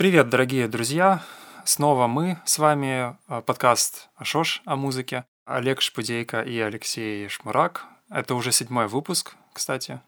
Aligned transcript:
Привет, 0.00 0.30
дорогие 0.30 0.66
друзья! 0.66 1.22
Снова 1.66 2.06
мы 2.06 2.38
с 2.46 2.58
вами, 2.58 3.18
э, 3.28 3.42
подкаст 3.42 4.08
«Ашош» 4.16 4.62
о 4.64 4.74
музыке. 4.74 5.26
Олег 5.44 5.82
Шпудейко 5.82 6.40
и 6.40 6.58
Алексей 6.58 7.28
Шмурак. 7.28 7.84
Это 8.08 8.34
уже 8.34 8.50
седьмой 8.50 8.86
выпуск, 8.86 9.36
кстати, 9.52 10.00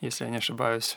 если 0.00 0.24
я 0.24 0.30
не 0.30 0.38
ошибаюсь. 0.38 0.96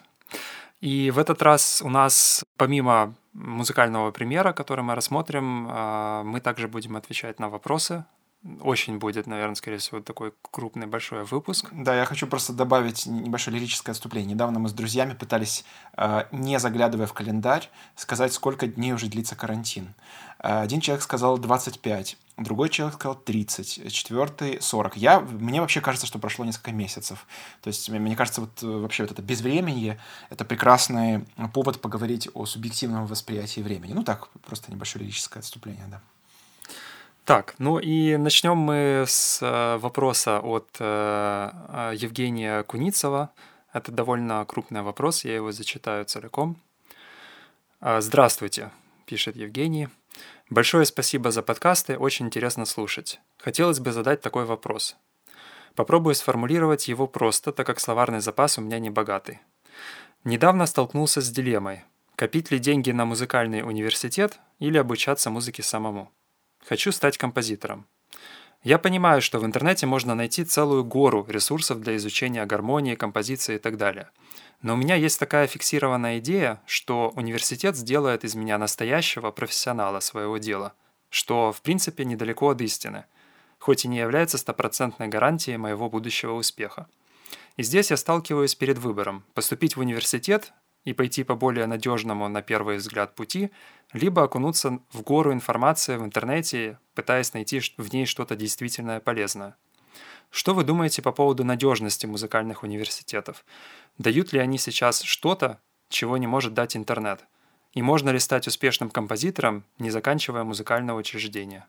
И 0.79 1.11
в 1.11 1.19
этот 1.19 1.41
раз 1.41 1.81
у 1.83 1.89
нас, 1.89 2.45
помимо 2.55 3.15
музыкального 3.33 4.11
примера, 4.11 4.53
который 4.53 4.81
мы 4.81 4.95
рассмотрим, 4.95 5.67
э, 5.69 6.23
мы 6.23 6.39
также 6.39 6.69
будем 6.69 6.95
отвечать 6.95 7.41
на 7.41 7.49
вопросы 7.49 8.05
очень 8.61 8.97
будет, 8.97 9.27
наверное, 9.27 9.55
скорее 9.55 9.77
всего, 9.77 9.99
такой 9.99 10.33
крупный 10.51 10.87
большой 10.87 11.23
выпуск. 11.23 11.69
Да, 11.71 11.95
я 11.95 12.05
хочу 12.05 12.27
просто 12.27 12.53
добавить 12.53 13.05
небольшое 13.05 13.57
лирическое 13.57 13.93
отступление. 13.93 14.33
Недавно 14.33 14.59
мы 14.59 14.69
с 14.69 14.73
друзьями 14.73 15.13
пытались, 15.13 15.65
э, 15.97 16.25
не 16.31 16.59
заглядывая 16.59 17.07
в 17.07 17.13
календарь, 17.13 17.69
сказать, 17.95 18.33
сколько 18.33 18.67
дней 18.67 18.93
уже 18.93 19.07
длится 19.07 19.35
карантин. 19.35 19.93
Э, 20.39 20.61
один 20.61 20.81
человек 20.81 21.03
сказал 21.03 21.37
25, 21.37 22.17
другой 22.37 22.69
человек 22.69 22.95
сказал 22.95 23.15
30, 23.15 23.91
четвертый 23.91 24.61
40. 24.61 24.97
Я, 24.97 25.19
мне 25.19 25.59
вообще 25.59 25.81
кажется, 25.81 26.07
что 26.07 26.19
прошло 26.19 26.45
несколько 26.45 26.71
месяцев. 26.71 27.27
То 27.61 27.67
есть, 27.67 27.89
мне 27.89 28.15
кажется, 28.15 28.41
вот 28.41 28.63
э, 28.63 28.67
вообще 28.67 29.03
вот 29.03 29.11
это 29.11 29.21
безвременье— 29.21 29.99
это 30.29 30.45
прекрасный 30.45 31.25
повод 31.53 31.81
поговорить 31.81 32.29
о 32.33 32.45
субъективном 32.45 33.07
восприятии 33.07 33.61
времени. 33.61 33.93
Ну 33.93 34.03
так, 34.03 34.29
просто 34.45 34.71
небольшое 34.71 35.03
лирическое 35.03 35.41
отступление, 35.41 35.87
да. 35.87 36.01
Так, 37.27 37.55
ну 37.57 37.77
и 37.77 38.15
начнем 38.15 38.55
мы 38.55 39.03
с 39.05 39.39
э, 39.41 39.77
вопроса 39.79 40.39
от 40.39 40.69
э, 40.79 41.51
э, 41.67 41.91
Евгения 41.93 42.63
Куницева. 42.63 43.31
Это 43.73 43.91
довольно 43.91 44.45
крупный 44.45 44.81
вопрос, 44.81 45.25
я 45.25 45.35
его 45.35 45.51
зачитаю 45.51 46.05
целиком. 46.05 46.55
Здравствуйте, 47.81 48.71
пишет 49.05 49.35
Евгений. 49.35 49.89
Большое 50.49 50.85
спасибо 50.85 51.31
за 51.31 51.41
подкасты, 51.41 51.97
очень 51.97 52.27
интересно 52.27 52.63
слушать. 52.63 53.19
Хотелось 53.39 53.81
бы 53.81 53.91
задать 53.91 54.21
такой 54.21 54.45
вопрос. 54.45 54.95
Попробую 55.75 56.15
сформулировать 56.15 56.87
его 56.87 57.07
просто, 57.07 57.51
так 57.51 57.67
как 57.67 57.81
словарный 57.81 58.21
запас 58.21 58.57
у 58.57 58.61
меня 58.61 58.79
не 58.79 58.89
богатый. 58.89 59.41
Недавно 60.23 60.65
столкнулся 60.65 61.19
с 61.19 61.29
дилеммой. 61.29 61.83
Копить 62.15 62.51
ли 62.51 62.57
деньги 62.57 62.91
на 62.91 63.03
музыкальный 63.03 63.63
университет 63.63 64.39
или 64.59 64.77
обучаться 64.77 65.29
музыке 65.29 65.61
самому? 65.61 66.09
Хочу 66.67 66.91
стать 66.91 67.17
композитором. 67.17 67.87
Я 68.61 68.77
понимаю, 68.77 69.21
что 69.21 69.39
в 69.39 69.45
интернете 69.45 69.85
можно 69.85 70.15
найти 70.15 70.43
целую 70.43 70.83
гору 70.83 71.25
ресурсов 71.29 71.79
для 71.79 71.95
изучения 71.95 72.45
гармонии, 72.45 72.95
композиции 72.95 73.55
и 73.55 73.59
так 73.59 73.77
далее. 73.77 74.09
Но 74.61 74.73
у 74.73 74.75
меня 74.75 74.95
есть 74.95 75.17
такая 75.17 75.47
фиксированная 75.47 76.19
идея, 76.19 76.61
что 76.65 77.13
университет 77.15 77.77
сделает 77.77 78.25
из 78.25 78.35
меня 78.35 78.57
настоящего 78.57 79.31
профессионала 79.31 80.01
своего 80.01 80.39
дела, 80.39 80.73
что, 81.09 81.53
в 81.53 81.61
принципе, 81.61 82.03
недалеко 82.03 82.49
от 82.49 82.59
истины, 82.59 83.05
хоть 83.59 83.85
и 83.85 83.87
не 83.87 83.99
является 83.99 84.37
стопроцентной 84.37 85.07
гарантией 85.07 85.55
моего 85.55 85.89
будущего 85.89 86.33
успеха. 86.33 86.87
И 87.55 87.63
здесь 87.63 87.91
я 87.91 87.97
сталкиваюсь 87.97 88.55
перед 88.55 88.77
выбором– 88.77 89.23
поступить 89.33 89.77
в 89.77 89.79
университет 89.79 90.51
и 90.87 90.93
пойти 90.93 91.25
по 91.25 91.35
более 91.35 91.65
надежному 91.65 92.29
на 92.29 92.41
первый 92.41 92.77
взгляд 92.77 93.13
пути, 93.13 93.51
либо 93.91 94.23
окунуться 94.23 94.79
в 94.93 95.01
гору 95.01 95.33
информации 95.33 95.97
в 95.97 96.05
интернете, 96.05 96.79
пытаясь 96.95 97.33
найти 97.33 97.59
в 97.75 97.93
ней 97.93 98.05
что-то 98.05 98.37
действительно 98.37 99.01
полезное. 99.01 99.57
Что 100.31 100.53
вы 100.53 100.63
думаете 100.63 101.01
по 101.01 101.11
поводу 101.11 101.43
надежности 101.43 102.05
музыкальных 102.05 102.63
университетов? 102.63 103.43
Дают 103.97 104.31
ли 104.31 104.39
они 104.39 104.57
сейчас 104.57 105.01
что-то, 105.01 105.59
чего 105.89 106.15
не 106.15 106.25
может 106.25 106.53
дать 106.53 106.77
интернет? 106.77 107.25
И 107.73 107.81
можно 107.81 108.09
ли 108.11 108.19
стать 108.19 108.47
успешным 108.47 108.89
композитором, 108.89 109.65
не 109.79 109.89
заканчивая 109.89 110.45
музыкальное 110.45 110.95
учреждение? 110.95 111.65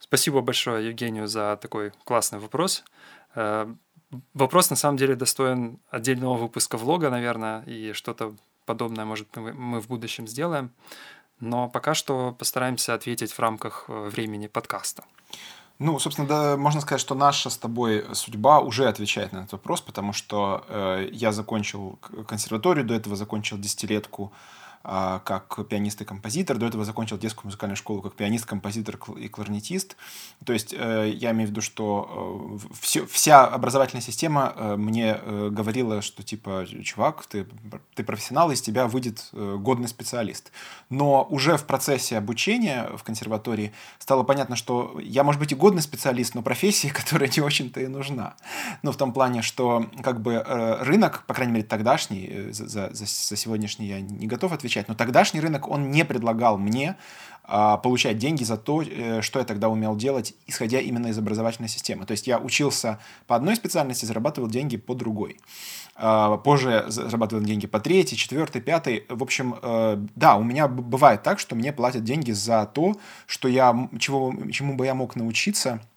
Спасибо 0.00 0.40
большое 0.40 0.88
Евгению 0.88 1.28
за 1.28 1.56
такой 1.62 1.92
классный 2.02 2.40
вопрос. 2.40 2.82
Вопрос 4.34 4.70
на 4.70 4.76
самом 4.76 4.96
деле 4.96 5.16
достоин 5.16 5.78
отдельного 5.90 6.36
выпуска 6.36 6.76
влога, 6.76 7.10
наверное, 7.10 7.62
и 7.62 7.92
что-то 7.92 8.34
подобное, 8.66 9.04
может, 9.04 9.36
мы 9.36 9.80
в 9.80 9.88
будущем 9.88 10.26
сделаем. 10.26 10.70
Но 11.40 11.68
пока 11.68 11.94
что 11.94 12.32
постараемся 12.38 12.94
ответить 12.94 13.32
в 13.32 13.38
рамках 13.40 13.84
э, 13.88 14.08
времени 14.08 14.46
подкаста. 14.46 15.04
Ну, 15.80 15.98
собственно, 15.98 16.28
да, 16.28 16.56
можно 16.56 16.80
сказать, 16.80 17.00
что 17.00 17.14
наша 17.14 17.50
с 17.50 17.58
тобой 17.58 18.04
судьба 18.12 18.60
уже 18.60 18.86
отвечает 18.86 19.32
на 19.32 19.38
этот 19.38 19.52
вопрос, 19.52 19.80
потому 19.80 20.12
что 20.12 20.64
э, 20.68 21.08
я 21.12 21.32
закончил 21.32 21.98
консерваторию, 22.28 22.84
до 22.84 22.94
этого 22.94 23.16
закончил 23.16 23.58
десятилетку 23.58 24.32
как 24.84 25.66
пианист 25.68 26.02
и 26.02 26.04
композитор. 26.04 26.58
До 26.58 26.66
этого 26.66 26.84
закончил 26.84 27.16
детскую 27.16 27.46
музыкальную 27.46 27.76
школу 27.76 28.02
как 28.02 28.14
пианист, 28.14 28.44
композитор 28.44 28.98
и 29.16 29.28
кларнетист. 29.28 29.96
То 30.44 30.52
есть 30.52 30.74
э, 30.76 31.10
я 31.14 31.30
имею 31.30 31.48
в 31.48 31.50
виду, 31.52 31.62
что 31.62 32.58
э, 32.62 32.74
все, 32.80 33.06
вся 33.06 33.46
образовательная 33.46 34.02
система 34.02 34.52
э, 34.54 34.76
мне 34.76 35.18
говорила, 35.50 36.02
что 36.02 36.22
типа, 36.22 36.66
чувак, 36.82 37.24
ты, 37.26 37.46
ты 37.94 38.04
профессионал, 38.04 38.50
из 38.50 38.60
тебя 38.60 38.86
выйдет 38.86 39.30
годный 39.32 39.88
специалист. 39.88 40.52
Но 40.90 41.26
уже 41.30 41.56
в 41.56 41.64
процессе 41.64 42.18
обучения 42.18 42.90
в 42.96 43.02
консерватории 43.04 43.72
стало 43.98 44.22
понятно, 44.22 44.54
что 44.54 45.00
я, 45.02 45.24
может 45.24 45.40
быть, 45.40 45.52
и 45.52 45.54
годный 45.54 45.82
специалист, 45.82 46.34
но 46.34 46.42
профессия, 46.42 46.90
которая 46.92 47.30
не 47.34 47.42
очень-то 47.42 47.80
и 47.80 47.86
нужна. 47.86 48.34
Ну, 48.82 48.92
в 48.92 48.96
том 48.96 49.14
плане, 49.14 49.40
что 49.40 49.86
как 50.02 50.20
бы 50.20 50.44
рынок, 50.80 51.24
по 51.26 51.32
крайней 51.32 51.54
мере, 51.54 51.64
тогдашний, 51.64 52.50
за, 52.50 52.68
за, 52.68 52.90
за 52.92 53.36
сегодняшний 53.36 53.86
я 53.86 54.00
не 54.00 54.26
готов 54.26 54.52
отвечать, 54.52 54.73
отвечать. 54.74 54.88
Но 54.88 54.94
тогдашний 54.94 55.40
рынок, 55.40 55.68
он 55.68 55.90
не 55.90 56.04
предлагал 56.04 56.58
мне 56.58 56.96
а, 57.46 57.76
получать 57.76 58.18
деньги 58.18 58.44
за 58.44 58.56
то, 58.56 58.82
э, 58.82 59.20
что 59.20 59.38
я 59.38 59.44
тогда 59.44 59.68
умел 59.68 59.96
делать, 59.96 60.34
исходя 60.46 60.80
именно 60.80 61.08
из 61.08 61.18
образовательной 61.18 61.68
системы. 61.68 62.06
То 62.06 62.12
есть 62.12 62.26
я 62.26 62.38
учился 62.38 62.98
по 63.26 63.36
одной 63.36 63.56
специальности, 63.56 64.06
зарабатывал 64.06 64.48
деньги 64.48 64.76
по 64.76 64.94
другой. 64.94 65.36
А, 65.96 66.36
позже 66.38 66.84
зарабатывал 66.88 67.44
деньги 67.44 67.66
по 67.66 67.80
третьей, 67.80 68.16
четвертой, 68.16 68.62
пятой. 68.62 69.04
В 69.08 69.22
общем, 69.22 69.56
э, 69.62 69.98
да, 70.16 70.36
у 70.36 70.42
меня 70.42 70.68
бывает 70.68 71.22
так, 71.22 71.38
что 71.38 71.54
мне 71.54 71.72
платят 71.72 72.04
деньги 72.04 72.32
за 72.32 72.66
то, 72.66 72.94
что 73.26 73.48
я, 73.48 73.88
чего, 73.98 74.34
чему 74.50 74.74
бы 74.74 74.86
я 74.86 74.94
мог 74.94 75.16
научиться– 75.16 75.80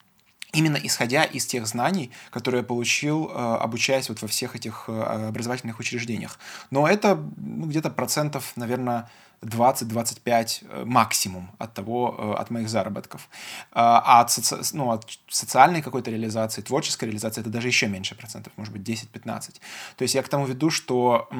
именно 0.57 0.78
исходя 0.81 1.23
из 1.23 1.45
тех 1.45 1.68
знаний, 1.68 2.12
которые 2.31 2.62
я 2.62 2.66
получил, 2.66 3.29
э, 3.29 3.57
обучаясь 3.62 4.09
вот 4.09 4.22
во 4.22 4.28
всех 4.28 4.56
этих 4.56 4.85
э, 4.88 5.28
образовательных 5.29 5.79
учреждениях. 5.79 6.40
Но 6.72 6.88
это 6.88 7.16
ну, 7.38 7.68
где-то 7.68 7.91
процентов, 7.91 8.53
наверное, 8.56 9.07
20-25 9.47 10.63
э, 10.69 10.85
максимум 10.85 11.50
от 11.58 11.74
того, 11.74 12.16
э, 12.18 12.41
от 12.41 12.50
моих 12.50 12.69
заработков. 12.69 13.30
А, 13.72 14.02
а 14.06 14.22
от, 14.22 14.31
соци... 14.31 14.58
ну, 14.74 14.91
от 14.91 15.06
социальной 15.30 15.81
какой-то 15.81 16.12
реализации, 16.12 16.62
творческой 16.62 17.06
реализации 17.06 17.41
это 17.41 17.50
даже 17.50 17.68
еще 17.68 17.88
меньше 17.88 18.16
процентов, 18.16 18.53
может 18.57 18.74
быть 18.74 18.81
10-15. 18.81 19.56
То 19.96 20.03
есть 20.03 20.16
я 20.16 20.24
к 20.24 20.30
тому 20.30 20.46
веду, 20.46 20.69
что 20.69 21.28
э, 21.31 21.36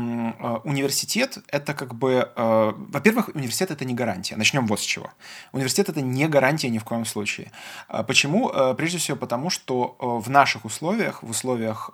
университет 0.64 1.38
это 1.48 1.74
как 1.74 1.96
бы... 1.96 2.32
Во-первых, 2.36 3.30
университет 3.34 3.72
это 3.72 3.86
не 3.86 3.94
гарантия. 3.94 4.36
Начнем 4.36 4.68
вот 4.68 4.80
с 4.80 4.84
чего. 4.84 5.12
Университет 5.52 5.90
это 5.90 6.02
не 6.02 6.28
гарантия 6.28 6.70
ни 6.70 6.78
в 6.78 6.84
коем 6.84 7.06
случае. 7.06 7.52
А 7.88 8.04
почему? 8.04 8.52
Прежде 8.76 8.98
всего 8.98 9.18
потому, 9.18 9.50
что 9.50 9.96
в 10.00 10.30
наших 10.30 10.66
условиях, 10.66 11.24
в 11.24 11.30
условиях, 11.30 11.92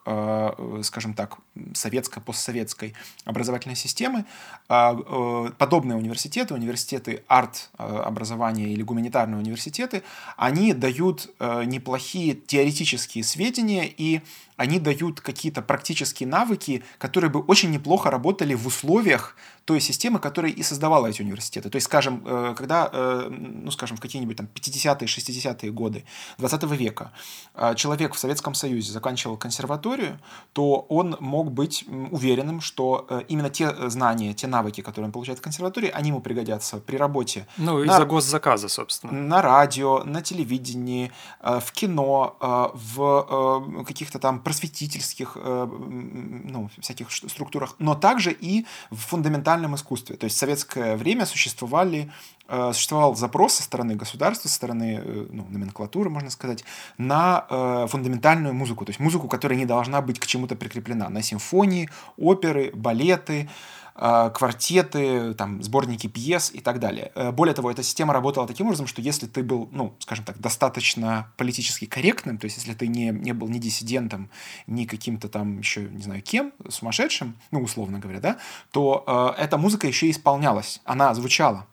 скажем 0.83 1.13
так, 1.13 1.37
советской, 1.73 2.21
постсоветской 2.21 2.93
образовательной 3.25 3.75
системы, 3.75 4.25
подобные 4.67 5.93
подобные 5.93 5.97
университеты, 6.03 6.53
университеты 6.53 7.23
арт-образования 7.27 8.73
или 8.73 8.83
гуманитарные 8.83 9.39
университеты, 9.39 10.03
они 10.35 10.73
дают 10.73 11.29
э, 11.39 11.63
неплохие 11.63 12.35
теоретические 12.35 13.23
сведения 13.23 13.87
и 13.87 14.21
они 14.57 14.79
дают 14.79 15.21
какие-то 15.21 15.61
практические 15.61 16.27
навыки, 16.27 16.83
которые 16.97 17.29
бы 17.29 17.41
очень 17.41 17.71
неплохо 17.71 18.11
работали 18.11 18.53
в 18.53 18.67
условиях 18.67 19.35
той 19.65 19.79
системы, 19.79 20.19
которая 20.19 20.51
и 20.51 20.61
создавала 20.63 21.07
эти 21.07 21.21
университеты. 21.21 21.69
То 21.69 21.77
есть, 21.77 21.85
скажем, 21.85 22.21
э, 22.25 22.53
когда, 22.57 22.89
э, 22.91 23.29
ну, 23.29 23.71
скажем, 23.71 23.97
в 23.97 24.01
какие-нибудь 24.01 24.35
там 24.35 24.47
50-е, 24.53 25.07
60-е 25.07 25.71
годы 25.71 26.03
20 26.37 26.63
века 26.63 27.11
э, 27.55 27.73
человек 27.75 28.13
в 28.13 28.19
Советском 28.19 28.55
Союзе 28.55 28.91
заканчивал 28.91 29.37
консерваторию, 29.37 30.19
то 30.51 30.85
он 30.89 31.15
мог 31.19 31.51
быть 31.51 31.85
уверенным, 32.11 32.61
что 32.61 33.07
именно 33.27 33.49
те 33.49 33.89
знания, 33.89 34.33
те 34.33 34.47
навыки, 34.47 34.81
которые 34.81 35.07
он 35.07 35.11
получает 35.11 35.39
в 35.39 35.41
консерватории, 35.41 35.89
они 35.89 36.09
ему 36.09 36.19
пригодятся 36.19 36.77
при 36.77 36.97
работе. 36.97 37.47
Ну, 37.57 37.83
из-за 37.83 38.05
госзаказа, 38.05 38.67
собственно. 38.67 39.13
На 39.13 39.41
радио, 39.41 40.03
на 40.03 40.21
телевидении, 40.21 41.11
в 41.41 41.71
кино, 41.71 42.35
в 42.73 43.83
каких-то 43.85 44.19
там 44.19 44.41
просветительских 44.43 45.35
ну, 45.35 46.69
всяких 46.79 47.11
структурах, 47.11 47.75
но 47.79 47.95
также 47.95 48.31
и 48.31 48.65
в 48.91 48.97
фундаментальных 48.97 49.43
документальном 49.43 49.75
искусстве. 49.75 50.15
То 50.15 50.25
есть 50.25 50.35
в 50.35 50.39
советское 50.39 50.95
время 50.95 51.25
существовали, 51.25 52.09
э, 52.47 52.71
существовал 52.73 53.15
запрос 53.15 53.53
со 53.53 53.63
стороны 53.63 53.95
государства, 53.95 54.47
со 54.47 54.55
стороны 54.55 55.01
э, 55.03 55.27
ну, 55.31 55.45
номенклатуры, 55.49 56.09
можно 56.09 56.29
сказать, 56.29 56.63
на 56.97 57.45
э, 57.49 57.87
фундаментальную 57.89 58.53
музыку. 58.53 58.85
То 58.85 58.91
есть 58.91 58.99
музыку, 58.99 59.27
которая 59.27 59.57
не 59.57 59.65
должна 59.65 60.01
быть 60.01 60.19
к 60.19 60.25
чему-то 60.25 60.55
прикреплена. 60.55 61.09
На 61.09 61.21
симфонии, 61.21 61.89
оперы, 62.17 62.71
балеты, 62.73 63.41
э, 63.41 63.47
квартеты, 63.95 65.33
там, 65.35 65.61
сборники 65.61 66.07
пьес 66.07 66.51
и 66.53 66.59
так 66.59 66.79
далее. 66.79 67.11
Э, 67.15 67.31
более 67.31 67.53
того, 67.53 67.69
эта 67.69 67.83
система 67.83 68.13
работала 68.13 68.47
таким 68.47 68.67
образом, 68.67 68.87
что 68.87 69.01
если 69.01 69.27
ты 69.27 69.43
был, 69.43 69.69
ну, 69.71 69.95
скажем 69.99 70.25
так, 70.25 70.39
достаточно 70.39 71.31
политически 71.37 71.85
корректным, 71.85 72.37
то 72.37 72.45
есть 72.45 72.57
если 72.57 72.73
ты 72.73 72.87
не, 72.87 73.09
не 73.09 73.33
был 73.33 73.47
ни 73.49 73.59
диссидентом, 73.59 74.29
ни 74.65 74.85
каким-то 74.85 75.29
там 75.29 75.59
еще, 75.59 75.81
не 75.81 76.01
знаю, 76.01 76.21
кем, 76.21 76.53
сумасшедшим, 76.67 77.35
ну, 77.51 77.61
условно 77.61 77.99
говоря, 77.99 78.19
да, 78.19 78.37
то 78.71 79.35
э, 79.37 79.43
эта 79.43 79.57
музыка 79.57 79.87
еще 79.87 80.09
исполнялась, 80.09 80.81
она 80.85 81.13
звучала. 81.13 81.67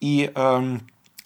И 0.00 0.32
э, 0.34 0.78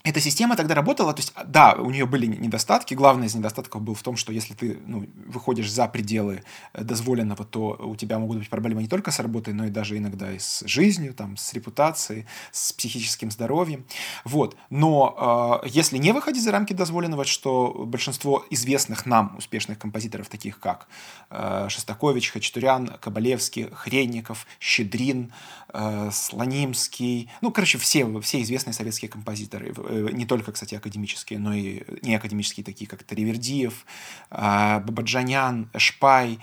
эта 0.04 0.20
система 0.20 0.54
тогда 0.54 0.74
работала, 0.74 1.14
то 1.14 1.20
есть, 1.20 1.32
да, 1.46 1.72
у 1.78 1.90
нее 1.90 2.04
были 2.04 2.26
недостатки. 2.26 2.92
Главный 2.92 3.26
из 3.26 3.34
недостатков 3.34 3.80
был 3.80 3.94
в 3.94 4.02
том, 4.02 4.18
что 4.18 4.32
если 4.32 4.52
ты 4.52 4.78
ну, 4.86 5.06
выходишь 5.26 5.72
за 5.72 5.88
пределы 5.88 6.42
э, 6.74 6.84
дозволенного, 6.84 7.46
то 7.46 7.78
у 7.82 7.96
тебя 7.96 8.18
могут 8.18 8.36
быть 8.36 8.50
проблемы 8.50 8.82
не 8.82 8.88
только 8.88 9.10
с 9.10 9.18
работой, 9.18 9.54
но 9.54 9.64
и 9.64 9.70
даже 9.70 9.96
иногда 9.96 10.30
и 10.30 10.38
с 10.38 10.62
жизнью, 10.66 11.14
там, 11.14 11.38
с 11.38 11.54
репутацией, 11.54 12.26
с 12.52 12.74
психическим 12.74 13.30
здоровьем. 13.30 13.86
Вот. 14.24 14.58
Но 14.68 15.62
э, 15.64 15.68
если 15.70 15.96
не 15.96 16.12
выходить 16.12 16.44
за 16.44 16.52
рамки 16.52 16.74
дозволенного, 16.74 17.24
что 17.24 17.72
большинство 17.86 18.44
известных 18.50 19.06
нам 19.06 19.34
успешных 19.38 19.78
композиторов, 19.78 20.28
таких 20.28 20.60
как 20.60 20.86
э, 21.30 21.68
Шостакович, 21.70 22.30
Хачатурян, 22.30 22.88
Кабалевский, 23.00 23.70
Хренников, 23.72 24.46
Щедрин, 24.60 25.32
э, 25.72 26.10
Слонимский, 26.12 27.30
ну, 27.40 27.50
короче, 27.50 27.78
все, 27.78 28.20
все 28.20 28.42
известные 28.42 28.74
советские 28.74 29.08
композиторы, 29.08 29.72
не 29.94 30.26
только, 30.26 30.52
кстати, 30.52 30.74
академические, 30.74 31.38
но 31.38 31.54
и 31.54 31.82
неакадемические, 32.02 32.64
такие 32.64 32.88
как 32.88 33.02
Таривердиев, 33.02 33.84
а, 34.30 34.80
Бабаджанян, 34.80 35.70
Шпай, 35.76 36.38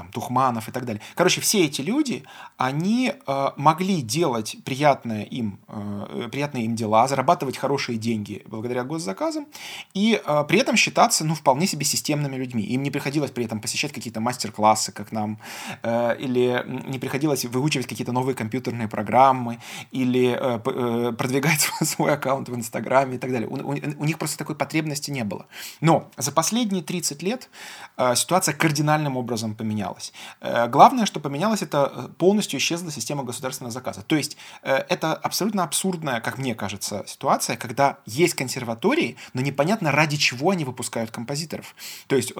там, 0.00 0.10
Тухманов 0.12 0.68
и 0.68 0.72
так 0.72 0.84
далее. 0.84 1.02
Короче, 1.14 1.40
все 1.40 1.64
эти 1.64 1.80
люди, 1.80 2.22
они 2.56 3.12
э, 3.26 3.50
могли 3.56 4.02
делать 4.02 4.56
приятное 4.64 5.24
им, 5.24 5.58
э, 5.68 6.28
приятные 6.30 6.64
им 6.64 6.76
дела, 6.76 7.08
зарабатывать 7.08 7.56
хорошие 7.56 7.98
деньги 7.98 8.42
благодаря 8.46 8.84
госзаказам, 8.84 9.46
и 9.94 10.20
э, 10.24 10.44
при 10.48 10.58
этом 10.58 10.76
считаться, 10.76 11.24
ну, 11.24 11.34
вполне 11.34 11.66
себе 11.66 11.84
системными 11.84 12.36
людьми. 12.36 12.62
Им 12.62 12.82
не 12.82 12.90
приходилось 12.90 13.30
при 13.30 13.44
этом 13.44 13.60
посещать 13.60 13.92
какие-то 13.92 14.20
мастер-классы, 14.20 14.92
как 14.92 15.12
нам, 15.12 15.38
э, 15.82 16.16
или 16.18 16.64
не 16.88 16.98
приходилось 16.98 17.44
выучивать 17.44 17.86
какие-то 17.86 18.12
новые 18.12 18.34
компьютерные 18.34 18.88
программы, 18.88 19.58
или 19.90 20.36
э, 20.38 20.60
э, 20.64 21.12
продвигать 21.12 21.60
свой 21.82 22.14
аккаунт 22.14 22.48
в 22.48 22.54
Инстаграме 22.54 23.16
и 23.16 23.18
так 23.18 23.32
далее. 23.32 23.48
У, 23.48 23.56
у, 23.56 23.72
у 23.72 24.04
них 24.04 24.18
просто 24.18 24.38
такой 24.38 24.54
потребности 24.54 25.10
не 25.10 25.24
было. 25.24 25.46
Но 25.80 26.10
за 26.16 26.32
последние 26.32 26.82
30 26.82 27.22
лет 27.22 27.50
э, 27.96 28.14
ситуация 28.14 28.54
кардинальным 28.90 29.16
образом 29.16 29.54
поменялось. 29.54 30.12
Э, 30.40 30.68
главное, 30.68 31.06
что 31.06 31.20
поменялось, 31.20 31.62
это 31.62 31.92
э, 31.94 32.08
полностью 32.18 32.58
исчезла 32.58 32.90
система 32.90 33.22
государственного 33.22 33.72
заказа. 33.72 34.02
То 34.02 34.16
есть 34.16 34.36
э, 34.62 34.84
это 34.88 35.14
абсолютно 35.14 35.62
абсурдная, 35.62 36.20
как 36.20 36.38
мне 36.38 36.54
кажется, 36.54 37.04
ситуация, 37.06 37.56
когда 37.56 37.96
есть 38.06 38.34
консерватории, 38.34 39.16
но 39.34 39.42
непонятно 39.42 39.92
ради 39.92 40.16
чего 40.16 40.50
они 40.50 40.64
выпускают 40.64 41.10
композиторов. 41.10 41.74
То 42.06 42.16
есть 42.16 42.32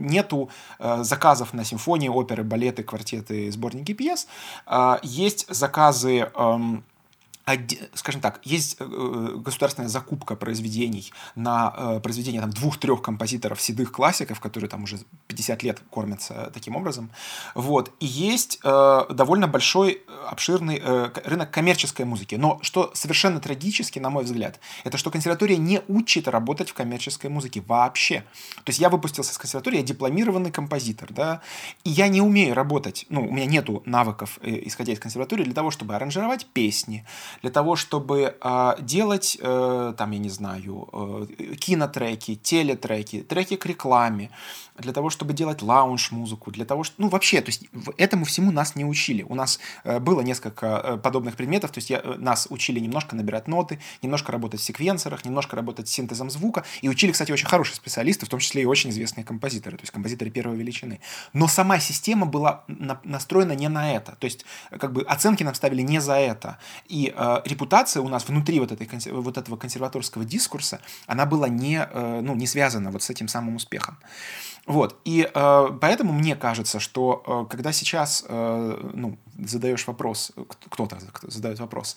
нету 0.00 0.50
заказов 0.78 1.54
на 1.54 1.64
симфонии, 1.64 2.08
оперы, 2.08 2.44
балеты, 2.44 2.82
квартеты, 2.82 3.50
сборники 3.50 3.94
пьес. 3.94 4.26
Есть 5.02 5.46
заказы 5.48 6.30
эм, 6.34 6.84
скажем 7.94 8.20
так, 8.20 8.40
есть 8.42 8.76
э, 8.80 9.34
государственная 9.36 9.88
закупка 9.88 10.34
произведений 10.34 11.12
на 11.36 11.72
э, 11.76 12.00
произведения 12.00 12.40
там, 12.40 12.50
двух-трех 12.50 13.02
композиторов, 13.02 13.60
седых 13.60 13.92
классиков, 13.92 14.40
которые 14.40 14.68
там 14.68 14.82
уже 14.82 14.98
50 15.28 15.62
лет 15.62 15.80
кормятся 15.90 16.50
таким 16.52 16.74
образом. 16.74 17.10
Вот. 17.54 17.92
И 18.00 18.06
есть 18.06 18.58
э, 18.64 19.04
довольно 19.10 19.46
большой, 19.46 20.02
обширный 20.28 20.82
рынок 21.24 21.52
коммерческой 21.52 22.04
музыки. 22.04 22.34
Но 22.34 22.58
что 22.62 22.90
совершенно 22.94 23.38
трагически, 23.38 24.00
на 24.00 24.10
мой 24.10 24.24
взгляд, 24.24 24.58
это 24.82 24.98
что 24.98 25.12
консерватория 25.12 25.56
не 25.56 25.82
учит 25.86 26.26
работать 26.26 26.70
в 26.70 26.74
коммерческой 26.74 27.30
музыке 27.30 27.62
вообще. 27.64 28.24
То 28.64 28.70
есть 28.70 28.80
я 28.80 28.88
выпустился 28.88 29.32
с 29.32 29.38
консерватории, 29.38 29.78
я 29.78 29.82
дипломированный 29.84 30.50
композитор, 30.50 31.12
да, 31.12 31.42
и 31.84 31.90
я 31.90 32.08
не 32.08 32.20
умею 32.20 32.54
работать, 32.54 33.06
ну, 33.08 33.24
у 33.26 33.30
меня 33.30 33.46
нету 33.46 33.82
навыков, 33.86 34.40
исходя 34.42 34.92
из 34.92 34.98
консерватории, 34.98 35.44
для 35.44 35.54
того, 35.54 35.70
чтобы 35.70 35.94
аранжировать 35.94 36.46
песни, 36.46 37.04
для 37.42 37.50
того, 37.50 37.76
чтобы 37.76 38.36
э, 38.40 38.74
делать, 38.80 39.38
э, 39.40 39.94
там, 39.96 40.10
я 40.10 40.18
не 40.18 40.28
знаю, 40.28 40.88
э, 41.38 41.54
кинотреки, 41.56 42.36
телетреки, 42.36 43.22
треки 43.22 43.56
к 43.56 43.66
рекламе, 43.66 44.30
для 44.78 44.92
того, 44.92 45.10
чтобы 45.10 45.32
делать 45.32 45.62
лаунж-музыку, 45.62 46.50
для 46.50 46.64
того, 46.64 46.84
что, 46.84 46.94
ну, 46.98 47.08
вообще, 47.08 47.40
то 47.40 47.48
есть 47.48 47.64
этому 47.96 48.24
всему 48.24 48.50
нас 48.50 48.76
не 48.76 48.84
учили. 48.84 49.22
У 49.22 49.34
нас 49.34 49.58
э, 49.84 49.98
было 49.98 50.20
несколько 50.20 50.98
подобных 51.02 51.36
предметов, 51.36 51.72
то 51.72 51.78
есть 51.78 51.90
я, 51.90 52.02
нас 52.18 52.46
учили 52.50 52.78
немножко 52.78 53.16
набирать 53.16 53.48
ноты, 53.48 53.80
немножко 54.02 54.32
работать 54.32 54.60
в 54.60 54.64
секвенсорах, 54.64 55.24
немножко 55.24 55.56
работать 55.56 55.88
с 55.88 55.92
синтезом 55.92 56.30
звука, 56.30 56.64
и 56.82 56.88
учили, 56.88 57.12
кстати, 57.12 57.32
очень 57.32 57.46
хорошие 57.46 57.76
специалисты, 57.76 58.26
в 58.26 58.28
том 58.28 58.40
числе 58.40 58.62
и 58.62 58.64
очень 58.66 58.90
известные 58.90 59.24
композиторы, 59.24 59.76
то 59.76 59.82
есть 59.82 59.92
композиторы 59.92 60.30
первой 60.30 60.56
величины. 60.56 61.00
Но 61.32 61.48
сама 61.48 61.78
система 61.80 62.26
была 62.26 62.64
на, 62.68 63.00
настроена 63.04 63.52
не 63.52 63.68
на 63.68 63.92
это, 63.92 64.16
то 64.16 64.24
есть 64.26 64.44
как 64.70 64.92
бы 64.92 65.02
оценки 65.02 65.42
нам 65.42 65.54
ставили 65.54 65.82
не 65.82 66.00
за 66.00 66.14
это, 66.14 66.58
и 66.86 67.12
э, 67.16 67.25
репутация 67.44 68.02
у 68.02 68.08
нас 68.08 68.28
внутри 68.28 68.60
вот, 68.60 68.72
этой, 68.72 68.88
вот 69.12 69.38
этого 69.38 69.56
консерваторского 69.56 70.24
дискурса, 70.24 70.80
она 71.06 71.26
была 71.26 71.48
не, 71.48 71.78
э, 71.78 72.20
ну, 72.22 72.34
не 72.34 72.46
связана 72.46 72.90
вот 72.90 73.02
с 73.02 73.10
этим 73.10 73.28
самым 73.28 73.56
успехом. 73.56 73.98
Вот, 74.66 75.00
и 75.04 75.30
э, 75.32 75.68
поэтому 75.80 76.12
мне 76.12 76.34
кажется, 76.34 76.80
что 76.80 77.22
э, 77.26 77.50
когда 77.50 77.72
сейчас, 77.72 78.24
э, 78.28 78.90
ну, 78.94 79.16
задаешь 79.38 79.86
вопрос, 79.86 80.32
кто-то 80.70 80.98
задает 81.22 81.60
вопрос, 81.60 81.96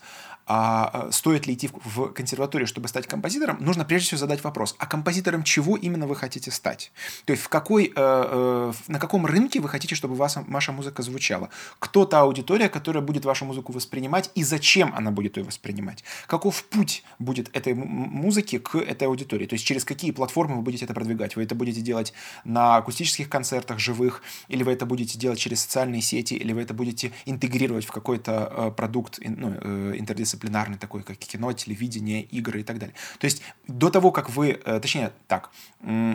а, 0.49 0.89
а 0.91 1.11
стоит 1.11 1.45
ли 1.45 1.53
идти 1.53 1.69
в 1.71 2.07
консерваторию, 2.07 2.65
чтобы 2.65 2.87
стать 2.87 3.05
композитором, 3.05 3.57
нужно 3.59 3.85
прежде 3.85 4.07
всего 4.07 4.17
задать 4.17 4.43
вопрос, 4.43 4.75
а 4.79 4.87
композитором 4.87 5.43
чего 5.43 5.77
именно 5.77 6.07
вы 6.07 6.15
хотите 6.15 6.49
стать? 6.49 6.91
То 7.25 7.33
есть 7.33 7.43
в 7.43 7.49
какой, 7.49 7.85
э, 7.85 7.91
э, 7.95 8.73
на 8.87 8.99
каком 8.99 9.27
рынке 9.27 9.59
вы 9.59 9.69
хотите, 9.69 9.93
чтобы 9.93 10.15
ваша, 10.15 10.43
ваша 10.47 10.71
музыка 10.71 11.03
звучала? 11.03 11.49
Кто 11.77 12.03
та 12.05 12.21
аудитория, 12.21 12.67
которая 12.67 13.03
будет 13.03 13.25
вашу 13.25 13.45
музыку 13.45 13.71
воспринимать 13.71 14.31
и 14.33 14.43
зачем 14.43 14.91
она 14.95 15.11
будет 15.11 15.37
ее 15.37 15.43
воспринимать? 15.43 16.03
Каков 16.25 16.63
путь 16.63 17.03
будет 17.19 17.55
этой 17.55 17.75
музыки 17.75 18.57
к 18.57 18.75
этой 18.75 19.07
аудитории? 19.07 19.45
То 19.45 19.53
есть 19.53 19.65
через 19.65 19.85
какие 19.85 20.09
платформы 20.09 20.55
вы 20.55 20.61
будете 20.63 20.85
это 20.85 20.95
продвигать? 20.95 21.35
Вы 21.35 21.43
это 21.43 21.53
будете 21.53 21.81
делать 21.81 22.11
на 22.43 22.77
акустических 22.77 23.29
концертах 23.29 23.77
живых, 23.77 24.23
или 24.47 24.63
вы 24.63 24.71
это 24.71 24.87
будете 24.87 25.19
делать 25.19 25.37
через 25.37 25.61
социальные 25.61 26.01
сети, 26.01 26.33
или 26.33 26.53
вы 26.53 26.63
это 26.63 26.73
будете 26.73 27.11
интегрировать 27.25 27.85
в 27.85 27.91
какой-то 27.91 28.51
э, 28.51 28.71
продукт 28.71 29.19
ну, 29.23 29.49
интердисциплинарный 29.95 30.38
дисциплинарный 30.39 30.77
такой, 30.77 31.03
как 31.03 31.17
кино, 31.17 31.53
телевидение, 31.53 32.23
игры 32.23 32.61
и 32.61 32.63
так 32.63 32.79
далее. 32.79 32.95
То 33.19 33.25
есть 33.25 33.41
до 33.67 33.89
того, 33.89 34.11
как 34.11 34.29
вы, 34.29 34.59
э, 34.63 34.79
точнее 34.79 35.11
так, 35.27 35.51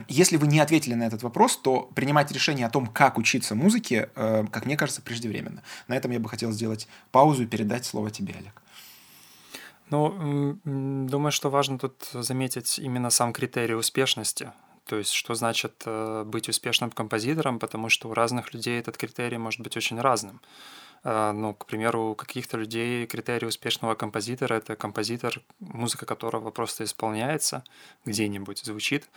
если 0.09 0.37
вы 0.37 0.47
не 0.47 0.61
ответили 0.61 0.95
на 0.95 1.05
этот 1.05 1.23
вопрос, 1.23 1.57
то 1.57 1.91
принимать 1.95 2.33
решение 2.33 2.67
о 2.67 2.71
том, 2.71 2.87
как 2.87 3.19
учиться 3.19 3.55
музыке, 3.55 4.09
э, 4.17 4.45
как 4.51 4.67
мне 4.67 4.77
кажется, 4.77 5.03
преждевременно. 5.03 5.63
На 5.89 5.97
этом 5.97 6.11
я 6.11 6.19
бы 6.19 6.29
хотел 6.29 6.53
сделать 6.53 6.89
паузу 7.11 7.43
и 7.43 7.47
передать 7.47 7.85
слово 7.85 8.11
тебе, 8.11 8.35
Олег. 8.39 8.63
Ну, 9.91 10.59
думаю, 10.65 11.31
что 11.31 11.51
важно 11.51 11.79
тут 11.79 12.09
заметить 12.13 12.79
именно 12.79 13.11
сам 13.11 13.33
критерий 13.33 13.75
успешности. 13.75 14.53
То 14.87 14.97
есть, 14.97 15.13
что 15.13 15.35
значит 15.35 15.83
э, 15.87 16.25
быть 16.27 16.49
успешным 16.49 16.91
композитором, 16.91 17.59
потому 17.59 17.89
что 17.89 18.09
у 18.09 18.15
разных 18.15 18.55
людей 18.55 18.81
этот 18.81 18.97
критерий 18.97 19.39
может 19.39 19.61
быть 19.61 19.77
очень 19.77 20.01
разным. 20.01 20.41
А, 21.05 21.33
ну, 21.33 21.53
к 21.53 21.67
примеру, 21.67 22.11
у 22.11 22.15
каких-то 22.15 22.57
людей 22.57 23.07
критерий 23.07 23.47
успешного 23.47 23.95
композитора— 23.95 24.55
это 24.57 24.75
композитор, 24.75 25.43
музыка 25.61 26.07
которого 26.07 26.51
просто 26.51 26.85
исполняется 26.85 27.63
где-нибудь, 28.07 28.65
звучит. 28.65 29.09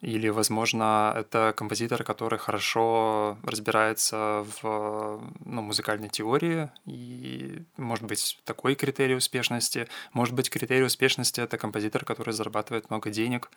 Или, 0.00 0.28
возможно, 0.28 1.12
это 1.16 1.52
композитор, 1.56 2.04
который 2.04 2.38
хорошо 2.38 3.36
разбирается 3.42 4.46
в 4.62 5.20
ну, 5.44 5.62
музыкальной 5.62 6.08
теории, 6.08 6.70
и, 6.86 7.62
может 7.76 8.04
быть, 8.04 8.38
такой 8.44 8.76
критерий 8.76 9.16
успешности. 9.16 9.88
Может 10.12 10.34
быть, 10.34 10.50
критерий 10.50 10.84
успешности— 10.84 11.40
это 11.42 11.58
композитор, 11.58 12.04
который 12.04 12.32
зарабатывает 12.32 12.90
много 12.90 13.10
денег, 13.10 13.50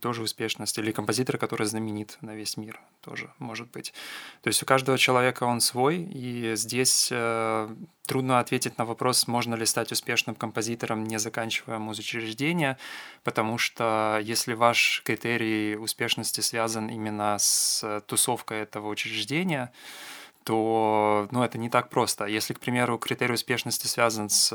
тоже 0.00 0.22
успешность, 0.22 0.78
или 0.78 0.92
композитор, 0.92 1.38
который 1.38 1.66
знаменит 1.66 2.18
на 2.20 2.34
весь 2.34 2.56
мир, 2.56 2.80
тоже 3.00 3.32
может 3.38 3.70
быть. 3.70 3.92
То 4.42 4.48
есть 4.48 4.62
у 4.62 4.66
каждого 4.66 4.96
человека 4.96 5.44
он 5.44 5.60
свой, 5.60 5.98
и 6.02 6.54
здесь 6.54 7.08
э, 7.10 7.68
трудно 8.06 8.38
ответить 8.38 8.78
на 8.78 8.84
вопрос, 8.84 9.26
можно 9.26 9.56
ли 9.56 9.66
стать 9.66 9.90
успешным 9.90 10.36
композитором, 10.36 11.02
не 11.02 11.18
заканчивая 11.18 11.78
музучреждение, 11.78 12.78
потому 13.24 13.58
что 13.58 14.20
если 14.22 14.54
ваш 14.54 15.02
критерий 15.04 15.61
успешности 15.80 16.40
связан 16.40 16.88
именно 16.88 17.36
с 17.38 18.02
тусовкой 18.06 18.60
этого 18.60 18.88
учреждения, 18.88 19.72
то 20.44 21.28
ну, 21.30 21.42
это 21.42 21.58
не 21.58 21.68
так 21.68 21.88
просто. 21.88 22.26
Если, 22.26 22.54
к 22.54 22.60
примеру, 22.60 22.98
критерий 22.98 23.34
успешности 23.34 23.86
связан 23.86 24.28
с 24.28 24.52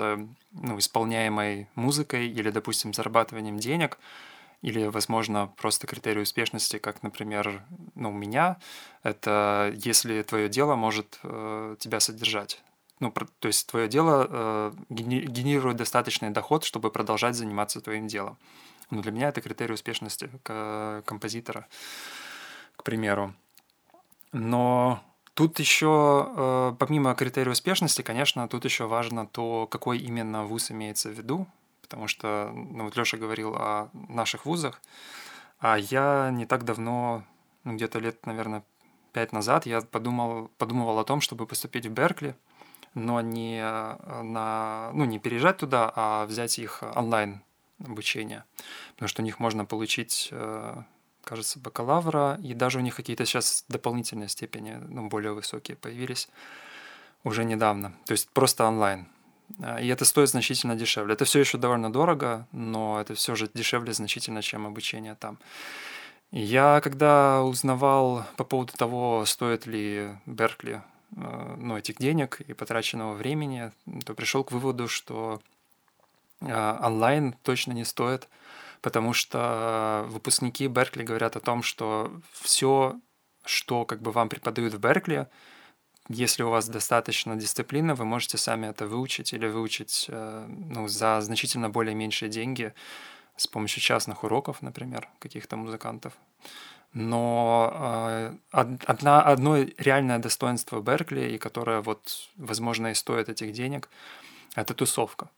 ну, 0.52 0.78
исполняемой 0.78 1.68
музыкой 1.76 2.28
или, 2.28 2.50
допустим, 2.50 2.94
зарабатыванием 2.94 3.58
денег, 3.58 3.98
или, 4.62 4.88
возможно, 4.88 5.48
просто 5.56 5.88
критерий 5.88 6.22
успешности, 6.22 6.78
как, 6.78 7.04
например, 7.04 7.64
ну, 7.96 8.10
у 8.10 8.14
меня, 8.14 8.58
это 9.04 9.74
если 9.76 10.24
твое 10.24 10.50
дело 10.50 10.76
может 10.76 11.20
э, 11.24 11.76
тебя 11.80 12.00
содержать. 12.00 12.62
Ну, 13.00 13.12
про, 13.12 13.28
то 13.40 13.48
есть 13.48 13.68
твое 13.68 13.88
дело 13.88 14.28
э, 14.30 14.72
генерирует 14.90 15.78
достаточный 15.78 16.32
доход, 16.32 16.64
чтобы 16.64 16.90
продолжать 16.90 17.36
заниматься 17.36 17.80
твоим 17.82 18.08
делом. 18.08 18.38
Ну, 18.90 19.02
для 19.02 19.12
меня 19.12 19.30
это 19.30 19.42
критерий 19.42 19.74
успешности 19.74 20.30
композитора, 21.06 21.68
к 22.76 22.84
примеру. 22.84 23.34
Но 24.32 25.04
Тут 25.38 25.60
еще, 25.60 26.32
э, 26.36 26.76
помимо 26.80 27.14
критерия 27.14 27.52
успешности, 27.52 28.02
конечно, 28.02 28.48
тут 28.48 28.66
еще 28.66 28.88
важно 28.88 29.28
то, 29.28 29.68
какой 29.68 30.00
именно 30.00 30.46
вуз 30.46 30.72
имеется 30.72 31.10
в 31.10 31.12
виду, 31.12 31.46
потому 31.84 32.08
что, 32.08 32.52
ну 32.52 32.86
вот 32.86 32.98
Леша 32.98 33.18
говорил 33.18 33.54
о 33.54 33.92
наших 33.94 34.48
вузах, 34.48 34.82
а 35.60 35.78
я 35.78 36.32
не 36.32 36.48
так 36.48 36.66
давно, 36.66 37.24
ну 37.66 37.76
где-то 37.76 38.00
лет, 38.00 38.26
наверное, 38.26 38.64
пять 39.14 39.32
назад, 39.32 39.68
я 39.68 39.82
подумал, 39.82 40.50
подумывал 40.58 40.98
о 40.98 41.04
том, 41.04 41.22
чтобы 41.22 41.46
поступить 41.46 41.86
в 41.86 41.92
Беркли, 41.92 42.36
но 42.96 43.22
не, 43.22 43.60
э, 43.62 44.22
на, 44.24 44.90
ну, 44.94 45.06
не 45.06 45.20
переезжать 45.20 45.58
туда, 45.58 45.94
а 45.96 46.26
взять 46.26 46.58
их 46.58 46.82
онлайн 46.96 47.44
обучение, 47.84 48.44
потому 48.94 49.08
что 49.10 49.22
у 49.22 49.26
них 49.26 49.40
можно 49.40 49.66
получить 49.66 50.30
э, 50.32 50.82
кажется, 51.28 51.60
бакалавра, 51.60 52.40
и 52.42 52.54
даже 52.54 52.80
у 52.80 52.82
них 52.82 52.96
какие-то 52.96 53.26
сейчас 53.26 53.66
дополнительные 53.68 54.30
степени, 54.30 54.78
ну, 54.88 55.10
более 55.10 55.34
высокие 55.34 55.76
появились 55.76 56.30
уже 57.24 57.44
недавно. 57.44 57.94
То 58.06 58.14
есть 58.14 58.30
просто 58.30 58.66
онлайн. 58.66 59.08
А, 59.62 59.80
и 59.82 59.88
это 59.88 60.06
стоит 60.06 60.30
значительно 60.30 60.76
дешевле. 60.76 61.14
Это 61.14 61.26
все 61.26 61.40
еще 61.40 61.58
довольно 61.58 61.92
дорого, 61.92 62.48
но 62.52 63.00
это 63.02 63.14
все 63.14 63.36
же 63.36 63.50
дешевле 63.54 63.94
значительно, 63.94 64.42
чем 64.42 64.66
обучение 64.66 65.16
там. 65.16 65.38
Я, 66.32 66.82
когда 66.82 67.44
узнавал 67.44 68.26
по 68.36 68.44
поводу 68.44 68.74
того, 68.74 69.24
стоит 69.26 69.66
ли 69.66 70.10
Беркли 70.26 70.82
э, 71.16 71.56
ну, 71.58 71.78
этих 71.78 71.98
денег 71.98 72.42
и 72.42 72.54
потраченного 72.54 73.14
времени, 73.14 73.72
то 74.06 74.14
пришел 74.14 74.44
к 74.44 74.52
выводу, 74.52 74.88
что 74.88 75.42
э, 75.42 75.57
онлайн 76.42 77.34
точно 77.44 77.74
не 77.74 77.86
стоит– 77.86 78.30
потому 78.82 79.14
что 79.14 80.06
выпускники 80.08 80.68
Беркли 80.68 81.04
говорят 81.04 81.36
о 81.36 81.40
том, 81.40 81.64
что 81.64 82.12
все, 82.32 83.00
что 83.46 83.86
как 83.86 84.02
бы 84.02 84.12
вам 84.12 84.30
преподают 84.30 84.74
в 84.74 84.80
Беркли, 84.80 85.28
если 86.10 86.44
у 86.44 86.50
вас 86.50 86.70
достаточно 86.70 87.36
дисциплины, 87.36 87.94
вы 87.94 88.06
можете 88.06 88.38
сами 88.38 88.68
это 88.68 88.88
выучить 88.88 89.34
или 89.34 89.46
выучить 89.48 90.06
э, 90.08 90.46
ну, 90.48 90.88
за 90.88 91.20
значительно 91.20 91.70
более 91.70 91.96
меньшие 91.96 92.30
деньги 92.30 92.74
с 93.36 93.46
помощью 93.46 93.82
частных 93.82 94.24
уроков, 94.24 94.62
например, 94.62 95.10
каких-то 95.20 95.58
музыкантов. 95.58 96.14
Но 96.94 97.74
э, 97.76 98.38
одна, 98.52 99.22
одно 99.22 99.58
реальное 99.78 100.20
достоинство 100.20 100.80
Беркли, 100.80 101.32
и 101.32 101.38
которое, 101.38 101.82
вот, 101.82 102.30
возможно, 102.38 102.88
и 102.88 102.94
стоит 102.94 103.28
этих 103.28 103.52
денег, 103.52 103.90
это 104.56 104.74
тусовка 104.74 105.30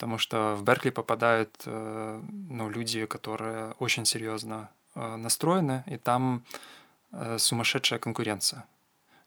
потому 0.00 0.16
что 0.16 0.56
в 0.56 0.62
Беркли 0.62 0.88
попадают 0.88 1.62
э, 1.66 2.22
ну, 2.32 2.70
люди, 2.70 3.04
которые 3.04 3.72
очень 3.78 4.06
серьезно 4.06 4.70
э, 4.94 5.16
настроены, 5.16 5.84
и 5.86 5.98
там 5.98 6.42
э, 7.12 7.36
сумасшедшая 7.36 7.98
конкуренция. 7.98 8.64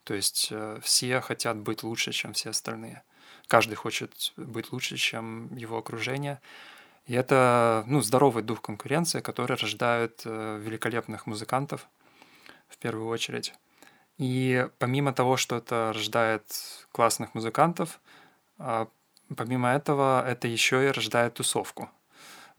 То 0.03 0.15
есть 0.15 0.51
все 0.82 1.22
хотят 1.22 1.58
быть 1.58 1.84
лучше, 1.84 2.12
чем 2.12 2.34
все 2.34 2.50
остальные. 2.50 3.03
Каждый 3.48 3.75
хочет 3.75 4.34
быть 4.36 4.72
лучше, 4.72 4.98
чем 4.98 5.56
его 5.56 5.77
окружение. 5.77 6.42
И 7.06 7.13
это 7.13 7.84
ну, 7.88 8.01
здоровый 8.01 8.42
дух 8.42 8.60
конкуренции, 8.60 9.22
который 9.22 9.56
рождает 9.58 10.25
великолепных 10.25 11.27
музыкантов 11.27 11.88
в 12.68 12.77
первую 12.77 13.08
очередь. 13.08 13.53
И 14.18 14.68
помимо 14.80 15.13
того, 15.13 15.38
что 15.38 15.56
это 15.56 15.94
рождает 15.94 16.44
классных 16.92 17.36
музыкантов, 17.36 18.01
а, 18.58 18.88
Помимо 19.36 19.70
этого, 19.70 20.28
это 20.28 20.48
еще 20.48 20.86
и 20.86 20.92
рождает 20.92 21.36
тусовку. 21.36 21.90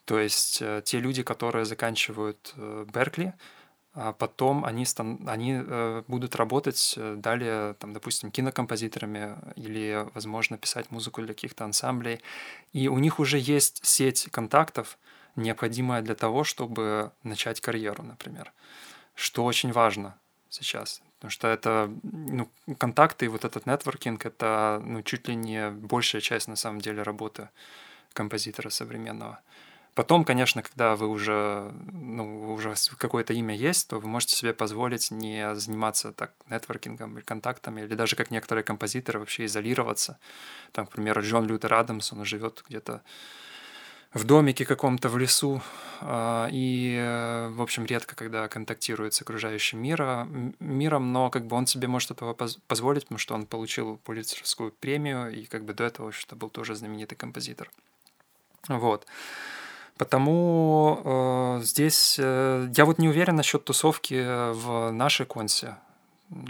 То 0.04 0.18
есть 0.18 0.60
э, 0.60 0.82
те 0.84 1.00
люди, 1.00 1.22
которые 1.22 1.64
заканчивают 1.64 2.52
э, 2.56 2.86
Беркли, 2.92 3.34
а 3.94 4.12
потом 4.12 4.64
они, 4.64 4.84
стан, 4.84 5.20
они 5.26 5.54
э, 5.54 6.02
будут 6.08 6.36
работать 6.36 6.98
далее, 6.98 7.74
там, 7.74 7.92
допустим, 7.92 8.30
кинокомпозиторами 8.30 9.36
или, 9.56 10.06
возможно, 10.14 10.58
писать 10.58 10.90
музыку 10.90 11.22
для 11.22 11.32
каких-то 11.32 11.64
ансамблей. 11.64 12.20
И 12.72 12.88
у 12.88 12.98
них 12.98 13.18
уже 13.18 13.38
есть 13.38 13.86
сеть 13.86 14.28
контактов, 14.30 14.98
необходимая 15.36 16.02
для 16.02 16.14
того, 16.14 16.44
чтобы 16.44 17.12
начать 17.22 17.60
карьеру, 17.60 18.02
например. 18.02 18.52
Что 19.14 19.44
очень 19.44 19.72
важно 19.72 20.16
сейчас. 20.50 21.00
Потому 21.24 21.30
что 21.30 21.48
это 21.48 21.90
ну, 22.02 22.50
контакты 22.76 23.24
и 23.24 23.28
вот 23.28 23.46
этот 23.46 23.64
нетворкинг— 23.64 24.26
это 24.26 24.82
ну, 24.84 25.00
чуть 25.02 25.26
ли 25.26 25.34
не 25.34 25.70
большая 25.70 26.20
часть, 26.20 26.48
на 26.48 26.56
самом 26.56 26.82
деле, 26.82 27.02
работы 27.02 27.48
композитора 28.12 28.68
современного. 28.68 29.40
Потом, 29.94 30.26
конечно, 30.26 30.62
когда 30.62 30.96
вы 30.96 31.08
уже, 31.08 31.72
ну, 31.90 32.52
уже 32.52 32.74
какое-то 32.98 33.32
имя 33.32 33.56
есть, 33.56 33.88
то 33.88 33.98
вы 34.00 34.06
можете 34.06 34.36
себе 34.36 34.52
позволить 34.52 35.10
не 35.10 35.54
заниматься 35.54 36.12
так 36.12 36.34
нетворкингом 36.50 37.16
или 37.16 37.24
контактами, 37.24 37.80
или 37.80 37.94
даже 37.94 38.16
как 38.16 38.30
некоторые 38.30 38.62
композиторы 38.62 39.18
вообще 39.18 39.46
изолироваться. 39.46 40.18
Там, 40.72 40.86
к 40.86 40.90
примеру, 40.90 41.22
Джон 41.22 41.46
Лютер 41.46 41.72
Адамс, 41.72 42.12
он 42.12 42.26
живет 42.26 42.62
где-то 42.68 43.00
в 44.14 44.24
домике 44.24 44.64
каком-то 44.64 45.08
в 45.08 45.18
лесу 45.18 45.60
а, 46.00 46.48
и, 46.50 46.96
э, 46.96 47.48
в 47.48 47.60
общем, 47.60 47.84
редко 47.84 48.14
когда 48.14 48.46
контактирует 48.48 49.14
с 49.14 49.22
окружающим 49.22 49.82
мира, 49.82 50.28
миром, 50.60 51.12
но 51.12 51.30
как 51.30 51.46
бы 51.46 51.56
он 51.56 51.66
себе 51.66 51.88
может 51.88 52.12
этого 52.12 52.32
позволить, 52.32 53.02
потому 53.04 53.18
что 53.18 53.34
он 53.34 53.46
получил 53.46 53.98
Пулитцеровскую 54.04 54.70
премию 54.72 55.32
и 55.32 55.44
как 55.44 55.64
бы 55.64 55.74
до 55.74 55.84
этого 55.84 56.12
что 56.12 56.36
был 56.36 56.48
тоже 56.48 56.76
знаменитый 56.76 57.18
композитор. 57.18 57.70
Вот. 58.68 59.06
Потому 59.98 61.00
э, 61.04 61.60
здесь 61.62 62.16
э, 62.18 62.68
я 62.76 62.84
вот 62.84 62.98
не 62.98 63.08
уверен 63.08 63.36
насчет 63.36 63.64
тусовки 63.64 64.52
в 64.52 64.90
нашей 64.92 65.26
консе. 65.26 65.76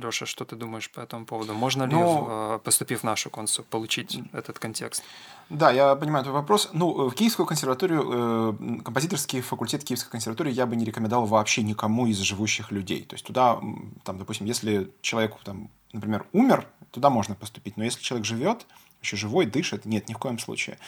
Леша, 0.02 0.26
что 0.26 0.44
ты 0.44 0.56
думаешь 0.56 0.90
по 0.90 1.00
этому 1.00 1.26
поводу? 1.26 1.54
Можно 1.54 1.84
ли, 1.84 1.94
ну, 1.94 2.26
э, 2.28 2.58
поступив 2.64 3.00
в 3.00 3.04
нашу 3.04 3.30
консу, 3.30 3.62
получить 3.62 4.18
этот 4.32 4.58
контекст? 4.58 5.02
Да, 5.50 5.70
я 5.70 5.94
понимаю 5.94 6.24
твой 6.24 6.34
вопрос. 6.34 6.70
Ну, 6.72 7.08
в 7.08 7.14
Киевскую 7.14 7.46
консерваторию, 7.46 8.02
э, 8.02 8.82
композиторский 8.82 9.40
факультет 9.40 9.84
Киевской 9.84 10.10
консерватории 10.10 10.52
я 10.52 10.66
бы 10.66 10.76
не 10.76 10.84
рекомендовал 10.84 11.26
вообще 11.26 11.62
никому 11.62 12.06
из 12.06 12.18
живущих 12.18 12.72
людей. 12.72 13.02
То 13.02 13.14
есть 13.14 13.26
туда, 13.26 13.60
там, 14.04 14.18
допустим, 14.18 14.46
если 14.46 14.90
человек, 15.02 15.36
там, 15.44 15.68
например, 15.92 16.26
умер, 16.32 16.66
туда 16.90 17.10
можно 17.10 17.34
поступить. 17.34 17.76
Но 17.76 17.84
если 17.84 18.00
человек 18.00 18.26
живет, 18.26 18.66
еще 19.04 19.16
живой, 19.16 19.46
дышит. 19.46 19.84
Нет, 19.84 20.08
ни 20.08 20.14
в 20.14 20.18
коем 20.18 20.38
случае. 20.38 20.78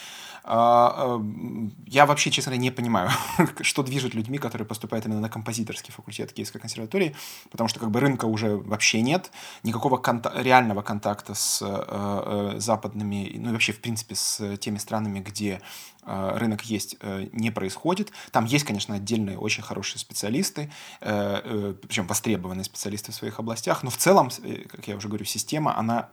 А, 0.48 1.18
э, 1.18 1.68
я 1.86 2.06
вообще, 2.06 2.30
честно 2.30 2.50
говоря, 2.50 2.62
не 2.62 2.70
понимаю, 2.70 3.10
что 3.62 3.82
движет 3.82 4.14
людьми, 4.14 4.38
которые 4.38 4.66
поступают 4.66 5.04
именно 5.04 5.20
на 5.20 5.28
композиторский 5.28 5.92
факультет 5.92 6.32
Киевской 6.32 6.60
консерватории, 6.60 7.16
потому 7.50 7.66
что 7.66 7.80
как 7.80 7.90
бы 7.90 7.98
рынка 7.98 8.26
уже 8.26 8.56
вообще 8.56 9.00
нет, 9.02 9.32
никакого 9.64 9.96
конта- 9.96 10.40
реального 10.40 10.82
контакта 10.82 11.34
с 11.34 11.60
э, 11.62 11.66
э, 11.66 12.60
западными, 12.60 13.32
ну 13.38 13.50
и 13.50 13.52
вообще, 13.52 13.72
в 13.72 13.80
принципе, 13.80 14.14
с 14.14 14.56
теми 14.58 14.78
странами, 14.78 15.18
где 15.18 15.60
рынок 16.04 16.62
есть, 16.62 16.96
не 17.32 17.50
происходит. 17.50 18.12
Там 18.30 18.44
есть, 18.44 18.64
конечно, 18.64 18.94
отдельные 18.94 19.38
очень 19.38 19.64
хорошие 19.64 19.98
специалисты, 19.98 20.70
причем 21.00 22.06
востребованные 22.06 22.62
специалисты 22.62 23.10
в 23.10 23.14
своих 23.16 23.40
областях, 23.40 23.82
но 23.82 23.90
в 23.90 23.96
целом, 23.96 24.30
как 24.68 24.86
я 24.86 24.94
уже 24.94 25.08
говорю, 25.08 25.24
система, 25.24 25.76
она 25.76 26.10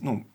ну, 0.00 0.26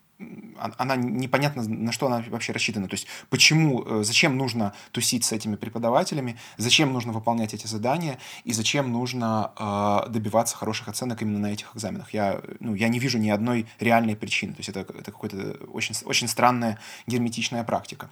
она 0.77 0.95
непонятно, 0.95 1.63
на 1.63 1.91
что 1.91 2.07
она 2.07 2.23
вообще 2.29 2.53
рассчитана. 2.53 2.87
То 2.87 2.93
есть, 2.93 3.07
почему, 3.29 3.83
э, 3.85 4.03
зачем 4.03 4.37
нужно 4.37 4.73
тусить 4.91 5.25
с 5.25 5.31
этими 5.31 5.55
преподавателями, 5.55 6.37
зачем 6.57 6.93
нужно 6.93 7.11
выполнять 7.11 7.53
эти 7.53 7.67
задания 7.67 8.17
и 8.43 8.53
зачем 8.53 8.91
нужно 8.91 9.51
э, 9.57 10.09
добиваться 10.11 10.55
хороших 10.55 10.87
оценок 10.87 11.21
именно 11.21 11.39
на 11.39 11.53
этих 11.53 11.75
экзаменах. 11.75 12.13
Я, 12.13 12.41
ну, 12.59 12.75
я 12.75 12.89
не 12.89 12.99
вижу 12.99 13.17
ни 13.17 13.29
одной 13.29 13.67
реальной 13.79 14.15
причины. 14.15 14.53
То 14.53 14.59
есть, 14.59 14.69
это, 14.69 14.81
это 14.81 15.11
какая-то 15.11 15.65
очень, 15.73 15.95
очень 16.05 16.27
странная 16.27 16.79
герметичная 17.07 17.63
практика. 17.63 18.09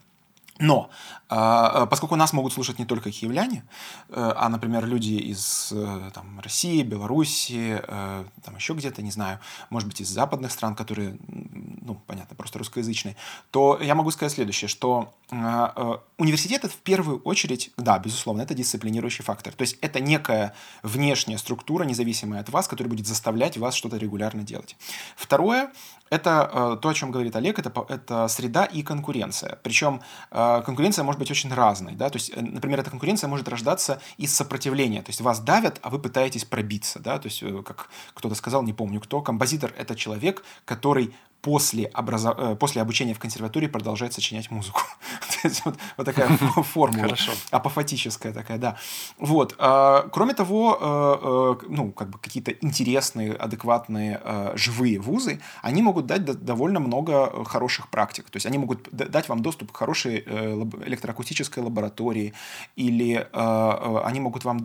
Но, 0.59 0.89
а, 1.29 1.83
а, 1.83 1.85
поскольку 1.85 2.17
нас 2.17 2.33
могут 2.33 2.51
слушать 2.51 2.79
не 2.79 2.85
только 2.85 3.11
киевляне, 3.11 3.63
э, 4.09 4.33
а, 4.35 4.49
например, 4.49 4.85
люди 4.85 5.13
из 5.13 5.71
э, 5.71 6.11
там, 6.13 6.39
России, 6.41 6.83
Беларуси, 6.83 7.81
э, 7.81 8.25
там 8.43 8.55
еще 8.57 8.73
где-то, 8.73 9.01
не 9.01 9.11
знаю, 9.11 9.39
может 9.69 9.87
быть, 9.87 10.01
из 10.01 10.09
западных 10.09 10.51
стран, 10.51 10.75
которые, 10.75 11.17
ну, 11.27 11.95
понятно, 12.05 12.35
просто 12.35 12.59
русскоязычные, 12.59 13.15
то 13.51 13.79
я 13.81 13.95
могу 13.95 14.11
сказать 14.11 14.33
следующее, 14.33 14.67
что 14.67 15.13
университет 16.17 16.63
это 16.63 16.73
в 16.73 16.77
первую 16.77 17.19
очередь, 17.19 17.69
да, 17.77 17.99
безусловно, 17.99 18.41
это 18.41 18.55
дисциплинирующий 18.55 19.23
фактор. 19.23 19.53
То 19.53 19.61
есть 19.61 19.77
это 19.81 19.99
некая 19.99 20.55
внешняя 20.81 21.37
структура, 21.37 21.83
независимая 21.83 22.41
от 22.41 22.49
вас, 22.49 22.67
которая 22.67 22.89
будет 22.89 23.05
заставлять 23.05 23.55
вас 23.55 23.75
что-то 23.75 23.97
регулярно 23.97 24.41
делать. 24.41 24.75
Второе, 25.15 25.71
это 26.09 26.49
э, 26.51 26.77
то, 26.81 26.89
о 26.89 26.93
чем 26.93 27.11
говорит 27.11 27.35
Олег, 27.35 27.59
это, 27.59 27.71
это 27.87 28.27
среда 28.27 28.65
и 28.65 28.81
конкуренция. 28.81 29.59
Причем 29.63 30.01
э, 30.31 30.61
конкуренция 30.65 31.03
может 31.03 31.19
быть 31.19 31.31
очень 31.31 31.53
разной. 31.53 31.93
Да? 31.93 32.09
То 32.09 32.17
есть, 32.17 32.31
э, 32.35 32.41
например, 32.41 32.79
эта 32.79 32.89
конкуренция 32.89 33.27
может 33.27 33.47
рождаться 33.47 34.01
из 34.17 34.35
сопротивления. 34.35 35.01
То 35.01 35.09
есть 35.09 35.21
вас 35.21 35.39
давят, 35.39 35.79
а 35.81 35.89
вы 35.89 35.99
пытаетесь 35.99 36.45
пробиться. 36.45 36.99
Да? 36.99 37.19
То 37.19 37.27
есть, 37.27 37.43
как 37.63 37.89
кто-то 38.13 38.35
сказал, 38.35 38.63
не 38.63 38.73
помню 38.73 38.99
кто, 38.99 39.21
композитор— 39.21 39.73
это 39.77 39.95
человек, 39.95 40.43
который 40.65 41.13
после, 41.41 41.89
образов... 41.93 42.35
Э, 42.37 42.55
после 42.55 42.81
обучения 42.81 43.13
в 43.13 43.19
консерватории 43.19 43.67
продолжает 43.67 44.13
сочинять 44.13 44.51
музыку. 44.51 44.81
вот, 45.65 45.75
вот 45.97 46.05
такая 46.05 46.27
формула. 46.27 47.03
Хорошо. 47.03 47.31
Апофатическая 47.51 48.33
такая, 48.33 48.57
да. 48.57 48.77
Вот. 49.17 49.55
А, 49.57 50.07
кроме 50.11 50.33
того, 50.33 50.77
э, 50.79 51.65
э, 51.65 51.65
ну, 51.69 51.91
как 51.91 52.09
бы 52.09 52.19
какие-то 52.19 52.51
интересные, 52.51 53.33
адекватные, 53.33 54.21
живые 54.55 54.99
вузы, 54.99 55.39
они 55.61 55.81
могут 55.81 56.05
дать 56.05 56.23
довольно 56.23 56.79
много 56.79 57.43
хороших 57.45 57.89
практик. 57.89 58.29
То 58.29 58.37
есть 58.37 58.45
они 58.45 58.57
могут 58.57 58.89
дать 58.91 59.29
вам 59.29 59.41
доступ 59.41 59.71
к 59.71 59.77
хорошей 59.77 60.19
электроакустической 60.19 61.63
лаборатории, 61.63 62.33
или 62.75 63.27
они 63.33 64.19
могут 64.19 64.43
вам 64.43 64.59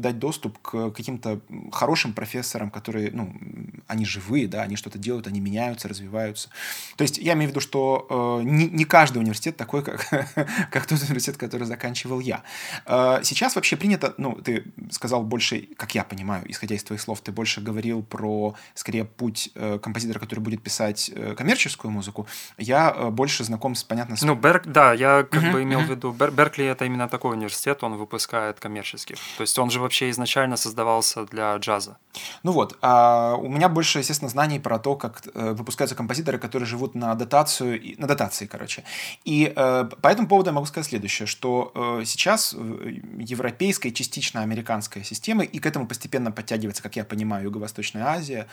дать 0.00 0.18
доступ 0.18 0.58
к 0.58 0.90
каким-то 0.90 1.40
хорошим 1.72 2.12
профессорам, 2.12 2.70
которые, 2.70 3.10
ну, 3.12 3.32
они 3.86 4.04
живые, 4.04 4.48
да, 4.48 4.62
они 4.62 4.76
что-то 4.76 4.98
делают, 4.98 5.26
они 5.26 5.40
меняются, 5.40 5.88
развиваются 5.88 6.17
развиваются. 6.18 6.48
То 6.96 7.02
есть 7.02 7.18
я 7.18 7.34
имею 7.34 7.48
в 7.48 7.50
виду, 7.52 7.60
что 7.60 8.40
э, 8.40 8.44
не, 8.44 8.66
не 8.66 8.84
каждый 8.84 9.18
университет 9.18 9.56
такой, 9.56 9.82
как, 9.82 10.06
как 10.70 10.86
тот 10.86 11.00
университет, 11.02 11.36
который 11.36 11.64
заканчивал 11.64 12.20
я. 12.20 12.42
Э, 12.86 13.20
сейчас 13.22 13.54
вообще 13.56 13.76
принято, 13.76 14.14
ну, 14.18 14.34
ты 14.34 14.64
сказал 14.90 15.22
больше, 15.22 15.68
как 15.76 15.94
я 15.94 16.04
понимаю, 16.04 16.44
исходя 16.50 16.74
из 16.74 16.82
твоих 16.82 17.00
слов, 17.00 17.20
ты 17.20 17.32
больше 17.32 17.60
говорил 17.60 18.02
про, 18.02 18.54
скорее, 18.74 19.04
путь 19.04 19.50
э, 19.54 19.78
композитора, 19.78 20.18
который 20.18 20.40
будет 20.40 20.62
писать 20.62 21.10
э, 21.14 21.34
коммерческую 21.36 21.90
музыку. 21.90 22.26
Я 22.58 22.94
э, 22.96 23.10
больше 23.10 23.44
знаком 23.44 23.74
с, 23.74 23.84
понятно, 23.84 24.16
с... 24.16 24.22
Ну, 24.22 24.34
Берк, 24.34 24.66
да, 24.66 24.92
я 24.92 25.22
как 25.30 25.42
uh-huh, 25.42 25.52
бы 25.52 25.62
имел 25.62 25.80
uh-huh. 25.80 25.86
в 25.86 25.90
виду, 25.90 26.12
Бер, 26.12 26.30
Беркли 26.30 26.64
это 26.64 26.84
именно 26.84 27.08
такой 27.08 27.32
университет, 27.32 27.82
он 27.84 27.96
выпускает 27.96 28.60
коммерческих. 28.60 29.16
То 29.36 29.42
есть 29.42 29.58
он 29.58 29.70
же 29.70 29.80
вообще 29.80 30.10
изначально 30.10 30.56
создавался 30.56 31.24
для 31.24 31.56
джаза. 31.56 31.96
Ну 32.42 32.52
вот, 32.52 32.76
а 32.82 33.36
у 33.36 33.48
меня 33.48 33.68
больше, 33.68 33.98
естественно, 33.98 34.28
знаний 34.28 34.58
про 34.58 34.78
то, 34.78 34.96
как 34.96 35.22
э, 35.34 35.52
выпускаются 35.52 35.94
композиторы 35.94 36.07
композиторы, 36.08 36.38
которые 36.38 36.66
живут 36.66 36.94
на 36.94 37.14
дотацию, 37.14 37.80
на 37.98 38.06
дотации, 38.06 38.46
короче. 38.46 38.82
И 39.26 39.52
э, 39.54 39.90
по 40.00 40.08
этому 40.08 40.26
поводу 40.26 40.48
я 40.48 40.54
могу 40.54 40.66
сказать 40.66 40.88
следующее, 40.88 41.26
что 41.26 41.70
э, 41.74 42.04
сейчас 42.06 42.54
европейская, 43.18 43.90
частично 43.90 44.40
американская 44.40 45.04
система, 45.04 45.44
и 45.44 45.58
к 45.58 45.66
этому 45.66 45.86
постепенно 45.86 46.32
подтягивается, 46.32 46.82
как 46.82 46.96
я 46.96 47.04
понимаю, 47.04 47.44
Юго-Восточная 47.44 48.06
Азия, 48.06 48.46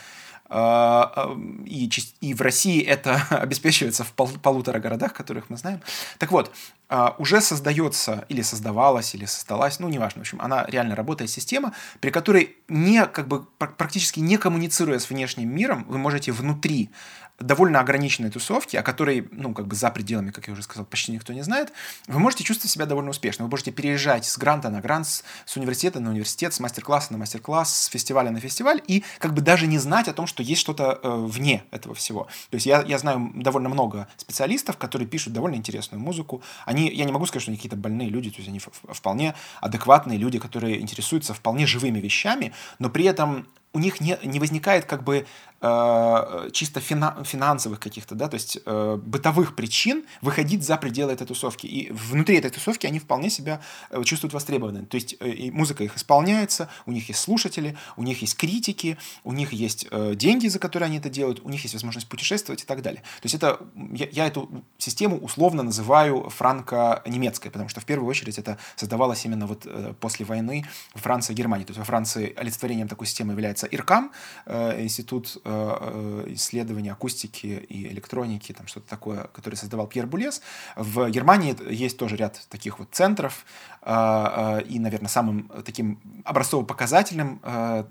э, 0.50 0.54
э 0.54 1.36
и, 1.66 1.90
и 2.20 2.34
в 2.34 2.42
России 2.42 2.82
это 2.82 3.22
обеспечивается 3.30 4.04
в 4.04 4.12
пол, 4.12 4.28
полутора 4.42 4.78
городах, 4.78 5.14
которых 5.14 5.48
мы 5.48 5.56
знаем. 5.56 5.80
Так 6.18 6.32
вот, 6.32 6.52
э, 6.90 7.08
уже 7.18 7.40
создается 7.40 8.26
или 8.28 8.42
создавалась, 8.42 9.14
или 9.14 9.24
создалась, 9.24 9.80
ну, 9.80 9.88
неважно, 9.88 10.18
в 10.18 10.22
общем, 10.22 10.42
она 10.42 10.66
реально 10.66 10.94
работает 10.94 11.30
система, 11.30 11.72
при 12.00 12.10
которой 12.10 12.56
не, 12.68 13.06
как 13.06 13.28
бы, 13.28 13.46
практически 13.58 14.20
не 14.20 14.36
коммуницируя 14.36 14.98
с 14.98 15.08
внешним 15.08 15.48
миром, 15.48 15.86
вы 15.88 15.98
можете 15.98 16.32
внутри 16.32 16.90
довольно 17.38 17.80
ограниченной 17.80 18.30
тусовки, 18.30 18.76
о 18.76 18.82
которой, 18.82 19.28
ну, 19.30 19.52
как 19.52 19.66
бы 19.66 19.76
за 19.76 19.90
пределами, 19.90 20.30
как 20.30 20.46
я 20.46 20.52
уже 20.52 20.62
сказал, 20.62 20.86
почти 20.86 21.12
никто 21.12 21.32
не 21.32 21.42
знает, 21.42 21.72
вы 22.06 22.18
можете 22.18 22.44
чувствовать 22.44 22.72
себя 22.72 22.86
довольно 22.86 23.10
успешно. 23.10 23.44
Вы 23.44 23.50
можете 23.50 23.72
переезжать 23.72 24.24
с 24.24 24.38
гранта 24.38 24.70
на 24.70 24.80
грант, 24.80 25.06
с, 25.06 25.56
университета 25.56 26.00
на 26.00 26.10
университет, 26.10 26.54
с 26.54 26.60
мастер-класса 26.60 27.12
на 27.12 27.18
мастер-класс, 27.18 27.84
с 27.84 27.86
фестиваля 27.86 28.30
на 28.30 28.40
фестиваль, 28.40 28.80
и 28.86 29.04
как 29.18 29.34
бы 29.34 29.42
даже 29.42 29.66
не 29.66 29.78
знать 29.78 30.08
о 30.08 30.12
том, 30.12 30.26
что 30.26 30.42
есть 30.42 30.60
что-то 30.60 30.98
э, 31.02 31.26
вне 31.26 31.64
этого 31.70 31.94
всего. 31.94 32.24
То 32.50 32.54
есть 32.54 32.66
я, 32.66 32.82
я 32.82 32.98
знаю 32.98 33.32
довольно 33.34 33.68
много 33.68 34.08
специалистов, 34.16 34.78
которые 34.78 35.06
пишут 35.06 35.32
довольно 35.32 35.56
интересную 35.56 36.00
музыку. 36.00 36.42
Они, 36.64 36.88
я 36.88 37.04
не 37.04 37.12
могу 37.12 37.26
сказать, 37.26 37.42
что 37.42 37.50
они 37.50 37.58
какие-то 37.58 37.76
больные 37.76 38.08
люди, 38.08 38.30
то 38.30 38.36
есть 38.38 38.48
они 38.48 38.60
вполне 38.60 39.34
адекватные 39.60 40.18
люди, 40.18 40.38
которые 40.38 40.80
интересуются 40.80 41.34
вполне 41.34 41.66
живыми 41.66 42.00
вещами, 42.00 42.52
но 42.78 42.88
при 42.88 43.04
этом 43.04 43.46
у 43.76 43.78
них 43.78 44.00
не, 44.00 44.18
не 44.24 44.40
возникает 44.40 44.86
как 44.86 45.04
бы 45.04 45.26
э, 45.60 46.50
чисто 46.52 46.80
фина, 46.80 47.22
финансовых 47.24 47.80
каких-то, 47.80 48.14
да, 48.14 48.28
то 48.28 48.34
есть 48.34 48.58
э, 48.64 48.98
бытовых 49.02 49.54
причин 49.54 50.04
выходить 50.22 50.64
за 50.64 50.76
пределы 50.76 51.12
этой 51.12 51.26
тусовки. 51.26 51.66
И 51.66 51.90
внутри 51.92 52.36
этой 52.36 52.50
тусовки 52.50 52.86
они 52.86 52.98
вполне 52.98 53.30
себя 53.30 53.60
э, 53.90 54.02
чувствуют 54.04 54.34
востребованными. 54.34 54.84
То 54.84 54.96
есть 54.96 55.16
музыка 55.52 55.84
их 55.84 55.96
исполняется, 55.96 56.68
у 56.86 56.92
них 56.92 57.08
есть 57.08 57.20
слушатели, 57.20 57.76
у 57.96 58.02
них 58.02 58.22
есть 58.22 58.36
критики, 58.36 58.98
у 59.24 59.32
них 59.32 59.52
есть 59.52 59.88
деньги, 60.16 60.48
за 60.48 60.58
которые 60.58 60.86
они 60.86 60.98
это 60.98 61.10
делают, 61.10 61.40
у 61.44 61.48
них 61.48 61.62
есть 61.62 61.74
возможность 61.74 62.08
путешествовать 62.08 62.62
и 62.62 62.66
так 62.66 62.82
далее. 62.82 63.00
То 63.00 63.24
есть 63.24 63.34
это, 63.34 63.60
я, 63.92 64.08
я 64.12 64.26
эту 64.26 64.64
систему 64.78 65.18
условно 65.18 65.62
называю 65.62 66.28
франко-немецкой, 66.30 67.50
потому 67.50 67.68
что 67.68 67.80
в 67.80 67.84
первую 67.84 68.08
очередь 68.08 68.38
это 68.38 68.58
создавалось 68.76 69.24
именно 69.24 69.46
вот 69.46 69.66
после 70.00 70.24
войны 70.24 70.64
в 70.94 71.00
Франции 71.00 71.32
и 71.32 71.36
Германии. 71.36 71.64
То 71.64 71.70
есть 71.70 71.78
во 71.78 71.84
Франции 71.84 72.34
олицетворением 72.36 72.88
такой 72.88 73.06
системы 73.06 73.32
является 73.32 73.66
ИРКАМ, 73.66 74.12
институт 74.46 75.38
Э, 75.48 76.24
исследования 76.30 76.90
акустики 76.90 77.46
и 77.46 77.86
электроники, 77.86 78.52
там 78.52 78.66
что-то 78.66 78.88
такое, 78.88 79.28
который 79.32 79.54
создавал 79.54 79.86
Пьер 79.86 80.06
Булес. 80.06 80.42
В 80.74 81.08
Германии 81.08 81.54
есть 81.72 81.98
тоже 81.98 82.16
ряд 82.16 82.44
таких 82.48 82.80
вот 82.80 82.88
центров, 82.90 83.46
а, 83.82 84.58
и, 84.58 84.80
наверное, 84.80 85.08
самым 85.08 85.48
таким 85.64 86.00
образцово-показательным, 86.24 87.40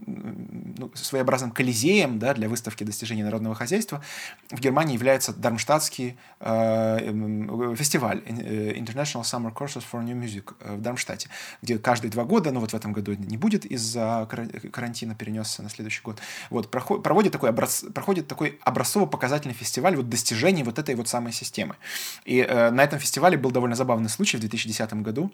ну, 0.06 0.92
своеобразным 0.94 1.52
колизеем 1.52 2.20
да, 2.20 2.34
для 2.34 2.50
выставки 2.50 2.84
достижений 2.84 3.24
народного 3.24 3.56
хозяйства 3.56 4.04
в 4.52 4.60
Германии 4.60 4.94
является 4.94 5.34
Дармштадтский 5.34 6.18
фестиваль 7.78 8.22
э, 8.26 8.74
International 8.74 9.22
Summer 9.22 9.54
Courses 9.54 9.84
for 9.90 10.04
New 10.04 10.18
Music 10.18 10.54
э, 10.60 10.76
в 10.76 10.82
Дармштадте, 10.82 11.30
где 11.62 11.78
каждые 11.78 12.12
два 12.12 12.26
года, 12.26 12.52
ну 12.52 12.60
вот 12.60 12.72
в 12.72 12.76
этом 12.76 12.92
году 12.92 13.14
не 13.14 13.38
будет 13.38 13.66
из-за 13.66 14.28
карантина, 14.72 15.16
перенесся 15.16 15.64
на 15.64 15.70
следующий 15.70 16.02
год, 16.02 16.20
вот, 16.50 16.70
проводит 16.70 17.32
такой, 17.32 17.45
образ, 17.50 17.86
проходит 17.94 18.28
такой 18.28 18.60
образцово-показательный 18.64 19.54
фестиваль 19.54 19.96
вот 19.96 20.10
достижений 20.10 20.64
вот 20.64 20.80
этой 20.80 20.96
вот 20.96 21.08
самой 21.08 21.34
системы. 21.34 21.76
И 22.26 22.40
э, 22.40 22.72
на 22.72 22.84
этом 22.84 23.00
фестивале 23.00 23.38
был 23.38 23.52
довольно 23.52 23.76
забавный 23.76 24.10
случай 24.10 24.38
в 24.38 24.40
2010 24.42 24.94
году, 25.02 25.32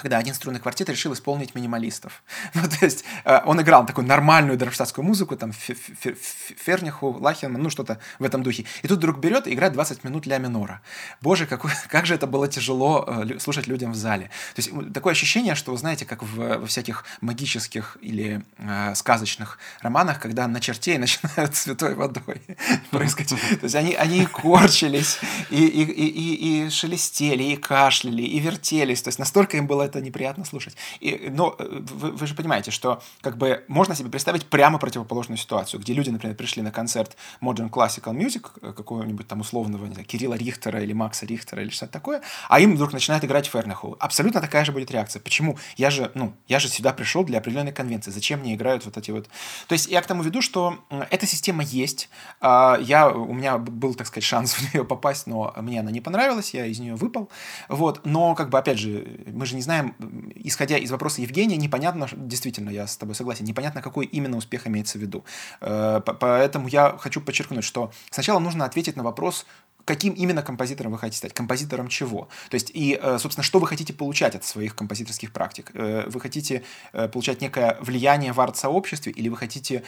когда 0.00 0.18
один 0.18 0.34
струнный 0.34 0.60
квартет 0.60 0.88
решил 0.88 1.12
исполнить 1.12 1.54
минималистов. 1.54 2.22
Ну, 2.54 2.62
то 2.68 2.84
есть 2.84 3.04
э, 3.24 3.40
он 3.44 3.60
играл 3.60 3.86
такую 3.86 4.06
нормальную 4.06 4.58
дармштадтскую 4.58 5.04
музыку, 5.04 5.36
там, 5.36 5.52
Ферниху, 5.52 7.16
Лахенман, 7.20 7.62
ну, 7.62 7.70
что-то 7.70 7.98
в 8.18 8.24
этом 8.24 8.42
духе. 8.42 8.64
И 8.82 8.88
тут 8.88 8.98
вдруг 8.98 9.18
берет 9.18 9.46
и 9.46 9.54
играет 9.54 9.74
20 9.74 10.04
минут 10.04 10.26
ля 10.26 10.38
минора. 10.38 10.80
Боже, 11.20 11.46
какой, 11.46 11.70
как 11.88 12.06
же 12.06 12.14
это 12.14 12.26
было 12.26 12.48
тяжело 12.48 13.04
э, 13.06 13.38
слушать 13.38 13.66
людям 13.66 13.92
в 13.92 13.96
зале. 13.96 14.30
То 14.54 14.62
есть 14.62 14.92
такое 14.92 15.12
ощущение, 15.12 15.54
что, 15.54 15.72
вы 15.72 15.78
знаете, 15.78 16.04
как 16.04 16.22
в, 16.22 16.58
во 16.58 16.66
всяких 16.66 17.04
магических 17.20 17.96
или 18.00 18.44
э, 18.58 18.94
сказочных 18.94 19.58
романах, 19.80 20.20
когда 20.20 20.46
на 20.48 20.60
чертей 20.60 20.98
начинают 20.98 21.54
святой 21.54 21.94
водой 21.94 22.42
прыскать. 22.90 23.28
То 23.28 23.64
есть 23.64 23.74
они, 23.74 23.94
они 23.94 24.26
корчились, 24.26 25.18
и, 25.50 25.66
и, 25.66 25.82
и, 25.82 26.66
и 26.66 26.70
шелестели, 26.70 27.42
и 27.42 27.56
кашляли, 27.56 28.22
и 28.22 28.38
вертелись. 28.40 29.02
То 29.02 29.08
есть 29.08 29.18
настолько 29.18 29.56
им 29.56 29.66
было 29.66 29.87
это 29.88 30.00
неприятно 30.00 30.44
слушать. 30.44 30.76
И, 31.00 31.28
но 31.30 31.54
э, 31.58 31.64
вы, 31.68 32.12
вы 32.12 32.26
же 32.26 32.34
понимаете, 32.34 32.70
что 32.70 33.02
как 33.20 33.36
бы 33.36 33.64
можно 33.68 33.94
себе 33.94 34.10
представить 34.10 34.46
прямо 34.46 34.78
противоположную 34.78 35.38
ситуацию, 35.38 35.80
где 35.80 35.92
люди, 35.92 36.10
например, 36.10 36.36
пришли 36.36 36.62
на 36.62 36.70
концерт 36.70 37.16
Modern 37.40 37.70
Classical 37.70 38.14
Music, 38.14 38.48
э, 38.62 38.72
какого-нибудь 38.72 39.26
там 39.26 39.40
условного, 39.40 39.86
не 39.86 39.92
знаю, 39.94 40.06
Кирилла 40.06 40.34
Рихтера 40.34 40.82
или 40.82 40.92
Макса 40.92 41.26
Рихтера 41.26 41.62
или 41.62 41.70
что-то 41.70 41.92
такое, 41.92 42.22
а 42.48 42.60
им 42.60 42.74
вдруг 42.74 42.92
начинает 42.92 43.24
играть 43.24 43.46
Фернеху. 43.46 43.96
Абсолютно 43.98 44.40
такая 44.40 44.64
же 44.64 44.72
будет 44.72 44.90
реакция. 44.90 45.20
Почему? 45.20 45.58
Я 45.76 45.90
же, 45.90 46.10
ну, 46.14 46.34
я 46.46 46.58
же 46.58 46.68
сюда 46.68 46.92
пришел 46.92 47.24
для 47.24 47.38
определенной 47.38 47.72
конвенции. 47.72 48.10
Зачем 48.10 48.40
мне 48.40 48.54
играют 48.54 48.84
вот 48.84 48.96
эти 48.96 49.10
вот... 49.10 49.28
То 49.66 49.72
есть 49.72 49.88
я 49.88 50.02
к 50.02 50.06
тому 50.06 50.22
веду, 50.22 50.42
что 50.42 50.78
эта 51.10 51.26
система 51.26 51.62
есть. 51.62 52.08
А, 52.40 52.78
я, 52.80 53.08
у 53.10 53.32
меня 53.32 53.58
был, 53.58 53.94
так 53.94 54.06
сказать, 54.06 54.24
шанс 54.24 54.54
в 54.58 54.74
нее 54.74 54.84
попасть, 54.84 55.26
но 55.26 55.54
мне 55.56 55.80
она 55.80 55.90
не 55.90 56.00
понравилась, 56.00 56.54
я 56.54 56.66
из 56.66 56.78
нее 56.78 56.94
выпал. 56.94 57.30
Вот. 57.68 58.04
Но, 58.04 58.34
как 58.34 58.50
бы, 58.50 58.58
опять 58.58 58.78
же, 58.78 59.06
мы 59.26 59.46
же 59.46 59.54
не 59.54 59.62
знаем, 59.62 59.77
знаем, 59.78 59.94
исходя 60.34 60.76
из 60.76 60.90
вопроса 60.90 61.22
Евгения, 61.22 61.56
непонятно, 61.56 62.08
действительно, 62.12 62.70
я 62.70 62.86
с 62.86 62.96
тобой 62.96 63.14
согласен, 63.14 63.44
непонятно, 63.44 63.82
какой 63.82 64.06
именно 64.06 64.36
успех 64.36 64.66
имеется 64.66 64.98
в 64.98 65.00
виду. 65.00 65.24
Э, 65.60 66.00
поэтому 66.04 66.68
я 66.68 66.96
хочу 66.98 67.20
подчеркнуть, 67.20 67.64
что 67.64 67.92
сначала 68.10 68.38
нужно 68.38 68.64
ответить 68.64 68.96
на 68.96 69.02
вопрос, 69.02 69.46
каким 69.88 70.12
именно 70.12 70.42
композитором 70.42 70.92
вы 70.92 70.98
хотите 70.98 71.16
стать, 71.16 71.32
композитором 71.32 71.88
чего. 71.88 72.28
То 72.50 72.56
есть, 72.56 72.70
и, 72.74 73.00
э, 73.02 73.18
собственно, 73.18 73.42
что 73.42 73.58
вы 73.58 73.66
хотите 73.66 73.94
получать 73.94 74.34
от 74.34 74.44
своих 74.44 74.74
композиторских 74.74 75.32
практик. 75.32 75.70
Э, 75.72 76.04
вы 76.10 76.20
хотите 76.20 76.62
э, 76.92 77.08
получать 77.08 77.40
некое 77.40 77.78
влияние 77.80 78.34
в 78.34 78.40
арт-сообществе, 78.40 79.12
или 79.12 79.30
вы 79.30 79.38
хотите 79.38 79.82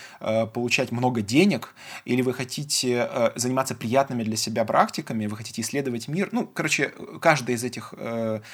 получать 0.55 0.93
много 0.93 1.21
денег, 1.21 1.75
или 2.07 2.23
вы 2.23 2.33
хотите 2.33 3.11
заниматься 3.37 3.75
приятными 3.75 4.23
для 4.23 4.37
себя 4.37 4.65
практиками, 4.65 5.27
вы 5.27 5.37
хотите 5.37 5.61
исследовать 5.61 6.09
мир. 6.09 6.29
Ну, 6.33 6.47
короче, 6.47 6.93
каждый 7.21 7.55
из 7.55 7.65
этих 7.65 7.95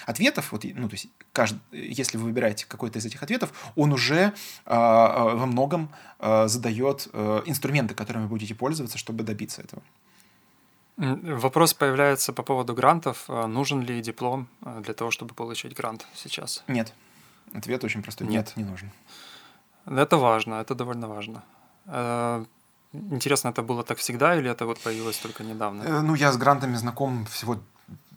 ответов, 0.07 0.53
вот, 0.53 0.65
ну, 0.65 0.89
то 0.89 0.95
есть, 0.95 1.09
каждый, 1.33 1.61
если 1.73 2.19
вы 2.19 2.25
выбираете 2.25 2.67
какой-то 2.67 2.99
из 2.99 3.07
этих 3.07 3.23
ответов, 3.23 3.53
он 3.77 3.93
уже 3.93 4.33
во 4.65 5.47
многом 5.47 5.91
задает 6.21 7.09
инструменты, 7.47 7.95
которыми 7.95 8.25
вы 8.25 8.31
будете 8.31 8.55
пользоваться, 8.55 8.99
чтобы 8.99 9.23
добиться 9.23 9.63
этого. 9.63 9.83
Вопрос 10.97 11.75
появляется 11.75 12.33
по 12.33 12.43
поводу 12.43 12.75
грантов. 12.75 13.25
А 13.29 13.47
нужен 13.47 13.83
ли 13.83 14.01
диплом 14.01 14.49
а, 14.63 14.81
для 14.81 14.95
того, 14.95 15.11
чтобы 15.11 15.35
получить 15.35 15.75
грант 15.77 16.07
сейчас? 16.15 16.65
Нет. 16.69 16.93
Ответ 17.53 17.85
очень 17.85 18.03
простой. 18.03 18.27
Нет, 18.27 18.47
Нет 18.47 18.57
не 18.57 18.65
нужен. 18.71 18.91
Это 19.87 20.17
важно, 20.17 20.55
это 20.55 20.75
довольно 20.75 21.07
важно. 21.09 21.43
Э, 21.87 22.45
интересно, 22.93 23.51
это 23.51 23.63
было 23.63 23.85
так 23.85 23.99
всегда 23.99 24.37
или 24.37 24.51
это 24.51 24.67
вот 24.67 24.81
появилось 24.81 25.19
только 25.19 25.45
недавно? 25.45 25.83
Э, 25.83 26.01
ну, 26.01 26.15
я 26.15 26.33
с 26.33 26.37
грантами 26.37 26.77
знаком 26.77 27.25
всего 27.27 27.59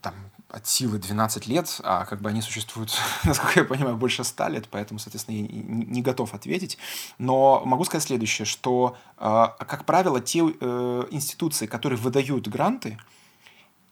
там 0.01 0.13
от 0.49 0.67
силы 0.67 0.97
12 0.97 1.47
лет, 1.47 1.79
а 1.83 2.05
как 2.05 2.21
бы 2.21 2.29
они 2.29 2.41
существуют, 2.41 2.91
насколько 3.23 3.59
я 3.59 3.65
понимаю, 3.65 3.97
больше 3.97 4.23
100 4.23 4.47
лет, 4.49 4.67
поэтому, 4.69 4.99
соответственно, 4.99 5.35
я 5.35 5.43
не 5.43 6.01
готов 6.01 6.33
ответить. 6.33 6.77
Но 7.17 7.61
могу 7.65 7.85
сказать 7.85 8.07
следующее, 8.07 8.45
что, 8.45 8.97
а, 9.17 9.55
как 9.59 9.85
правило, 9.85 10.19
те 10.19 10.39
э, 10.39 11.03
институции, 11.11 11.67
которые 11.67 11.99
выдают 11.99 12.47
гранты, 12.47 12.97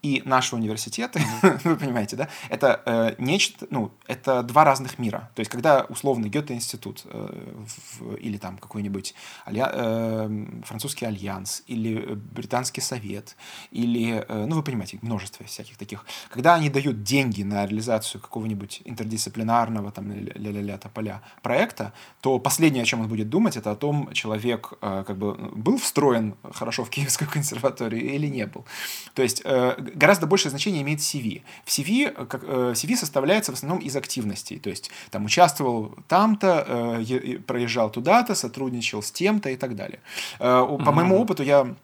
и 0.08 0.22
наши 0.26 0.56
университеты, 0.56 1.22
вы 1.64 1.76
понимаете, 1.76 2.16
да, 2.16 2.30
это 2.50 2.82
э, 2.86 3.16
нечто, 3.18 3.68
ну, 3.70 3.92
это 4.08 4.44
два 4.44 4.64
разных 4.64 5.00
мира. 5.00 5.30
То 5.36 5.42
есть, 5.42 5.52
когда 5.52 5.86
условный 5.90 6.30
Гёте-институт 6.30 7.04
э, 7.06 7.56
в, 8.00 8.16
или 8.16 8.38
там 8.38 8.58
какой-нибудь 8.58 9.14
алья, 9.46 9.70
э, 9.74 10.46
французский 10.64 11.06
альянс, 11.06 11.64
или 11.68 12.16
британский 12.16 12.82
совет, 12.82 13.36
или, 13.72 14.26
э, 14.28 14.46
ну, 14.46 14.56
вы 14.56 14.64
понимаете, 14.64 15.00
множество 15.02 15.46
всяких 15.46 15.78
таких, 15.78 16.06
когда 16.30 16.56
они 16.56 16.70
дают 16.70 17.04
деньги 17.04 17.44
на 17.44 17.66
реализацию 17.66 18.22
какого-нибудь 18.22 18.82
интердисциплинарного, 18.86 19.92
там, 19.92 20.12
ля-ля-ля, 20.12 20.78
тополя 20.78 21.22
проекта, 21.42 21.94
то 22.22 22.40
последнее, 22.40 22.84
о 22.84 22.86
чем 22.86 23.02
он 23.02 23.08
будет 23.08 23.30
думать, 23.30 23.58
это 23.58 23.72
о 23.72 23.76
том, 23.76 24.10
человек 24.14 24.74
э, 24.82 25.04
как 25.06 25.18
бы 25.18 25.34
был 25.34 25.78
встроен 25.78 26.36
хорошо 26.54 26.84
в 26.84 26.90
Киевскую 26.90 27.30
консерваторию 27.34 28.04
или 28.16 28.28
не 28.28 28.46
был. 28.46 28.66
То 29.14 29.24
есть, 29.24 29.42
э, 29.44 29.76
гораздо 29.98 30.28
большее 30.28 30.50
значение 30.52 30.82
имеет 30.82 31.00
CV. 31.00 31.42
В 31.66 31.70
CV, 31.70 32.14
э, 32.16 32.26
как, 32.26 32.44
э, 32.44 32.74
CV 32.76 32.96
составляется 32.96 33.52
в 33.52 33.56
основном 33.56 33.80
из 33.80 33.96
активностей, 33.96 34.60
то 34.60 34.70
есть 34.70 34.92
там 35.12 35.26
участвовал 35.26 35.96
там-то, 36.08 37.00
э, 37.00 37.40
проезжал 37.40 37.90
туда-то, 37.90 38.36
сотрудничал 38.36 39.02
с 39.02 39.12
тем-то 39.12 39.50
и 39.50 39.56
так 39.56 39.76
далее. 39.76 40.00
По 40.40 40.92
моему 40.92 41.20
опыту 41.20 41.44
я 41.44 41.76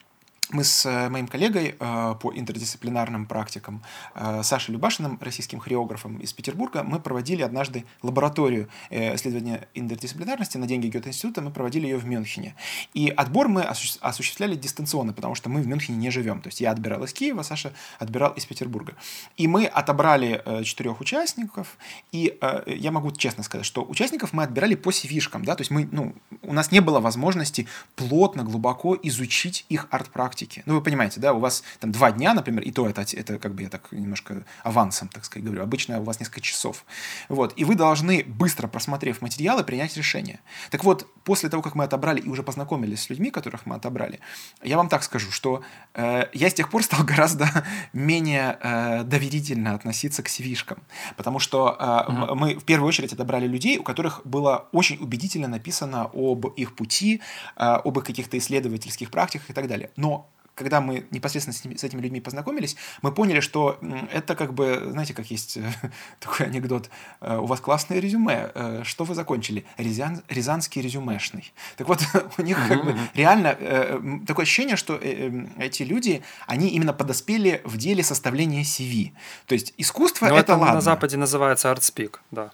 мы 0.53 0.63
с 0.63 0.85
э, 0.85 1.09
моим 1.09 1.27
коллегой 1.27 1.75
э, 1.79 2.15
по 2.21 2.31
интердисциплинарным 2.33 3.25
практикам 3.25 3.81
э, 4.13 4.43
Сашей 4.43 4.71
Любашиным, 4.71 5.17
российским 5.19 5.59
хореографом 5.59 6.17
из 6.19 6.31
Петербурга, 6.31 6.83
мы 6.83 6.99
проводили 6.99 7.41
однажды 7.41 7.85
лабораторию 8.01 8.69
исследования 8.89 9.67
интердисциплинарности 9.73 10.57
на 10.57 10.67
деньги 10.67 10.87
Гёте-института, 10.87 11.41
мы 11.41 11.51
проводили 11.51 11.85
ее 11.85 11.97
в 11.97 12.05
Мюнхене. 12.05 12.55
И 12.93 13.09
отбор 13.09 13.47
мы 13.47 13.63
осуществляли 13.63 14.55
дистанционно, 14.55 15.13
потому 15.13 15.35
что 15.35 15.49
мы 15.49 15.61
в 15.61 15.67
Мюнхене 15.67 15.97
не 15.97 16.11
живем. 16.11 16.41
То 16.41 16.49
есть 16.49 16.61
я 16.61 16.71
отбирал 16.71 17.03
из 17.03 17.13
Киева, 17.13 17.41
Саша 17.41 17.73
отбирал 17.99 18.31
из 18.33 18.45
Петербурга. 18.45 18.93
И 19.37 19.47
мы 19.47 19.65
отобрали 19.65 20.43
четырех 20.63 21.01
участников, 21.01 21.77
и 22.11 22.37
я 22.67 22.91
могу 22.91 23.11
честно 23.11 23.43
сказать, 23.43 23.65
что 23.65 23.83
участников 23.83 24.33
мы 24.33 24.43
отбирали 24.43 24.75
по 24.75 24.89
CV-шкам, 24.89 25.43
да, 25.43 25.55
то 25.55 25.61
есть 25.61 25.71
мы, 25.71 25.87
ну, 25.91 26.13
у 26.43 26.53
нас 26.53 26.71
не 26.71 26.79
было 26.79 26.99
возможности 26.99 27.67
плотно, 27.95 28.43
глубоко 28.43 28.97
изучить 29.01 29.65
их 29.69 29.87
арт-практику 29.89 30.42
практики. 30.43 30.63
Ну, 30.65 30.75
вы 30.75 30.81
понимаете, 30.81 31.19
да, 31.19 31.33
у 31.33 31.39
вас 31.39 31.63
там 31.79 31.91
два 31.91 32.11
дня, 32.11 32.33
например, 32.33 32.63
и 32.63 32.71
то 32.71 32.87
это, 32.87 33.01
это 33.01 33.39
как 33.39 33.53
бы 33.53 33.63
я 33.63 33.69
так 33.69 33.91
немножко 33.91 34.43
авансом, 34.63 35.07
так 35.07 35.25
сказать, 35.25 35.45
говорю. 35.45 35.63
Обычно 35.63 35.99
у 35.99 36.03
вас 36.03 36.19
несколько 36.19 36.41
часов. 36.41 36.85
Вот. 37.29 37.53
И 37.59 37.65
вы 37.65 37.75
должны, 37.75 38.23
быстро 38.23 38.67
просмотрев 38.67 39.21
материалы, 39.21 39.63
принять 39.63 39.97
решение. 39.97 40.39
Так 40.71 40.83
вот, 40.83 41.07
после 41.23 41.49
того, 41.49 41.63
как 41.63 41.75
мы 41.75 41.83
отобрали 41.83 42.19
и 42.19 42.29
уже 42.29 42.43
познакомились 42.43 43.01
с 43.01 43.09
людьми, 43.09 43.31
которых 43.31 43.65
мы 43.65 43.75
отобрали, 43.75 44.19
я 44.63 44.77
вам 44.77 44.89
так 44.89 45.03
скажу, 45.03 45.31
что 45.31 45.61
э, 45.93 46.25
я 46.33 46.49
с 46.49 46.53
тех 46.53 46.69
пор 46.69 46.83
стал 46.83 47.03
гораздо 47.03 47.47
менее 47.93 48.57
э, 48.61 49.03
доверительно 49.03 49.75
относиться 49.75 50.23
к 50.23 50.27
cv 50.27 50.77
Потому 51.17 51.39
что 51.39 51.75
э, 51.79 51.83
mm-hmm. 51.83 52.35
мы 52.35 52.55
в 52.55 52.63
первую 52.63 52.87
очередь 52.87 53.13
отобрали 53.13 53.47
людей, 53.47 53.77
у 53.77 53.83
которых 53.83 54.21
было 54.25 54.67
очень 54.71 54.97
убедительно 54.99 55.47
написано 55.47 56.09
об 56.13 56.47
их 56.59 56.75
пути, 56.75 57.21
э, 57.55 57.81
об 57.85 57.97
их 57.97 58.03
каких-то 58.03 58.37
исследовательских 58.37 59.09
практиках 59.11 59.49
и 59.49 59.53
так 59.53 59.67
далее. 59.67 59.89
Но 59.95 60.29
когда 60.55 60.81
мы 60.81 61.05
непосредственно 61.11 61.53
с, 61.53 61.63
ними, 61.63 61.75
с 61.75 61.83
этими 61.83 62.01
людьми 62.01 62.21
познакомились, 62.21 62.75
мы 63.01 63.11
поняли, 63.11 63.39
что 63.39 63.79
это 64.11 64.35
как 64.35 64.53
бы, 64.53 64.89
знаете, 64.91 65.13
как 65.13 65.31
есть 65.31 65.57
такой 66.19 66.47
анекдот, 66.47 66.89
э, 67.21 67.37
у 67.37 67.45
вас 67.45 67.59
классное 67.59 67.99
резюме, 67.99 68.51
э, 68.53 68.81
что 68.83 69.03
вы 69.03 69.15
закончили? 69.15 69.65
Рязан, 69.77 70.21
Рязанский 70.29 70.81
резюмешный. 70.81 71.53
Так 71.77 71.87
вот, 71.87 71.99
у 72.37 72.41
них 72.41 72.57
как 72.67 72.85
бы 72.85 72.97
реально 73.13 73.55
э, 73.59 73.99
такое 74.27 74.43
ощущение, 74.43 74.75
что 74.75 74.95
эти 74.95 75.83
люди, 75.83 76.23
они 76.47 76.69
именно 76.69 76.93
подоспели 76.93 77.61
в 77.63 77.77
деле 77.77 78.03
составления 78.03 78.63
CV. 78.63 79.11
То 79.47 79.53
есть 79.53 79.73
искусство 79.77 80.27
Но 80.27 80.37
это, 80.37 80.53
это 80.53 80.55
ладно. 80.55 80.75
на 80.75 80.81
Западе 80.81 81.17
называется 81.17 81.71
ArtSpeak, 81.71 82.17
да. 82.31 82.51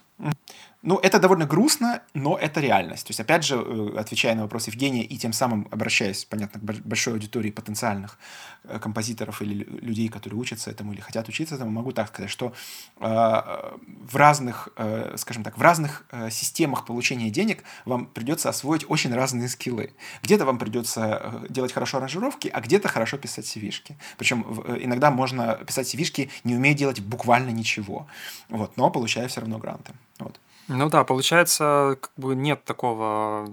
Ну, 0.82 0.96
это 0.96 1.18
довольно 1.18 1.44
грустно, 1.44 2.02
но 2.14 2.38
это 2.38 2.58
реальность. 2.60 3.06
То 3.06 3.10
есть, 3.10 3.20
опять 3.20 3.44
же, 3.44 3.56
э, 3.56 3.98
отвечая 3.98 4.34
на 4.34 4.42
вопрос 4.42 4.66
Евгения 4.66 5.04
и 5.04 5.18
тем 5.18 5.34
самым 5.34 5.68
обращаясь, 5.70 6.24
понятно, 6.24 6.58
к 6.58 6.62
большой 6.62 7.12
аудитории 7.12 7.50
потенциальных 7.50 8.18
э, 8.64 8.78
композиторов 8.78 9.42
или 9.42 9.64
людей, 9.64 10.08
которые 10.08 10.40
учатся 10.40 10.70
этому 10.70 10.94
или 10.94 11.00
хотят 11.00 11.28
учиться 11.28 11.56
этому, 11.56 11.70
могу 11.70 11.92
так 11.92 12.08
сказать, 12.08 12.30
что 12.30 12.54
э, 12.96 13.02
в 13.02 14.16
разных, 14.16 14.70
э, 14.76 15.16
скажем 15.18 15.44
так, 15.44 15.58
в 15.58 15.60
разных 15.60 16.06
э, 16.12 16.30
системах 16.30 16.86
получения 16.86 17.28
денег 17.28 17.62
вам 17.84 18.06
придется 18.06 18.48
освоить 18.48 18.88
очень 18.88 19.14
разные 19.14 19.50
скиллы. 19.50 19.92
Где-то 20.22 20.46
вам 20.46 20.58
придется 20.58 21.42
э, 21.44 21.46
делать 21.50 21.72
хорошо 21.74 21.98
аранжировки, 21.98 22.48
а 22.48 22.58
где-то 22.62 22.88
хорошо 22.88 23.18
писать 23.18 23.44
cv 23.44 23.96
Причем 24.16 24.42
иногда 24.82 25.10
можно 25.10 25.56
писать 25.56 25.94
cv 25.94 26.30
не 26.44 26.56
умея 26.56 26.74
делать 26.74 27.00
буквально 27.00 27.50
ничего. 27.50 28.06
Вот, 28.48 28.78
но 28.78 28.90
получая 28.90 29.28
все 29.28 29.42
равно 29.42 29.58
гранты. 29.58 29.92
Вот. 30.18 30.40
Ну 30.72 30.88
да, 30.88 31.02
получается, 31.02 31.98
как 32.00 32.12
бы 32.16 32.36
нет 32.36 32.64
такого 32.64 33.48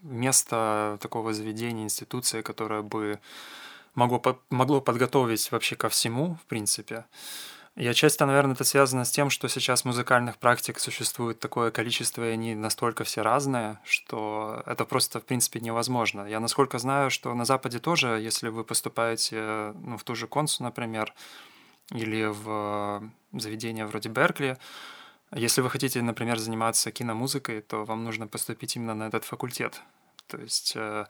места, 0.00 0.96
такого 1.00 1.32
заведения, 1.32 1.82
институции, 1.82 2.40
которое 2.40 2.82
бы 2.82 3.18
могло, 3.96 4.22
могло 4.48 4.80
подготовить 4.80 5.50
вообще 5.50 5.74
ко 5.74 5.88
всему, 5.88 6.38
в 6.40 6.46
принципе. 6.46 7.04
И 7.74 7.84
отчасти, 7.84 8.22
наверное, 8.22 8.54
это 8.54 8.62
связано 8.62 9.04
с 9.04 9.10
тем, 9.10 9.28
что 9.28 9.48
сейчас 9.48 9.84
музыкальных 9.84 10.36
практик 10.36 10.78
существует 10.78 11.40
такое 11.40 11.72
количество, 11.72 12.22
и 12.22 12.32
они 12.32 12.54
настолько 12.54 13.02
все 13.02 13.22
разные, 13.22 13.80
что 13.82 14.62
это 14.64 14.84
просто, 14.84 15.18
в 15.18 15.24
принципе, 15.24 15.58
невозможно. 15.58 16.28
Я 16.28 16.38
насколько 16.38 16.78
знаю, 16.78 17.10
что 17.10 17.34
на 17.34 17.44
Западе 17.44 17.80
тоже, 17.80 18.20
если 18.20 18.50
вы 18.50 18.62
поступаете 18.62 19.74
ну, 19.82 19.98
в 19.98 20.04
ту 20.04 20.14
же 20.14 20.28
консу, 20.28 20.62
например, 20.62 21.12
или 21.90 22.26
в 22.26 23.02
заведение 23.32 23.84
вроде 23.84 24.10
Беркли, 24.10 24.58
если 25.34 25.60
вы 25.62 25.70
хотите, 25.70 26.02
например, 26.02 26.38
заниматься 26.38 26.90
киномузыкой, 26.90 27.62
то 27.62 27.84
вам 27.84 28.04
нужно 28.04 28.26
поступить 28.26 28.76
именно 28.76 28.94
на 28.94 29.04
этот 29.04 29.24
факультет. 29.24 29.80
То 30.26 30.38
есть 30.38 30.72
э, 30.76 31.06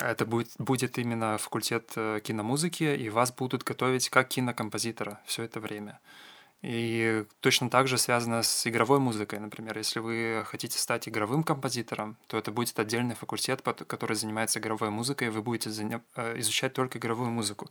это 0.00 0.26
будет, 0.26 0.50
будет 0.58 0.98
именно 0.98 1.38
факультет 1.38 1.92
э, 1.96 2.20
киномузыки, 2.22 2.84
и 2.84 3.08
вас 3.10 3.32
будут 3.32 3.62
готовить 3.62 4.08
как 4.08 4.28
кинокомпозитора 4.28 5.20
все 5.26 5.42
это 5.42 5.60
время. 5.60 6.00
И 6.62 7.24
точно 7.40 7.68
так 7.68 7.86
же 7.86 7.98
связано 7.98 8.42
с 8.42 8.66
игровой 8.66 8.98
музыкой. 8.98 9.38
Например, 9.38 9.76
если 9.76 10.00
вы 10.00 10.42
хотите 10.46 10.78
стать 10.78 11.08
игровым 11.08 11.44
композитором, 11.44 12.16
то 12.26 12.38
это 12.38 12.50
будет 12.50 12.78
отдельный 12.78 13.14
факультет, 13.14 13.60
который 13.62 14.16
занимается 14.16 14.58
игровой 14.58 14.90
музыкой, 14.90 15.28
и 15.28 15.30
вы 15.30 15.42
будете 15.42 15.70
э, 16.16 16.38
изучать 16.40 16.72
только 16.72 16.98
игровую 16.98 17.30
музыку. 17.30 17.68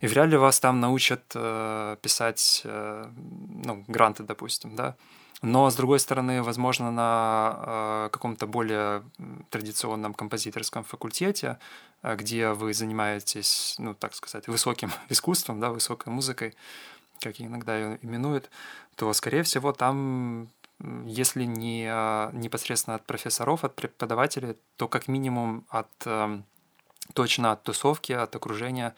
И 0.00 0.06
вряд 0.06 0.28
ли 0.28 0.36
вас 0.38 0.60
там 0.60 0.80
научат 0.80 1.22
э, 1.34 1.96
писать 2.00 2.62
э, 2.64 3.10
ну, 3.64 3.84
гранты, 3.86 4.22
допустим, 4.22 4.74
да. 4.76 4.96
Но, 5.42 5.68
с 5.68 5.76
другой 5.76 6.00
стороны, 6.00 6.42
возможно, 6.42 6.90
на 6.90 8.08
каком-то 8.10 8.46
более 8.46 9.02
традиционном 9.50 10.14
композиторском 10.14 10.82
факультете, 10.82 11.58
где 12.02 12.52
вы 12.52 12.72
занимаетесь, 12.72 13.76
ну, 13.78 13.92
так 13.92 14.14
сказать, 14.14 14.48
высоким 14.48 14.90
искусством, 15.10 15.60
да, 15.60 15.68
высокой 15.70 16.10
музыкой, 16.10 16.54
как 17.20 17.40
иногда 17.40 17.76
ее 17.76 17.98
именуют, 18.02 18.50
то, 18.96 19.12
скорее 19.12 19.42
всего, 19.42 19.72
там, 19.72 20.48
если 21.04 21.44
не 21.44 21.86
а, 21.88 22.30
непосредственно 22.32 22.96
от 22.96 23.04
профессоров, 23.04 23.64
от 23.64 23.74
преподавателей, 23.74 24.56
то 24.76 24.88
как 24.88 25.08
минимум 25.08 25.64
от 25.68 25.90
эм, 26.04 26.44
точно 27.14 27.52
от 27.52 27.62
тусовки, 27.62 28.12
от 28.12 28.34
окружения 28.36 28.94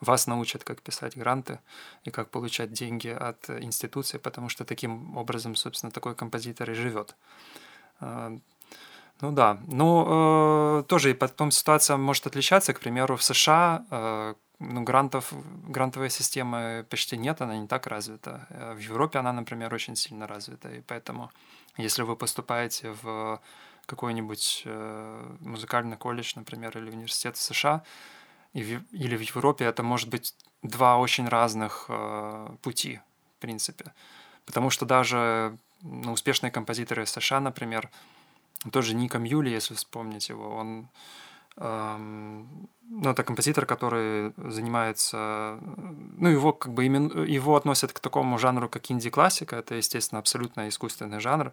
вас 0.00 0.26
научат, 0.26 0.64
как 0.64 0.82
писать 0.82 1.16
гранты 1.16 1.60
и 2.04 2.10
как 2.10 2.28
получать 2.30 2.72
деньги 2.72 3.08
от 3.08 3.48
институции, 3.50 4.18
потому 4.18 4.48
что 4.48 4.64
таким 4.64 5.16
образом, 5.16 5.54
собственно, 5.54 5.92
такой 5.92 6.14
композитор 6.14 6.70
и 6.70 6.74
живет. 6.74 7.14
А, 8.00 8.36
ну 9.20 9.30
да, 9.30 9.58
ну 9.68 10.80
э, 10.80 10.82
тоже 10.88 11.10
и 11.12 11.14
потом 11.14 11.52
ситуация 11.52 11.96
может 11.96 12.26
отличаться. 12.26 12.74
К 12.74 12.80
примеру, 12.80 13.16
в 13.16 13.22
США 13.22 13.86
э, 13.90 14.34
ну, 14.62 14.82
грантов, 14.82 15.32
грантовой 15.68 16.10
системы 16.10 16.86
почти 16.88 17.16
нет, 17.16 17.40
она 17.40 17.56
не 17.56 17.66
так 17.66 17.86
развита. 17.86 18.46
Э, 18.50 18.74
в 18.74 18.78
Европе 18.78 19.18
она, 19.18 19.32
например, 19.32 19.74
очень 19.74 19.96
сильно 19.96 20.26
развита, 20.26 20.70
и 20.70 20.80
поэтому 20.80 21.30
если 21.76 22.02
вы 22.02 22.16
поступаете 22.16 22.94
в 23.02 23.40
какой-нибудь 23.86 24.62
э, 24.64 25.36
музыкальный 25.40 25.96
колледж, 25.96 26.32
например, 26.36 26.76
или 26.78 26.90
университет 26.90 27.36
в 27.36 27.42
США, 27.42 27.82
или 28.52 29.16
в 29.16 29.20
Европе, 29.20 29.64
это 29.64 29.82
может 29.82 30.08
быть 30.08 30.34
два 30.62 30.98
очень 30.98 31.28
разных 31.28 31.86
э, 31.88 32.48
пути, 32.62 33.00
в 33.38 33.40
принципе. 33.40 33.92
Потому 34.44 34.70
что 34.70 34.86
даже 34.86 35.56
ну, 35.80 36.12
успешные 36.12 36.50
композиторы 36.50 37.06
США, 37.06 37.40
например, 37.40 37.90
тоже 38.70 38.94
Ником 38.94 39.24
Юли, 39.24 39.50
если 39.50 39.74
вспомнить 39.74 40.28
его, 40.28 40.54
он 40.54 40.88
ну, 42.92 43.10
это 43.10 43.24
композитор, 43.24 43.66
который 43.66 44.32
занимается, 44.36 45.58
ну, 46.18 46.28
его 46.28 46.52
как 46.52 46.72
бы 46.72 46.84
имен, 46.84 47.24
его 47.24 47.56
относят 47.56 47.92
к 47.92 48.00
такому 48.00 48.38
жанру, 48.38 48.68
как 48.68 48.90
инди-классика, 48.90 49.56
это, 49.56 49.74
естественно, 49.76 50.18
абсолютно 50.18 50.68
искусственный 50.68 51.20
жанр, 51.20 51.52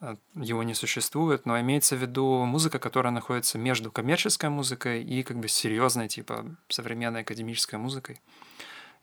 э, 0.00 0.16
его 0.34 0.62
не 0.62 0.74
существует, 0.74 1.46
но 1.46 1.58
имеется 1.60 1.96
в 1.96 2.00
виду 2.00 2.44
музыка, 2.44 2.78
которая 2.78 3.12
находится 3.12 3.58
между 3.58 3.90
коммерческой 3.90 4.50
музыкой 4.50 5.02
и 5.02 5.22
как 5.22 5.38
бы 5.38 5.48
серьезной, 5.48 6.08
типа 6.08 6.44
современной 6.68 7.22
академической 7.22 7.76
музыкой. 7.76 8.20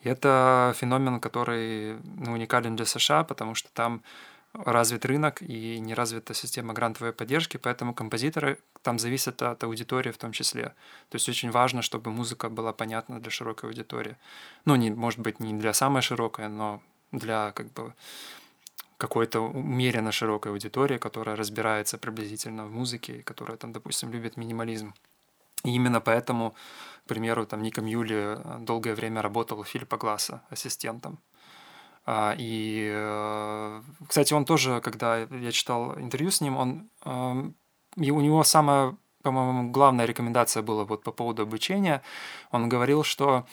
И 0.01 0.09
это 0.09 0.73
феномен, 0.77 1.19
который 1.19 1.97
ну, 2.03 2.33
уникален 2.33 2.75
для 2.75 2.85
США, 2.85 3.23
потому 3.23 3.55
что 3.55 3.69
там 3.73 4.01
развит 4.53 5.05
рынок 5.05 5.41
и 5.41 5.79
не 5.79 5.93
развита 5.93 6.33
система 6.33 6.73
грантовой 6.73 7.13
поддержки, 7.13 7.57
поэтому 7.57 7.93
композиторы 7.93 8.59
там 8.81 8.99
зависят 8.99 9.41
от 9.41 9.63
аудитории 9.63 10.12
в 10.12 10.17
том 10.17 10.31
числе. 10.31 10.73
То 11.09 11.15
есть 11.15 11.29
очень 11.29 11.51
важно, 11.51 11.81
чтобы 11.81 12.12
музыка 12.12 12.49
была 12.49 12.73
понятна 12.73 13.19
для 13.19 13.31
широкой 13.31 13.69
аудитории. 13.69 14.17
Ну, 14.65 14.75
не, 14.75 14.91
может 14.91 15.19
быть, 15.19 15.39
не 15.39 15.53
для 15.53 15.73
самой 15.73 16.01
широкой, 16.01 16.49
но 16.49 16.81
для 17.12 17.51
как 17.51 17.71
бы 17.73 17.93
какой-то 18.97 19.39
умеренно 19.41 20.12
широкой 20.12 20.51
аудитории, 20.51 20.97
которая 20.97 21.35
разбирается 21.35 21.97
приблизительно 21.97 22.65
в 22.65 22.71
музыке, 22.71 23.21
которая 23.23 23.57
там, 23.57 23.71
допустим, 23.71 24.12
любит 24.12 24.35
минимализм. 24.35 24.93
И 25.63 25.71
именно 25.75 26.01
поэтому, 26.01 26.55
к 27.05 27.07
примеру, 27.07 27.45
там 27.45 27.62
Ника 27.62 27.81
Мьюли 27.81 28.39
долгое 28.59 28.95
время 28.95 29.21
работал 29.21 29.63
Филиппа 29.63 29.97
Гласса 29.97 30.41
ассистентом. 30.49 31.19
А, 32.11 32.33
и, 32.35 32.89
э, 32.91 33.81
кстати, 34.07 34.33
он 34.33 34.43
тоже, 34.43 34.81
когда 34.81 35.19
я 35.19 35.51
читал 35.51 35.93
интервью 35.99 36.31
с 36.31 36.41
ним, 36.41 36.57
он, 36.57 36.89
эм, 37.05 37.55
и 37.97 38.09
у 38.09 38.19
него 38.19 38.43
самая, 38.43 38.97
по-моему, 39.21 39.69
главная 39.69 40.05
рекомендация 40.05 40.63
была 40.63 40.85
вот 40.85 41.03
по 41.03 41.11
поводу 41.11 41.43
обучения. 41.43 42.01
Он 42.49 42.67
говорил, 42.67 43.03
что 43.03 43.45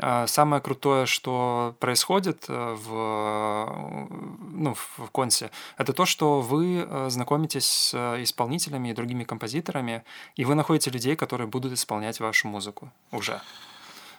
э, 0.00 0.26
Самое 0.28 0.62
крутое, 0.62 1.06
что 1.06 1.74
происходит 1.80 2.44
э, 2.48 2.76
в, 2.78 4.08
ну, 4.52 4.74
в 4.74 5.10
консе, 5.10 5.50
это 5.76 5.92
то, 5.92 6.06
что 6.06 6.42
вы 6.42 6.86
знакомитесь 7.08 7.66
с 7.66 8.22
исполнителями 8.22 8.90
и 8.90 8.94
другими 8.94 9.24
композиторами, 9.24 10.04
и 10.36 10.44
вы 10.44 10.54
находите 10.54 10.90
людей, 10.90 11.16
которые 11.16 11.48
будут 11.48 11.72
исполнять 11.72 12.20
вашу 12.20 12.46
музыку 12.46 12.92
уже. 13.10 13.40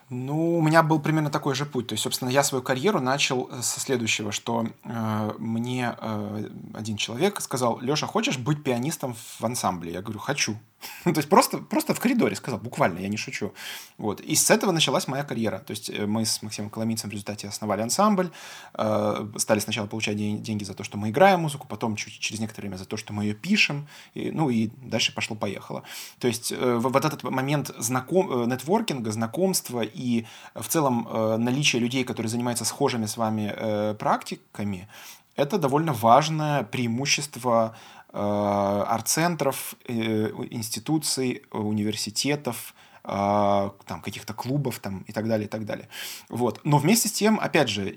Ну, 0.10 0.58
у 0.58 0.62
меня 0.62 0.84
был 0.84 1.00
примерно 1.00 1.30
такой 1.30 1.54
же 1.54 1.66
путь. 1.66 1.88
То 1.88 1.94
есть, 1.94 2.04
собственно, 2.04 2.30
я 2.30 2.42
свою 2.42 2.64
карьеру 2.64 3.02
начал 3.02 3.50
э, 3.52 3.62
со 3.62 3.82
следующего, 3.82 4.32
что 4.32 4.66
э, 4.86 5.32
мне 5.38 5.96
э, 6.00 6.50
один 6.74 6.96
человек 6.96 7.42
сказал, 7.42 7.80
Леша, 7.82 8.08
хочешь 8.08 8.38
быть 8.38 8.64
пианистом 8.64 9.16
в 9.16 9.44
ансамбле? 9.44 9.92
Я 9.92 10.02
говорю, 10.02 10.20
хочу. 10.20 10.58
То 11.04 11.12
есть 11.12 11.30
просто, 11.30 11.58
просто 11.58 11.94
в 11.94 12.00
коридоре 12.00 12.36
сказал, 12.36 12.60
буквально, 12.60 13.00
я 13.00 13.08
не 13.08 13.18
шучу. 13.18 13.54
Вот. 13.98 14.22
И 14.22 14.36
с 14.36 14.52
этого 14.52 14.72
началась 14.72 15.08
моя 15.08 15.24
карьера. 15.24 15.60
То 15.60 15.72
есть 15.72 15.90
э, 15.90 16.06
мы 16.06 16.26
с 16.26 16.42
Максимом 16.44 16.70
Коломийцем 16.70 17.10
в 17.10 17.14
результате 17.14 17.48
основали 17.48 17.82
ансамбль, 17.82 18.30
э, 18.74 19.28
стали 19.38 19.60
сначала 19.60 19.88
получать 19.88 20.18
деньги 20.18 20.64
за 20.64 20.74
то, 20.74 20.84
что 20.84 20.98
мы 20.98 21.10
играем 21.10 21.42
музыку, 21.42 21.68
потом 21.68 21.96
чуть, 21.96 22.20
через 22.20 22.40
некоторое 22.40 22.68
время 22.68 22.78
за 22.78 22.86
то, 22.86 22.98
что 22.98 23.14
мы 23.14 23.24
ее 23.24 23.34
пишем, 23.34 23.88
и, 24.14 24.32
ну 24.32 24.50
и 24.50 24.70
дальше 24.78 25.14
пошло-поехало. 25.14 25.84
То 26.20 26.28
есть 26.28 26.52
э, 26.52 26.76
вот 26.76 27.06
этот 27.06 27.24
момент 27.24 27.72
знаком, 27.78 28.44
э, 28.44 28.46
нетворкинга, 28.46 29.12
знакомства 29.12 29.82
и 29.82 30.26
в 30.54 30.68
целом 30.68 31.08
э, 31.10 31.38
наличие 31.38 31.82
людей, 31.82 32.04
которые 32.04 32.30
занимаются 32.30 32.66
схожими 32.66 33.06
с 33.06 33.18
вами 33.18 33.54
э, 33.56 33.96
практиками, 33.96 34.88
это 35.36 35.60
довольно 35.60 35.94
важное 35.94 36.64
преимущество 36.64 37.76
Э, 37.76 37.97
арт-центров, 38.20 39.76
э, 39.88 40.32
институций, 40.50 41.44
университетов, 41.52 42.74
э, 43.04 43.70
там, 43.86 44.02
каких-то 44.02 44.34
клубов 44.34 44.80
там, 44.80 45.04
и 45.08 45.12
так 45.12 45.28
далее, 45.28 45.46
и 45.46 45.50
так 45.50 45.66
далее. 45.66 45.88
Вот. 46.30 46.62
Но 46.64 46.78
вместе 46.80 47.10
с 47.10 47.12
тем, 47.12 47.40
опять 47.40 47.70
же, 47.70 47.96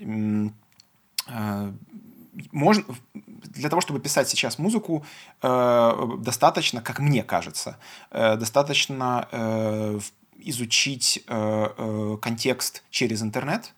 можно, 2.51 2.83
для 3.13 3.69
того, 3.69 3.81
чтобы 3.81 3.99
писать 3.99 4.29
сейчас 4.29 4.59
музыку, 4.59 5.05
достаточно, 5.41 6.81
как 6.81 6.99
мне 6.99 7.23
кажется, 7.23 7.77
достаточно 8.11 9.27
изучить 10.37 11.23
контекст 11.27 12.83
через 12.89 13.21
интернет 13.21 13.73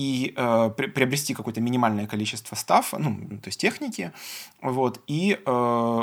и 0.00 0.32
э, 0.34 0.70
при, 0.76 0.86
приобрести 0.86 1.34
какое-то 1.34 1.60
минимальное 1.60 2.06
количество 2.06 2.56
став, 2.56 2.94
ну, 2.98 3.38
то 3.42 3.48
есть 3.48 3.60
техники, 3.60 4.12
вот, 4.62 5.02
и 5.06 5.38
э, 5.44 6.02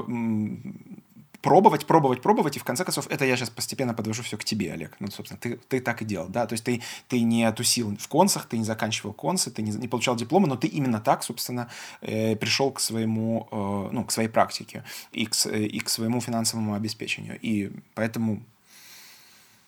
пробовать, 1.42 1.88
пробовать, 1.88 2.22
пробовать, 2.22 2.58
и 2.58 2.60
в 2.60 2.64
конце 2.64 2.84
концов, 2.84 3.08
это 3.10 3.26
я 3.26 3.36
сейчас 3.36 3.50
постепенно 3.50 3.96
подвожу 3.96 4.22
все 4.22 4.38
к 4.38 4.44
тебе, 4.44 4.72
Олег. 4.72 4.96
Ну, 5.00 5.08
собственно, 5.10 5.40
ты, 5.40 5.58
ты 5.68 5.80
так 5.80 6.04
и 6.04 6.06
делал, 6.06 6.28
да, 6.30 6.46
то 6.46 6.54
есть 6.54 6.64
ты, 6.64 6.84
ты 7.08 7.22
не 7.22 7.52
тусил 7.52 7.98
в 7.98 8.08
консах, 8.08 8.46
ты 8.46 8.60
не 8.60 8.66
заканчивал 8.66 9.14
консы, 9.14 9.50
ты 9.50 9.64
не, 9.64 9.72
не 9.72 9.88
получал 9.88 10.16
диплома, 10.16 10.48
но 10.48 10.58
ты 10.58 10.68
именно 10.68 11.00
так, 11.00 11.24
собственно, 11.24 11.68
э, 12.02 12.36
пришел 12.36 12.70
к 12.72 12.80
своему, 12.80 13.48
э, 13.52 13.90
ну, 13.94 14.06
к 14.06 14.12
своей 14.12 14.30
практике 14.30 14.84
и 15.12 15.26
к, 15.26 15.34
и 15.50 15.80
к 15.80 15.90
своему 15.90 16.22
финансовому 16.22 16.76
обеспечению. 16.76 17.40
И 17.42 17.72
поэтому 17.96 18.44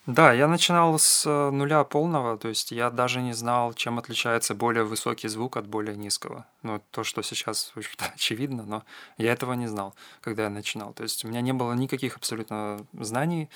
да, 0.05 0.33
я 0.33 0.47
начинал 0.47 0.97
с 0.97 1.25
э, 1.27 1.49
нуля 1.51 1.83
полного, 1.83 2.37
то 2.37 2.47
есть 2.47 2.71
я 2.71 2.89
даже 2.89 3.21
не 3.21 3.33
знал, 3.33 3.73
чем 3.73 3.99
отличается 3.99 4.55
более 4.55 4.83
высокий 4.83 5.27
звук 5.27 5.57
от 5.57 5.67
более 5.67 5.95
низкого. 5.95 6.45
Ну, 6.63 6.81
то, 6.91 7.03
что 7.03 7.21
сейчас, 7.21 7.73
очевидно, 8.15 8.63
но 8.63 8.83
я 9.17 9.33
этого 9.33 9.53
не 9.53 9.67
знал, 9.67 9.93
когда 10.21 10.43
я 10.43 10.49
начинал. 10.49 10.93
То 10.93 11.03
есть 11.03 11.25
у 11.25 11.27
меня 11.27 11.41
не 11.41 11.53
было 11.53 11.73
никаких 11.73 12.15
абсолютно 12.15 12.85
знаний, 12.93 13.49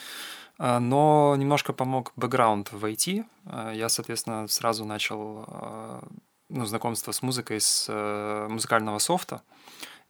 э, 0.60 0.80
но 0.80 1.36
немножко 1.38 1.74
помог 1.74 2.12
бэкграунд 2.18 2.72
в 2.72 2.86
IT. 2.86 3.26
Э, 3.46 3.72
я, 3.74 3.90
соответственно, 3.90 4.48
сразу 4.48 4.86
начал 4.86 6.04
ну, 6.50 6.66
знакомство 6.66 7.14
с 7.14 7.22
музыкой 7.24 7.62
с 7.62 7.90
музыкального 8.50 9.00
софта. 9.00 9.42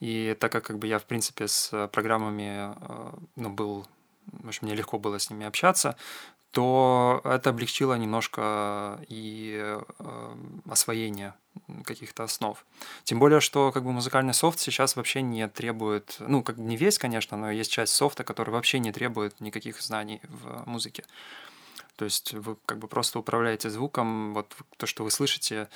И 0.01 0.35
так 0.39 0.51
как, 0.51 0.65
как 0.65 0.79
бы 0.79 0.87
я, 0.87 0.99
в 0.99 1.05
принципе, 1.05 1.47
с 1.47 1.87
программами 1.93 2.75
ну, 3.37 3.49
был 3.49 3.87
в 4.31 4.47
общем, 4.47 4.67
мне 4.67 4.75
легко 4.75 4.99
было 4.99 5.19
с 5.19 5.29
ними 5.29 5.45
общаться, 5.45 5.95
то 6.51 7.21
это 7.23 7.49
облегчило 7.49 7.95
немножко 7.95 8.99
и 9.09 9.57
э, 9.59 10.35
освоение 10.69 11.33
каких-то 11.83 12.23
основ. 12.23 12.63
Тем 13.03 13.17
более, 13.17 13.39
что 13.39 13.71
как 13.71 13.83
бы 13.83 13.91
музыкальный 13.91 14.35
софт 14.35 14.59
сейчас 14.59 14.95
вообще 14.95 15.23
не 15.23 15.47
требует, 15.47 16.17
ну, 16.19 16.43
как 16.43 16.57
не 16.57 16.77
весь, 16.77 16.99
конечно, 16.99 17.37
но 17.37 17.49
есть 17.49 17.71
часть 17.71 17.93
софта, 17.93 18.23
который 18.23 18.51
вообще 18.51 18.77
не 18.77 18.91
требует 18.91 19.41
никаких 19.41 19.81
знаний 19.81 20.21
в 20.23 20.63
музыке. 20.69 21.03
То 21.95 22.05
есть 22.05 22.33
вы 22.33 22.55
как 22.65 22.77
бы 22.77 22.87
просто 22.87 23.17
управляете 23.17 23.71
звуком, 23.71 24.33
вот 24.35 24.55
то, 24.77 24.85
что 24.85 25.03
вы 25.03 25.09
слышите, 25.09 25.69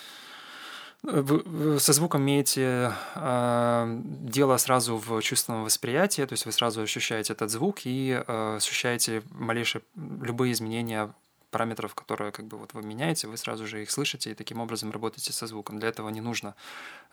вы 1.03 1.79
со 1.79 1.93
звуком 1.93 2.21
имеете 2.23 2.93
э, 3.15 4.01
дело 4.03 4.57
сразу 4.57 4.97
в 4.97 5.21
чувственном 5.21 5.63
восприятии, 5.63 6.25
то 6.25 6.33
есть 6.33 6.45
вы 6.45 6.51
сразу 6.51 6.81
ощущаете 6.81 7.33
этот 7.33 7.49
звук 7.49 7.85
и 7.85 8.21
э, 8.27 8.55
ощущаете 8.57 9.23
малейшие 9.31 9.83
любые 9.95 10.53
изменения 10.53 11.13
параметров, 11.51 11.95
которые 11.95 12.31
как 12.31 12.45
бы 12.45 12.57
вот 12.57 12.73
вы 12.73 12.81
меняете, 12.81 13.27
вы 13.27 13.37
сразу 13.37 13.67
же 13.67 13.81
их 13.81 13.91
слышите 13.91 14.31
и 14.31 14.35
таким 14.35 14.59
образом 14.59 14.91
работаете 14.91 15.31
со 15.31 15.47
звуком. 15.47 15.79
Для 15.79 15.89
этого 15.89 16.09
не 16.09 16.21
нужно 16.21 16.55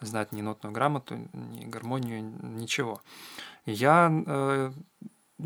знать 0.00 0.32
ни 0.32 0.42
нотную 0.42 0.72
грамоту, 0.72 1.28
ни 1.32 1.64
гармонию, 1.64 2.22
ничего. 2.42 3.00
Я 3.64 4.10
э, 4.26 4.72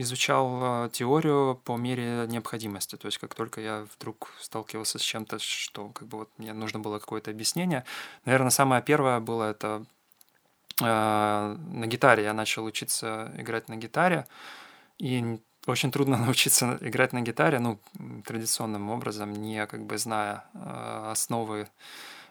изучал 0.03 0.87
э, 0.87 0.91
теорию 0.91 1.61
по 1.65 1.77
мере 1.77 2.27
необходимости. 2.29 2.97
То 2.97 3.07
есть 3.07 3.19
как 3.19 3.35
только 3.35 3.61
я 3.61 3.87
вдруг 3.97 4.33
сталкивался 4.41 4.99
с 4.99 5.03
чем-то, 5.03 5.39
что 5.39 5.89
как 5.91 6.09
бы 6.09 6.19
вот 6.19 6.31
мне 6.39 6.53
нужно 6.53 6.81
было 6.81 6.99
какое-то 6.99 7.31
объяснение, 7.31 7.85
наверное, 8.25 8.51
самое 8.51 8.83
первое 8.83 9.21
было 9.21 9.51
это 9.51 9.85
э, 10.81 10.85
на 10.85 11.87
гитаре. 11.87 12.23
Я 12.23 12.33
начал 12.33 12.65
учиться 12.65 13.33
играть 13.37 13.69
на 13.69 13.77
гитаре, 13.77 14.27
и 14.99 15.41
очень 15.67 15.91
трудно 15.91 16.17
научиться 16.25 16.79
играть 16.81 17.13
на 17.13 17.21
гитаре, 17.21 17.59
ну, 17.59 17.79
традиционным 18.25 18.91
образом, 18.91 19.33
не 19.33 19.67
как 19.67 19.85
бы 19.85 19.99
зная 19.99 20.45
э, 20.55 21.11
основы 21.11 21.69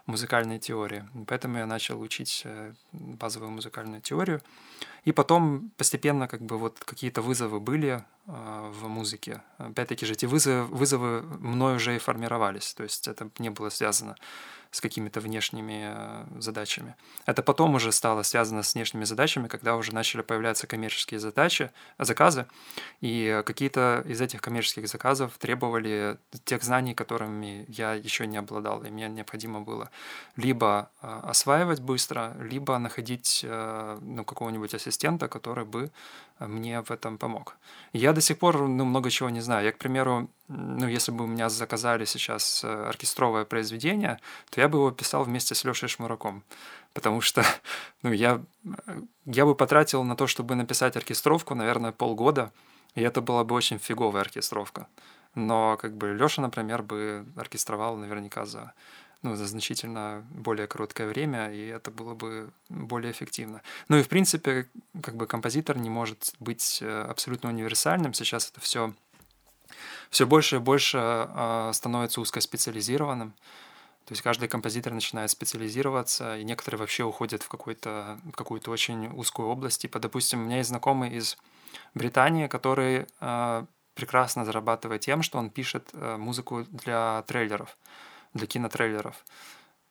музыкальной 0.07 0.59
теории. 0.59 1.03
Поэтому 1.27 1.57
я 1.57 1.65
начал 1.65 2.01
учить 2.01 2.41
э, 2.45 2.73
базовую 2.93 3.51
музыкальную 3.51 4.01
теорию. 4.01 4.41
И 5.05 5.11
потом 5.11 5.69
постепенно 5.77 6.27
как 6.27 6.41
бы 6.41 6.57
вот 6.57 6.79
какие-то 6.79 7.21
вызовы 7.21 7.59
были 7.59 8.03
э, 8.25 8.71
в 8.73 8.87
музыке. 8.87 9.41
Опять-таки 9.57 10.05
же 10.05 10.13
эти 10.13 10.25
вызовы, 10.25 10.63
вызовы 10.63 11.21
мной 11.21 11.75
уже 11.75 11.95
и 11.95 11.99
формировались. 11.99 12.73
То 12.73 12.83
есть 12.83 13.07
это 13.07 13.29
не 13.37 13.49
было 13.49 13.69
связано 13.69 14.15
с 14.71 14.82
какими-то 14.82 15.19
внешними 15.19 15.93
э, 15.93 16.25
задачами. 16.39 16.95
Это 17.25 17.41
потом 17.41 17.75
уже 17.75 17.91
стало 17.91 18.23
связано 18.23 18.63
с 18.63 18.75
внешними 18.75 19.06
задачами, 19.06 19.47
когда 19.47 19.75
уже 19.75 19.93
начали 19.93 20.21
появляться 20.21 20.67
коммерческие 20.67 21.19
задачи, 21.19 21.71
заказы, 21.99 22.45
и 23.01 23.41
какие-то 23.45 24.03
из 24.08 24.21
этих 24.21 24.41
коммерческих 24.41 24.88
заказов 24.88 25.38
требовали 25.38 26.17
тех 26.45 26.63
знаний, 26.63 26.93
которыми 26.93 27.65
я 27.67 27.93
еще 27.93 28.27
не 28.27 28.38
обладал, 28.38 28.84
и 28.84 28.89
мне 28.89 29.08
необходимо 29.10 29.62
было 29.62 29.89
либо 30.36 30.89
э, 31.01 31.19
осваивать 31.23 31.80
быстро, 31.80 32.36
либо 32.39 32.77
находить 32.77 33.41
э, 33.43 33.97
ну, 34.01 34.23
какого-нибудь 34.23 34.73
ассистента, 34.73 35.27
который 35.27 35.65
бы 35.65 35.91
мне 36.39 36.82
в 36.82 36.91
этом 36.91 37.17
помог. 37.17 37.58
Я 37.93 38.13
до 38.13 38.21
сих 38.21 38.38
пор 38.38 38.67
ну, 38.67 38.86
много 38.86 39.10
чего 39.10 39.30
не 39.30 39.41
знаю. 39.41 39.65
Я, 39.65 39.71
к 39.71 39.78
примеру, 39.78 40.30
ну, 40.47 40.88
если 40.88 41.12
бы 41.12 41.23
у 41.23 41.28
меня 41.28 41.50
заказали 41.50 42.06
сейчас 42.06 42.63
э, 42.63 42.67
оркестровое 42.67 43.45
произведение, 43.45 44.19
то 44.50 44.62
я 44.62 44.67
бы 44.67 44.78
его 44.78 44.91
писал 44.91 45.23
вместе 45.23 45.56
с 45.56 45.63
Лешей 45.63 45.89
Шмураком. 45.89 46.43
Потому 46.93 47.21
что 47.21 47.43
ну, 48.04 48.12
я, 48.12 48.41
я 49.26 49.45
бы 49.45 49.56
потратил 49.56 50.04
на 50.04 50.15
то, 50.15 50.28
чтобы 50.28 50.56
написать 50.56 50.95
оркестровку, 50.95 51.56
наверное, 51.56 51.91
полгода, 51.91 52.52
и 52.95 53.02
это 53.02 53.21
была 53.21 53.43
бы 53.43 53.56
очень 53.56 53.80
фиговая 53.80 54.21
оркестровка. 54.21 54.88
Но 55.36 55.78
как 55.78 55.95
бы 55.95 56.13
Леша, 56.13 56.41
например, 56.41 56.82
бы 56.82 57.26
оркестровал 57.36 57.95
наверняка 57.95 58.45
за 58.45 58.73
ну, 59.21 59.36
за 59.36 59.45
значительно 59.45 60.25
более 60.32 60.67
короткое 60.67 61.08
время, 61.08 61.51
и 61.51 61.67
это 61.67 61.91
было 61.91 62.13
бы 62.13 62.51
более 62.69 63.12
эффективно. 63.12 63.62
Ну 63.89 63.97
и, 63.97 64.03
в 64.03 64.10
принципе, 64.10 64.67
как 65.01 65.15
бы 65.15 65.27
композитор 65.27 65.77
не 65.77 65.89
может 65.89 66.34
быть 66.39 66.80
э, 66.82 67.01
абсолютно 67.01 67.49
универсальным. 67.49 68.13
Сейчас 68.13 68.49
это 68.49 68.60
все 68.62 68.93
все 70.10 70.25
больше 70.25 70.58
и 70.58 70.60
больше 70.60 70.97
э, 70.97 71.71
становится 71.73 72.21
узкоспециализированным. 72.21 73.34
То 74.06 74.13
есть 74.13 74.21
каждый 74.21 74.47
композитор 74.47 74.93
начинает 74.93 75.30
специализироваться, 75.30 76.38
и 76.38 76.45
некоторые 76.45 76.80
вообще 76.80 77.03
уходят 77.03 77.43
в, 77.43 77.49
какой-то, 77.49 78.17
в 78.23 78.32
какую-то 78.32 78.71
очень 78.71 79.08
узкую 79.08 79.49
область. 79.49 79.82
Типа, 79.82 79.99
допустим, 79.99 80.41
у 80.41 80.45
меня 80.45 80.58
есть 80.58 80.69
знакомый 80.69 81.12
из 81.12 81.38
Британии, 81.93 82.47
который 82.47 83.08
э, 83.19 83.65
прекрасно 83.95 84.45
зарабатывает 84.45 85.01
тем, 85.01 85.23
что 85.23 85.38
он 85.39 85.49
пишет 85.49 85.89
э, 85.93 86.15
музыку 86.17 86.65
для 86.69 87.23
трейлеров 87.27 87.77
для 88.38 88.47
кинотрейлеров. 88.47 89.15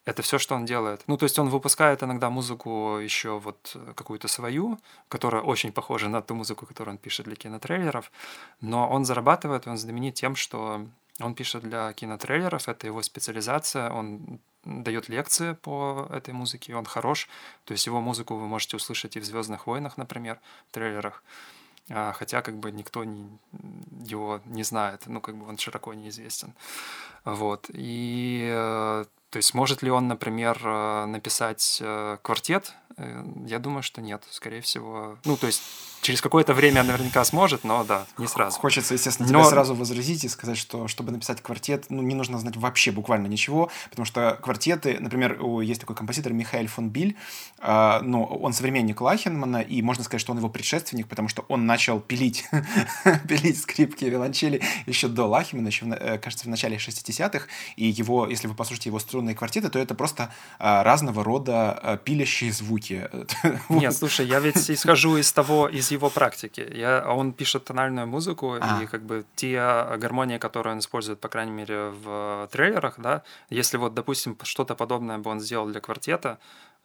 Это 0.06 0.22
все, 0.22 0.38
что 0.38 0.54
он 0.54 0.64
делает. 0.66 1.02
Ну, 1.08 1.16
то 1.16 1.24
есть 1.24 1.38
он 1.38 1.48
выпускает 1.48 2.02
иногда 2.02 2.30
музыку 2.30 2.98
еще 2.98 3.40
вот 3.40 3.72
э, 3.74 3.92
какую-то 3.96 4.28
свою, 4.28 4.78
которая 5.08 5.42
очень 5.42 5.72
похожа 5.72 6.08
на 6.08 6.22
ту 6.22 6.34
музыку, 6.34 6.64
которую 6.64 6.94
он 6.94 6.98
пишет 6.98 7.26
для 7.26 7.34
кинотрейлеров, 7.34 8.12
но 8.60 8.88
он 8.88 9.04
зарабатывает, 9.04 9.66
он 9.66 9.76
знаменит 9.76 10.14
тем, 10.14 10.36
что 10.36 10.86
он 11.20 11.34
пишет 11.34 11.62
для 11.62 11.92
кинотрейлеров, 11.92 12.68
это 12.68 12.86
его 12.86 13.02
специализация, 13.02 13.90
он 13.90 14.38
дает 14.64 15.08
лекции 15.08 15.54
по 15.54 16.08
этой 16.12 16.34
музыке, 16.34 16.76
он 16.76 16.84
хорош, 16.84 17.28
то 17.64 17.72
есть 17.72 17.86
его 17.86 18.00
музыку 18.00 18.36
вы 18.36 18.46
можете 18.46 18.76
услышать 18.76 19.16
и 19.16 19.20
в 19.20 19.24
«Звездных 19.24 19.66
войнах», 19.66 19.96
например, 19.96 20.38
в 20.68 20.74
трейлерах, 20.74 21.22
хотя 21.88 22.42
как 22.42 22.56
бы 22.56 22.72
никто 22.72 23.04
не, 23.04 23.28
его 24.04 24.40
не 24.44 24.64
знает, 24.64 25.02
ну 25.06 25.20
как 25.20 25.36
бы 25.36 25.46
он 25.48 25.58
широко 25.58 25.94
неизвестен. 25.94 26.54
Вот. 27.24 27.66
И 27.72 28.48
э, 28.48 29.04
то 29.30 29.36
есть 29.36 29.54
может 29.54 29.82
ли 29.82 29.90
он, 29.90 30.08
например, 30.08 30.60
э, 30.64 31.06
написать 31.06 31.78
э, 31.82 32.18
квартет? 32.22 32.72
Я 32.98 33.58
думаю, 33.58 33.82
что 33.82 34.00
нет, 34.00 34.22
скорее 34.30 34.62
всего. 34.62 35.18
Ну, 35.26 35.36
то 35.36 35.46
есть 35.46 35.62
через 36.00 36.20
какое-то 36.20 36.54
время 36.54 36.82
наверняка 36.82 37.24
сможет, 37.24 37.64
но 37.64 37.84
да, 37.84 38.06
не 38.16 38.26
сразу. 38.26 38.58
Хочется, 38.58 38.94
естественно, 38.94 39.30
но... 39.30 39.40
тебе 39.40 39.50
сразу 39.50 39.74
возразить 39.74 40.24
и 40.24 40.28
сказать, 40.28 40.56
что 40.56 40.88
чтобы 40.88 41.10
написать 41.10 41.42
квартет, 41.42 41.86
ну, 41.88 42.00
не 42.00 42.14
нужно 42.14 42.38
знать 42.38 42.56
вообще 42.56 42.92
буквально 42.92 43.26
ничего, 43.26 43.70
потому 43.90 44.06
что 44.06 44.38
квартеты, 44.40 44.98
например, 45.00 45.42
есть 45.60 45.80
такой 45.80 45.96
композитор 45.96 46.32
Михаил 46.32 46.68
фон 46.68 46.90
Биль, 46.90 47.16
э, 47.58 48.00
ну, 48.02 48.24
он 48.24 48.52
современник 48.52 49.00
Лахенмана, 49.00 49.62
и 49.62 49.82
можно 49.82 50.04
сказать, 50.04 50.20
что 50.20 50.32
он 50.32 50.38
его 50.38 50.48
предшественник, 50.48 51.08
потому 51.08 51.28
что 51.28 51.44
он 51.48 51.66
начал 51.66 52.00
пилить, 52.00 52.48
пилить 53.28 53.60
скрипки 53.60 54.04
и 54.04 54.10
виолончели 54.10 54.62
еще 54.86 55.08
до 55.08 55.24
Лахенмана, 55.26 55.66
еще, 55.66 55.86
э, 55.86 56.18
кажется, 56.18 56.46
в 56.46 56.48
начале 56.48 56.76
60-х, 56.76 57.46
и 57.74 57.86
его, 57.86 58.26
если 58.26 58.46
вы 58.46 58.54
послушаете 58.54 58.90
его 58.90 59.00
струнные 59.00 59.34
квартеты, 59.34 59.68
то 59.68 59.78
это 59.78 59.94
просто 59.94 60.32
э, 60.60 60.82
разного 60.82 61.24
рода 61.24 61.78
э, 61.82 61.98
пилящие 62.02 62.52
звуки. 62.52 62.85
Нет, 63.68 63.94
слушай, 63.94 64.26
я 64.26 64.40
ведь 64.40 64.70
исхожу 64.70 65.16
из 65.16 65.32
того, 65.32 65.68
из 65.68 65.90
его 65.90 66.10
практики. 66.10 66.66
Я, 66.74 67.00
а 67.00 67.14
он 67.14 67.32
пишет 67.32 67.64
тональную 67.64 68.06
музыку, 68.06 68.56
а. 68.60 68.82
и 68.82 68.86
как 68.86 69.02
бы 69.02 69.24
те 69.34 69.58
гармонии, 69.98 70.38
которые 70.38 70.74
он 70.74 70.78
использует, 70.78 71.20
по 71.20 71.28
крайней 71.28 71.52
мере, 71.52 71.90
в 71.90 72.48
трейлерах, 72.52 72.94
да, 72.98 73.22
если 73.50 73.78
вот, 73.78 73.94
допустим, 73.94 74.36
что-то 74.42 74.74
подобное 74.74 75.18
бы 75.18 75.30
он 75.30 75.40
сделал 75.40 75.66
для 75.66 75.80
квартета, 75.80 76.38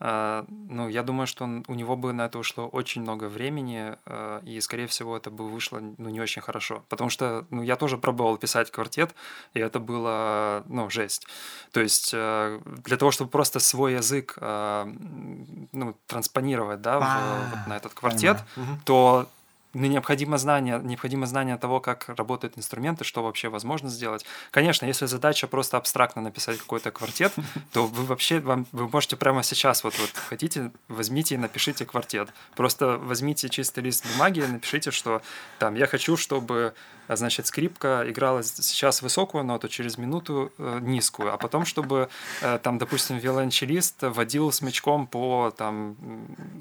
ну, 0.04 0.90
я 0.90 1.04
думаю, 1.04 1.28
что 1.28 1.44
он, 1.44 1.64
у 1.68 1.76
него 1.76 1.96
бы 1.96 2.12
на 2.12 2.26
это 2.26 2.40
ушло 2.40 2.68
очень 2.68 3.02
много 3.02 3.30
времени, 3.30 3.98
э, 4.06 4.42
и, 4.46 4.60
скорее 4.62 4.88
всего, 4.88 5.16
это 5.16 5.30
бы 5.30 5.48
вышло, 5.48 5.80
ну, 5.80 6.10
не 6.10 6.20
очень 6.20 6.42
хорошо. 6.42 6.84
Потому 6.90 7.12
что, 7.12 7.46
ну, 7.52 7.62
я 7.62 7.76
тоже 7.76 7.98
пробовал 7.98 8.38
писать 8.38 8.72
квартет, 8.72 9.14
и 9.54 9.60
это 9.60 9.80
было, 9.80 10.64
ну, 10.66 10.90
жесть. 10.90 11.28
То 11.72 11.82
есть 11.82 12.12
э, 12.14 12.60
для 12.66 12.98
того, 12.98 13.12
чтобы 13.12 13.30
просто 13.30 13.60
свой 13.60 13.94
язык, 13.94 14.38
ну, 14.42 15.96
транспонировать, 16.08 16.82
да, 16.82 17.00
в, 17.00 17.50
вот 17.52 17.68
на 17.68 17.78
этот 17.78 17.94
квартет, 17.94 18.38
то 18.86 19.28
ну, 19.74 19.88
необходимо 19.88 20.38
знание, 20.38 20.80
необходимо 20.84 21.26
знание 21.26 21.58
того, 21.58 21.80
как 21.80 22.10
работают 22.10 22.58
инструменты, 22.58 23.04
что 23.04 23.24
вообще 23.24 23.50
возможно 23.50 23.90
сделать. 23.90 24.26
Конечно, 24.52 24.86
если 24.86 25.06
задача 25.06 25.48
просто 25.48 25.78
абстрактно 25.78 26.22
написать 26.22 26.58
какой-то 26.58 26.92
квартет, 26.92 27.34
то 27.74 27.86
вы 27.86 28.04
вообще 28.06 28.40
вам, 28.40 28.68
вы 28.72 28.90
можете 28.90 29.16
прямо 29.16 29.44
сейчас, 29.44 29.84
вот, 29.84 29.98
вот 29.98 30.12
хотите, 30.30 30.72
возьмите 30.88 31.36
и 31.36 31.38
напишите 31.38 31.86
квартет. 31.86 32.30
Просто 32.56 32.98
возьмите 32.98 33.50
чистый 33.50 33.84
лист 33.84 34.06
бумаги 34.14 34.40
и 34.40 34.48
напишите, 34.48 34.92
что 34.92 35.22
там 35.60 35.76
я 35.76 35.88
хочу, 35.88 36.18
чтобы 36.18 36.74
значит, 37.08 37.48
скрипка 37.48 38.04
играла 38.08 38.44
сейчас 38.44 39.02
высокую 39.02 39.44
ноту, 39.44 39.68
через 39.68 39.98
минуту 39.98 40.52
э, 40.58 40.80
низкую, 40.82 41.34
а 41.34 41.38
потом, 41.38 41.66
чтобы 41.66 42.10
э, 42.42 42.60
там, 42.62 42.78
допустим, 42.78 43.18
виолончелист 43.18 44.04
водил 44.04 44.52
смычком 44.52 45.08
по 45.08 45.52
там 45.56 45.96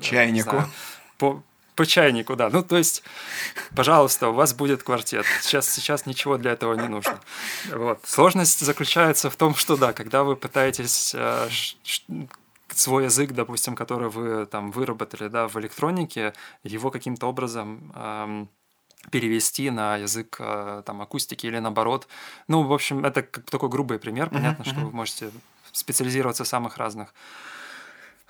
чайнику. 0.00 0.50
Знаю, 0.50 0.70
по, 1.18 1.42
по 1.80 1.86
чайнику, 1.86 2.36
да. 2.36 2.50
Ну, 2.50 2.62
то 2.62 2.76
есть, 2.76 3.02
пожалуйста, 3.74 4.28
у 4.28 4.34
вас 4.34 4.52
будет 4.52 4.82
квартет. 4.82 5.24
Сейчас, 5.40 5.66
сейчас 5.70 6.04
ничего 6.04 6.36
для 6.36 6.50
этого 6.50 6.74
не 6.74 6.88
нужно. 6.88 7.18
Вот. 7.72 8.00
Сложность 8.04 8.60
заключается 8.60 9.30
в 9.30 9.36
том, 9.36 9.54
что, 9.54 9.78
да, 9.78 9.94
когда 9.94 10.22
вы 10.22 10.36
пытаетесь 10.36 11.14
э, 11.14 11.48
свой 12.68 13.04
язык, 13.04 13.32
допустим, 13.32 13.74
который 13.74 14.10
вы 14.10 14.44
там 14.44 14.72
выработали, 14.72 15.28
да, 15.28 15.48
в 15.48 15.56
электронике, 15.56 16.34
его 16.64 16.90
каким-то 16.90 17.26
образом 17.28 17.92
эм, 17.94 18.50
перевести 19.10 19.70
на 19.70 19.96
язык 19.96 20.36
э, 20.38 20.82
там 20.84 21.00
акустики 21.00 21.46
или 21.46 21.60
наоборот. 21.60 22.08
Ну, 22.46 22.62
в 22.62 22.74
общем, 22.74 23.06
это 23.06 23.22
как 23.22 23.44
такой 23.50 23.70
грубый 23.70 23.98
пример. 23.98 24.28
Понятно, 24.28 24.64
uh-huh, 24.64 24.70
что 24.70 24.80
вы 24.80 24.90
можете 24.90 25.30
специализироваться 25.72 26.44
в 26.44 26.46
самых 26.48 26.76
разных 26.76 27.14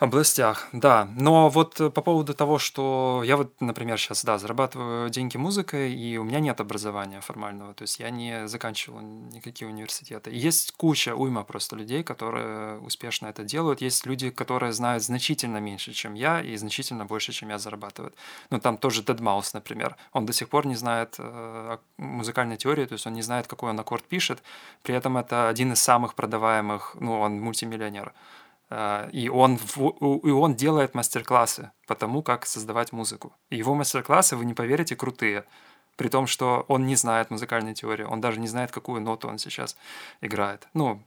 областях, 0.01 0.69
да. 0.73 1.09
Но 1.15 1.51
вот 1.51 1.79
э, 1.79 1.91
по 1.91 2.01
поводу 2.01 2.35
того, 2.35 2.59
что 2.59 3.23
я 3.25 3.37
вот, 3.37 3.53
например, 3.61 3.99
сейчас, 3.99 4.25
да, 4.25 4.39
зарабатываю 4.39 5.11
деньги 5.11 5.37
музыкой, 5.37 5.93
и 5.93 6.17
у 6.17 6.25
меня 6.25 6.41
нет 6.41 6.59
образования 6.61 7.21
формального, 7.21 7.75
то 7.75 7.83
есть 7.83 8.01
я 8.01 8.09
не 8.09 8.49
заканчивал 8.49 9.01
никакие 9.01 9.69
университеты. 9.69 10.31
Есть 10.33 10.73
куча, 10.73 11.15
уйма 11.15 11.45
просто 11.45 11.77
людей, 11.77 12.03
которые 12.03 12.79
успешно 12.79 13.27
это 13.27 13.45
делают. 13.45 13.83
Есть 13.83 14.07
люди, 14.07 14.31
которые 14.31 14.73
знают 14.73 15.05
значительно 15.05 15.59
меньше, 15.59 15.93
чем 15.93 16.15
я, 16.15 16.41
и 16.41 16.57
значительно 16.57 17.05
больше, 17.05 17.33
чем 17.33 17.51
я 17.51 17.59
зарабатывают. 17.59 18.15
Ну, 18.49 18.59
там 18.59 18.79
тоже 18.79 19.03
Deadmau5, 19.03 19.51
например. 19.53 19.97
Он 20.13 20.25
до 20.25 20.33
сих 20.33 20.49
пор 20.49 20.67
не 20.67 20.77
знает 20.77 21.17
э, 21.19 21.77
музыкальной 21.99 22.57
теории, 22.57 22.87
то 22.87 22.95
есть 22.95 23.07
он 23.07 23.13
не 23.13 23.23
знает, 23.23 23.47
какой 23.47 23.69
он 23.69 23.79
аккорд 23.79 24.05
пишет. 24.05 24.43
При 24.83 24.95
этом 24.95 25.19
это 25.19 25.51
один 25.51 25.73
из 25.73 25.83
самых 25.83 26.15
продаваемых, 26.15 26.97
ну, 26.99 27.21
он 27.21 27.39
мультимиллионер. 27.39 28.15
А, 28.71 29.09
и 29.13 29.29
он, 29.29 29.57
и 29.57 30.31
он 30.31 30.55
делает 30.55 30.95
мастер-классы 30.95 31.73
по 31.87 31.95
тому, 31.95 32.23
как 32.23 32.47
создавать 32.47 32.93
музыку. 32.93 33.35
Его 33.51 33.75
мастер-классы, 33.75 34.37
вы 34.37 34.45
не 34.45 34.55
поверите, 34.55 34.95
крутые. 34.95 35.45
При 35.97 36.09
том, 36.09 36.27
что 36.27 36.65
он 36.69 36.87
не 36.87 36.97
знает 36.97 37.31
музыкальной 37.31 37.75
теории, 37.75 38.05
он 38.05 38.21
даже 38.21 38.41
не 38.41 38.49
знает, 38.49 38.71
какую 38.71 39.03
ноту 39.03 39.29
он 39.29 39.39
сейчас 39.39 39.77
играет. 40.21 40.69
Ну, 40.73 41.03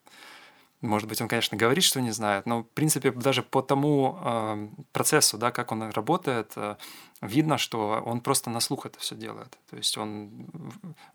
Может 0.83 1.07
быть, 1.07 1.21
он, 1.21 1.29
конечно, 1.29 1.57
говорит, 1.57 1.85
что 1.85 2.01
не 2.01 2.11
знает, 2.11 2.45
но, 2.45 2.63
в 2.63 2.67
принципе, 2.67 3.11
даже 3.11 3.41
по 3.41 3.61
тому 3.61 4.19
э, 4.21 4.67
процессу, 4.91 5.37
да, 5.37 5.49
как 5.49 5.71
он 5.71 5.89
работает, 5.91 6.51
э, 6.57 6.75
видно, 7.21 7.57
что 7.57 8.03
он 8.05 8.19
просто 8.19 8.49
на 8.49 8.59
слух 8.59 8.85
это 8.85 8.99
все 8.99 9.15
делает. 9.15 9.57
То 9.69 9.77
есть 9.77 9.97
он, 9.97 10.29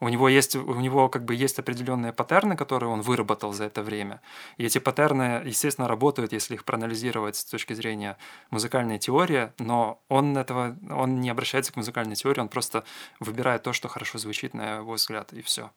у 0.00 0.08
него 0.08 0.30
есть, 0.30 0.56
у 0.56 0.80
него 0.80 1.10
как 1.10 1.26
бы 1.26 1.34
есть 1.34 1.58
определенные 1.58 2.14
паттерны, 2.14 2.56
которые 2.56 2.88
он 2.88 3.02
выработал 3.02 3.52
за 3.52 3.64
это 3.64 3.82
время. 3.82 4.22
И 4.56 4.64
эти 4.64 4.78
паттерны, 4.78 5.42
естественно, 5.44 5.86
работают, 5.86 6.32
если 6.32 6.54
их 6.54 6.64
проанализировать 6.64 7.36
с 7.36 7.44
точки 7.44 7.74
зрения 7.74 8.16
музыкальной 8.50 8.98
теории, 8.98 9.52
но 9.58 10.00
он 10.08 10.34
этого, 10.38 10.78
он 10.88 11.20
не 11.20 11.28
обращается 11.28 11.74
к 11.74 11.76
музыкальной 11.76 12.16
теории, 12.16 12.40
он 12.40 12.48
просто 12.48 12.84
выбирает 13.20 13.64
то, 13.64 13.74
что 13.74 13.88
хорошо 13.88 14.16
звучит 14.16 14.54
на 14.54 14.76
его 14.76 14.94
взгляд, 14.94 15.34
и 15.34 15.42
все. 15.42 15.70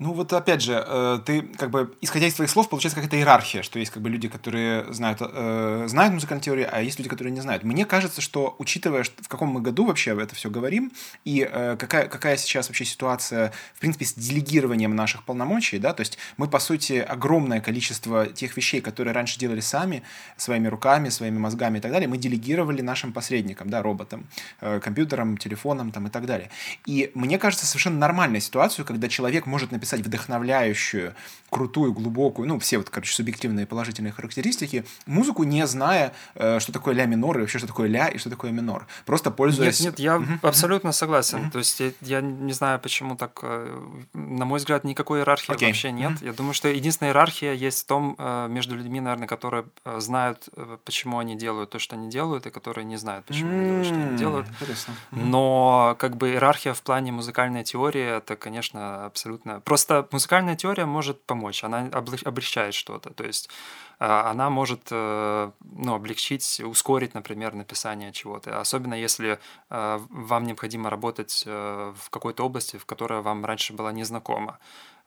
Ну 0.00 0.14
вот 0.14 0.32
опять 0.32 0.62
же, 0.62 0.82
э, 0.86 1.18
ты 1.26 1.42
как 1.42 1.68
бы, 1.68 1.94
исходя 2.00 2.26
из 2.26 2.32
твоих 2.32 2.50
слов, 2.50 2.70
получается 2.70 2.96
какая-то 2.96 3.18
иерархия, 3.18 3.62
что 3.62 3.78
есть 3.78 3.92
как 3.92 4.02
бы 4.02 4.08
люди, 4.08 4.28
которые 4.28 4.90
знают, 4.94 5.18
э, 5.20 5.84
знают 5.88 6.14
музыкальную 6.14 6.42
теорию, 6.42 6.68
а 6.72 6.80
есть 6.80 6.98
люди, 6.98 7.10
которые 7.10 7.34
не 7.34 7.42
знают. 7.42 7.64
Мне 7.64 7.84
кажется, 7.84 8.22
что 8.22 8.56
учитывая, 8.58 9.04
в 9.04 9.28
каком 9.28 9.50
мы 9.50 9.60
году 9.60 9.84
вообще 9.84 10.18
это 10.18 10.34
все 10.34 10.48
говорим, 10.48 10.90
и 11.26 11.46
э, 11.46 11.76
какая, 11.76 12.08
какая 12.08 12.38
сейчас 12.38 12.68
вообще 12.68 12.86
ситуация, 12.86 13.52
в 13.74 13.80
принципе, 13.80 14.06
с 14.06 14.14
делегированием 14.14 14.96
наших 14.96 15.22
полномочий, 15.24 15.78
да, 15.78 15.92
то 15.92 16.00
есть 16.00 16.16
мы, 16.38 16.48
по 16.48 16.60
сути, 16.60 16.94
огромное 16.94 17.60
количество 17.60 18.26
тех 18.26 18.56
вещей, 18.56 18.80
которые 18.80 19.12
раньше 19.12 19.38
делали 19.38 19.60
сами, 19.60 20.02
своими 20.38 20.68
руками, 20.68 21.10
своими 21.10 21.36
мозгами 21.36 21.76
и 21.76 21.80
так 21.82 21.92
далее, 21.92 22.08
мы 22.08 22.16
делегировали 22.16 22.80
нашим 22.80 23.12
посредникам, 23.12 23.68
да, 23.68 23.82
роботам, 23.82 24.26
э, 24.62 24.80
компьютерам, 24.80 25.36
телефонам 25.36 25.92
там 25.92 26.06
и 26.06 26.10
так 26.10 26.24
далее. 26.24 26.48
И 26.86 27.10
мне 27.12 27.38
кажется, 27.38 27.66
совершенно 27.66 27.98
нормальная 27.98 28.40
ситуация, 28.40 28.86
когда 28.86 29.08
человек 29.08 29.44
может 29.50 29.72
написать 29.72 30.00
вдохновляющую, 30.00 31.14
крутую, 31.50 31.92
глубокую, 31.92 32.48
ну, 32.48 32.58
все 32.58 32.78
вот, 32.78 32.88
короче, 32.90 33.12
субъективные 33.12 33.66
положительные 33.66 34.12
характеристики, 34.12 34.84
музыку, 35.06 35.42
не 35.42 35.66
зная, 35.66 36.12
э, 36.36 36.60
что 36.60 36.72
такое 36.72 36.94
ля 36.94 37.06
минор 37.06 37.38
и 37.38 37.40
вообще, 37.40 37.58
что 37.58 37.66
такое 37.66 37.88
ля 37.88 38.08
и 38.08 38.18
что 38.18 38.30
такое 38.30 38.52
минор. 38.52 38.86
Просто 39.04 39.30
пользуясь... 39.30 39.80
Нет, 39.80 39.98
нет, 39.98 39.98
я 39.98 40.16
uh-huh. 40.16 40.38
абсолютно 40.42 40.92
согласен. 40.92 41.38
Uh-huh. 41.38 41.50
То 41.50 41.58
есть 41.58 41.80
я, 41.80 41.90
я 42.02 42.20
не 42.20 42.52
знаю, 42.52 42.78
почему 42.78 43.16
так... 43.16 43.40
Э, 43.42 43.80
на 44.14 44.44
мой 44.44 44.58
взгляд, 44.58 44.84
никакой 44.84 45.20
иерархии 45.20 45.52
okay. 45.52 45.66
вообще 45.66 45.90
нет. 45.90 46.12
Uh-huh. 46.12 46.26
Я 46.26 46.32
думаю, 46.32 46.54
что 46.54 46.68
единственная 46.68 47.10
иерархия 47.10 47.52
есть 47.52 47.82
в 47.82 47.86
том, 47.86 48.14
э, 48.16 48.46
между 48.48 48.76
людьми, 48.76 49.00
наверное, 49.00 49.26
которые 49.26 49.64
знают, 49.98 50.48
почему 50.84 51.18
они 51.18 51.36
делают 51.36 51.70
то, 51.70 51.78
что 51.80 51.96
они 51.96 52.08
делают, 52.08 52.46
и 52.46 52.50
которые 52.50 52.84
не 52.84 52.96
знают, 52.96 53.26
почему 53.26 53.50
они 53.50 53.64
делают, 53.64 53.86
что 53.86 53.94
они 53.96 54.16
делают. 54.16 54.48
Интересно. 54.48 54.94
Но 55.10 55.96
как 55.98 56.16
бы 56.16 56.30
иерархия 56.30 56.74
в 56.74 56.82
плане 56.82 57.10
музыкальной 57.10 57.64
теории, 57.64 58.18
это, 58.18 58.36
конечно, 58.36 59.06
абсолютно 59.06 59.39
абсолютно. 59.40 59.60
Просто 59.60 60.08
музыкальная 60.12 60.56
теория 60.56 60.86
может 60.86 61.22
помочь, 61.26 61.64
она 61.64 61.88
облегчает 62.24 62.74
что-то. 62.74 63.10
То 63.10 63.24
есть 63.24 63.50
а, 63.98 64.30
она 64.30 64.50
может 64.50 64.88
э, 64.90 65.50
ну, 65.60 65.94
облегчить, 65.94 66.60
ускорить, 66.64 67.14
например, 67.14 67.54
написание 67.54 68.12
чего-то. 68.12 68.60
Особенно 68.60 68.94
если 68.94 69.38
э, 69.70 70.00
вам 70.10 70.44
необходимо 70.44 70.90
работать 70.90 71.44
э, 71.46 71.92
в 71.96 72.10
какой-то 72.10 72.44
области, 72.44 72.78
в 72.78 72.84
которой 72.84 73.20
вам 73.22 73.44
раньше 73.44 73.72
была 73.72 73.92
незнакома. 73.92 74.58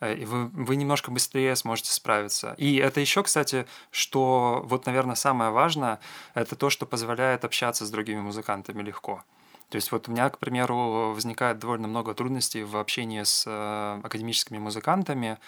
И 0.02 0.26
вы, 0.26 0.50
вы 0.66 0.76
немножко 0.76 1.12
быстрее 1.12 1.56
сможете 1.56 1.92
справиться. 1.92 2.56
И 2.58 2.76
это 2.76 3.00
еще, 3.00 3.24
кстати, 3.24 3.66
что 3.92 4.62
вот, 4.66 4.86
наверное, 4.86 5.16
самое 5.16 5.52
важное, 5.52 6.00
это 6.36 6.56
то, 6.56 6.70
что 6.70 6.86
позволяет 6.86 7.46
общаться 7.46 7.86
с 7.86 7.92
другими 7.92 8.20
музыкантами 8.20 8.84
легко. 8.84 9.24
То 9.74 9.78
есть 9.78 9.92
вот 9.92 10.08
у 10.08 10.12
меня, 10.12 10.30
к 10.30 10.38
примеру, 10.38 11.14
возникает 11.16 11.58
довольно 11.58 11.88
много 11.88 12.14
трудностей 12.14 12.62
в 12.62 12.78
общении 12.78 13.24
с 13.24 13.44
э, 13.48 14.02
академическими 14.04 14.60
музыкантами, 14.60 15.40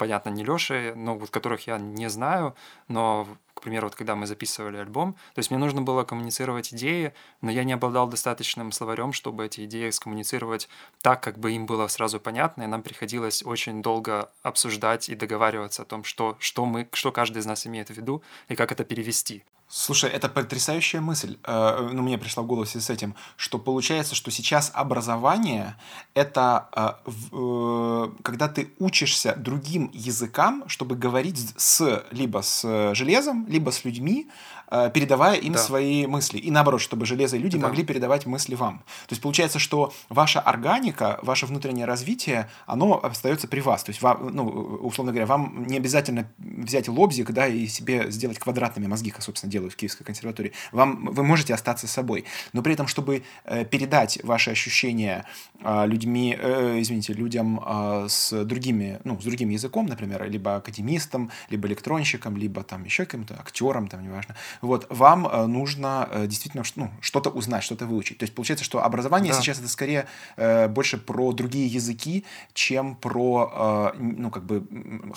понятно, 0.00 0.30
не 0.30 0.42
Лешей, 0.42 0.96
но 0.96 1.16
вот 1.16 1.30
которых 1.30 1.68
я 1.68 1.78
не 1.78 2.10
знаю, 2.10 2.56
но, 2.88 3.28
к 3.54 3.60
примеру, 3.62 3.86
вот 3.86 3.94
когда 3.94 4.16
мы 4.16 4.26
записывали 4.26 4.78
альбом, 4.78 5.12
то 5.12 5.38
есть 5.38 5.52
мне 5.52 5.60
нужно 5.60 5.80
было 5.80 6.02
коммуницировать 6.02 6.74
идеи, 6.74 7.14
но 7.40 7.52
я 7.52 7.62
не 7.62 7.72
обладал 7.72 8.08
достаточным 8.08 8.72
словарем, 8.72 9.12
чтобы 9.12 9.46
эти 9.46 9.64
идеи 9.64 9.90
скоммуницировать 9.90 10.68
так, 11.00 11.22
как 11.22 11.38
бы 11.38 11.52
им 11.52 11.66
было 11.66 11.86
сразу 11.86 12.18
понятно, 12.18 12.64
и 12.64 12.66
нам 12.66 12.82
приходилось 12.82 13.44
очень 13.44 13.80
долго 13.80 14.28
обсуждать 14.42 15.08
и 15.08 15.14
договариваться 15.14 15.82
о 15.82 15.84
том, 15.84 16.02
что, 16.02 16.36
что, 16.40 16.66
мы, 16.66 16.88
что 16.92 17.12
каждый 17.12 17.38
из 17.38 17.46
нас 17.46 17.64
имеет 17.68 17.90
в 17.90 17.94
виду 17.94 18.24
и 18.48 18.56
как 18.56 18.72
это 18.72 18.84
перевести. 18.84 19.44
Слушай, 19.74 20.10
это 20.10 20.28
потрясающая 20.28 21.00
мысль. 21.00 21.38
Э, 21.44 21.88
ну, 21.92 22.02
мне 22.02 22.18
пришла 22.18 22.42
в 22.42 22.46
голову 22.46 22.66
в 22.66 22.68
связи 22.68 22.84
с 22.84 22.90
этим, 22.90 23.14
что 23.36 23.58
получается, 23.58 24.14
что 24.14 24.30
сейчас 24.30 24.70
образование— 24.74 25.76
это 26.14 26.68
э, 26.76 27.10
э, 27.32 28.08
когда 28.22 28.48
ты 28.48 28.70
учишься 28.78 29.34
другим 29.34 29.90
языкам, 29.94 30.64
чтобы 30.66 30.94
говорить 30.94 31.54
с 31.56 32.04
либо 32.10 32.42
с 32.42 32.94
железом, 32.94 33.46
либо 33.48 33.70
с 33.70 33.86
людьми, 33.86 34.28
передавая 34.70 35.36
им 35.36 35.52
да. 35.54 35.58
свои 35.58 36.06
мысли. 36.06 36.38
И 36.38 36.50
наоборот, 36.50 36.80
чтобы 36.80 37.06
железо 37.06 37.36
и 37.36 37.40
люди 37.40 37.58
да. 37.58 37.66
могли 37.68 37.84
передавать 37.84 38.26
мысли 38.26 38.54
вам. 38.54 38.78
То 39.06 39.12
есть 39.12 39.22
получается, 39.22 39.58
что 39.58 39.92
ваша 40.08 40.40
органика, 40.40 41.18
ваше 41.22 41.46
внутреннее 41.46 41.86
развитие, 41.86 42.48
оно 42.66 43.00
остается 43.02 43.48
при 43.48 43.60
вас. 43.60 43.84
То 43.84 43.90
есть, 43.90 44.02
вам, 44.02 44.30
ну, 44.32 44.44
условно 44.44 45.12
говоря, 45.12 45.26
вам 45.26 45.66
не 45.66 45.76
обязательно 45.76 46.28
взять 46.38 46.88
лобзик 46.88 47.30
да, 47.32 47.46
и 47.46 47.66
себе 47.66 48.10
сделать 48.10 48.38
квадратными 48.38 48.86
мозги, 48.86 49.10
как, 49.10 49.22
собственно, 49.22 49.50
делают 49.50 49.74
в 49.74 49.76
Киевской 49.76 50.04
консерватории. 50.04 50.52
Вам, 50.72 51.06
вы 51.06 51.22
можете 51.22 51.54
остаться 51.54 51.86
собой. 51.86 52.24
Но 52.52 52.62
при 52.62 52.74
этом, 52.74 52.86
чтобы 52.86 53.22
э, 53.44 53.64
передать 53.64 54.18
ваши 54.22 54.50
ощущения 54.50 55.24
э, 55.60 55.86
людьми, 55.86 56.36
э, 56.38 56.80
извините, 56.80 57.12
людям 57.12 57.62
э, 57.64 58.06
с 58.08 58.44
другими, 58.44 59.00
ну, 59.04 59.20
с 59.20 59.24
другим 59.24 59.50
языком, 59.50 59.86
например, 59.86 60.28
либо 60.28 60.56
академистам, 60.56 61.30
либо 61.50 61.68
электронщикам, 61.68 62.36
либо 62.36 62.62
там 62.62 62.84
еще 62.84 63.04
каким-то 63.04 63.34
актерам, 63.34 63.88
там, 63.88 64.02
неважно, 64.02 64.36
вот, 64.60 64.86
вам 64.90 65.26
э, 65.26 65.46
нужно 65.46 66.08
э, 66.10 66.26
действительно 66.26 66.64
ну, 66.76 66.90
что-то 67.00 67.30
узнать, 67.30 67.62
что-то 67.62 67.86
выучить. 67.86 68.18
То 68.18 68.24
есть 68.24 68.34
получается, 68.34 68.64
что 68.64 68.84
образование 68.84 69.32
да. 69.32 69.40
сейчас 69.40 69.58
это 69.58 69.68
скорее 69.68 70.06
э, 70.36 70.68
больше 70.68 70.98
про 70.98 71.32
другие 71.32 71.66
языки, 71.66 72.24
чем 72.54 72.94
про, 72.96 73.92
ну, 73.98 74.30
как 74.30 74.44
бы, 74.44 74.60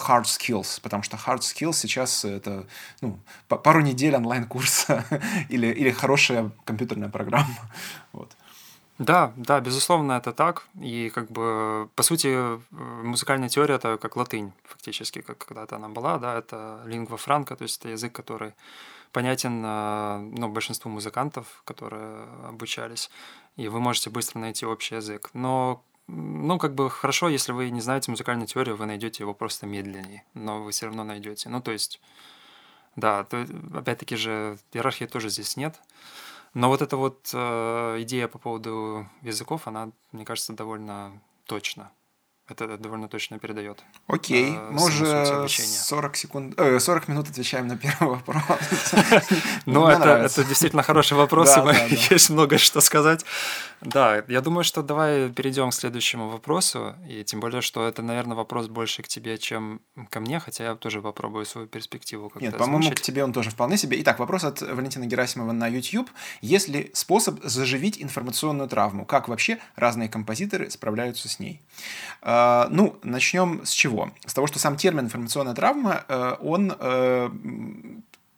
hard 0.07 0.23
skills, 0.23 0.79
потому 0.81 1.03
что 1.03 1.17
hard 1.17 1.39
skills 1.39 1.73
сейчас 1.73 2.25
это, 2.25 2.65
ну, 3.01 3.19
пару 3.47 3.81
недель 3.81 4.15
онлайн-курса 4.15 5.05
или, 5.49 5.67
или 5.67 5.91
хорошая 5.91 6.51
компьютерная 6.63 7.09
программа. 7.09 7.47
Вот. 8.13 8.31
Да, 8.97 9.33
да, 9.35 9.59
безусловно, 9.59 10.13
это 10.13 10.31
так. 10.31 10.67
И 10.81 11.11
как 11.13 11.29
бы, 11.29 11.89
по 11.95 12.03
сути, 12.03 12.59
музыкальная 13.03 13.49
теория— 13.49 13.75
это 13.75 13.97
как 13.97 14.15
латынь, 14.15 14.53
фактически, 14.63 15.21
как 15.21 15.37
когда-то 15.39 15.75
она 15.75 15.89
была, 15.89 16.17
да, 16.17 16.37
это 16.37 16.81
лингва 16.85 17.17
франка, 17.17 17.57
то 17.57 17.63
есть 17.63 17.79
это 17.79 17.89
язык, 17.89 18.13
который 18.13 18.53
понятен 19.15 19.61
ну, 19.61 20.49
большинству 20.49 20.91
музыкантов, 20.91 21.61
которые 21.63 22.27
обучались, 22.49 23.09
и 23.55 23.69
вы 23.69 23.79
можете 23.79 24.09
быстро 24.09 24.39
найти 24.39 24.65
общий 24.65 24.95
язык. 24.95 25.29
Но 25.33 25.85
ну, 26.07 26.57
как 26.59 26.75
бы 26.75 26.89
хорошо, 26.89 27.29
если 27.29 27.53
вы 27.53 27.69
не 27.69 27.79
знаете 27.79 28.11
музыкальную 28.11 28.45
теорию, 28.45 28.75
вы 28.75 28.85
найдете 28.85 29.23
его 29.23 29.33
просто 29.33 29.67
медленнее, 29.67 30.25
но 30.33 30.61
вы 30.61 30.71
все 30.71 30.87
равно 30.87 31.05
найдете. 31.05 31.47
Ну, 31.47 31.61
то 31.61 31.71
есть, 31.71 32.01
да, 32.97 33.23
то, 33.23 33.47
опять-таки 33.73 34.17
же, 34.17 34.57
иерархии 34.73 35.05
тоже 35.05 35.29
здесь 35.29 35.55
нет. 35.55 35.79
Но 36.53 36.67
вот 36.67 36.81
эта 36.81 36.97
вот 36.97 37.29
э, 37.33 38.01
идея 38.01 38.27
по 38.27 38.37
поводу 38.37 39.07
языков, 39.21 39.67
она, 39.67 39.91
мне 40.11 40.25
кажется, 40.25 40.51
довольно 40.51 41.21
точна 41.45 41.89
это 42.47 42.77
довольно 42.77 43.07
точно 43.07 43.39
передает. 43.39 43.83
Окей, 44.07 44.53
э, 44.55 44.69
мы 44.71 44.85
уже 44.85 45.47
40, 45.47 46.15
секунд, 46.15 46.53
э, 46.59 46.79
40 46.79 47.07
минут 47.07 47.29
отвечаем 47.29 47.67
на 47.67 47.77
первый 47.77 48.09
вопрос. 48.15 48.43
Ну, 49.65 49.87
это 49.87 50.43
действительно 50.43 50.83
хороший 50.83 51.17
вопрос, 51.17 51.57
и 51.57 51.95
есть 52.13 52.29
много 52.29 52.57
что 52.57 52.81
сказать. 52.81 53.25
Да, 53.81 54.23
я 54.27 54.41
думаю, 54.41 54.63
что 54.63 54.83
давай 54.83 55.29
перейдем 55.29 55.69
к 55.69 55.73
следующему 55.73 56.29
вопросу, 56.29 56.95
и 57.09 57.23
тем 57.23 57.39
более, 57.39 57.61
что 57.61 57.87
это, 57.87 58.01
наверное, 58.01 58.35
вопрос 58.35 58.67
больше 58.67 59.03
к 59.03 59.07
тебе, 59.07 59.37
чем 59.37 59.81
ко 60.09 60.19
мне, 60.19 60.39
хотя 60.39 60.63
я 60.63 60.75
тоже 60.75 61.01
попробую 61.01 61.45
свою 61.45 61.67
перспективу 61.67 62.29
как-то 62.29 62.45
Нет, 62.45 62.57
по-моему, 62.57 62.91
к 62.91 63.01
тебе 63.01 63.23
он 63.23 63.33
тоже 63.33 63.49
вполне 63.49 63.77
себе. 63.77 64.01
Итак, 64.01 64.19
вопрос 64.19 64.43
от 64.43 64.61
Валентина 64.61 65.05
Герасимова 65.05 65.51
на 65.51 65.67
YouTube. 65.67 66.09
Есть 66.41 66.67
ли 66.67 66.91
способ 66.93 67.43
заживить 67.43 68.01
информационную 68.01 68.69
травму? 68.69 69.05
Как 69.05 69.27
вообще 69.27 69.59
разные 69.75 70.09
композиторы 70.09 70.69
справляются 70.69 71.27
с 71.27 71.39
ней? 71.39 71.61
А, 72.21 72.34
ну, 72.69 72.95
начнем 73.03 73.61
с 73.65 73.71
чего? 73.71 74.11
С 74.25 74.33
того, 74.33 74.47
что 74.47 74.59
сам 74.59 74.77
термин 74.77 75.05
информационная 75.05 75.53
травма, 75.53 76.03
э, 76.07 76.35
он 76.41 76.73
э, 76.77 77.29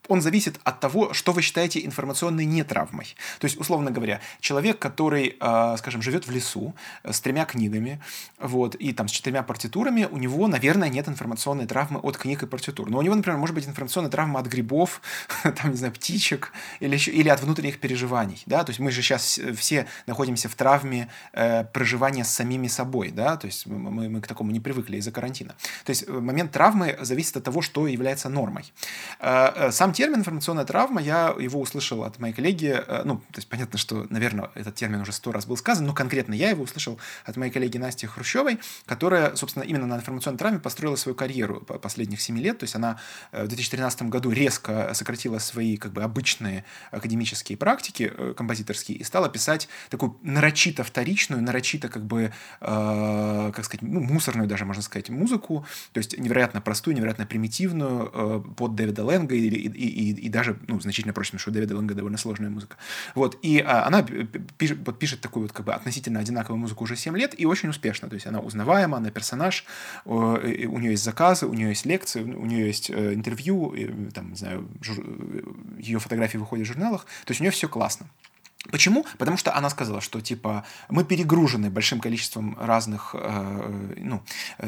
он 0.08 0.22
зависит 0.22 0.60
от 0.64 0.80
того, 0.80 1.14
что 1.14 1.32
вы 1.32 1.42
считаете 1.42 1.86
информационной 1.86 2.46
нетравмой. 2.46 3.16
То 3.40 3.46
есть, 3.46 3.60
условно 3.60 3.92
говоря, 3.92 4.20
человек, 4.40 4.80
который, 4.80 5.38
э, 5.40 5.76
скажем, 5.78 6.02
живет 6.02 6.28
в 6.28 6.32
лесу 6.32 6.76
э, 7.04 7.12
с 7.12 7.22
тремя 7.22 7.46
книгами, 7.46 8.02
вот, 8.40 8.76
и 8.76 8.94
там 8.94 9.08
с 9.08 9.12
четырьмя 9.12 9.44
партитурами, 9.44 10.08
у 10.10 10.18
него, 10.18 10.48
наверное, 10.48 10.90
нет 10.90 11.08
информационной 11.08 11.66
травмы 11.66 12.00
от 12.00 12.18
книг 12.18 12.44
и 12.44 12.46
партитур. 12.46 12.90
Но 12.90 13.00
у 13.00 13.02
него, 13.02 13.16
например, 13.16 13.38
может 13.38 13.56
быть 13.56 13.68
информационная 13.68 14.12
травма 14.12 14.40
от 14.40 14.48
грибов, 14.48 15.02
там, 15.44 15.72
не 15.72 15.78
знаю, 15.78 15.94
птичек 15.94 16.54
или, 16.80 16.94
еще, 16.94 17.12
или 17.12 17.30
от 17.30 17.42
внутренних 17.42 17.80
переживаний, 17.80 18.42
да, 18.46 18.64
то 18.64 18.72
есть 18.72 18.80
мы 18.80 18.92
же 18.92 19.02
сейчас 19.02 19.40
все 19.56 19.88
находимся 20.06 20.50
в 20.50 20.56
травме 20.56 21.10
э, 21.34 21.64
проживания 21.66 22.24
с 22.24 22.30
самими 22.30 22.68
собой, 22.68 23.12
да, 23.12 23.38
то 23.38 23.48
есть 23.48 23.66
мы, 23.66 24.10
мы 24.10 24.22
к 24.22 24.28
такому 24.28 24.52
не 24.52 24.60
привыкли 24.60 24.98
из-за 24.98 25.12
карантина. 25.12 25.56
То 25.86 25.90
есть 25.90 26.06
э, 26.08 26.12
момент 26.12 26.52
травмы 26.52 26.98
зависит 27.02 27.38
от 27.38 27.44
того, 27.44 27.62
что 27.62 27.88
является 27.88 28.30
нормой. 28.30 28.72
Э, 29.20 29.52
э, 29.56 29.72
сам 29.72 29.94
термин 29.98 30.20
информационная 30.20 30.64
травма, 30.64 31.02
я 31.02 31.36
его 31.40 31.60
услышал 31.60 32.04
от 32.04 32.20
моей 32.20 32.34
коллеги, 32.34 32.80
ну, 33.04 33.18
то 33.18 33.38
есть 33.38 33.50
понятно, 33.50 33.80
что, 33.80 34.06
наверное, 34.12 34.52
этот 34.54 34.76
термин 34.76 35.02
уже 35.02 35.12
сто 35.12 35.32
раз 35.32 35.48
был 35.48 35.58
сказан, 35.58 35.88
но 35.88 35.94
конкретно 35.94 36.36
я 36.36 36.52
его 36.52 36.64
услышал 36.64 37.00
от 37.26 37.36
моей 37.36 37.52
коллеги 37.52 37.80
Насти 37.80 38.06
Хрущевой, 38.06 38.60
которая, 38.86 39.36
собственно, 39.36 39.64
именно 39.64 39.88
на 39.88 39.96
информационной 39.96 40.38
травме 40.38 40.60
построила 40.60 40.96
свою 40.98 41.16
карьеру 41.16 41.62
последних 41.62 42.22
семи 42.22 42.42
лет, 42.42 42.60
то 42.60 42.66
есть 42.66 42.76
она 42.76 43.00
в 43.32 43.48
2013 43.48 44.04
году 44.04 44.30
резко 44.30 44.92
сократила 44.94 45.40
свои 45.40 45.78
как 45.78 45.94
бы 45.94 46.04
обычные 46.04 46.64
академические 46.92 47.58
практики 47.58 48.14
композиторские 48.36 49.00
и 49.00 49.04
стала 49.04 49.30
писать 49.30 49.68
такую 49.90 50.18
нарочито 50.22 50.84
вторичную, 50.84 51.42
нарочито 51.42 51.90
как 51.90 52.06
бы, 52.06 52.32
э, 52.62 53.52
как 53.56 53.66
сказать, 53.66 53.82
ну, 53.82 54.02
мусорную 54.02 54.48
даже, 54.48 54.66
можно 54.66 54.84
сказать, 54.84 55.10
музыку, 55.10 55.66
то 55.94 55.98
есть 55.98 56.18
невероятно 56.18 56.62
простую, 56.62 56.96
невероятно 56.96 57.26
примитивную 57.26 58.12
э, 58.14 58.44
под 58.56 58.76
Дэвида 58.76 59.04
Лэнга 59.04 59.36
и, 59.36 59.48
и, 59.48 59.87
и, 59.88 60.12
и 60.12 60.30
даже, 60.30 60.58
ну, 60.68 60.80
значительно 60.80 61.14
проще, 61.14 61.32
потому 61.32 61.40
что 61.40 61.52
у 61.52 61.54
Дэвида 61.54 61.76
Лэнга 61.76 61.96
довольно 61.96 62.18
сложная 62.18 62.50
музыка. 62.50 62.78
Вот, 63.16 63.38
и 63.42 63.60
а, 63.60 63.86
она 63.86 64.06
пишет, 64.58 64.80
вот, 64.86 65.00
пишет 65.00 65.22
такую 65.22 65.44
вот 65.44 65.54
как 65.54 65.66
бы 65.66 65.74
относительно 65.74 66.20
одинаковую 66.20 66.60
музыку 66.60 66.84
уже 66.84 66.96
7 66.96 67.18
лет 67.18 67.40
и 67.40 67.46
очень 67.46 67.70
успешно, 67.70 68.10
то 68.10 68.16
есть 68.16 68.28
она 68.28 68.40
узнаваема, 68.40 68.98
она 68.98 69.10
персонаж, 69.10 69.66
э, 70.06 70.10
у 70.10 70.80
нее 70.80 70.92
есть 70.92 71.04
заказы, 71.04 71.48
у 71.48 71.54
нее 71.54 71.70
есть 71.70 71.86
лекции, 71.86 72.22
у 72.24 72.46
нее 72.46 72.68
есть 72.68 72.90
э, 72.90 73.14
интервью, 73.14 73.76
там, 74.14 74.32
не 74.32 74.36
знаю, 74.36 74.68
жур... 74.82 75.04
ее 75.78 76.00
фотографии 76.00 76.38
выходят 76.38 76.66
в 76.66 76.68
журналах, 76.70 77.06
то 77.26 77.32
есть 77.32 77.42
у 77.42 77.44
нее 77.44 77.52
все 77.52 77.68
классно. 77.68 78.08
Почему? 78.72 79.06
Потому 79.18 79.38
что 79.38 79.56
она 79.56 79.70
сказала, 79.70 80.02
что 80.02 80.22
типа 80.22 80.66
мы 80.90 81.04
перегружены 81.04 81.70
большим 81.70 82.00
количеством 82.00 82.58
разных 82.60 83.16
э, 83.18 83.94
ну, 83.98 84.22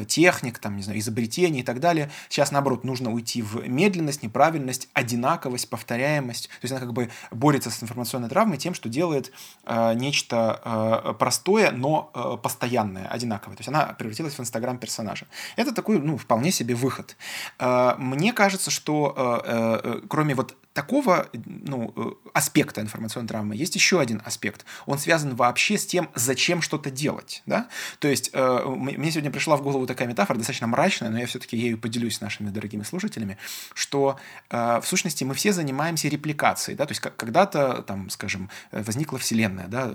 техник, 0.06 0.58
там, 0.58 0.76
не 0.76 0.82
знаю, 0.82 0.98
изобретений 0.98 1.60
и 1.60 1.62
так 1.62 1.80
далее. 1.80 2.10
Сейчас, 2.28 2.52
наоборот, 2.52 2.84
нужно 2.84 3.12
уйти 3.12 3.42
в 3.42 3.68
медленность, 3.68 4.22
неправильность, 4.22 4.88
одинаковость, 4.92 5.68
повторяемость. 5.68 6.48
То 6.48 6.64
есть 6.64 6.72
она 6.72 6.80
как 6.80 6.92
бы 6.92 7.10
борется 7.30 7.70
с 7.70 7.82
информационной 7.82 8.28
травмой 8.28 8.58
тем, 8.58 8.74
что 8.74 8.88
делает 8.88 9.32
э, 9.64 9.94
нечто 9.94 10.60
э, 10.64 11.14
простое, 11.18 11.70
но 11.70 12.10
э, 12.14 12.36
постоянное, 12.42 13.06
одинаковое. 13.08 13.56
То 13.56 13.60
есть 13.60 13.68
она 13.68 13.86
превратилась 13.98 14.34
в 14.34 14.40
инстаграм 14.40 14.78
персонажа. 14.78 15.26
Это 15.56 15.72
такой, 15.72 15.98
ну, 16.00 16.16
вполне 16.16 16.50
себе 16.52 16.74
выход. 16.74 17.16
Э, 17.58 17.94
мне 17.98 18.32
кажется, 18.32 18.70
что 18.70 19.14
э, 19.16 19.80
э, 19.84 20.00
кроме 20.08 20.34
вот 20.34 20.56
такого 20.72 21.28
ну, 21.32 21.92
э, 21.96 22.30
аспекта 22.32 22.80
информационной 22.80 23.28
травмы 23.28 23.56
есть 23.56 23.74
еще 23.74 24.00
один 24.00 24.22
аспект. 24.24 24.64
Он 24.86 24.98
связан 24.98 25.34
вообще 25.34 25.76
с 25.76 25.84
тем, 25.84 26.10
зачем 26.14 26.62
что-то 26.62 26.90
делать. 26.90 27.42
Да? 27.46 27.68
То 27.98 28.06
есть 28.06 28.30
э, 28.32 28.64
мне 28.66 29.10
сегодня 29.10 29.32
пришла 29.32 29.56
в 29.56 29.62
голову 29.62 29.86
такая 29.86 30.06
метафора, 30.06 30.38
достаточно 30.38 30.68
мрачная, 30.68 31.10
но 31.10 31.18
я 31.18 31.26
все-таки 31.26 31.56
ею 31.56 31.76
поделюсь 31.76 32.16
с 32.16 32.20
нашими 32.20 32.50
дорогими 32.50 32.84
слушателями, 32.84 33.36
что 33.74 34.18
э, 34.48 34.80
в 34.80 34.86
сущности 34.86 35.24
мы 35.24 35.34
все 35.34 35.52
занимаемся 35.52 36.08
репликацией. 36.08 36.76
Да? 36.76 36.86
То 36.86 36.92
есть 36.92 37.00
когда-то, 37.00 37.82
там, 37.82 38.08
скажем, 38.08 38.48
возникла 38.70 39.18
Вселенная, 39.18 39.66
да? 39.66 39.92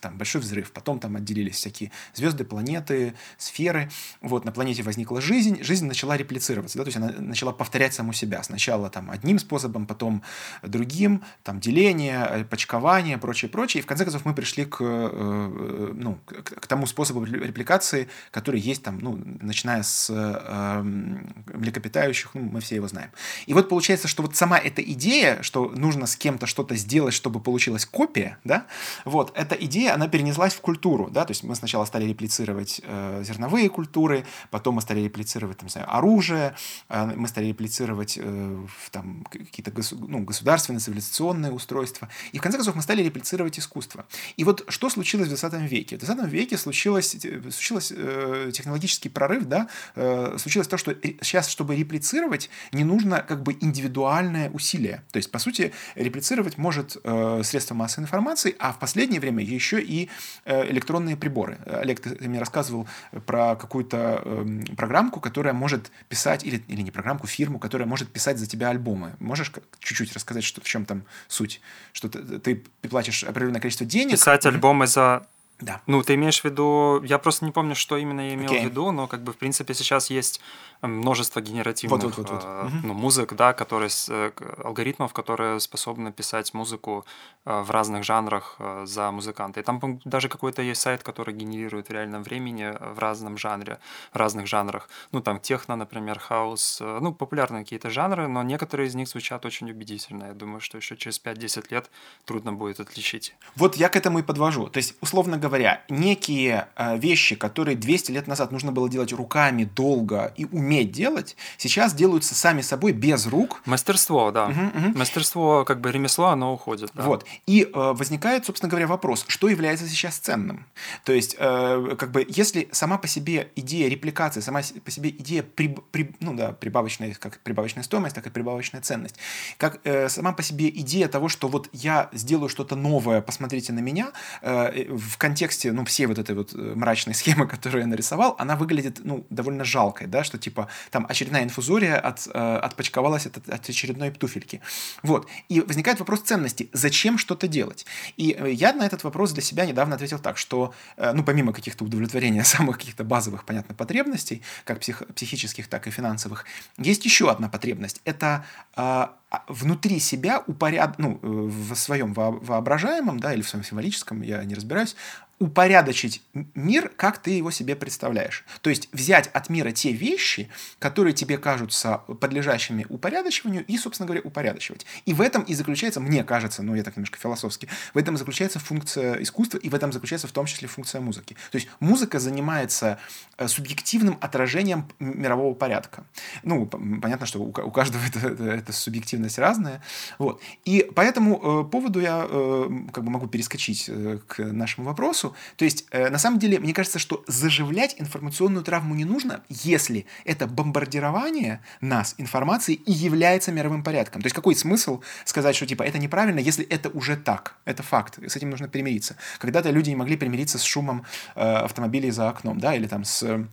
там, 0.00 0.16
большой 0.16 0.42
взрыв, 0.42 0.70
потом 0.70 1.00
там 1.00 1.16
отделились 1.16 1.56
всякие 1.56 1.90
звезды, 2.14 2.44
планеты, 2.44 3.14
сферы. 3.36 3.90
Вот, 4.20 4.44
на 4.44 4.52
планете 4.52 4.84
возникла 4.84 5.20
жизнь, 5.20 5.60
жизнь 5.64 5.86
начала 5.86 6.16
реплицироваться, 6.16 6.78
да? 6.78 6.84
то 6.84 6.88
есть 6.88 6.98
она 6.98 7.12
начала 7.18 7.50
повторять 7.50 7.94
саму 7.94 8.12
себя. 8.12 8.44
Сначала 8.44 8.90
там, 8.90 9.10
одним 9.10 9.40
способом, 9.40 9.87
потом 9.88 10.22
другим, 10.62 11.22
там 11.42 11.60
деление, 11.60 12.26
э, 12.30 12.44
почкование, 12.44 13.18
прочее, 13.18 13.50
прочее. 13.50 13.80
И 13.80 13.84
в 13.84 13.86
конце 13.86 14.04
концов 14.04 14.24
мы 14.24 14.34
пришли 14.34 14.64
к, 14.64 14.78
э, 14.80 14.84
э, 14.84 15.92
ну, 15.94 16.18
к 16.26 16.66
тому 16.66 16.86
способу 16.86 17.24
репликации, 17.24 18.08
который 18.30 18.60
есть 18.60 18.82
там, 18.82 18.98
ну, 19.00 19.18
начиная 19.40 19.82
с 19.82 20.10
э, 20.10 20.82
млекопитающих, 20.82 22.34
ну, 22.34 22.42
мы 22.42 22.60
все 22.60 22.76
его 22.76 22.88
знаем. 22.88 23.10
И 23.46 23.54
вот 23.54 23.68
получается, 23.68 24.08
что 24.08 24.22
вот 24.22 24.36
сама 24.36 24.58
эта 24.58 24.82
идея, 24.82 25.42
что 25.42 25.70
нужно 25.70 26.06
с 26.06 26.16
кем-то 26.16 26.46
что-то 26.46 26.76
сделать, 26.76 27.14
чтобы 27.14 27.40
получилась 27.40 27.86
копия, 27.86 28.38
да, 28.44 28.66
вот, 29.04 29.32
эта 29.36 29.54
идея, 29.54 29.94
она 29.94 30.08
перенеслась 30.08 30.54
в 30.54 30.60
культуру, 30.60 31.08
да, 31.10 31.24
то 31.24 31.32
есть 31.32 31.42
мы 31.42 31.54
сначала 31.54 31.84
стали 31.86 32.04
реплицировать 32.04 32.80
э, 32.84 33.22
зерновые 33.24 33.68
культуры, 33.68 34.24
потом 34.50 34.76
мы 34.76 34.82
стали 34.82 35.00
реплицировать, 35.00 35.58
там, 35.58 35.68
знаю, 35.68 35.86
оружие, 35.96 36.54
э, 36.88 37.12
мы 37.16 37.28
стали 37.28 37.46
реплицировать 37.46 38.18
э, 38.20 38.66
там 38.90 39.24
какие-то 39.30 39.70
ну, 39.92 40.20
государственные, 40.20 40.80
цивилизационные 40.80 41.52
устройства. 41.52 42.08
И 42.32 42.38
в 42.38 42.42
конце 42.42 42.58
концов 42.58 42.74
мы 42.74 42.82
стали 42.82 43.02
реплицировать 43.02 43.58
искусство. 43.58 44.06
И 44.36 44.44
вот 44.44 44.64
что 44.68 44.90
случилось 44.90 45.28
в 45.28 45.30
20 45.30 45.70
веке? 45.70 45.96
В 45.96 46.00
20 46.00 46.26
веке 46.30 46.56
случилось, 46.56 47.16
случилось 47.50 47.92
э, 47.94 48.50
технологический 48.52 49.08
прорыв, 49.08 49.44
да, 49.44 49.68
э, 49.94 50.36
случилось 50.38 50.68
то, 50.68 50.76
что 50.76 50.94
сейчас, 51.22 51.48
чтобы 51.48 51.76
реплицировать, 51.76 52.50
не 52.72 52.84
нужно 52.84 53.20
как 53.20 53.42
бы 53.42 53.56
индивидуальное 53.60 54.50
усилие. 54.50 55.02
То 55.12 55.18
есть, 55.18 55.30
по 55.30 55.38
сути, 55.38 55.72
реплицировать 55.94 56.58
может 56.58 56.96
э, 57.02 57.42
средства 57.44 57.74
массовой 57.74 58.04
информации, 58.04 58.54
а 58.58 58.72
в 58.72 58.78
последнее 58.78 59.20
время 59.20 59.44
еще 59.44 59.82
и 59.82 60.08
э, 60.44 60.70
электронные 60.70 61.16
приборы. 61.16 61.58
Олег, 61.66 62.00
ты, 62.00 62.10
ты 62.10 62.28
мне 62.28 62.38
рассказывал 62.38 62.88
про 63.26 63.56
какую-то 63.56 64.22
э, 64.24 64.74
программку, 64.76 65.20
которая 65.20 65.54
может 65.54 65.90
писать, 66.08 66.44
или, 66.44 66.62
или 66.68 66.82
не 66.82 66.90
программку, 66.90 67.26
фирму, 67.26 67.58
которая 67.58 67.88
может 67.88 68.12
писать 68.12 68.38
за 68.38 68.46
тебя 68.46 68.70
альбомы. 68.70 69.14
Можешь 69.18 69.52
чуть-чуть 69.80 70.12
рассказать, 70.12 70.44
что, 70.44 70.60
в 70.60 70.64
чем 70.64 70.84
там 70.84 71.04
суть? 71.28 71.60
Что 71.92 72.08
ты, 72.08 72.38
ты 72.38 72.64
платишь 72.88 73.24
определенное 73.24 73.60
количество 73.60 73.86
денег. 73.86 74.12
Писать 74.12 74.46
альбомы 74.46 74.86
за 74.86 75.26
да. 75.60 75.80
Ну, 75.86 76.02
ты 76.02 76.14
имеешь 76.14 76.40
в 76.40 76.44
виду, 76.44 77.02
я 77.02 77.18
просто 77.18 77.44
не 77.44 77.50
помню, 77.50 77.74
что 77.74 77.96
именно 77.96 78.20
я 78.20 78.34
имел 78.34 78.52
okay. 78.52 78.60
в 78.60 78.64
виду, 78.64 78.92
но 78.92 79.08
как 79.08 79.22
бы 79.22 79.32
в 79.32 79.36
принципе 79.36 79.74
сейчас 79.74 80.08
есть 80.08 80.40
множество 80.82 81.40
генеративных 81.40 82.00
вот, 82.02 82.16
вот, 82.16 82.30
вот, 82.30 82.44
вот. 82.44 82.72
ну, 82.84 82.94
музык, 82.94 83.32
да, 83.34 83.52
которые, 83.52 83.90
э, 84.08 84.30
алгоритмов, 84.62 85.12
которые 85.12 85.58
способны 85.58 86.12
писать 86.12 86.54
музыку 86.54 87.04
э, 87.44 87.60
в 87.60 87.70
разных 87.72 88.04
жанрах 88.04 88.54
э, 88.60 88.84
за 88.86 89.10
музыканта. 89.10 89.58
И 89.58 89.62
там 89.64 90.00
даже 90.04 90.28
какой-то 90.28 90.62
есть 90.62 90.80
сайт, 90.80 91.02
который 91.02 91.34
генерирует 91.34 91.88
в 91.88 91.92
реальном 91.92 92.22
времени 92.22 92.72
в 92.94 92.98
разном 93.00 93.36
жанре, 93.36 93.80
в 94.12 94.16
разных 94.16 94.46
жанрах. 94.46 94.88
Ну, 95.10 95.20
там 95.20 95.40
техно, 95.40 95.74
например, 95.74 96.20
хаос, 96.20 96.78
ну, 96.80 97.12
популярные 97.12 97.64
какие-то 97.64 97.90
жанры, 97.90 98.28
но 98.28 98.44
некоторые 98.44 98.86
из 98.86 98.94
них 98.94 99.08
звучат 99.08 99.44
очень 99.44 99.68
убедительно. 99.70 100.26
Я 100.26 100.34
думаю, 100.34 100.60
что 100.60 100.78
еще 100.78 100.96
через 100.96 101.20
5-10 101.20 101.66
лет 101.70 101.90
трудно 102.24 102.52
будет 102.52 102.78
отличить. 102.78 103.34
Вот 103.56 103.74
я 103.74 103.88
к 103.88 103.96
этому 103.96 104.20
и 104.20 104.22
подвожу. 104.22 104.68
То 104.68 104.76
есть, 104.76 104.94
условно 105.00 105.38
говоря, 105.38 105.47
некие 105.88 106.68
вещи, 106.96 107.34
которые 107.34 107.76
200 107.76 108.12
лет 108.12 108.26
назад 108.26 108.52
нужно 108.52 108.72
было 108.72 108.88
делать 108.88 109.12
руками 109.12 109.64
долго 109.64 110.32
и 110.36 110.44
уметь 110.44 110.68
уметь 110.68 110.92
делать, 110.92 111.36
сейчас 111.56 111.94
делаются 111.94 112.34
сами 112.34 112.60
собой 112.60 112.92
без 112.92 113.26
рук. 113.26 113.62
Мастерство, 113.64 114.30
да. 114.30 114.46
Угу, 114.46 114.60
угу. 114.60 114.98
Мастерство, 114.98 115.64
как 115.64 115.80
бы 115.80 115.90
ремесло, 115.90 116.26
оно 116.26 116.52
уходит. 116.52 116.90
Да. 116.94 117.02
Вот. 117.04 117.26
И 117.46 117.62
э, 117.62 117.68
возникает, 117.72 118.44
собственно 118.44 118.70
говоря, 118.70 118.86
вопрос, 118.86 119.24
что 119.28 119.48
является 119.48 119.88
сейчас 119.88 120.18
ценным? 120.18 120.66
То 121.04 121.12
есть, 121.12 121.36
э, 121.38 121.96
как 121.98 122.10
бы, 122.10 122.26
если 122.28 122.68
сама 122.72 122.98
по 122.98 123.08
себе 123.08 123.50
идея 123.56 123.88
репликации, 123.88 124.40
сама 124.40 124.60
по 124.84 124.90
себе 124.90 125.10
идея 125.10 125.42
при, 125.42 125.74
при, 125.90 126.10
ну, 126.20 126.34
да, 126.34 126.52
прибавочная, 126.52 127.14
как 127.14 127.40
прибавочная 127.40 127.82
стоимость, 127.82 128.14
так 128.14 128.26
и 128.26 128.30
прибавочная 128.30 128.82
ценность, 128.82 129.16
как 129.56 129.80
э, 129.84 130.08
сама 130.08 130.32
по 130.32 130.42
себе 130.42 130.68
идея 130.68 131.08
того, 131.08 131.28
что 131.28 131.48
вот 131.48 131.68
я 131.72 132.08
сделаю 132.12 132.48
что-то 132.48 132.76
новое, 132.76 133.20
посмотрите 133.20 133.72
на 133.72 133.80
меня, 133.80 134.12
э, 134.42 134.86
в 134.88 135.16
контексте, 135.16 135.37
ну, 135.64 135.84
всей 135.84 136.06
вот 136.06 136.18
этой 136.18 136.34
вот 136.34 136.54
э, 136.54 136.72
мрачной 136.74 137.14
схемы, 137.14 137.46
которую 137.46 137.82
я 137.82 137.86
нарисовал, 137.86 138.36
она 138.38 138.56
выглядит, 138.56 139.00
ну, 139.04 139.26
довольно 139.30 139.64
жалкой, 139.64 140.06
да, 140.06 140.24
что 140.24 140.38
типа 140.38 140.68
там 140.90 141.06
очередная 141.08 141.44
инфузория 141.44 141.98
от, 141.98 142.26
э, 142.26 142.56
отпочковалась 142.56 143.26
от, 143.26 143.36
от 143.48 143.68
очередной 143.68 144.10
туфельки. 144.10 144.60
Вот. 145.02 145.28
И 145.48 145.60
возникает 145.60 145.98
вопрос 146.00 146.20
ценности. 146.20 146.68
Зачем 146.72 147.18
что-то 147.18 147.48
делать? 147.48 147.86
И 148.16 148.36
э, 148.38 148.50
я 148.50 148.72
на 148.72 148.86
этот 148.86 149.04
вопрос 149.04 149.32
для 149.32 149.42
себя 149.42 149.66
недавно 149.66 149.94
ответил 149.94 150.18
так, 150.18 150.38
что, 150.38 150.74
ну, 150.96 151.22
помимо 151.22 151.52
каких-то 151.52 151.84
удовлетворения 151.84 152.44
самых 152.44 152.78
каких-то 152.78 153.04
базовых, 153.04 153.44
понятно, 153.44 153.74
потребностей, 153.74 154.42
как 154.64 154.80
псих, 154.80 155.02
психических, 155.14 155.68
так 155.68 155.86
и 155.86 155.90
финансовых, 155.90 156.44
есть 156.78 157.04
еще 157.04 157.30
одна 157.30 157.48
потребность. 157.48 158.00
Это 158.04 158.44
э, 158.76 159.06
внутри 159.48 160.00
себя 160.00 160.42
упоряд... 160.46 160.98
ну, 160.98 161.18
в 161.22 161.74
своем 161.74 162.14
воображаемом, 162.14 163.20
да, 163.20 163.34
или 163.34 163.42
в 163.42 163.48
своем 163.48 163.64
символическом, 163.64 164.22
я 164.22 164.44
не 164.44 164.54
разбираюсь, 164.54 164.96
упорядочить 165.38 166.22
мир, 166.54 166.90
как 166.96 167.18
ты 167.18 167.30
его 167.30 167.50
себе 167.50 167.76
представляешь. 167.76 168.44
То 168.60 168.70
есть 168.70 168.88
взять 168.92 169.28
от 169.28 169.48
мира 169.48 169.70
те 169.70 169.92
вещи, 169.92 170.48
которые 170.78 171.14
тебе 171.14 171.38
кажутся 171.38 171.98
подлежащими 172.20 172.86
упорядочиванию, 172.88 173.64
и, 173.66 173.78
собственно 173.78 174.06
говоря, 174.06 174.22
упорядочивать. 174.24 174.84
И 175.06 175.14
в 175.14 175.20
этом 175.20 175.42
и 175.42 175.54
заключается, 175.54 176.00
мне 176.00 176.24
кажется, 176.24 176.62
ну 176.62 176.74
я 176.74 176.82
так 176.82 176.96
немножко 176.96 177.18
философски, 177.18 177.68
в 177.94 177.98
этом 177.98 178.16
заключается 178.16 178.58
функция 178.58 179.22
искусства, 179.22 179.58
и 179.58 179.68
в 179.68 179.74
этом 179.74 179.92
заключается 179.92 180.26
в 180.26 180.32
том 180.32 180.46
числе 180.46 180.66
функция 180.66 181.00
музыки. 181.00 181.36
То 181.52 181.56
есть 181.56 181.68
музыка 181.78 182.18
занимается 182.18 182.98
э, 183.36 183.46
субъективным 183.46 184.18
отражением 184.20 184.88
мирового 184.98 185.54
порядка. 185.54 186.04
Ну, 186.42 186.66
понятно, 186.66 187.26
что 187.26 187.40
у 187.40 187.70
каждого 187.70 188.02
это, 188.08 188.28
это, 188.28 188.44
это 188.44 188.72
субъективность 188.72 189.38
разная. 189.38 189.82
Вот. 190.18 190.40
И 190.64 190.82
по 190.94 191.00
этому 191.00 191.62
э, 191.62 191.70
поводу 191.70 192.00
я 192.00 192.26
э, 192.28 192.68
как 192.92 193.04
бы 193.04 193.10
могу 193.10 193.28
перескочить 193.28 193.88
к 194.26 194.38
нашему 194.38 194.88
вопросу, 194.88 195.27
вопросу. 195.28 195.36
То 195.56 195.64
есть, 195.64 195.86
э, 195.90 196.10
на 196.10 196.18
самом 196.18 196.38
деле, 196.38 196.58
мне 196.58 196.72
кажется, 196.72 196.98
что 196.98 197.24
заживлять 197.26 197.96
информационную 197.98 198.64
травму 198.64 198.94
не 198.94 199.04
нужно, 199.04 199.40
если 199.48 200.06
это 200.24 200.46
бомбардирование 200.46 201.60
нас 201.80 202.14
информацией 202.18 202.80
и 202.86 202.92
является 202.92 203.52
мировым 203.52 203.82
порядком. 203.82 204.22
То 204.22 204.26
есть, 204.26 204.36
какой 204.36 204.54
смысл 204.54 205.00
сказать, 205.24 205.56
что 205.56 205.66
типа 205.66 205.82
это 205.82 205.98
неправильно, 205.98 206.40
если 206.40 206.64
это 206.64 206.88
уже 206.90 207.16
так? 207.16 207.56
Это 207.64 207.82
факт. 207.82 208.18
С 208.26 208.36
этим 208.36 208.50
нужно 208.50 208.68
примириться. 208.68 209.16
Когда-то 209.38 209.70
люди 209.70 209.90
не 209.90 209.96
могли 209.96 210.16
примириться 210.16 210.58
с 210.58 210.62
шумом 210.62 211.04
э, 211.36 211.40
автомобилей 211.40 212.10
за 212.10 212.28
окном, 212.28 212.58
да, 212.58 212.74
или 212.74 212.86
там 212.86 213.04
с 213.04 213.46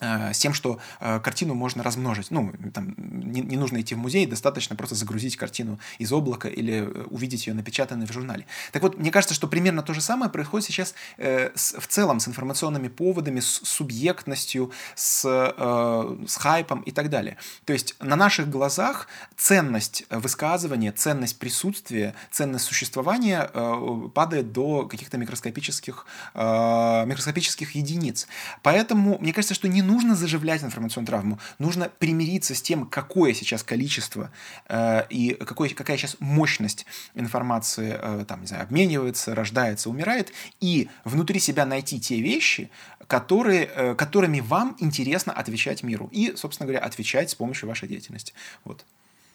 с 0.00 0.38
тем, 0.38 0.54
что 0.54 0.78
э, 1.00 1.20
картину 1.20 1.54
можно 1.54 1.82
размножить. 1.82 2.30
Ну, 2.30 2.52
там, 2.72 2.94
не, 2.96 3.40
не 3.40 3.56
нужно 3.56 3.80
идти 3.80 3.94
в 3.94 3.98
музей, 3.98 4.26
достаточно 4.26 4.76
просто 4.76 4.94
загрузить 4.94 5.36
картину 5.36 5.78
из 5.98 6.12
облака 6.12 6.48
или 6.48 6.82
э, 6.82 7.04
увидеть 7.10 7.46
ее 7.46 7.54
напечатанной 7.54 8.06
в 8.06 8.12
журнале. 8.12 8.46
Так 8.72 8.82
вот, 8.82 8.98
мне 8.98 9.10
кажется, 9.10 9.34
что 9.34 9.46
примерно 9.46 9.82
то 9.82 9.94
же 9.94 10.00
самое 10.00 10.30
происходит 10.30 10.66
сейчас 10.66 10.94
э, 11.16 11.50
с, 11.54 11.78
в 11.78 11.86
целом 11.86 12.20
с 12.20 12.28
информационными 12.28 12.88
поводами, 12.88 13.40
с 13.40 13.60
субъектностью, 13.64 14.72
с, 14.94 15.24
э, 15.24 16.26
с 16.26 16.36
хайпом 16.36 16.80
и 16.82 16.90
так 16.90 17.10
далее. 17.10 17.36
То 17.64 17.72
есть 17.72 17.94
на 18.00 18.16
наших 18.16 18.50
глазах 18.50 19.08
ценность 19.36 20.04
высказывания, 20.10 20.92
ценность 20.92 21.38
присутствия, 21.38 22.14
ценность 22.30 22.64
существования 22.64 23.50
э, 23.52 24.08
падает 24.12 24.52
до 24.52 24.86
каких-то 24.86 25.18
микроскопических, 25.18 26.06
э, 26.34 27.04
микроскопических 27.06 27.74
единиц. 27.74 28.26
Поэтому 28.62 29.18
мне 29.18 29.32
кажется, 29.32 29.54
что 29.54 29.68
не 29.68 29.83
нужно 29.86 30.14
заживлять 30.14 30.62
информационную 30.62 31.06
травму, 31.06 31.38
нужно 31.58 31.88
примириться 31.88 32.54
с 32.54 32.62
тем, 32.62 32.86
какое 32.86 33.34
сейчас 33.34 33.62
количество 33.62 34.30
э, 34.68 35.06
и 35.10 35.34
какой, 35.34 35.68
какая 35.70 35.96
сейчас 35.96 36.16
мощность 36.20 36.86
информации 37.14 37.96
э, 38.00 38.24
там, 38.26 38.40
не 38.40 38.46
знаю, 38.46 38.64
обменивается, 38.64 39.34
рождается, 39.34 39.90
умирает, 39.90 40.32
и 40.60 40.88
внутри 41.04 41.40
себя 41.40 41.66
найти 41.66 42.00
те 42.00 42.20
вещи, 42.20 42.70
которые, 43.06 43.64
э, 43.64 43.94
которыми 43.94 44.40
вам 44.40 44.76
интересно 44.80 45.32
отвечать 45.32 45.82
миру. 45.82 46.08
И, 46.12 46.34
собственно 46.36 46.66
говоря, 46.66 46.84
отвечать 46.84 47.30
с 47.30 47.34
помощью 47.34 47.68
вашей 47.68 47.88
деятельности. 47.88 48.32
Вот. 48.64 48.84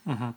Угу. 0.05 0.35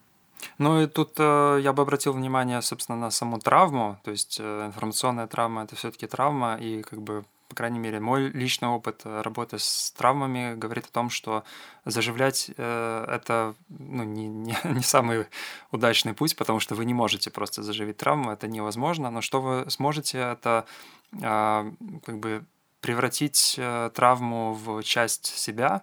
Ну 0.58 0.82
и 0.82 0.86
тут 0.86 1.14
э, 1.18 1.60
я 1.62 1.72
бы 1.72 1.82
обратил 1.82 2.12
внимание, 2.12 2.60
собственно, 2.62 2.98
на 2.98 3.10
саму 3.10 3.38
травму. 3.38 3.98
То 4.04 4.10
есть 4.10 4.38
э, 4.40 4.66
информационная 4.66 5.26
травма 5.26 5.64
это 5.64 5.76
все-таки 5.76 6.06
травма, 6.06 6.56
и 6.60 6.82
как 6.82 7.00
бы 7.02 7.24
по 7.52 7.56
крайней 7.56 7.78
мере, 7.78 8.00
мой 8.00 8.30
личный 8.30 8.68
опыт 8.68 9.02
э, 9.04 9.20
работы 9.20 9.58
с 9.58 9.92
травмами 9.92 10.54
говорит 10.54 10.86
о 10.86 10.90
том, 10.90 11.10
что 11.10 11.44
заживлять 11.84 12.50
э, 12.56 13.04
это 13.06 13.54
ну, 13.68 14.04
не, 14.04 14.26
не, 14.26 14.56
не 14.64 14.82
самый 14.82 15.26
удачный 15.70 16.14
путь, 16.14 16.34
потому 16.34 16.60
что 16.60 16.74
вы 16.74 16.86
не 16.86 16.94
можете 16.94 17.30
просто 17.30 17.62
заживить 17.62 17.98
травму, 17.98 18.30
это 18.30 18.48
невозможно, 18.48 19.10
но 19.10 19.20
что 19.20 19.42
вы 19.42 19.70
сможете, 19.70 20.16
это 20.18 20.64
э, 21.12 21.72
как 22.06 22.18
бы 22.18 22.42
превратить 22.80 23.56
э, 23.58 23.90
травму 23.92 24.54
в 24.54 24.82
часть 24.82 25.26
себя, 25.26 25.82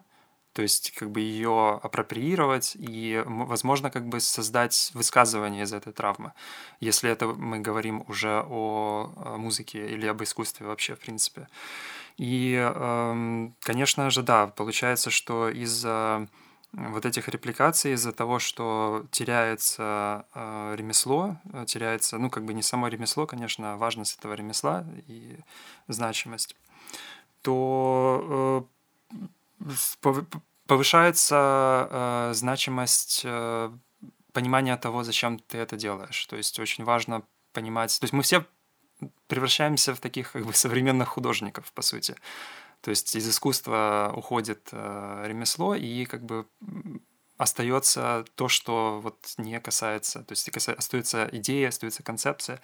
то 0.54 0.62
есть 0.62 0.91
как 0.91 1.12
бы 1.12 1.22
ее 1.22 1.80
апроприировать 1.82 2.76
и, 2.80 3.24
возможно, 3.26 3.91
как 3.91 4.08
бы 4.08 4.20
создать 4.20 4.91
высказывание 4.93 5.64
из 5.64 5.74
этой 5.74 5.93
травмы, 5.93 6.34
если 6.80 7.10
это 7.10 7.28
мы 7.28 7.60
говорим 7.60 8.04
уже 8.08 8.43
о 8.47 9.36
музыке 9.38 9.88
или 9.88 10.08
об 10.08 10.24
искусстве 10.24 10.66
вообще, 10.66 10.95
в 10.95 11.00
принципе. 11.00 11.47
И, 12.18 12.54
эм, 12.56 13.56
конечно 13.62 14.10
же, 14.10 14.24
да, 14.24 14.47
получается, 14.47 15.10
что 15.10 15.50
из-за 15.50 16.28
вот 16.72 17.06
этих 17.06 17.28
репликаций, 17.30 17.93
из-за 17.93 18.12
того, 18.12 18.39
что 18.39 19.06
теряется 19.12 20.26
э, 20.36 20.76
ремесло, 20.78 21.38
теряется, 21.66 22.18
ну, 22.18 22.30
как 22.30 22.45
бы 22.45 22.54
не 22.54 22.62
само 22.62 22.89
ремесло, 22.89 23.26
конечно, 23.26 23.74
а 23.74 23.78
важность 23.78 24.20
этого 24.20 24.34
ремесла 24.34 24.86
и 25.08 25.38
значимость, 25.88 26.56
то 27.41 28.68
э, 28.70 28.79
повышается 30.68 31.88
э, 31.89 32.34
значимость 32.34 33.22
э, 33.24 33.72
понимания 34.34 34.78
того, 34.78 35.03
зачем 35.03 35.39
ты 35.39 35.57
это 35.57 35.76
делаешь. 35.76 36.26
То 36.28 36.38
есть 36.38 36.60
очень 36.60 36.84
важно 36.84 37.24
понимать. 37.53 37.99
То 37.99 38.03
есть 38.03 38.14
мы 38.14 38.22
все 38.22 38.45
превращаемся 39.28 39.95
в 39.95 39.99
таких 39.99 40.32
как 40.32 40.45
бы 40.45 40.53
современных 40.53 41.10
художников, 41.10 41.72
по 41.74 41.82
сути. 41.82 42.16
То 42.82 42.91
есть 42.91 43.16
из 43.16 43.28
искусства 43.28 44.14
уходит 44.16 44.70
э, 44.72 45.24
ремесло, 45.28 45.76
и 45.76 46.05
как 46.05 46.24
бы 46.24 46.45
остается 47.40 48.26
то, 48.36 48.50
что 48.50 49.00
вот 49.02 49.18
не 49.38 49.60
касается, 49.62 50.24
то 50.24 50.34
есть 50.34 50.50
остается 50.50 51.30
идея, 51.32 51.70
остается 51.70 52.04
концепция, 52.04 52.62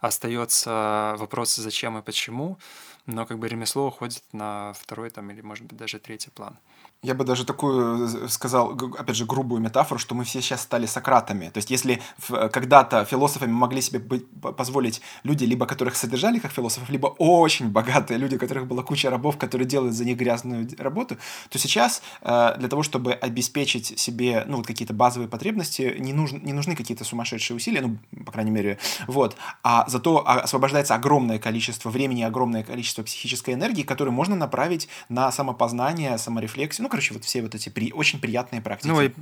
остается 0.00 1.16
вопросы 1.18 1.60
зачем 1.60 1.98
и 1.98 2.02
почему, 2.02 2.58
но 3.06 3.26
как 3.26 3.38
бы 3.40 3.48
ремесло 3.48 3.88
уходит 3.88 4.22
на 4.32 4.72
второй 4.74 5.10
там 5.10 5.30
или 5.32 5.40
может 5.40 5.66
быть 5.66 5.76
даже 5.76 5.98
третий 5.98 6.30
план 6.30 6.56
я 7.04 7.14
бы 7.14 7.24
даже 7.24 7.44
такую 7.44 8.06
э, 8.06 8.28
сказал, 8.28 8.78
опять 8.96 9.16
же, 9.16 9.26
грубую 9.26 9.60
метафору, 9.60 9.98
что 9.98 10.14
мы 10.14 10.22
все 10.22 10.40
сейчас 10.40 10.62
стали 10.62 10.86
Сократами. 10.86 11.48
То 11.48 11.58
есть, 11.58 11.70
если 11.70 12.00
когда-то 12.28 13.04
философами 13.04 13.50
могли 13.50 13.80
себе 13.80 13.98
быть, 13.98 14.24
позволить 14.56 15.00
люди, 15.24 15.44
либо 15.44 15.66
которых 15.66 15.96
содержали 15.96 16.38
как 16.38 16.52
философов, 16.52 16.88
либо 16.90 17.08
очень 17.18 17.70
богатые 17.70 18.18
люди, 18.18 18.36
у 18.36 18.38
которых 18.38 18.68
была 18.68 18.84
куча 18.84 19.10
рабов, 19.10 19.36
которые 19.36 19.66
делают 19.66 19.94
за 19.94 20.04
них 20.04 20.16
грязную 20.16 20.68
работу, 20.78 21.16
то 21.48 21.58
сейчас 21.58 22.02
э, 22.20 22.54
для 22.58 22.68
того, 22.68 22.84
чтобы 22.84 23.14
обеспечить 23.14 23.98
себе 23.98 24.44
ну, 24.46 24.58
вот 24.58 24.66
какие-то 24.68 24.94
базовые 24.94 25.28
потребности, 25.28 25.96
не, 25.98 26.12
нужны 26.12 26.38
не 26.38 26.52
нужны 26.52 26.76
какие-то 26.76 27.02
сумасшедшие 27.04 27.56
усилия, 27.56 27.80
ну, 27.80 27.98
по 28.24 28.30
крайней 28.30 28.52
мере, 28.52 28.78
вот. 29.08 29.36
А 29.64 29.84
зато 29.88 30.24
освобождается 30.24 30.94
огромное 30.94 31.40
количество 31.40 31.90
времени, 31.90 32.22
огромное 32.22 32.62
количество 32.62 33.02
психической 33.02 33.54
энергии, 33.54 33.82
которые 33.82 34.14
можно 34.14 34.36
направить 34.36 34.88
на 35.08 35.32
самопознание, 35.32 36.16
саморефлексию, 36.16 36.84
ну, 36.84 36.91
короче, 36.92 37.14
вот 37.14 37.24
все 37.24 37.40
вот 37.40 37.54
эти 37.54 37.70
при... 37.70 37.90
очень 37.90 38.20
приятные 38.20 38.60
практики. 38.60 38.90
Ну 38.90 39.00
и 39.00 39.12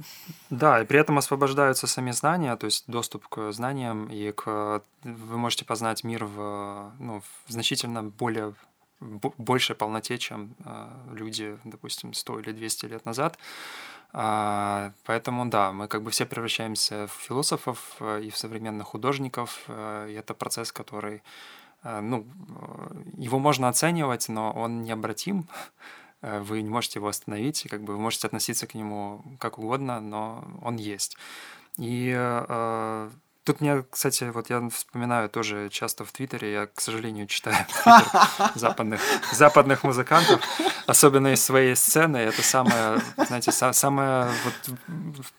да, 0.51 0.83
и 0.83 0.85
при 0.85 0.99
этом 0.99 1.19
освобождаются 1.19 1.87
сами 1.87 2.11
знания, 2.11 2.57
то 2.57 2.65
есть 2.65 2.83
доступ 2.89 3.29
к 3.29 3.53
знаниям, 3.53 4.07
и 4.07 4.33
к... 4.33 4.83
вы 5.05 5.39
можете 5.39 5.65
познать 5.65 6.03
мир 6.03 6.25
в, 6.25 6.93
ну, 6.99 7.21
в 7.47 7.53
значительно 7.53 8.03
более 8.03 8.55
большей 9.39 9.77
полноте, 9.77 10.19
чем 10.19 10.57
э, 10.65 10.89
люди, 11.13 11.59
допустим, 11.63 12.13
100 12.13 12.41
или 12.41 12.53
200 12.53 12.87
лет 12.87 13.07
назад. 13.07 13.39
А, 14.13 14.93
поэтому 15.05 15.47
да, 15.47 15.71
мы 15.71 15.87
как 15.87 16.03
бы 16.03 16.11
все 16.11 16.27
превращаемся 16.27 17.07
в 17.07 17.13
философов 17.13 17.79
э, 18.01 18.23
и 18.25 18.31
в 18.31 18.37
современных 18.37 18.89
художников, 18.89 19.63
э, 19.69 20.09
и 20.11 20.15
это 20.15 20.35
процесс, 20.35 20.73
который, 20.73 21.23
ну, 21.85 22.27
его 23.17 23.39
можно 23.39 23.69
оценивать, 23.69 24.29
но 24.29 24.53
он 24.53 24.83
необратим, 24.83 25.47
вы 26.23 26.63
не 26.63 26.69
можете 26.69 26.99
его 26.99 27.09
остановить, 27.09 27.67
как 27.71 27.83
бы 27.83 27.95
вы 27.95 28.01
можете 28.01 28.27
относиться 28.27 28.67
к 28.67 28.75
нему 28.75 29.23
как 29.39 29.59
угодно, 29.59 30.01
но 30.01 30.45
он 30.63 30.77
есть. 30.77 31.17
И 31.79 32.13
э, 32.15 33.11
Тут 33.51 33.61
мне, 33.61 33.85
кстати, 33.91 34.31
вот 34.33 34.49
я 34.49 34.69
вспоминаю 34.69 35.29
тоже 35.29 35.71
часто 35.71 36.05
в 36.05 36.13
Твиттере, 36.13 36.53
я, 36.53 36.67
к 36.67 36.81
сожалению, 36.81 37.27
читаю 37.27 37.57
западных, 38.55 39.01
западных 39.33 39.83
музыкантов, 39.83 40.41
особенно 40.87 41.33
из 41.33 41.45
своей 41.45 41.75
сцены. 41.75 42.19
Это 42.19 42.43
самое, 42.43 43.01
знаете, 43.27 43.51
самое... 43.51 44.31
Вот, 44.45 44.77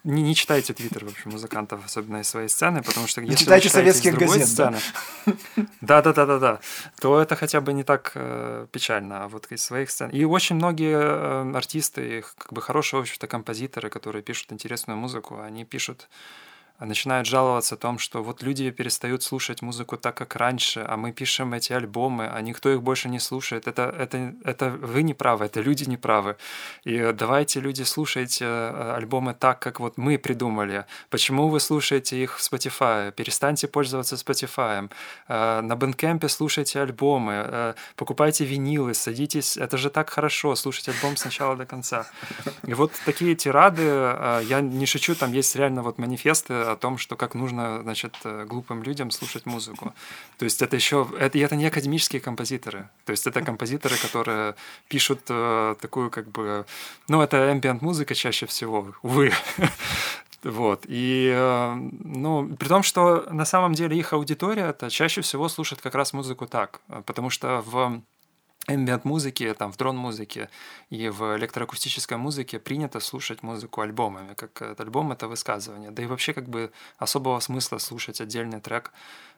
не, 0.03 0.23
не 0.23 0.35
читайте 0.35 0.73
Твиттер, 0.73 1.05
в 1.05 1.07
общем, 1.07 1.31
музыкантов, 1.31 1.85
особенно 1.85 2.17
из 2.17 2.27
своей 2.27 2.49
сцены, 2.49 2.83
потому 2.83 3.07
что 3.07 3.21
если 3.21 3.45
читайте 3.45 3.69
вы 3.69 3.75
советских 3.75 4.17
газет, 4.17 4.45
сцены, 4.45 4.77
да? 5.79 6.01
да, 6.01 6.11
да, 6.11 6.25
да, 6.25 6.37
да, 6.37 6.59
то 6.99 7.21
это 7.21 7.37
хотя 7.37 7.61
бы 7.61 7.71
не 7.71 7.83
так 7.85 8.11
э, 8.15 8.67
печально, 8.73 9.23
а 9.23 9.27
вот 9.29 9.49
из 9.53 9.63
своих 9.63 9.89
сцен. 9.89 10.09
И 10.09 10.25
очень 10.25 10.57
многие 10.57 10.97
э, 10.99 11.55
артисты, 11.55 12.25
как 12.37 12.51
бы 12.51 12.61
хорошие, 12.61 12.99
в 12.99 13.03
общем-то, 13.03 13.27
композиторы, 13.27 13.89
которые 13.89 14.21
пишут 14.21 14.51
интересную 14.51 14.97
музыку, 14.97 15.39
они 15.39 15.63
пишут 15.63 16.09
начинают 16.85 17.27
жаловаться 17.27 17.75
о 17.75 17.77
том, 17.77 17.99
что 17.99 18.23
вот 18.23 18.41
люди 18.41 18.71
перестают 18.71 19.23
слушать 19.23 19.61
музыку 19.61 19.97
так, 19.97 20.15
как 20.15 20.35
раньше, 20.35 20.83
а 20.87 20.97
мы 20.97 21.11
пишем 21.11 21.53
эти 21.53 21.73
альбомы, 21.73 22.27
а 22.27 22.41
никто 22.41 22.71
их 22.71 22.81
больше 22.81 23.09
не 23.09 23.19
слушает. 23.19 23.67
Это, 23.67 23.93
это, 23.97 24.33
это 24.43 24.69
вы 24.69 25.03
не 25.03 25.13
правы, 25.13 25.45
это 25.45 25.61
люди 25.61 25.83
не 25.83 25.97
правы. 25.97 26.37
И 26.83 27.11
давайте, 27.13 27.59
люди, 27.59 27.83
слушайте 27.83 28.45
э, 28.45 28.93
альбомы 28.97 29.33
так, 29.33 29.59
как 29.59 29.79
вот 29.79 29.97
мы 29.97 30.17
придумали. 30.17 30.85
Почему 31.09 31.49
вы 31.49 31.59
слушаете 31.59 32.21
их 32.21 32.39
в 32.39 32.41
Spotify? 32.41 33.11
Перестаньте 33.11 33.67
пользоваться 33.67 34.15
Spotify. 34.15 34.89
Э, 35.27 35.61
на 35.61 35.73
Bandcamp 35.73 36.27
слушайте 36.29 36.81
альбомы, 36.81 37.33
э, 37.45 37.73
покупайте 37.95 38.43
винилы, 38.45 38.95
садитесь. 38.95 39.55
Это 39.55 39.77
же 39.77 39.89
так 39.89 40.09
хорошо, 40.09 40.55
слушать 40.55 40.89
альбом 40.89 41.15
с 41.15 41.25
начала 41.25 41.55
до 41.55 41.65
конца. 41.65 42.07
И 42.65 42.73
вот 42.73 42.91
такие 43.05 43.35
тирады, 43.35 43.83
я 43.83 44.61
не 44.61 44.85
шучу, 44.87 45.13
там 45.15 45.31
есть 45.33 45.55
реально 45.55 45.83
вот 45.83 45.99
манифесты 45.99 46.70
о 46.71 46.75
том, 46.75 46.97
что 46.97 47.15
как 47.15 47.35
нужно, 47.35 47.81
значит, 47.83 48.15
э, 48.23 48.45
глупым 48.45 48.83
людям 48.83 49.11
слушать 49.11 49.45
музыку. 49.45 49.93
То 50.37 50.45
есть 50.45 50.61
это 50.61 50.75
еще, 50.75 51.07
это, 51.19 51.37
это 51.37 51.55
не 51.55 51.65
академические 51.65 52.21
композиторы. 52.21 52.89
То 53.05 53.11
есть 53.11 53.27
это 53.27 53.41
композиторы, 53.41 53.95
которые 53.97 54.55
пишут 54.87 55.21
э, 55.29 55.75
такую 55.81 56.09
как 56.09 56.27
бы, 56.29 56.65
ну 57.07 57.21
это 57.21 57.37
ambient 57.51 57.79
музыка 57.81 58.15
чаще 58.15 58.45
всего, 58.45 58.93
увы. 59.01 59.31
Вот. 60.43 60.85
И, 60.87 61.31
э, 61.31 61.75
ну, 61.75 62.55
при 62.57 62.67
том, 62.67 62.81
что 62.81 63.27
на 63.29 63.45
самом 63.45 63.73
деле 63.73 63.95
их 63.95 64.11
аудитория 64.13 64.69
это 64.69 64.89
чаще 64.89 65.21
всего 65.21 65.47
слушает 65.49 65.81
как 65.81 65.93
раз 65.93 66.13
музыку 66.13 66.47
так, 66.47 66.81
потому 67.05 67.29
что 67.29 67.63
в 67.63 68.01
ambient 68.67 69.01
музыке, 69.03 69.53
там, 69.53 69.71
в 69.71 69.77
дрон-музыке 69.77 70.49
и 70.89 71.09
в 71.09 71.37
электроакустической 71.37 72.17
музыке 72.17 72.59
принято 72.59 72.99
слушать 72.99 73.43
музыку 73.43 73.81
альбомами, 73.81 74.33
как 74.33 74.61
этот 74.61 74.81
альбом— 74.81 75.11
это 75.13 75.27
высказывание. 75.27 75.91
Да 75.91 76.03
и 76.03 76.05
вообще 76.05 76.33
как 76.33 76.47
бы 76.47 76.71
особого 76.97 77.39
смысла 77.39 77.79
слушать 77.79 78.21
отдельный 78.21 78.61
трек 78.61 78.91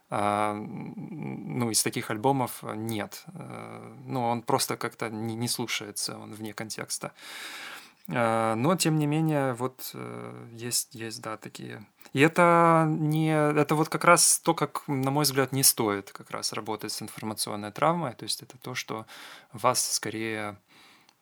а, 0.10 0.54
ну, 0.54 1.72
из 1.72 1.82
таких 1.82 2.12
альбомов 2.12 2.64
нет. 2.76 3.24
Э, 3.34 3.96
ну, 4.06 4.24
он 4.24 4.42
просто 4.44 4.78
как-то 4.78 5.10
не, 5.10 5.34
не 5.34 5.48
слушается, 5.48 6.18
он 6.20 6.34
вне 6.34 6.54
контекста. 6.54 7.08
А, 7.08 7.83
но, 8.08 8.76
тем 8.76 9.00
не 9.00 9.08
менее, 9.08 9.54
вот 9.54 9.92
э, 9.94 10.48
есть, 10.52 10.94
есть, 10.94 11.22
да, 11.22 11.38
такие. 11.38 11.86
И 12.12 12.20
это 12.20 12.86
не, 12.90 13.30
это 13.32 13.76
вот 13.76 13.88
как 13.88 14.04
раз 14.04 14.40
то, 14.40 14.54
как, 14.54 14.84
на 14.88 15.10
мой 15.10 15.24
взгляд, 15.24 15.54
не 15.54 15.64
стоит 15.64 16.12
как 16.12 16.30
раз 16.30 16.52
работать 16.52 16.92
с 16.92 17.02
информационной 17.02 17.72
травмой. 17.72 18.14
То 18.14 18.24
есть 18.24 18.42
это 18.42 18.58
то, 18.58 18.76
что 18.76 19.06
вас 19.54 19.94
скорее 19.94 20.58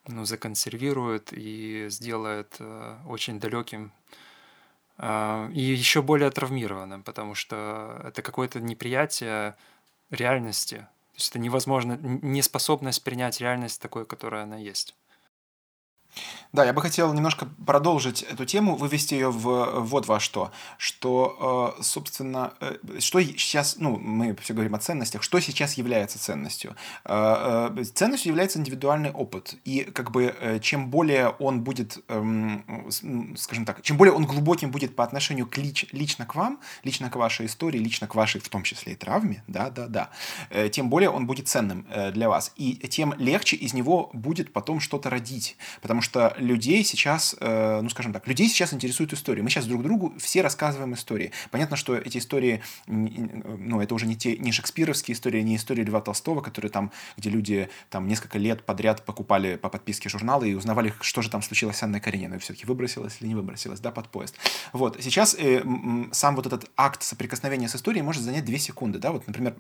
ну, 0.08 0.26
законсервирует 0.26 1.32
и 1.34 1.86
сделает 1.90 2.56
э, 2.60 2.98
очень 3.08 3.40
далеким 3.40 3.92
э, 4.98 5.50
и 5.54 5.62
еще 5.62 6.02
более 6.02 6.32
травмированным, 6.32 7.04
потому 7.04 7.36
что 7.36 8.02
это 8.04 8.24
какое-то 8.24 8.60
неприятие 8.60 9.56
реальности. 10.10 10.78
То 10.78 11.18
есть 11.18 11.30
это 11.30 11.40
невозможно, 11.40 12.00
неспособность 12.02 13.04
принять 13.04 13.40
реальность 13.40 13.82
такой, 13.82 14.06
которая 14.08 14.44
она 14.44 14.58
есть. 14.58 14.96
Да, 16.54 16.66
я 16.66 16.74
бы 16.74 16.82
хотел 16.82 17.14
немножко 17.14 17.48
продолжить 17.66 18.24
эту 18.24 18.46
тему, 18.46 18.76
вывести 18.76 19.14
ее 19.14 19.32
в 19.32 19.80
вот 19.80 20.08
во 20.08 20.20
что. 20.20 20.52
Что, 20.78 21.78
э, 21.80 21.82
собственно, 21.82 22.54
э, 22.60 23.00
что 23.00 23.22
сейчас, 23.22 23.78
ну, 23.78 23.98
мы 23.98 24.36
все 24.42 24.54
говорим 24.54 24.76
о 24.76 24.80
ценностях, 24.80 25.24
что 25.24 25.40
сейчас 25.40 25.76
является 25.76 26.20
ценностью? 26.20 26.76
Э, 27.06 27.74
ценностью 27.94 28.32
является 28.32 28.60
индивидуальный 28.60 29.12
опыт. 29.12 29.56
И 29.64 29.84
как 29.84 30.12
бы 30.12 30.60
чем 30.62 30.90
более 30.90 31.30
он 31.30 31.62
будет, 31.62 32.04
эм, 32.10 32.66
скажем 33.38 33.66
так, 33.66 33.82
чем 33.82 33.96
более 33.96 34.14
он 34.14 34.26
глубоким 34.26 34.72
будет 34.72 34.96
по 34.96 35.06
отношению 35.06 35.48
к 35.48 35.58
лич, 35.58 35.86
лично 35.94 36.26
к 36.26 36.36
вам, 36.36 36.60
лично 36.84 37.10
к 37.10 37.16
вашей 37.16 37.46
истории, 37.46 37.78
лично 37.78 38.08
к 38.08 38.16
вашей, 38.16 38.42
в 38.42 38.50
том 38.50 38.64
числе 38.64 38.94
и 38.94 38.96
травме, 38.96 39.44
да, 39.48 39.70
да, 39.70 39.88
да, 39.88 40.10
тем 40.70 40.90
более 40.90 41.10
он 41.10 41.28
будет 41.28 41.48
ценным 41.48 41.86
для 42.12 42.28
вас. 42.30 42.52
И 42.56 42.76
тем 42.90 43.14
легче 43.18 43.56
из 43.56 43.74
него 43.74 44.10
будет 44.14 44.52
потом 44.52 44.80
что-то 44.80 45.10
родить. 45.10 45.56
Потому 45.82 46.01
что 46.02 46.34
людей 46.38 46.84
сейчас, 46.84 47.36
э, 47.40 47.82
ну 47.82 47.90
скажем 47.90 48.14
так, 48.14 48.28
людей 48.28 48.48
сейчас 48.48 48.74
интересует 48.74 49.14
история. 49.14 49.42
Мы 49.42 49.50
сейчас 49.50 49.66
друг 49.66 49.84
другу 49.84 50.14
все 50.18 50.42
рассказываем 50.42 50.94
истории. 50.94 51.32
Понятно, 51.50 51.76
что 51.76 51.96
эти 51.96 52.18
истории, 52.18 52.62
ну 52.88 53.82
это 53.82 53.96
уже 53.96 54.06
не 54.06 54.16
те, 54.16 54.38
не 54.38 54.52
шекспировские 54.52 55.16
истории, 55.16 55.42
не 55.42 55.56
истории 55.56 55.84
Льва 55.84 56.02
Толстого, 56.02 56.42
которые 56.42 56.72
там, 56.72 56.92
где 57.18 57.30
люди 57.30 57.70
там 57.90 58.08
несколько 58.08 58.38
лет 58.38 58.64
подряд 58.64 59.06
покупали 59.06 59.56
по 59.56 59.70
подписке 59.70 60.10
журналы 60.10 60.50
и 60.50 60.54
узнавали, 60.54 60.94
что 61.02 61.22
же 61.22 61.30
там 61.30 61.42
случилось 61.42 61.78
с 61.78 61.84
Анной 61.84 62.00
Карениной, 62.00 62.40
все-таки 62.40 62.66
выбросилась 62.66 63.18
или 63.22 63.28
не 63.28 63.36
выбросилась, 63.36 63.80
да, 63.80 63.92
под 63.92 64.10
поезд. 64.10 64.36
Вот, 64.74 64.98
сейчас 65.02 65.36
э, 65.38 65.64
сам 66.12 66.36
вот 66.36 66.46
этот 66.46 66.70
акт 66.76 67.04
соприкосновения 67.04 67.68
с 67.68 67.76
историей 67.76 68.04
может 68.04 68.24
занять 68.24 68.46
2 68.46 68.58
секунды, 68.58 69.00
да, 69.00 69.12
вот, 69.12 69.28
например, 69.28 69.56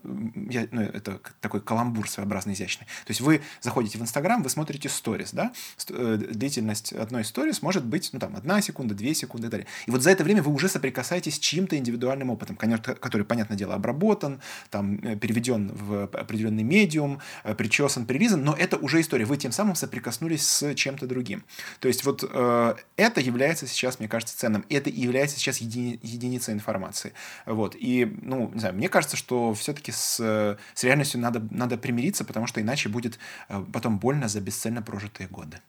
я, 0.49 0.67
ну, 0.71 0.81
это 0.81 1.19
такой 1.39 1.61
каламбур 1.61 2.09
своеобразный, 2.09 2.53
изящный. 2.53 2.85
То 3.05 3.11
есть 3.11 3.21
вы 3.21 3.41
заходите 3.61 3.97
в 3.97 4.01
Инстаграм, 4.01 4.43
вы 4.43 4.49
смотрите 4.49 4.89
сторис, 4.89 5.31
да, 5.31 5.51
э, 5.89 6.17
длительность 6.33 6.93
одной 6.93 7.21
истории 7.21 7.51
может 7.61 7.85
быть, 7.85 8.09
ну, 8.13 8.19
там, 8.19 8.35
одна 8.35 8.61
секунда, 8.61 8.95
две 8.95 9.13
секунды 9.13 9.47
и 9.47 9.49
так 9.49 9.59
далее. 9.59 9.67
И 9.87 9.91
вот 9.91 10.01
за 10.01 10.11
это 10.11 10.23
время 10.23 10.41
вы 10.41 10.51
уже 10.51 10.69
соприкасаетесь 10.69 11.35
с 11.35 11.39
чьим-то 11.39 11.77
индивидуальным 11.77 12.29
опытом, 12.29 12.55
который, 12.55 13.23
понятное 13.23 13.57
дело, 13.57 13.75
обработан, 13.75 14.41
там, 14.69 14.95
э, 15.03 15.15
переведен 15.15 15.71
в 15.73 16.03
определенный 16.13 16.63
медиум, 16.63 17.19
э, 17.43 17.55
причесан, 17.55 18.05
прилизан, 18.05 18.43
но 18.43 18.55
это 18.55 18.77
уже 18.77 19.01
история. 19.01 19.25
Вы 19.25 19.37
тем 19.37 19.51
самым 19.51 19.75
соприкоснулись 19.75 20.45
с 20.47 20.73
чем-то 20.75 21.07
другим. 21.07 21.43
То 21.79 21.87
есть 21.87 22.05
вот 22.05 22.23
э, 22.23 22.75
это 22.95 23.21
является 23.21 23.67
сейчас, 23.67 23.99
мне 23.99 24.07
кажется, 24.07 24.37
ценным. 24.37 24.65
Это 24.69 24.89
и 24.89 25.01
является 25.01 25.37
сейчас 25.37 25.57
едини, 25.57 25.99
единицей 26.01 26.53
информации. 26.53 27.13
Вот. 27.45 27.75
И, 27.77 28.17
ну, 28.21 28.51
не 28.53 28.59
знаю, 28.59 28.75
мне 28.75 28.89
кажется, 28.89 29.17
что 29.17 29.53
все-таки 29.53 29.91
с, 29.91 30.57
с 30.73 30.83
реальностью 30.83 31.19
надо, 31.19 31.45
надо 31.51 31.77
примириться, 31.77 32.23
потому 32.23 32.47
что 32.47 32.61
иначе 32.61 32.89
будет 32.89 33.19
э, 33.49 33.63
потом 33.73 33.99
больно 33.99 34.27
за 34.27 34.39
бесцельно 34.41 34.81
прожитые 34.81 35.27
годы. 35.27 35.59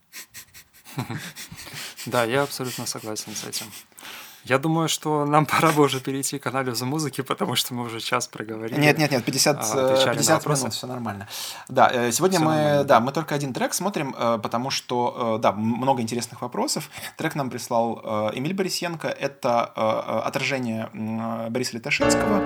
Да, 2.07 2.25
я 2.25 2.43
абсолютно 2.43 2.87
согласен 2.87 3.35
с 3.35 3.45
этим. 3.45 3.67
Я 4.45 4.59
думаю, 4.59 4.89
что 4.89 5.25
нам 5.25 5.47
пора 5.47 5.71
бы 5.71 5.83
уже 5.83 6.01
перейти 6.01 6.39
к 6.39 6.47
анализу 6.49 6.85
музыки, 6.85 7.21
потому 7.21 7.55
что 7.55 7.75
мы 7.75 7.85
уже 7.85 8.01
час 8.01 8.27
проговорили. 8.27 8.81
Нет, 8.81 8.99
нет, 8.99 9.13
нет, 9.13 9.25
50, 9.25 9.61
50 9.61 10.47
а, 10.47 10.51
минут, 10.51 10.75
все 10.75 10.87
нормально. 10.87 11.29
Да, 11.69 11.89
э, 11.93 12.11
сегодня 12.11 12.39
все 12.39 12.49
мы, 12.49 12.85
да, 12.85 12.99
мы 12.99 13.13
только 13.13 13.37
один 13.37 13.53
трек 13.53 13.73
смотрим, 13.73 14.15
э, 14.19 14.41
потому 14.43 14.71
что, 14.71 15.37
э, 15.37 15.43
да, 15.43 15.53
много 15.53 16.03
интересных 16.03 16.43
вопросов. 16.43 16.91
Трек 17.17 17.37
нам 17.37 17.51
прислал 17.51 18.33
Эмиль 18.35 18.55
Борисенко. 18.55 19.09
Это 19.09 19.65
отражение 20.25 20.89
Бориса 21.51 21.77
Литошинского. 21.77 22.43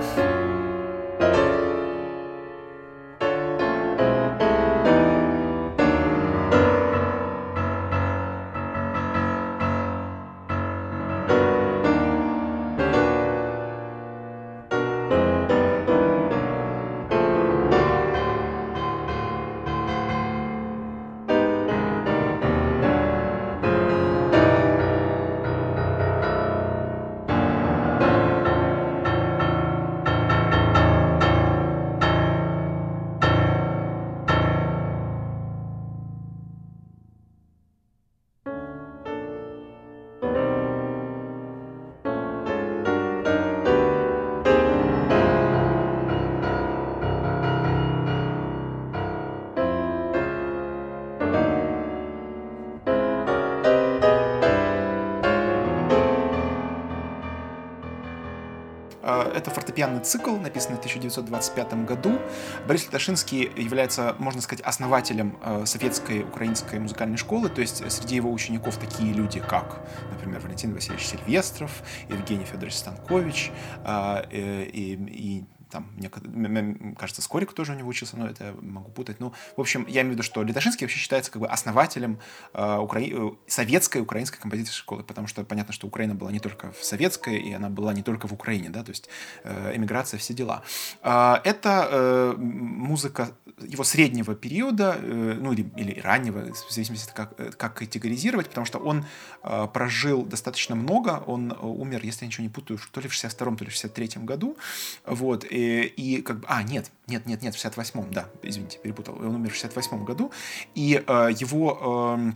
Фортепианный 59.77 60.03
цикл, 60.03 60.35
написанный 60.37 60.77
в 60.77 60.79
1925 60.79 61.85
году. 61.85 62.19
Борис 62.67 62.85
Литошинский 62.85 63.51
является, 63.55 64.15
можно 64.17 64.41
сказать, 64.41 64.65
основателем 64.65 65.37
э, 65.43 65.65
советской 65.65 66.23
украинской 66.23 66.79
музыкальной 66.79 67.17
школы, 67.17 67.49
то 67.49 67.61
есть 67.61 67.89
среди 67.91 68.15
его 68.15 68.31
учеников 68.31 68.77
такие 68.77 69.13
люди, 69.13 69.39
как, 69.39 69.81
например, 70.11 70.39
Валентин 70.39 70.73
Васильевич 70.73 71.05
Сильвестров, 71.05 71.71
Евгений 72.09 72.45
Федорович 72.45 72.75
Станкович, 72.75 73.51
э, 73.85 74.23
и, 74.31 74.93
и 74.93 75.45
там, 75.69 75.91
мне 75.95 76.95
кажется, 76.97 77.21
Скорик 77.21 77.53
тоже 77.53 77.73
у 77.73 77.75
него 77.75 77.89
учился, 77.89 78.17
но 78.17 78.27
это 78.27 78.45
я 78.45 78.55
могу 78.61 78.91
путать. 78.91 79.19
Ну, 79.19 79.33
в 79.55 79.61
общем, 79.61 79.85
я 79.87 80.01
имею 80.01 80.09
в 80.09 80.13
виду, 80.13 80.23
что 80.23 80.43
Литошинский 80.43 80.85
вообще 80.85 80.99
считается 80.99 81.31
как 81.31 81.41
бы 81.41 81.47
основателем 81.47 82.19
э, 82.53 82.77
укра... 82.77 82.99
Э, 82.99 83.31
советской 83.47 84.01
украинской 84.01 84.39
композиторской 84.39 84.79
школы, 84.79 85.03
потому 85.03 85.27
что 85.27 85.43
понятно, 85.43 85.73
что 85.73 85.87
Украина 85.87 86.15
была 86.15 86.31
не 86.31 86.39
только 86.39 86.71
в 86.71 86.83
советской, 86.83 87.37
и 87.37 87.53
она 87.53 87.69
была 87.69 87.93
не 87.93 88.03
только 88.03 88.27
в 88.27 88.33
Украине, 88.33 88.69
да, 88.69 88.83
то 88.83 88.91
есть 88.91 89.09
э, 89.43 89.75
эмиграция, 89.75 90.17
все 90.17 90.33
дела. 90.33 90.63
Э, 91.01 91.35
это 91.43 91.87
э, 91.91 92.35
музыка 92.37 93.31
его 93.59 93.83
среднего 93.83 94.35
периода, 94.35 94.97
э, 94.99 95.37
ну 95.39 95.53
или, 95.53 95.69
или 95.75 95.99
раннего, 95.99 96.53
в 96.53 96.71
зависимости 96.71 97.11
как, 97.13 97.33
э, 97.37 97.51
как 97.51 97.75
категоризировать, 97.75 98.49
потому 98.49 98.65
что 98.65 98.79
он 98.79 99.05
э, 99.43 99.67
прожил 99.73 100.23
достаточно 100.23 100.75
много, 100.75 101.23
он 101.25 101.55
умер, 101.61 102.01
если 102.03 102.25
я 102.25 102.27
ничего 102.27 102.43
не 102.43 102.49
путаю, 102.49 102.79
то 102.91 103.01
ли 103.01 103.07
в 103.07 103.13
62-м, 103.13 103.57
то 103.57 103.65
ли 103.65 103.71
в 103.71 103.73
63-м 103.73 104.25
году, 104.25 104.57
вот, 105.05 105.45
и, 105.57 105.81
и 105.85 106.21
как 106.21 106.39
бы, 106.39 106.45
а, 106.47 106.63
нет, 106.63 106.91
нет, 107.07 107.25
нет, 107.25 107.41
нет, 107.41 107.55
в 107.55 107.65
68-м, 107.65 108.11
да, 108.11 108.29
извините, 108.43 108.77
перепутал, 108.77 109.15
он 109.15 109.35
умер 109.35 109.51
в 109.51 109.55
68-м 109.55 110.05
году, 110.05 110.31
и 110.75 111.03
э, 111.05 111.29
его... 111.39 112.17
Э, 112.19 112.31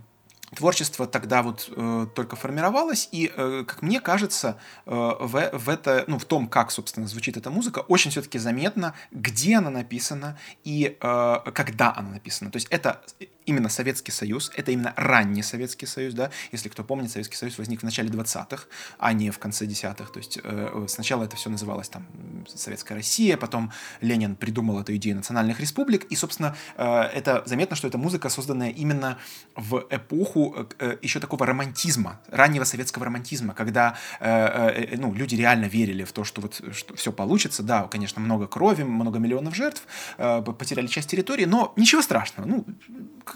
творчество 0.54 1.06
тогда 1.06 1.42
вот 1.42 1.70
э, 1.74 2.06
только 2.14 2.36
формировалось, 2.36 3.08
и, 3.10 3.32
э, 3.34 3.64
как 3.66 3.80
мне 3.80 4.00
кажется, 4.00 4.58
э, 4.84 4.90
в, 4.90 5.50
в, 5.52 5.68
это, 5.68 6.04
ну, 6.06 6.18
в 6.18 6.24
том, 6.24 6.46
как, 6.46 6.70
собственно, 6.70 7.06
звучит 7.06 7.36
эта 7.36 7.50
музыка, 7.50 7.78
очень 7.88 8.10
все-таки 8.10 8.38
заметно, 8.38 8.94
где 9.10 9.56
она 9.56 9.70
написана 9.70 10.38
и 10.64 10.98
э, 11.00 11.36
когда 11.54 11.94
она 11.96 12.10
написана. 12.10 12.50
То 12.50 12.56
есть 12.56 12.68
это 12.70 13.00
именно 13.46 13.68
Советский 13.68 14.12
Союз, 14.12 14.50
это 14.56 14.70
именно 14.70 14.92
ранний 14.96 15.42
Советский 15.42 15.86
Союз, 15.86 16.14
да, 16.14 16.30
если 16.52 16.68
кто 16.68 16.84
помнит, 16.84 17.10
Советский 17.10 17.36
Союз 17.36 17.58
возник 17.58 17.80
в 17.80 17.84
начале 17.84 18.08
20-х, 18.08 18.64
а 18.98 19.12
не 19.12 19.30
в 19.30 19.38
конце 19.38 19.66
10-х, 19.66 20.12
то 20.12 20.18
есть 20.18 20.38
э, 20.42 20.86
сначала 20.88 21.24
это 21.24 21.36
все 21.36 21.50
называлось 21.50 21.88
там 21.88 22.06
Советская 22.46 22.96
Россия, 22.98 23.36
потом 23.36 23.72
Ленин 24.00 24.36
придумал 24.36 24.80
эту 24.80 24.94
идею 24.96 25.16
национальных 25.16 25.60
республик, 25.60 26.04
и, 26.04 26.16
собственно, 26.16 26.56
э, 26.76 26.84
это 26.84 27.42
заметно, 27.46 27.76
что 27.76 27.88
это 27.88 27.98
музыка, 27.98 28.28
созданная 28.28 28.70
именно 28.70 29.18
в 29.56 29.86
эпоху 29.90 30.54
э, 30.56 30.66
э 30.78 30.98
еще 31.02 31.20
такого 31.20 31.46
романтизма, 31.46 32.20
раннего 32.28 32.64
советского 32.64 33.06
романтизма, 33.06 33.54
когда 33.54 33.96
э, 34.20 34.28
э, 34.28 34.96
ну, 34.96 35.12
люди 35.14 35.34
реально 35.34 35.66
верили 35.66 36.04
в 36.04 36.12
то, 36.12 36.24
что 36.24 36.40
вот 36.40 36.60
что 36.72 36.94
все 36.94 37.12
получится, 37.12 37.62
да, 37.62 37.84
конечно, 37.84 38.20
много 38.20 38.46
крови, 38.46 38.82
много 38.82 39.18
миллионов 39.18 39.54
жертв, 39.54 39.82
э, 40.18 40.42
потеряли 40.42 40.86
часть 40.86 41.10
территории, 41.10 41.44
но 41.44 41.72
ничего 41.76 42.02
страшного, 42.02 42.46
ну, 42.46 42.64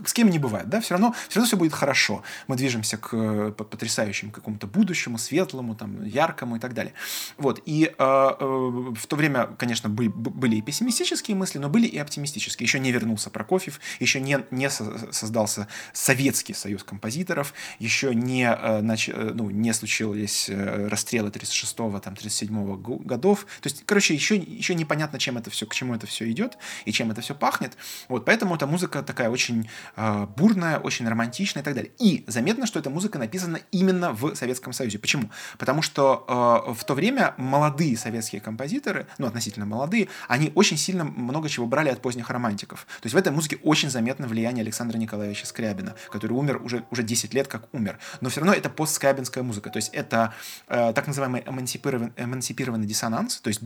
с 0.04 0.12
кем 0.12 0.30
не 0.30 0.38
бывает, 0.38 0.68
да, 0.68 0.80
все 0.80 0.94
равно, 0.94 1.14
все 1.28 1.40
равно 1.40 1.46
все 1.46 1.56
будет 1.56 1.72
хорошо. 1.72 2.22
Мы 2.46 2.56
движемся 2.56 2.96
к 2.96 3.10
э, 3.12 3.52
потрясающему 3.52 4.32
какому-то 4.32 4.66
будущему, 4.66 5.18
светлому, 5.18 5.74
там, 5.74 6.04
яркому 6.04 6.56
и 6.56 6.58
так 6.58 6.74
далее. 6.74 6.94
Вот, 7.36 7.62
и 7.64 7.84
э, 7.86 7.92
э, 7.98 8.44
в 8.44 9.06
то 9.06 9.16
время, 9.16 9.48
конечно, 9.58 9.88
были, 9.88 10.08
были 10.08 10.56
и 10.56 10.62
пессимистические 10.62 11.36
мысли, 11.36 11.58
но 11.58 11.68
были 11.68 11.86
и 11.86 11.98
оптимистические. 11.98 12.66
Еще 12.66 12.78
не 12.78 12.92
вернулся 12.92 13.30
Прокофьев, 13.30 13.80
еще 14.00 14.20
не, 14.20 14.38
не 14.50 14.70
создался 14.70 15.68
Советский 15.92 16.54
союз 16.54 16.84
композиторов, 16.84 17.54
еще 17.78 18.14
не, 18.14 18.44
э, 18.44 18.80
нач, 18.80 19.08
э, 19.08 19.32
ну, 19.34 19.50
не 19.50 19.72
случились 19.72 20.48
э, 20.48 20.88
расстрелы 20.88 21.30
36-го, 21.30 21.98
там, 22.00 22.14
37-го 22.14 22.76
годов. 22.98 23.46
То 23.60 23.68
есть, 23.68 23.84
короче, 23.86 24.14
еще, 24.14 24.36
еще 24.36 24.74
непонятно, 24.74 25.18
чем 25.18 25.38
это 25.38 25.50
все, 25.50 25.66
к 25.66 25.74
чему 25.74 25.94
это 25.94 26.06
все 26.06 26.30
идет 26.30 26.58
и 26.84 26.92
чем 26.92 27.10
это 27.10 27.20
все 27.20 27.34
пахнет. 27.34 27.76
Вот, 28.08 28.24
поэтому 28.24 28.54
эта 28.54 28.66
музыка 28.66 29.02
такая 29.02 29.30
очень 29.30 29.68
бурная, 30.36 30.78
очень 30.78 31.08
романтичная 31.08 31.62
и 31.62 31.64
так 31.64 31.74
далее. 31.74 31.92
И 31.98 32.24
заметно, 32.26 32.66
что 32.66 32.78
эта 32.78 32.90
музыка 32.90 33.18
написана 33.18 33.60
именно 33.70 34.12
в 34.12 34.34
Советском 34.34 34.72
Союзе. 34.72 34.98
Почему? 34.98 35.30
Потому 35.58 35.82
что 35.82 36.24
э, 36.66 36.72
в 36.72 36.84
то 36.84 36.94
время 36.94 37.34
молодые 37.36 37.96
советские 37.96 38.40
композиторы, 38.40 39.06
ну, 39.18 39.26
относительно 39.26 39.66
молодые, 39.66 40.08
они 40.28 40.52
очень 40.54 40.76
сильно 40.76 41.04
много 41.04 41.48
чего 41.48 41.66
брали 41.66 41.88
от 41.88 42.00
поздних 42.00 42.30
романтиков. 42.30 42.86
То 43.00 43.06
есть 43.06 43.14
в 43.14 43.16
этой 43.16 43.32
музыке 43.32 43.58
очень 43.62 43.90
заметно 43.90 44.26
влияние 44.26 44.62
Александра 44.62 44.98
Николаевича 44.98 45.46
Скрябина, 45.46 45.94
который 46.10 46.32
умер 46.32 46.62
уже, 46.62 46.84
уже 46.90 47.02
10 47.02 47.34
лет 47.34 47.48
как 47.48 47.68
умер. 47.72 47.98
Но 48.20 48.28
все 48.28 48.40
равно 48.40 48.54
это 48.54 48.70
постскрябинская 48.70 49.44
музыка. 49.44 49.70
То 49.70 49.76
есть 49.78 49.90
это 49.92 50.34
э, 50.68 50.92
так 50.94 51.06
называемый 51.06 51.42
эмансипированный, 51.46 52.12
эмансипированный 52.16 52.86
диссонанс, 52.86 53.40
то 53.40 53.48
есть 53.48 53.60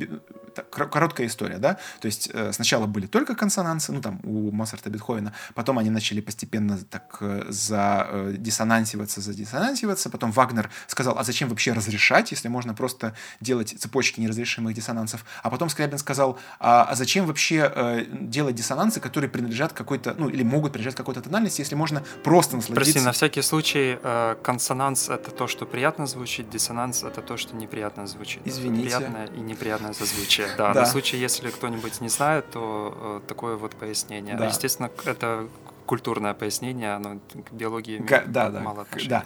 короткая 0.70 1.26
история, 1.26 1.58
да, 1.58 1.78
то 2.00 2.06
есть 2.06 2.30
э, 2.32 2.52
сначала 2.52 2.86
были 2.86 3.06
только 3.06 3.34
консонансы, 3.34 3.92
ну, 3.92 4.00
там, 4.00 4.20
у 4.24 4.50
Моцарта, 4.50 4.90
Бетховена, 4.90 5.32
потом 5.54 5.78
они 5.78 5.90
начали 5.90 6.09
постепенно 6.18 6.76
так 6.78 7.18
э, 7.20 7.44
за 7.48 8.08
э, 8.10 8.34
диссонансиваться, 8.36 9.20
задиссонансиваться. 9.20 10.10
Потом 10.10 10.32
Вагнер 10.32 10.68
сказал, 10.88 11.16
а 11.16 11.22
зачем 11.22 11.48
вообще 11.48 11.72
разрешать, 11.72 12.32
если 12.32 12.48
можно 12.48 12.74
просто 12.74 13.14
делать 13.40 13.74
цепочки 13.78 14.20
неразрешимых 14.20 14.74
диссонансов. 14.74 15.24
А 15.44 15.50
потом 15.50 15.68
Скрябин 15.68 15.98
сказал, 15.98 16.38
а, 16.58 16.84
а 16.84 16.94
зачем 16.96 17.26
вообще 17.26 17.70
э, 17.72 18.06
делать 18.10 18.56
диссонансы, 18.56 18.98
которые 18.98 19.30
принадлежат 19.30 19.72
какой-то, 19.72 20.14
ну 20.18 20.28
или 20.28 20.42
могут 20.42 20.72
принадлежать 20.72 20.96
какой-то 20.96 21.22
тональности, 21.22 21.60
если 21.60 21.76
можно 21.76 22.02
просто 22.24 22.56
насладиться. 22.56 22.92
Прости, 22.92 23.00
на 23.00 23.12
всякий 23.12 23.42
случай, 23.42 23.98
консонанс— 24.42 25.08
это 25.10 25.30
то, 25.30 25.46
что 25.46 25.66
приятно 25.66 26.06
звучит, 26.06 26.50
диссонанс— 26.50 27.02
это 27.04 27.22
то, 27.22 27.36
что 27.36 27.54
неприятно 27.54 28.06
звучит. 28.06 28.42
Извините. 28.44 28.96
Приятное 28.96 29.26
и 29.26 29.40
неприятное 29.40 29.92
созвучие. 29.92 30.48
Да, 30.58 30.72
да. 30.74 30.80
на 30.80 30.86
случай, 30.86 31.16
если 31.16 31.50
кто-нибудь 31.50 32.00
не 32.00 32.08
знает, 32.08 32.50
то 32.50 33.22
такое 33.28 33.56
вот 33.56 33.74
пояснение. 33.76 34.36
Да. 34.36 34.46
Естественно, 34.46 34.90
это 35.04 35.46
культурное 35.90 36.34
пояснение, 36.34 36.94
оно 36.94 37.18
к 37.18 37.52
биологии 37.52 37.98
Га- 37.98 38.22
да, 38.24 38.48
да, 38.48 38.60
мало 38.60 38.82
отношения. 38.82 39.10
Да. 39.10 39.24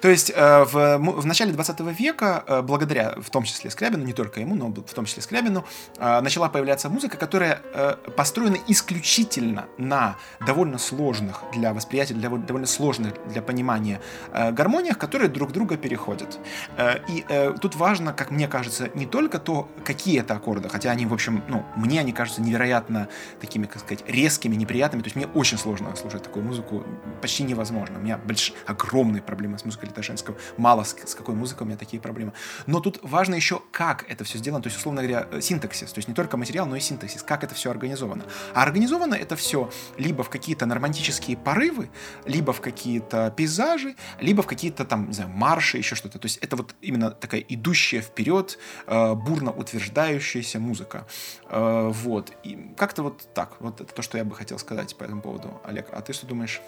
То 0.00 0.08
есть 0.08 0.30
э, 0.32 0.64
в, 0.64 0.98
в 0.98 1.26
начале 1.26 1.52
20 1.52 1.80
века, 1.98 2.44
э, 2.46 2.62
благодаря 2.62 3.16
в 3.20 3.30
том 3.30 3.42
числе 3.42 3.68
Скрябину, 3.68 4.04
не 4.04 4.12
только 4.12 4.38
ему, 4.38 4.54
но 4.54 4.68
в 4.68 4.94
том 4.94 5.06
числе 5.06 5.24
Скрябину, 5.24 5.64
э, 5.98 6.20
начала 6.20 6.48
появляться 6.48 6.88
музыка, 6.88 7.16
которая 7.16 7.62
э, 7.74 7.96
построена 8.16 8.58
исключительно 8.68 9.64
на 9.76 10.16
довольно 10.46 10.78
сложных 10.78 11.42
для 11.52 11.74
восприятия, 11.74 12.14
для, 12.14 12.28
довольно 12.30 12.68
сложных 12.68 13.14
для 13.26 13.42
понимания 13.42 14.00
э, 14.32 14.52
гармониях, 14.52 14.98
которые 14.98 15.28
друг 15.28 15.50
друга 15.50 15.76
переходят. 15.76 16.38
Э, 16.76 17.00
и 17.08 17.24
э, 17.28 17.54
тут 17.60 17.74
важно, 17.74 18.12
как 18.12 18.30
мне 18.30 18.46
кажется, 18.46 18.88
не 18.94 19.06
только 19.06 19.40
то, 19.40 19.68
какие 19.84 20.20
это 20.20 20.36
аккорды, 20.36 20.68
хотя 20.68 20.92
они, 20.92 21.06
в 21.06 21.12
общем, 21.12 21.42
ну, 21.48 21.64
мне 21.74 21.98
они 21.98 22.12
кажутся 22.12 22.40
невероятно 22.40 23.08
такими, 23.40 23.66
как 23.66 23.80
сказать, 23.80 24.04
резкими, 24.06 24.54
неприятными, 24.54 25.02
то 25.02 25.08
есть 25.08 25.16
мне 25.16 25.26
очень 25.26 25.58
сложно 25.58 25.90
слушать 26.04 26.22
такую 26.22 26.44
музыку 26.44 26.84
почти 27.22 27.44
невозможно. 27.44 27.98
У 27.98 28.02
меня 28.02 28.18
больш... 28.18 28.52
огромные 28.66 29.22
проблемы 29.22 29.58
с 29.58 29.64
музыкой 29.64 29.88
Литошенского. 29.88 30.36
Мало 30.58 30.82
с, 30.82 30.94
с 31.04 31.14
какой 31.14 31.34
музыкой 31.34 31.64
у 31.64 31.66
меня 31.66 31.78
такие 31.78 31.98
проблемы. 32.00 32.34
Но 32.66 32.80
тут 32.80 32.98
важно 33.02 33.34
еще, 33.34 33.62
как 33.72 34.04
это 34.10 34.22
все 34.24 34.36
сделано. 34.36 34.62
То 34.62 34.66
есть, 34.66 34.78
условно 34.78 35.00
говоря, 35.00 35.26
э, 35.30 35.40
синтаксис. 35.40 35.90
То 35.92 35.98
есть 35.98 36.08
не 36.08 36.14
только 36.14 36.36
материал, 36.36 36.66
но 36.66 36.76
и 36.76 36.80
синтаксис. 36.80 37.22
Как 37.22 37.42
это 37.42 37.54
все 37.54 37.70
организовано. 37.70 38.24
А 38.52 38.62
организовано 38.62 39.14
это 39.14 39.34
все 39.34 39.70
либо 39.96 40.22
в 40.22 40.28
какие-то 40.28 40.66
романтические 40.66 41.38
порывы, 41.38 41.88
либо 42.26 42.52
в 42.52 42.60
какие-то 42.60 43.32
пейзажи, 43.34 43.96
либо 44.20 44.42
в 44.42 44.46
какие-то 44.46 44.84
там, 44.84 45.06
не 45.06 45.14
знаю, 45.14 45.30
марши, 45.30 45.78
еще 45.78 45.94
что-то. 45.94 46.18
То 46.18 46.26
есть 46.26 46.36
это 46.38 46.56
вот 46.56 46.74
именно 46.82 47.12
такая 47.12 47.40
идущая 47.40 48.02
вперед, 48.02 48.58
э, 48.86 49.14
бурно 49.14 49.52
утверждающаяся 49.52 50.60
музыка. 50.60 51.06
Э, 51.48 51.88
вот. 51.88 52.32
И 52.42 52.74
как-то 52.76 53.02
вот 53.02 53.26
так. 53.32 53.56
Вот 53.60 53.80
это 53.80 53.94
то, 53.94 54.02
что 54.02 54.18
я 54.18 54.24
бы 54.24 54.34
хотел 54.34 54.58
сказать 54.58 54.94
по 54.96 55.04
этому 55.04 55.22
поводу, 55.22 55.60
Олег. 55.64 55.83
А 55.92 56.00
ты 56.00 56.12
что 56.12 56.26
думаешь? 56.26 56.60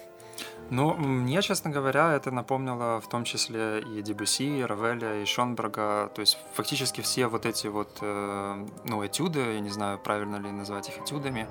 Ну, 0.68 0.94
мне, 0.94 1.42
честно 1.42 1.70
говоря, 1.70 2.14
это 2.14 2.32
напомнило 2.32 3.00
в 3.00 3.08
том 3.08 3.22
числе 3.22 3.80
и 3.80 4.02
Дебюси, 4.02 4.58
и 4.58 4.62
Равеля, 4.62 5.22
и 5.22 5.24
Шонберга. 5.24 6.10
То 6.12 6.20
есть 6.20 6.38
фактически 6.54 7.02
все 7.02 7.28
вот 7.28 7.46
эти 7.46 7.68
вот, 7.68 7.98
э, 8.00 8.66
ну, 8.84 9.06
этюды, 9.06 9.38
я 9.38 9.60
не 9.60 9.70
знаю, 9.70 9.98
правильно 9.98 10.36
ли 10.36 10.50
назвать 10.50 10.88
их 10.88 10.98
этюдами, 10.98 11.46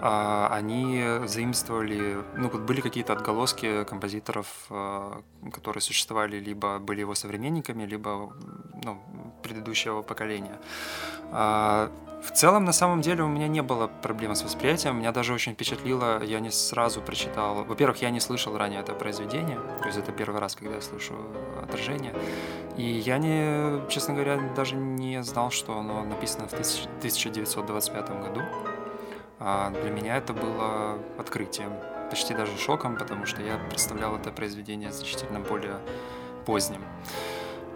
э, 0.00 0.46
они 0.50 1.04
заимствовали, 1.26 2.18
ну, 2.36 2.50
были 2.50 2.80
какие-то 2.80 3.14
отголоски 3.14 3.82
композиторов, 3.82 4.46
э, 4.70 5.20
которые 5.52 5.82
существовали, 5.82 6.38
либо 6.38 6.78
были 6.78 7.00
его 7.00 7.16
современниками, 7.16 7.84
либо, 7.84 8.32
ну, 8.84 9.02
предыдущего 9.42 10.02
поколения. 10.02 10.58
В 12.22 12.30
целом, 12.30 12.64
на 12.64 12.72
самом 12.72 13.00
деле, 13.00 13.24
у 13.24 13.28
меня 13.28 13.48
не 13.48 13.62
было 13.62 13.88
проблем 13.88 14.36
с 14.36 14.44
восприятием. 14.44 14.98
Меня 14.98 15.10
даже 15.10 15.34
очень 15.34 15.54
впечатлило, 15.54 16.22
я 16.22 16.38
не 16.38 16.50
сразу 16.50 17.02
прочитал. 17.02 17.64
Во-первых, 17.64 18.00
я 18.00 18.10
не 18.10 18.20
слышал 18.20 18.56
ранее 18.56 18.80
это 18.80 18.92
произведение, 18.92 19.58
то 19.80 19.86
есть 19.86 19.98
это 19.98 20.12
первый 20.12 20.40
раз, 20.40 20.54
когда 20.54 20.76
я 20.76 20.80
слышу 20.80 21.14
отражение. 21.60 22.14
И 22.76 22.84
я 22.84 23.18
не, 23.18 23.88
честно 23.90 24.14
говоря, 24.14 24.38
даже 24.54 24.76
не 24.76 25.20
знал, 25.24 25.50
что 25.50 25.76
оно 25.76 26.04
написано 26.04 26.46
в 26.46 26.52
1925 26.52 28.08
году. 28.22 28.42
А 29.40 29.70
для 29.70 29.90
меня 29.90 30.16
это 30.16 30.32
было 30.32 30.98
открытием, 31.18 31.72
почти 32.08 32.34
даже 32.34 32.56
шоком, 32.56 32.96
потому 32.96 33.26
что 33.26 33.42
я 33.42 33.58
представлял 33.68 34.14
это 34.14 34.30
произведение 34.30 34.92
значительно 34.92 35.40
более 35.40 35.80
поздним. 36.46 36.82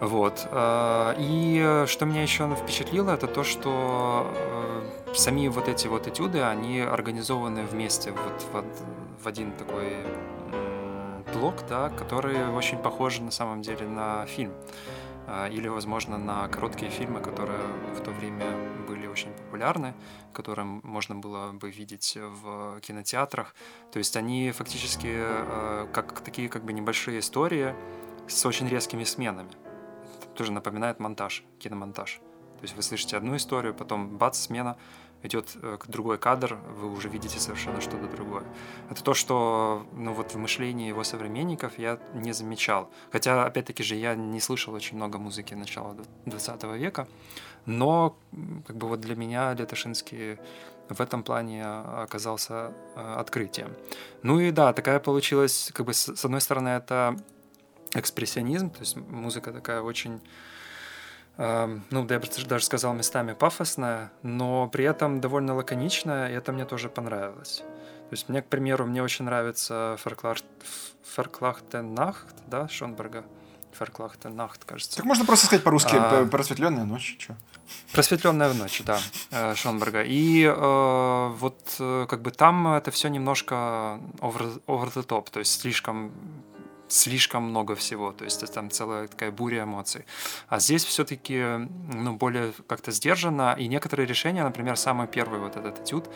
Вот. 0.01 0.47
Э, 0.51 1.15
и 1.19 1.85
что 1.87 2.05
меня 2.05 2.23
еще 2.23 2.55
впечатлило, 2.55 3.11
это 3.11 3.27
то, 3.27 3.45
что 3.45 4.31
э, 4.35 5.15
сами 5.15 5.49
вот 5.49 5.69
эти 5.69 5.87
вот 5.87 6.07
этюды, 6.07 6.43
они 6.43 6.81
организованы 6.81 7.63
вместе 7.63 8.13
вот 8.13 8.65
в, 9.23 9.27
один 9.27 9.53
такой 9.53 9.97
блок, 11.33 11.65
да, 11.69 11.91
который 11.91 12.49
очень 12.49 12.79
похож 12.79 13.19
на 13.21 13.31
самом 13.31 13.63
деле 13.63 13.89
на 13.89 14.27
фильм. 14.27 14.53
Э, 15.27 15.49
или, 15.51 15.69
возможно, 15.69 16.19
на 16.19 16.49
короткие 16.49 16.91
фильмы, 16.91 17.21
которые 17.21 17.61
в 17.97 18.01
то 18.01 18.11
время 18.11 18.47
были 18.89 19.07
очень 19.07 19.33
популярны 19.33 19.95
которые 20.33 20.67
можно 20.67 21.15
было 21.15 21.53
бы 21.53 21.71
видеть 21.71 22.19
в 22.21 22.79
кинотеатрах. 22.81 23.55
То 23.91 23.99
есть 23.99 24.17
они 24.17 24.53
фактически 24.53 25.09
э, 25.11 25.87
как 25.93 26.21
такие 26.21 26.51
как 26.51 26.63
бы 26.63 26.75
небольшие 26.75 27.21
истории 27.21 27.75
с 28.29 28.45
очень 28.45 28.69
резкими 28.69 29.05
сменами. 29.05 29.51
Тоже 30.37 30.53
напоминает 30.53 31.01
монтаж, 31.01 31.43
киномонтаж. 31.59 32.21
То 32.59 32.63
есть 32.63 32.77
вы 32.77 32.83
слышите 32.83 33.17
одну 33.17 33.37
историю, 33.37 33.75
потом 33.75 34.17
бац, 34.17 34.39
смена, 34.39 34.77
идет 35.23 35.57
э, 35.63 35.79
другой 35.89 36.19
кадр, 36.19 36.59
вы 36.79 36.93
уже 36.93 37.09
видите 37.09 37.39
совершенно 37.39 37.81
что-то 37.81 38.07
другое. 38.07 38.45
Это 38.91 39.03
то, 39.03 39.15
что 39.15 39.87
ну, 39.93 40.13
вот 40.13 40.33
в 40.33 40.39
мышлении 40.39 40.89
его 40.89 41.05
современников 41.05 41.79
я 41.79 41.99
не 42.15 42.33
замечал. 42.33 42.91
Хотя, 43.13 43.45
опять-таки 43.45 43.83
же, 43.83 43.95
я 43.95 44.15
не 44.15 44.41
слышал 44.41 44.75
очень 44.75 44.97
много 44.97 45.19
музыки 45.19 45.55
начала 45.55 45.97
20 46.27 46.63
века, 46.77 47.09
но 47.67 48.17
как 48.67 48.77
бы 48.77 48.89
вот 48.89 49.01
для 49.01 49.17
меня 49.17 49.55
Летошинский 49.55 50.39
в 50.89 51.01
этом 51.01 51.23
плане 51.23 51.65
оказался 51.65 52.73
э, 52.95 53.15
открытием. 53.19 53.73
Ну 54.23 54.39
и 54.41 54.51
да, 54.51 54.73
такая 54.73 55.01
получилась, 55.01 55.71
как 55.75 55.87
бы 55.87 55.95
с 55.95 56.25
одной 56.25 56.41
стороны, 56.41 56.69
это 56.69 57.17
экспрессионизм, 57.95 58.71
то 58.71 58.81
есть 58.81 58.97
музыка 58.97 59.53
такая 59.53 59.81
очень 59.83 60.21
ну, 61.39 62.07
я 62.09 62.19
бы 62.19 62.27
даже 62.49 62.65
сказал, 62.65 62.95
местами 62.95 63.35
пафосная, 63.35 64.11
но 64.23 64.69
при 64.69 64.87
этом 64.87 65.21
довольно 65.21 65.55
лаконичная, 65.55 66.31
и 66.31 66.33
это 66.33 66.51
мне 66.51 66.65
тоже 66.65 66.89
понравилось. 66.89 67.59
То 68.09 68.13
есть 68.13 68.29
мне, 68.29 68.41
к 68.41 68.47
примеру, 68.47 68.87
мне 68.87 69.03
очень 69.03 69.25
нравится 69.25 69.99
Ферклахтенахт, 71.15 72.35
да, 72.47 72.69
Шонберга. 72.69 73.25
Ферклахтенахт, 73.79 74.65
кажется. 74.65 74.97
Так 74.97 75.05
можно 75.05 75.25
просто 75.27 75.47
сказать 75.47 75.63
по-русски 75.63 75.97
а... 75.97 76.25
«Просветленная 76.27 76.85
ночь», 76.85 77.17
что? 77.19 77.37
«Просветленная 77.93 78.55
ночь», 78.55 78.83
да, 78.85 78.99
э, 79.31 79.55
Шонберга. 79.55 80.03
И 80.03 80.45
э, 80.45 81.29
вот 81.39 81.77
э, 81.79 82.07
как 82.09 82.23
бы 82.23 82.31
там 82.31 82.69
это 82.69 82.91
все 82.91 83.09
немножко 83.09 84.01
over, 84.21 84.63
over 84.67 84.93
the 84.95 85.07
top, 85.07 85.31
то 85.31 85.41
есть 85.41 85.61
слишком 85.61 86.13
слишком 86.89 87.45
много 87.45 87.75
всего, 87.75 88.13
то 88.13 88.25
есть 88.25 88.43
это 88.43 88.53
там 88.53 88.71
целая 88.71 89.09
такая 89.09 89.31
буря 89.31 89.65
эмоций. 89.65 90.05
А 90.49 90.59
здесь 90.61 90.85
все-таки 90.85 91.43
ну, 91.93 92.15
более 92.15 92.53
как-то 92.67 92.93
сдержанно, 92.93 93.55
и 93.59 93.69
некоторые 93.69 94.07
решения, 94.07 94.45
например, 94.45 94.77
самый 94.77 95.07
первый 95.07 95.41
вот 95.41 95.57
этот 95.57 95.81
этюд, 95.81 96.09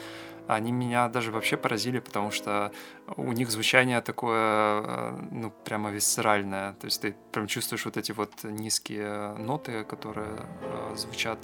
они 0.47 0.73
меня 0.73 1.09
даже 1.09 1.31
вообще 1.31 1.57
поразили, 1.57 2.01
потому 2.01 2.31
что 2.31 2.73
у 3.17 3.33
них 3.33 3.51
звучание 3.51 4.01
такое, 4.01 4.83
э, 4.83 5.19
ну, 5.31 5.53
прямо 5.65 5.91
висцеральное. 5.91 6.73
То 6.75 6.87
есть 6.87 7.01
ты 7.03 7.15
прям 7.33 7.47
чувствуешь 7.47 7.85
вот 7.85 7.97
эти 7.97 8.13
вот 8.13 8.33
низкие 8.43 9.35
ноты, 9.35 9.85
которые 9.85 10.37
э, 10.63 10.95
звучат 10.97 11.39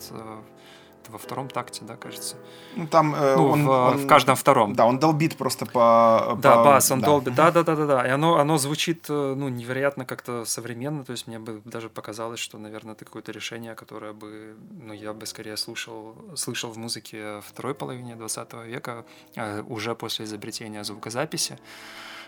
э, 1.08 1.12
во 1.12 1.18
втором 1.18 1.48
такте, 1.48 1.84
да, 1.84 1.96
кажется. 1.96 2.36
Ну, 2.76 2.86
там 2.86 3.14
э, 3.14 3.36
ну, 3.36 3.48
он, 3.48 3.64
в, 3.64 3.70
он, 3.70 3.96
в 3.98 4.06
каждом 4.06 4.36
втором. 4.36 4.74
Да, 4.74 4.86
он 4.86 4.98
долбит 4.98 5.36
просто 5.36 5.66
по... 5.66 6.38
Да, 6.42 6.56
по... 6.56 6.64
бас, 6.64 6.90
он 6.90 7.00
да. 7.00 7.06
долбит, 7.06 7.34
да-да-да-да-да. 7.34 8.06
И 8.06 8.10
оно, 8.10 8.38
оно 8.38 8.58
звучит, 8.58 9.06
э, 9.08 9.34
ну, 9.36 9.48
невероятно 9.48 10.04
как-то 10.04 10.44
современно, 10.44 11.04
то 11.04 11.12
есть 11.12 11.26
мне 11.26 11.38
бы 11.38 11.60
даже 11.64 11.88
показалось, 11.88 12.40
что, 12.40 12.58
наверное, 12.58 12.94
это 12.94 13.04
какое-то 13.04 13.32
решение, 13.32 13.74
которое 13.74 14.12
бы, 14.12 14.56
ну, 14.70 14.92
я 14.92 15.12
бы 15.12 15.26
скорее 15.26 15.56
слушал, 15.56 16.16
слышал 16.34 16.70
в 16.70 16.78
музыке 16.78 17.40
второй 17.46 17.74
половине 17.74 18.16
20 18.16 18.52
века, 18.66 19.04
э, 19.34 19.62
уже 19.62 19.94
после 19.94 20.24
изобретения 20.24 20.84
звукозаписи 20.84 21.58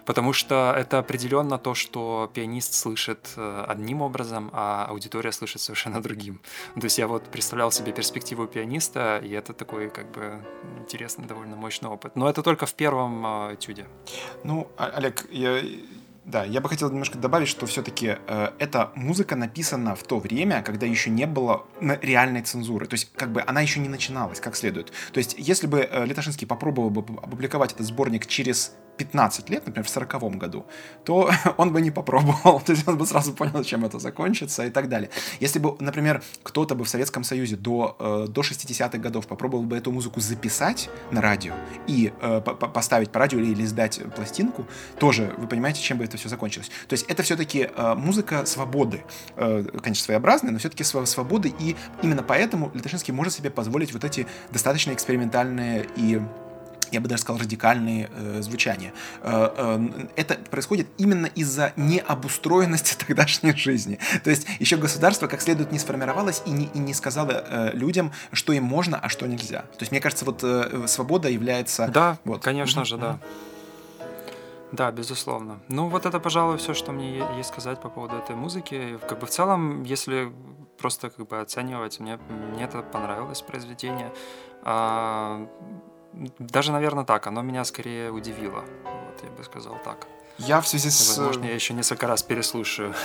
потому 0.05 0.33
что 0.33 0.75
это 0.77 0.99
определенно 0.99 1.59
то, 1.59 1.75
что 1.75 2.31
пианист 2.35 2.75
слышит 2.75 3.33
э, 3.37 3.65
одним 3.69 4.03
образом, 4.03 4.51
а 4.53 4.87
аудитория 4.89 5.33
слышит 5.33 5.61
совершенно 5.61 6.03
другим. 6.07 6.41
То 6.75 6.85
есть 6.85 6.99
я 6.99 7.07
вот 7.07 7.25
представлял 7.25 7.71
себе 7.71 7.93
перспективу 7.93 8.47
пианиста, 8.47 9.21
и 9.25 9.31
это 9.31 9.53
такой 9.53 9.91
как 9.91 10.11
бы 10.13 10.43
интересный, 10.81 11.27
довольно 11.27 11.57
мощный 11.57 11.89
опыт. 11.89 12.17
Но 12.17 12.29
это 12.29 12.43
только 12.43 12.67
в 12.67 12.75
первом 12.75 13.25
э, 13.27 13.55
этюде. 13.55 13.87
Ну, 14.45 14.71
Олег, 14.77 15.27
я, 15.31 15.63
да, 16.29 16.45
я 16.45 16.61
бы 16.61 16.69
хотел 16.69 16.91
немножко 16.91 17.17
добавить, 17.17 17.49
что 17.49 17.65
все-таки 17.67 18.19
э, 18.27 18.51
эта 18.59 18.93
музыка 18.95 19.35
написана 19.35 19.95
в 19.95 20.03
то 20.03 20.19
время, 20.19 20.63
когда 20.63 20.87
еще 20.87 21.09
не 21.09 21.27
было 21.27 21.65
реальной 21.81 22.43
цензуры. 22.43 22.87
То 22.87 22.95
есть, 22.95 23.11
как 23.17 23.33
бы 23.33 23.43
она 23.47 23.63
еще 23.63 23.81
не 23.81 23.89
начиналась 23.89 24.39
как 24.39 24.55
следует. 24.55 24.93
То 25.13 25.19
есть, 25.19 25.35
если 25.39 25.67
бы 25.67 25.81
э, 25.81 26.05
Летошинский 26.05 26.47
попробовал 26.47 26.91
бы 26.91 27.01
опубликовать 27.23 27.73
этот 27.73 27.87
сборник 27.87 28.27
через 28.27 28.75
15 28.99 29.49
лет, 29.49 29.67
например, 29.67 29.87
в 29.87 29.91
40 29.91 30.37
году, 30.37 30.67
то 31.05 31.31
он 31.57 31.73
бы 31.73 31.81
не 31.81 31.91
попробовал, 31.91 32.61
то 32.67 32.73
есть 32.73 32.87
он 32.87 32.99
бы 32.99 33.07
сразу 33.07 33.33
понял, 33.33 33.65
чем 33.65 33.85
это 33.85 33.99
закончится 33.99 34.67
и 34.67 34.71
так 34.71 34.89
далее. 34.89 35.09
Если 35.41 35.59
бы, 35.59 35.77
например, 35.81 36.23
кто-то 36.43 36.75
бы 36.75 36.85
в 36.85 36.89
Советском 36.89 37.25
Союзе 37.25 37.57
до, 37.57 37.97
э, 37.99 38.27
до 38.29 38.43
60-х 38.43 38.99
годов 38.99 39.27
попробовал 39.27 39.65
бы 39.65 39.77
эту 39.77 39.93
музыку 39.93 40.21
записать 40.21 40.91
на 41.11 41.23
радио 41.23 41.55
и 41.87 42.13
э, 42.21 42.41
поставить 42.41 43.11
по 43.11 43.21
радио 43.21 43.39
или 43.39 43.65
издать 43.65 44.01
пластинку, 44.15 44.67
тоже 44.99 45.33
вы 45.39 45.47
понимаете, 45.47 45.81
чем 45.81 45.99
бы 45.99 46.05
это 46.05 46.18
все 46.19 46.29
закончилось. 46.29 46.71
То 46.87 46.95
есть 46.95 47.07
это 47.09 47.23
все-таки 47.23 47.71
э, 47.75 47.95
музыка 47.95 48.47
свободы, 48.47 49.03
э, 49.37 49.65
конечно, 49.83 50.05
своеобразная, 50.05 50.53
но 50.53 50.59
все-таки 50.59 50.85
свободы, 50.85 51.53
и 51.59 51.77
именно 52.03 52.23
поэтому 52.23 52.71
Летошинский 52.75 53.13
может 53.13 53.35
себе 53.35 53.51
позволить 53.51 53.93
вот 53.93 54.05
эти 54.05 54.27
достаточно 54.51 54.93
экспериментальные 54.93 55.87
и 55.97 56.21
я 56.91 57.01
бы 57.01 57.09
даже 57.09 57.23
сказал, 57.23 57.41
радикальные 57.41 58.11
э, 58.11 58.43
звучания. 58.43 58.93
Э, 59.23 59.51
э, 59.57 60.09
это 60.17 60.35
происходит 60.51 60.89
именно 60.97 61.27
из-за 61.27 61.73
необустроенности 61.77 62.97
тогдашней 63.07 63.55
жизни. 63.55 63.99
То 64.25 64.31
есть 64.31 64.47
еще 64.59 64.77
государство 64.77 65.27
как 65.27 65.41
следует 65.41 65.73
не 65.73 65.79
сформировалось 65.79 66.43
и 66.47 66.51
не, 66.51 66.67
и 66.67 66.79
не 66.79 66.95
сказало 66.95 67.45
э, 67.47 67.71
людям, 67.75 68.13
что 68.33 68.53
им 68.53 68.65
можно, 68.65 68.99
а 68.99 69.09
что 69.09 69.27
нельзя. 69.27 69.63
То 69.63 69.81
есть 69.81 69.93
мне 69.93 70.01
кажется, 70.01 70.25
вот 70.25 70.41
э, 70.43 70.87
свобода 70.87 71.29
является... 71.29 71.89
Да, 71.89 72.19
вот. 72.25 72.43
конечно 72.43 72.85
же, 72.85 72.97
да. 72.97 73.19
Да, 74.73 74.91
безусловно. 74.93 75.61
Ну, 75.69 75.89
вот 75.89 76.07
это, 76.07 76.21
пожалуй, 76.21 76.59
все, 76.59 76.75
что 76.75 76.93
мне 76.93 77.25
есть 77.37 77.49
сказать 77.49 77.81
по 77.81 77.89
поводу 77.89 78.17
этой 78.17 78.37
музыки. 78.37 78.99
Как 79.09 79.19
бы 79.19 79.27
в 79.27 79.31
целом, 79.31 79.83
если 79.83 80.33
просто 80.79 81.11
как 81.11 81.27
бы 81.27 81.41
оценивать, 81.41 82.01
мне, 82.01 82.19
мне 82.53 82.65
это 82.65 82.83
понравилось 82.83 83.43
произведение. 83.43 84.13
А, 84.63 85.49
даже, 86.39 86.73
наверное, 86.73 87.05
так. 87.05 87.27
Оно 87.27 87.43
меня 87.43 87.65
скорее 87.65 88.11
удивило. 88.11 88.65
Вот, 88.85 89.25
я 89.25 89.31
бы 89.31 89.45
сказал 89.45 89.79
так. 89.85 90.07
Я 90.39 90.61
в 90.61 90.69
связи 90.69 90.89
с... 90.89 91.19
Возможно, 91.19 91.47
я 91.47 91.55
еще 91.55 91.75
несколько 91.75 92.07
раз 92.07 92.23
переслушаю. 92.23 92.95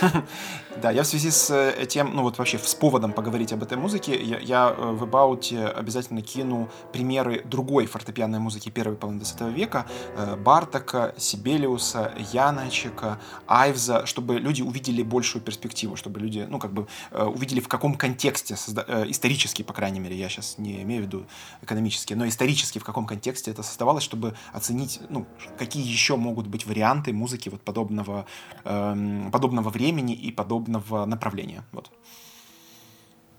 Да, 0.82 0.90
я 0.90 1.04
в 1.04 1.06
связи 1.06 1.30
с 1.30 1.50
э, 1.50 1.86
тем, 1.86 2.14
ну 2.14 2.22
вот 2.22 2.36
вообще 2.36 2.58
с 2.58 2.74
поводом 2.74 3.12
поговорить 3.12 3.52
об 3.52 3.62
этой 3.62 3.78
музыке, 3.78 4.20
я, 4.20 4.38
я 4.40 4.74
э, 4.76 4.90
в 4.90 5.04
About 5.04 5.70
обязательно 5.70 6.20
кину 6.20 6.68
примеры 6.92 7.42
другой 7.44 7.86
фортепианной 7.86 8.40
музыки 8.40 8.70
первой 8.70 8.96
половины 8.96 9.22
20 9.22 9.54
века, 9.54 9.86
э, 10.16 10.36
Бартака, 10.36 11.14
Сибелиуса, 11.16 12.12
Яначека, 12.32 13.20
Айвза, 13.46 14.04
чтобы 14.04 14.40
люди 14.40 14.62
увидели 14.62 15.02
большую 15.04 15.42
перспективу, 15.42 15.94
чтобы 15.94 16.18
люди, 16.18 16.44
ну 16.50 16.58
как 16.58 16.72
бы 16.72 16.88
увидели 17.12 17.60
в 17.60 17.68
каком 17.68 17.94
контексте, 17.94 18.54
исторически, 18.54 19.62
по 19.62 19.72
крайней 19.72 20.00
мере, 20.00 20.16
я 20.16 20.28
сейчас 20.28 20.58
не 20.58 20.82
имею 20.82 21.02
в 21.02 21.06
виду 21.06 21.26
экономически, 21.62 22.14
но 22.14 22.26
исторически 22.26 22.80
в 22.80 22.84
каком 22.84 23.06
контексте 23.06 23.52
это 23.52 23.62
создавалось, 23.62 24.02
чтобы 24.02 24.34
оценить, 24.52 25.00
ну, 25.08 25.24
какие 25.56 25.86
еще 25.86 26.16
могут 26.16 26.48
быть 26.48 26.66
варианты 26.66 27.12
музыки 27.12 27.23
вот 27.50 27.62
подобного, 27.62 28.26
э, 28.64 29.30
подобного 29.32 29.70
времени 29.70 30.14
и 30.14 30.32
подобного 30.32 31.06
направления. 31.06 31.64
Вот. 31.72 31.90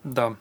Да. 0.04 0.36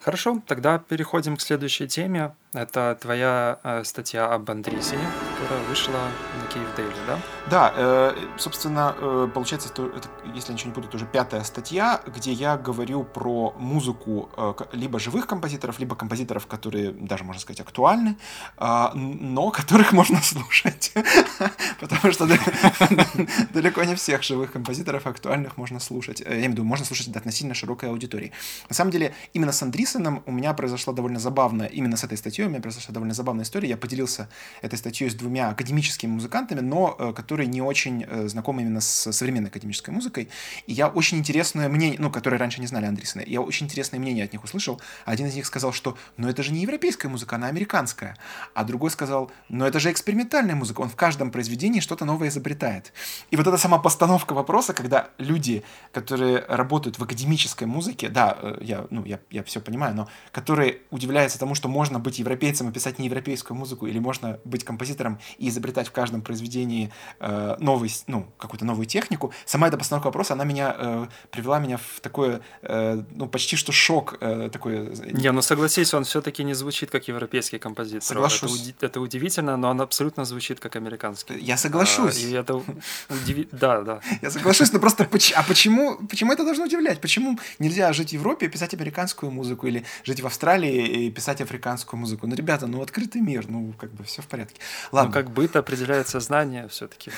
Хорошо, 0.00 0.40
тогда 0.46 0.78
переходим 0.78 1.36
к 1.36 1.40
следующей 1.40 1.86
теме. 1.86 2.34
Это 2.52 2.98
твоя 3.00 3.60
э, 3.62 3.84
статья 3.84 4.26
об 4.26 4.50
Андрисе, 4.50 4.98
которая 5.40 5.64
вышла 5.68 5.92
на 5.92 6.46
Киев 6.52 6.74
Дейли, 6.74 6.92
да? 7.06 7.18
Да, 7.48 7.72
э, 7.76 8.14
собственно, 8.38 8.92
э, 8.98 9.28
получается, 9.32 9.68
это, 9.68 9.84
это, 9.84 10.08
если 10.34 10.52
ничего 10.52 10.70
не 10.70 10.74
буду, 10.74 10.88
это 10.88 10.96
уже 10.96 11.06
пятая 11.06 11.44
статья, 11.44 12.00
где 12.08 12.32
я 12.32 12.56
говорю 12.56 13.04
про 13.04 13.54
музыку 13.56 14.30
э, 14.36 14.54
либо 14.72 14.98
живых 14.98 15.28
композиторов, 15.28 15.78
либо 15.78 15.94
композиторов, 15.94 16.48
которые 16.48 16.90
даже, 16.90 17.22
можно 17.22 17.40
сказать, 17.40 17.60
актуальны, 17.60 18.16
э, 18.58 18.88
но 18.94 19.52
которых 19.52 19.92
можно 20.00 20.20
слушать. 20.20 20.92
Потому 21.80 22.12
что 22.12 22.26
далеко 23.54 23.84
не 23.84 23.94
всех 23.94 24.24
живых 24.24 24.50
композиторов 24.50 25.06
актуальных 25.06 25.56
можно 25.56 25.78
слушать. 25.78 26.20
Э, 26.20 26.30
я 26.30 26.36
имею 26.38 26.50
в 26.50 26.52
виду, 26.54 26.64
можно 26.64 26.84
слушать 26.84 27.16
относительно 27.16 27.54
широкой 27.54 27.90
аудитории. 27.90 28.32
На 28.68 28.74
самом 28.74 28.90
деле, 28.90 29.14
именно 29.34 29.52
с 29.52 29.62
Андрисоном 29.62 30.24
у 30.26 30.32
меня 30.32 30.52
произошла 30.52 30.92
довольно 30.92 31.20
забавная, 31.20 31.68
именно 31.68 31.96
с 31.96 32.02
этой 32.02 32.18
статьей, 32.18 32.39
статьей, 32.40 32.46
у 32.46 32.50
меня 32.50 32.62
произошла 32.62 32.94
довольно 32.94 33.14
забавная 33.14 33.44
история. 33.44 33.68
Я 33.68 33.76
поделился 33.76 34.28
этой 34.62 34.78
статьей 34.78 35.10
с 35.10 35.14
двумя 35.14 35.50
академическими 35.50 36.10
музыкантами, 36.10 36.60
но 36.60 36.96
э, 36.98 37.12
которые 37.12 37.46
не 37.46 37.62
очень 37.62 38.04
э, 38.08 38.28
знакомы 38.28 38.62
именно 38.62 38.80
с 38.80 39.12
современной 39.12 39.50
академической 39.50 39.90
музыкой. 39.90 40.28
И 40.66 40.72
я 40.72 40.88
очень 40.88 41.18
интересное 41.18 41.68
мнение, 41.68 41.98
ну, 42.00 42.10
которые 42.10 42.38
раньше 42.38 42.60
не 42.60 42.66
знали 42.66 42.86
Андрисона, 42.86 43.22
я 43.26 43.40
очень 43.40 43.66
интересное 43.66 44.00
мнение 44.00 44.24
от 44.24 44.32
них 44.32 44.44
услышал. 44.44 44.80
Один 45.04 45.26
из 45.26 45.34
них 45.34 45.46
сказал, 45.46 45.72
что 45.72 45.96
ну 46.16 46.28
это 46.28 46.42
же 46.42 46.52
не 46.52 46.62
европейская 46.62 47.08
музыка, 47.08 47.36
она 47.36 47.48
американская. 47.48 48.16
А 48.54 48.64
другой 48.64 48.90
сказал, 48.90 49.30
ну 49.48 49.66
это 49.66 49.80
же 49.80 49.90
экспериментальная 49.90 50.54
музыка, 50.54 50.80
он 50.80 50.88
в 50.88 50.96
каждом 50.96 51.30
произведении 51.30 51.80
что-то 51.80 52.04
новое 52.04 52.28
изобретает. 52.28 52.92
И 53.30 53.36
вот 53.36 53.46
эта 53.46 53.58
сама 53.58 53.78
постановка 53.78 54.32
вопроса, 54.34 54.72
когда 54.72 55.08
люди, 55.18 55.62
которые 55.92 56.44
работают 56.48 56.98
в 56.98 57.02
академической 57.02 57.64
музыке, 57.64 58.08
да, 58.08 58.36
э, 58.40 58.58
я, 58.62 58.86
ну, 58.90 59.04
я, 59.04 59.18
я 59.30 59.42
все 59.42 59.60
понимаю, 59.60 59.94
но 59.94 60.08
которые 60.32 60.78
удивляются 60.90 61.38
тому, 61.38 61.54
что 61.54 61.68
можно 61.68 61.98
быть 61.98 62.20
европейцем 62.30 62.68
и 62.68 62.72
писать 62.72 62.98
неевропейскую 62.98 63.56
музыку, 63.56 63.86
или 63.86 63.98
можно 63.98 64.38
быть 64.44 64.64
композитором 64.64 65.18
и 65.38 65.48
изобретать 65.48 65.88
в 65.88 65.92
каждом 65.92 66.22
произведении 66.22 66.92
э, 67.18 67.56
новый, 67.58 67.92
ну, 68.06 68.26
какую-то 68.38 68.64
новую 68.64 68.86
технику, 68.86 69.32
сама 69.44 69.68
эта 69.68 69.76
постановка 69.76 70.06
вопроса, 70.06 70.34
она 70.34 70.44
меня 70.44 70.76
э, 70.78 71.06
привела 71.30 71.58
меня 71.58 71.76
в 71.78 72.00
такое, 72.00 72.40
э, 72.62 73.02
ну, 73.10 73.28
почти 73.28 73.56
что 73.56 73.72
шок 73.72 74.16
э, 74.20 74.48
такой. 74.52 74.94
Не, 75.12 75.32
ну 75.32 75.42
согласись, 75.42 75.92
он 75.92 76.04
все-таки 76.04 76.44
не 76.44 76.54
звучит 76.54 76.90
как 76.90 77.08
европейский 77.08 77.58
композитор. 77.58 78.02
Соглашусь. 78.02 78.68
Это, 78.68 78.86
это 78.86 79.00
удивительно, 79.00 79.56
но 79.56 79.70
он 79.70 79.80
абсолютно 79.80 80.24
звучит 80.24 80.60
как 80.60 80.76
американский. 80.76 81.38
Я 81.40 81.56
соглашусь. 81.56 82.24
А, 82.24 82.28
и 82.28 82.32
это 82.32 82.62
удиви... 83.08 83.48
Да, 83.52 83.82
да. 83.82 84.00
Я 84.22 84.30
соглашусь, 84.30 84.72
но 84.72 84.78
просто 84.78 85.08
а 85.34 85.42
почему, 85.42 85.96
почему 86.08 86.32
это 86.32 86.44
должно 86.44 86.64
удивлять? 86.64 87.00
Почему 87.00 87.38
нельзя 87.58 87.92
жить 87.92 88.10
в 88.10 88.12
Европе 88.12 88.46
и 88.46 88.48
писать 88.48 88.74
американскую 88.74 89.32
музыку 89.32 89.66
или 89.66 89.84
жить 90.04 90.20
в 90.20 90.26
Австралии 90.26 91.06
и 91.06 91.10
писать 91.10 91.40
африканскую 91.40 91.98
музыку? 91.98 92.19
Ну, 92.26 92.34
ребята, 92.34 92.66
ну 92.66 92.82
открытый 92.82 93.20
мир, 93.20 93.46
ну 93.48 93.72
как 93.78 93.92
бы 93.92 94.04
все 94.04 94.22
в 94.22 94.26
порядке. 94.26 94.60
Ладно. 94.92 95.08
Ну, 95.08 95.14
как 95.14 95.30
быт 95.30 95.56
определяет 95.56 96.08
сознание 96.08 96.68
все-таки. 96.68 97.10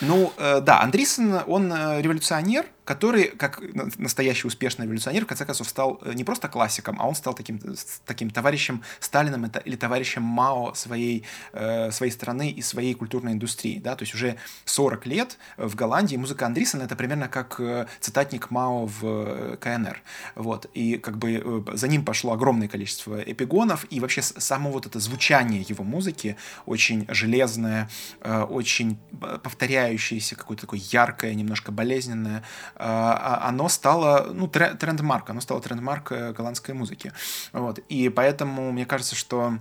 Ну, 0.00 0.32
э, 0.36 0.60
да, 0.60 0.80
Андрисен, 0.80 1.40
он 1.46 1.72
э, 1.72 2.00
революционер, 2.00 2.66
который, 2.86 3.24
как 3.24 3.60
настоящий 3.98 4.46
успешный 4.46 4.84
революционер, 4.84 5.24
в 5.24 5.26
конце 5.26 5.44
концов 5.44 5.68
стал 5.68 6.00
э, 6.02 6.12
не 6.14 6.22
просто 6.22 6.48
классиком, 6.48 6.96
а 7.00 7.08
он 7.08 7.16
стал 7.16 7.34
таким, 7.34 7.60
таким 8.06 8.30
товарищем 8.30 8.82
Сталиным 9.00 9.44
или 9.64 9.76
товарищем 9.76 10.22
Мао 10.22 10.72
своей, 10.74 11.24
э, 11.52 11.90
своей 11.90 12.12
страны 12.12 12.48
и 12.48 12.62
своей 12.62 12.94
культурной 12.94 13.32
индустрии. 13.32 13.80
Да? 13.80 13.96
То 13.96 14.04
есть 14.04 14.14
уже 14.14 14.36
40 14.66 15.04
лет 15.06 15.36
в 15.56 15.74
Голландии 15.74 16.16
музыка 16.16 16.46
Андрисона 16.46 16.84
это 16.84 16.94
примерно 16.94 17.28
как 17.28 17.58
э, 17.58 17.86
цитатник 17.98 18.52
Мао 18.52 18.86
в 18.86 19.56
КНР. 19.56 20.00
Вот. 20.36 20.66
И 20.72 20.98
как 20.98 21.18
бы 21.18 21.64
за 21.74 21.88
ним 21.88 22.04
пошло 22.04 22.34
огромное 22.34 22.68
количество 22.68 23.20
эпигонов, 23.20 23.84
и 23.90 23.98
вообще 23.98 24.22
само 24.22 24.70
вот 24.70 24.86
это 24.86 25.00
звучание 25.00 25.62
его 25.62 25.82
музыки 25.82 26.36
очень 26.66 27.04
железное, 27.08 27.88
очень 28.22 28.98
повторяющееся, 29.42 30.36
какое-то 30.36 30.62
такое 30.62 30.80
яркое, 30.80 31.34
немножко 31.34 31.72
болезненное, 31.72 32.44
оно 32.78 33.68
стало, 33.68 34.30
ну, 34.32 34.48
трендмарк, 34.48 35.30
оно 35.30 35.40
стало 35.40 35.60
трендмарк 35.60 36.12
э, 36.12 36.32
голландской 36.32 36.74
музыки. 36.74 37.12
Вот. 37.52 37.78
И 37.88 38.08
поэтому 38.08 38.72
мне 38.72 38.86
кажется, 38.86 39.14
что 39.14 39.58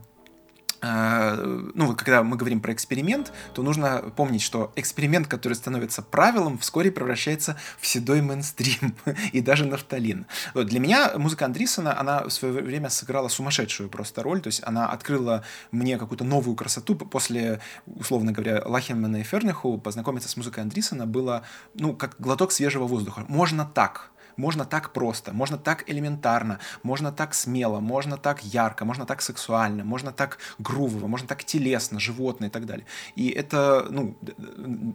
ну, 1.74 1.96
когда 1.96 2.24
мы 2.24 2.38
говорим 2.38 2.60
про 2.60 2.74
эксперимент, 2.74 3.32
то 3.54 3.64
нужно 3.64 4.04
помнить, 4.16 4.42
что 4.42 4.72
эксперимент, 4.76 5.28
который 5.28 5.54
становится 5.54 6.02
правилом, 6.02 6.58
вскоре 6.58 6.92
превращается 6.92 7.58
в 7.80 7.88
седой 7.88 8.22
мейнстрим 8.22 8.96
и 9.32 9.42
даже 9.42 9.66
нафталин. 9.66 10.26
Вот 10.54 10.68
для 10.68 10.80
меня 10.80 11.14
музыка 11.18 11.46
Андрисона, 11.46 12.00
она 12.00 12.24
в 12.24 12.30
свое 12.30 12.54
время 12.62 12.90
сыграла 12.90 13.28
сумасшедшую 13.28 13.90
просто 13.90 14.24
роль, 14.24 14.42
то 14.42 14.48
есть 14.48 14.62
она 14.64 14.88
открыла 14.88 15.44
мне 15.72 15.98
какую-то 15.98 16.24
новую 16.24 16.56
красоту 16.56 16.96
после, 16.96 17.60
условно 17.86 18.32
говоря, 18.32 18.62
Лахенмана 18.66 19.18
и 19.18 19.24
Ферниху, 19.24 19.78
познакомиться 19.78 20.30
с 20.30 20.38
музыкой 20.38 20.64
Андрисона 20.64 21.06
было, 21.06 21.44
ну, 21.74 21.94
как 21.96 22.16
глоток 22.20 22.52
свежего 22.52 22.86
воздуха. 22.86 23.26
Можно 23.28 23.66
так, 23.66 24.12
можно 24.38 24.66
так 24.66 24.94
просто, 24.94 25.34
можно 25.34 25.58
так 25.58 25.90
элементарно, 25.90 26.60
можно 26.84 27.12
так 27.12 27.34
смело, 27.34 27.80
можно 27.80 28.18
так 28.18 28.44
ярко, 28.44 28.86
можно 28.86 29.06
так 29.06 29.22
сексуально, 29.22 29.84
можно 29.84 30.12
так 30.12 30.38
грувово, 30.60 31.08
можно 31.08 31.28
так 31.28 31.44
телесно, 31.44 32.00
животно 32.00 32.46
и 32.46 32.50
так 32.50 32.66
далее. 32.66 32.86
И 33.16 33.30
это, 33.30 33.88
ну, 33.90 34.16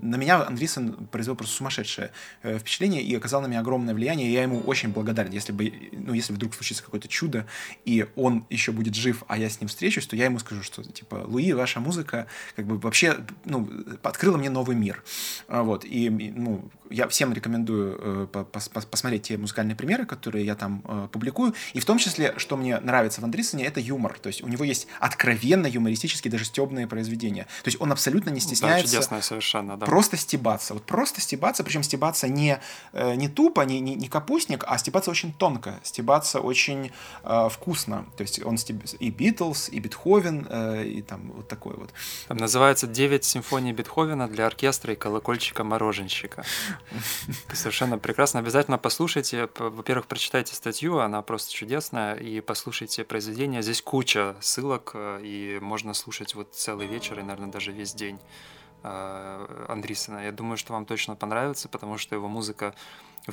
на 0.02 0.16
меня 0.16 0.44
Андрейсон 0.46 1.08
произвел 1.10 1.36
просто 1.36 1.56
сумасшедшее 1.56 2.10
э, 2.42 2.58
впечатление 2.58 3.02
и 3.02 3.14
оказал 3.14 3.40
на 3.42 3.46
меня 3.46 3.60
огромное 3.60 3.94
влияние, 3.94 4.28
и 4.28 4.32
я 4.32 4.42
ему 4.42 4.60
очень 4.60 4.90
благодарен. 4.90 5.32
Если 5.32 5.52
бы, 5.52 5.72
ну, 5.92 6.14
если 6.14 6.32
вдруг 6.32 6.54
случится 6.54 6.82
какое-то 6.82 7.08
чудо, 7.08 7.46
и 7.84 8.06
он 8.16 8.46
еще 8.50 8.72
будет 8.72 8.94
жив, 8.94 9.24
а 9.28 9.38
я 9.38 9.48
с 9.48 9.60
ним 9.60 9.68
встречусь, 9.68 10.06
то 10.06 10.16
я 10.16 10.26
ему 10.26 10.38
скажу, 10.38 10.62
что, 10.62 10.82
типа, 10.82 11.24
Луи, 11.26 11.52
ваша 11.52 11.80
музыка, 11.80 12.26
как 12.56 12.66
бы, 12.66 12.78
вообще, 12.78 13.18
ну, 13.44 13.68
открыла 14.02 14.36
мне 14.36 14.50
новый 14.50 14.76
мир. 14.76 15.02
А, 15.48 15.62
вот, 15.62 15.84
и, 15.84 16.10
ну, 16.10 16.70
я 16.90 17.06
всем 17.08 17.32
рекомендую 17.32 18.26
э, 18.32 18.44
посмотреть 18.90 19.29
те 19.30 19.38
музыкальные 19.38 19.76
примеры, 19.76 20.06
которые 20.06 20.44
я 20.44 20.56
там 20.56 20.82
э, 20.84 21.08
публикую. 21.12 21.54
И 21.72 21.78
в 21.78 21.84
том 21.84 21.98
числе, 21.98 22.34
что 22.36 22.56
мне 22.56 22.80
нравится 22.80 23.20
в 23.20 23.24
Андрисоне, 23.24 23.64
это 23.64 23.78
юмор. 23.78 24.18
То 24.18 24.26
есть 24.26 24.42
у 24.42 24.48
него 24.48 24.64
есть 24.64 24.88
откровенно 24.98 25.68
юмористические, 25.68 26.32
даже 26.32 26.44
стебные 26.44 26.88
произведения. 26.88 27.44
То 27.62 27.68
есть 27.68 27.80
он 27.80 27.92
абсолютно 27.92 28.30
не 28.30 28.40
стесняется 28.40 29.08
да, 29.08 29.22
совершенно, 29.22 29.76
да. 29.76 29.86
просто 29.86 30.16
стебаться. 30.16 30.74
Вот 30.74 30.82
просто 30.82 31.20
стебаться, 31.20 31.62
причем 31.62 31.84
стебаться 31.84 32.26
не, 32.26 32.58
э, 32.92 33.14
не 33.14 33.28
тупо, 33.28 33.60
не, 33.60 33.78
не, 33.78 33.94
не 33.94 34.08
капустник, 34.08 34.64
а 34.66 34.78
стебаться 34.78 35.12
очень 35.12 35.32
тонко, 35.32 35.78
стебаться 35.84 36.40
очень 36.40 36.90
э, 37.22 37.48
вкусно. 37.50 38.06
То 38.16 38.22
есть 38.22 38.44
он 38.44 38.58
стеб... 38.58 38.82
и 38.98 39.10
Битлз, 39.10 39.68
и 39.68 39.78
Бетховен, 39.78 40.46
э, 40.50 40.84
и 40.86 41.02
там 41.02 41.32
вот 41.36 41.46
такой 41.46 41.76
вот. 41.76 41.90
Там 42.26 42.36
называется 42.36 42.88
«Девять 42.88 43.24
симфоний 43.24 43.72
Бетховена 43.72 44.26
для 44.26 44.46
оркестра 44.46 44.92
и 44.92 44.96
колокольчика-мороженщика». 44.96 46.44
Совершенно 47.52 47.96
прекрасно. 47.96 48.40
Обязательно 48.40 48.78
послушайте. 48.78 49.19
Во-первых, 49.58 50.06
прочитайте 50.06 50.54
статью, 50.54 50.98
она 50.98 51.22
просто 51.22 51.52
чудесная. 51.52 52.14
И 52.14 52.40
послушайте 52.40 53.04
произведение. 53.04 53.62
Здесь 53.62 53.82
куча 53.82 54.36
ссылок, 54.40 54.92
э, 54.94 55.20
и 55.22 55.58
можно 55.60 55.94
слушать 55.94 56.34
вот 56.34 56.54
целый 56.54 56.86
вечер 56.86 57.18
и, 57.18 57.22
наверное, 57.22 57.50
даже 57.50 57.72
весь 57.72 57.94
день 57.94 58.18
э, 58.82 59.66
Андрисона. 59.68 60.24
Я 60.24 60.32
думаю, 60.32 60.56
что 60.56 60.72
вам 60.72 60.86
точно 60.86 61.16
понравится, 61.16 61.68
потому 61.68 61.98
что 61.98 62.14
его 62.14 62.28
музыка... 62.28 62.74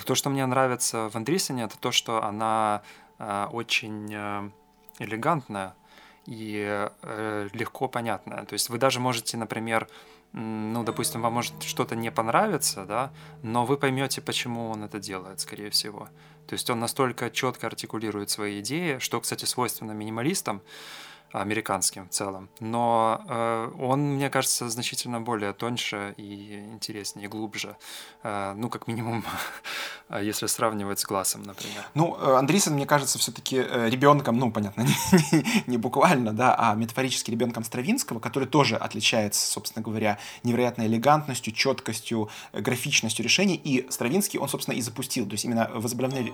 То, 0.05 0.15
что 0.15 0.29
мне 0.29 0.45
нравится 0.45 1.09
в 1.09 1.15
Андрисоне, 1.15 1.63
это 1.63 1.77
то, 1.77 1.91
что 1.91 2.23
она 2.23 2.81
э, 3.19 3.47
очень 3.51 4.51
элегантная 4.99 5.75
и 6.25 6.89
легко 7.53 7.87
понятная. 7.87 8.43
То 8.45 8.53
есть 8.53 8.69
вы 8.69 8.77
даже 8.79 8.99
можете, 8.99 9.37
например, 9.37 9.87
ну, 10.33 10.83
допустим, 10.83 11.21
вам 11.21 11.33
может 11.33 11.63
что-то 11.63 11.95
не 11.95 12.11
понравиться, 12.11 12.85
да, 12.85 13.11
но 13.43 13.65
вы 13.65 13.77
поймете, 13.77 14.21
почему 14.21 14.69
он 14.69 14.83
это 14.83 14.99
делает, 14.99 15.39
скорее 15.39 15.69
всего. 15.69 16.09
То 16.47 16.53
есть 16.53 16.69
он 16.69 16.79
настолько 16.79 17.29
четко 17.29 17.67
артикулирует 17.67 18.29
свои 18.29 18.59
идеи, 18.59 18.99
что, 18.99 19.19
кстати, 19.19 19.45
свойственно 19.45 19.91
минималистам, 19.91 20.61
американским 21.31 22.07
в 22.07 22.09
целом. 22.09 22.49
Но 22.59 23.21
э, 23.27 23.71
он, 23.79 24.15
мне 24.15 24.29
кажется, 24.29 24.69
значительно 24.69 25.19
более 25.19 25.53
тоньше 25.53 26.13
и 26.17 26.59
интереснее, 26.71 27.25
и 27.25 27.27
глубже. 27.27 27.75
Э, 28.23 28.53
ну, 28.55 28.69
как 28.69 28.87
минимум, 28.87 29.25
если 30.21 30.47
сравнивать 30.47 30.99
с 30.99 31.05
глазом, 31.05 31.43
например. 31.43 31.83
Ну, 31.93 32.17
э, 32.19 32.35
Андрейсон, 32.35 32.73
мне 32.73 32.85
кажется, 32.85 33.19
все-таки 33.19 33.57
э, 33.57 33.89
ребенком, 33.89 34.37
ну, 34.37 34.51
понятно, 34.51 34.81
не, 35.31 35.45
не 35.67 35.77
буквально, 35.77 36.33
да, 36.33 36.55
а 36.57 36.75
метафорически 36.75 37.31
ребенком 37.31 37.63
Стравинского, 37.63 38.19
который 38.19 38.47
тоже 38.47 38.75
отличается, 38.77 39.45
собственно 39.45 39.83
говоря, 39.83 40.19
невероятной 40.43 40.87
элегантностью, 40.87 41.53
четкостью, 41.53 42.29
э, 42.53 42.61
графичностью 42.61 43.23
решений. 43.23 43.59
И 43.61 43.85
Стравинский 43.89 44.39
он, 44.39 44.49
собственно, 44.49 44.75
и 44.75 44.81
запустил. 44.81 45.25
То 45.25 45.33
есть 45.33 45.45
именно 45.45 45.69
возобновление, 45.73 46.33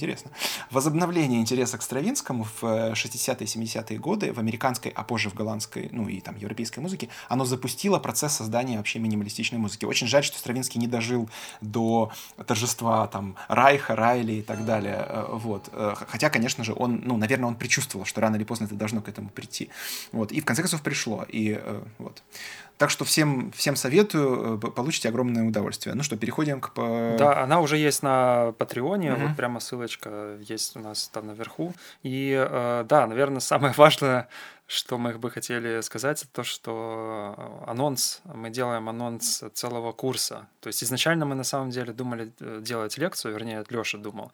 Интересно. 0.00 0.30
Возобновление 0.70 1.42
интереса 1.42 1.76
к 1.76 1.82
Стравинскому 1.82 2.44
в 2.44 2.62
60-е 2.62 3.36
и 3.40 3.44
70-е 3.44 3.98
годы 3.98 4.32
в 4.32 4.38
американской, 4.38 4.90
а 4.94 5.04
позже 5.04 5.28
в 5.28 5.34
голландской, 5.34 5.90
ну 5.92 6.08
и 6.08 6.22
там 6.22 6.38
европейской 6.38 6.78
музыке, 6.78 7.10
оно 7.28 7.44
запустило 7.44 7.98
процесс 7.98 8.32
создания 8.32 8.78
вообще 8.78 8.98
минималистичной 8.98 9.58
музыки. 9.58 9.84
Очень 9.84 10.06
жаль, 10.06 10.24
что 10.24 10.38
Стравинский 10.38 10.80
не 10.80 10.86
дожил 10.86 11.28
до 11.60 12.10
торжества 12.46 13.08
там 13.08 13.36
Райха, 13.48 13.94
Райли 13.94 14.36
и 14.36 14.42
так 14.42 14.64
далее. 14.64 15.04
Э, 15.06 15.26
вот. 15.32 15.68
Э, 15.72 15.92
хотя, 15.94 16.30
конечно 16.30 16.64
же, 16.64 16.72
он, 16.74 17.02
ну, 17.04 17.18
наверное, 17.18 17.48
он 17.48 17.56
предчувствовал, 17.56 18.06
что 18.06 18.22
рано 18.22 18.36
или 18.36 18.44
поздно 18.44 18.64
это 18.64 18.76
должно 18.76 19.02
к 19.02 19.08
этому 19.10 19.28
прийти. 19.28 19.68
Вот. 20.12 20.32
И 20.32 20.40
в 20.40 20.46
конце 20.46 20.62
концов 20.62 20.80
пришло. 20.80 21.26
И 21.28 21.60
э, 21.62 21.82
вот. 21.98 22.22
Так 22.80 22.88
что 22.88 23.04
всем, 23.04 23.52
всем 23.52 23.76
советую, 23.76 24.56
э, 24.56 24.70
получите 24.70 25.10
огромное 25.10 25.44
удовольствие. 25.44 25.94
Ну 25.94 26.02
что, 26.02 26.16
переходим 26.16 26.62
к... 26.62 26.70
Да, 27.18 27.42
она 27.42 27.60
уже 27.60 27.76
есть 27.76 28.02
на 28.02 28.52
Патреоне, 28.52 29.12
угу. 29.12 29.26
вот 29.26 29.36
прямо 29.36 29.60
ссылочка 29.60 30.38
есть 30.40 30.76
у 30.76 30.80
нас 30.80 31.06
там 31.08 31.26
наверху. 31.26 31.74
И 32.02 32.32
э, 32.32 32.86
да, 32.88 33.06
наверное, 33.06 33.40
самое 33.40 33.74
важное, 33.76 34.28
что 34.66 34.96
мы 34.96 35.12
бы 35.18 35.30
хотели 35.30 35.82
сказать, 35.82 36.22
это 36.22 36.32
то, 36.32 36.42
что 36.42 37.34
э, 37.66 37.70
анонс, 37.70 38.22
мы 38.24 38.48
делаем 38.48 38.88
анонс 38.88 39.44
целого 39.52 39.92
курса. 39.92 40.48
То 40.60 40.68
есть 40.68 40.82
изначально 40.82 41.26
мы 41.26 41.34
на 41.34 41.44
самом 41.44 41.68
деле 41.68 41.92
думали 41.92 42.32
делать 42.62 42.96
лекцию, 42.96 43.34
вернее, 43.34 43.62
Леша 43.68 43.98
думал, 43.98 44.32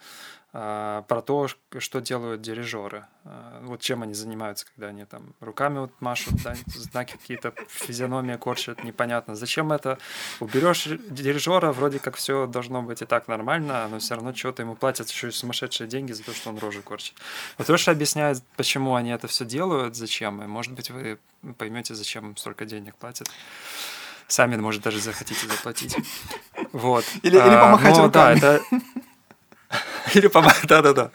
про 0.57 1.21
то, 1.21 1.49
что 1.79 2.01
делают 2.01 2.41
дирижеры. 2.41 3.05
А, 3.25 3.61
вот 3.63 3.81
чем 3.81 4.03
они 4.03 4.15
занимаются, 4.15 4.65
когда 4.67 4.89
они 4.89 5.05
там 5.05 5.35
руками 5.41 5.81
вот 5.81 5.91
машут, 6.01 6.35
да, 6.43 6.55
знаки 6.67 7.13
какие-то, 7.13 7.53
физиономия 7.69 8.39
корчат, 8.39 8.83
непонятно. 8.83 9.35
Зачем 9.35 9.71
это? 9.71 9.99
Уберешь 10.41 10.87
дирижера, 10.87 11.73
вроде 11.73 11.99
как 11.99 12.17
все 12.17 12.47
должно 12.47 12.83
быть 12.83 13.03
и 13.03 13.05
так 13.05 13.29
нормально, 13.29 13.87
но 13.89 13.99
все 13.99 14.15
равно 14.15 14.35
что-то 14.35 14.63
ему 14.63 14.77
платят 14.77 15.11
еще 15.11 15.29
и 15.29 15.31
сумасшедшие 15.31 15.89
деньги 15.89 16.13
за 16.13 16.25
то, 16.25 16.33
что 16.33 16.49
он 16.49 16.59
рожи 16.59 16.81
корчит. 16.81 17.15
Вот 17.59 17.69
Леша 17.69 17.93
объясняет, 17.93 18.43
почему 18.57 18.95
они 18.95 19.11
это 19.11 19.27
все 19.29 19.45
делают, 19.45 19.95
зачем, 19.95 20.43
и 20.43 20.47
может 20.47 20.73
быть 20.73 20.91
вы 20.91 21.19
поймете, 21.59 21.95
зачем 21.95 22.31
им 22.31 22.37
столько 22.39 22.65
денег 22.65 22.95
платят. 22.95 23.29
Сами, 24.27 24.57
может, 24.57 24.83
даже 24.83 25.01
захотите 25.01 25.47
заплатить. 25.47 25.97
Вот. 26.73 27.05
Или, 27.23 27.37
или 27.37 27.45
помахать 27.45 27.99
а, 27.99 28.03
руками. 28.03 28.41
Да, 28.41 28.55
это... 28.55 28.65
Или 30.15 30.29
помахать, 30.29 30.67
да-да-да. 30.69 31.11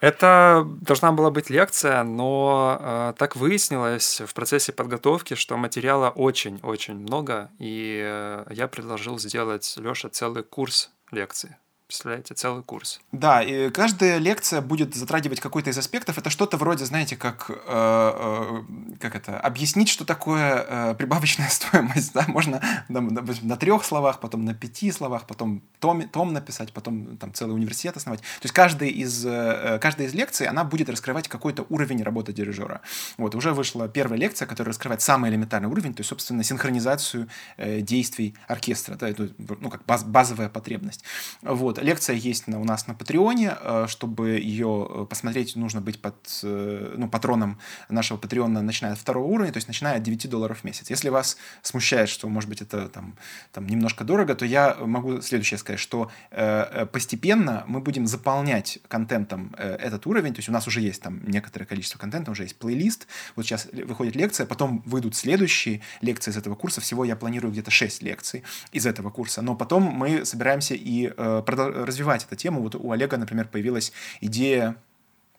Это 0.00 0.66
должна 0.82 1.12
была 1.12 1.30
быть 1.30 1.48
лекция, 1.48 2.02
но 2.02 2.78
э, 2.78 3.14
так 3.16 3.36
выяснилось 3.36 4.20
в 4.20 4.34
процессе 4.34 4.72
подготовки, 4.72 5.34
что 5.34 5.56
материала 5.56 6.10
очень-очень 6.10 6.94
много, 6.94 7.50
и 7.58 8.02
э, 8.04 8.44
я 8.50 8.68
предложил 8.68 9.18
сделать 9.18 9.74
Лёше 9.78 10.08
целый 10.08 10.42
курс 10.42 10.90
лекций. 11.10 11.56
Представляете, 11.94 12.34
целый 12.34 12.64
курс. 12.64 13.00
Да, 13.12 13.40
и 13.40 13.70
каждая 13.70 14.18
лекция 14.18 14.60
будет 14.60 14.96
затрагивать 14.96 15.38
какой-то 15.38 15.70
из 15.70 15.78
аспектов. 15.78 16.18
Это 16.18 16.28
что-то 16.28 16.56
вроде, 16.56 16.84
знаете, 16.86 17.14
как, 17.14 17.48
э, 17.48 17.54
э, 17.68 18.62
как 18.98 19.14
это, 19.14 19.38
объяснить, 19.38 19.88
что 19.88 20.04
такое 20.04 20.66
э, 20.68 20.94
прибавочная 20.96 21.48
стоимость. 21.48 22.12
Да? 22.12 22.24
Можно 22.26 22.60
там, 22.88 23.06
на 23.42 23.56
трех 23.56 23.84
словах, 23.84 24.18
потом 24.18 24.44
на 24.44 24.54
пяти 24.54 24.90
словах, 24.90 25.28
потом 25.28 25.62
том, 25.78 26.08
том 26.08 26.32
написать, 26.32 26.72
потом 26.72 27.16
там 27.16 27.32
целый 27.32 27.54
университет 27.54 27.96
основать. 27.96 28.20
То 28.20 28.46
есть 28.46 28.54
каждый 28.54 28.88
из, 28.88 29.24
э, 29.24 29.78
каждая 29.80 30.08
из 30.08 30.14
лекций, 30.14 30.48
она 30.48 30.64
будет 30.64 30.88
раскрывать 30.88 31.28
какой-то 31.28 31.64
уровень 31.68 32.02
работы 32.02 32.32
дирижера. 32.32 32.80
Вот, 33.18 33.36
уже 33.36 33.52
вышла 33.52 33.86
первая 33.86 34.18
лекция, 34.18 34.46
которая 34.46 34.72
раскрывает 34.72 35.00
самый 35.00 35.30
элементарный 35.30 35.68
уровень, 35.68 35.94
то 35.94 36.00
есть, 36.00 36.08
собственно, 36.08 36.42
синхронизацию 36.42 37.28
э, 37.56 37.82
действий 37.82 38.34
оркестра. 38.48 38.96
Да, 38.96 39.08
это, 39.08 39.28
ну, 39.38 39.70
как 39.70 39.84
баз, 39.84 40.02
базовая 40.02 40.48
потребность. 40.48 41.04
Вот. 41.42 41.78
Лекция 41.84 42.16
есть 42.16 42.48
на, 42.48 42.60
у 42.60 42.64
нас 42.64 42.86
на 42.86 42.94
Патреоне. 42.94 43.56
Э, 43.60 43.86
чтобы 43.88 44.30
ее 44.40 44.88
э, 44.88 45.06
посмотреть, 45.08 45.56
нужно 45.56 45.80
быть 45.80 46.00
под, 46.00 46.14
э, 46.42 46.94
ну, 46.96 47.08
патроном 47.08 47.58
нашего 47.88 48.18
Патреона, 48.18 48.62
начиная 48.62 48.92
от 48.92 48.98
второго 48.98 49.26
уровня, 49.26 49.52
то 49.52 49.58
есть 49.58 49.68
начиная 49.68 49.96
от 49.96 50.02
9 50.02 50.28
долларов 50.28 50.60
в 50.60 50.64
месяц. 50.64 50.90
Если 50.90 51.08
вас 51.08 51.36
смущает, 51.62 52.08
что, 52.08 52.28
может 52.28 52.48
быть, 52.48 52.62
это 52.62 52.88
там, 52.88 53.16
там 53.52 53.66
немножко 53.66 54.04
дорого, 54.04 54.34
то 54.34 54.44
я 54.44 54.76
могу 54.80 55.20
следующее 55.20 55.58
сказать, 55.58 55.80
что 55.80 56.10
э, 56.30 56.86
постепенно 56.86 57.64
мы 57.66 57.80
будем 57.80 58.06
заполнять 58.06 58.78
контентом 58.88 59.54
э, 59.58 59.76
этот 59.76 60.06
уровень, 60.06 60.34
то 60.34 60.38
есть 60.38 60.48
у 60.48 60.52
нас 60.52 60.66
уже 60.66 60.80
есть 60.80 61.02
там 61.02 61.20
некоторое 61.26 61.66
количество 61.66 61.98
контента, 61.98 62.30
уже 62.30 62.42
есть 62.44 62.56
плейлист, 62.56 63.06
вот 63.36 63.46
сейчас 63.46 63.68
выходит 63.72 64.16
лекция, 64.16 64.46
потом 64.46 64.82
выйдут 64.86 65.14
следующие 65.14 65.80
лекции 66.00 66.30
из 66.30 66.36
этого 66.36 66.54
курса, 66.54 66.80
всего 66.80 67.04
я 67.04 67.16
планирую 67.16 67.52
где-то 67.52 67.70
6 67.70 68.02
лекций 68.02 68.42
из 68.72 68.86
этого 68.86 69.10
курса, 69.10 69.42
но 69.42 69.54
потом 69.54 69.82
мы 69.84 70.24
собираемся 70.24 70.74
и 70.74 71.12
э, 71.16 71.42
развивать 71.74 72.24
эту 72.24 72.36
тему. 72.36 72.62
Вот 72.62 72.74
у 72.74 72.92
Олега, 72.92 73.16
например, 73.16 73.48
появилась 73.48 73.92
идея... 74.20 74.76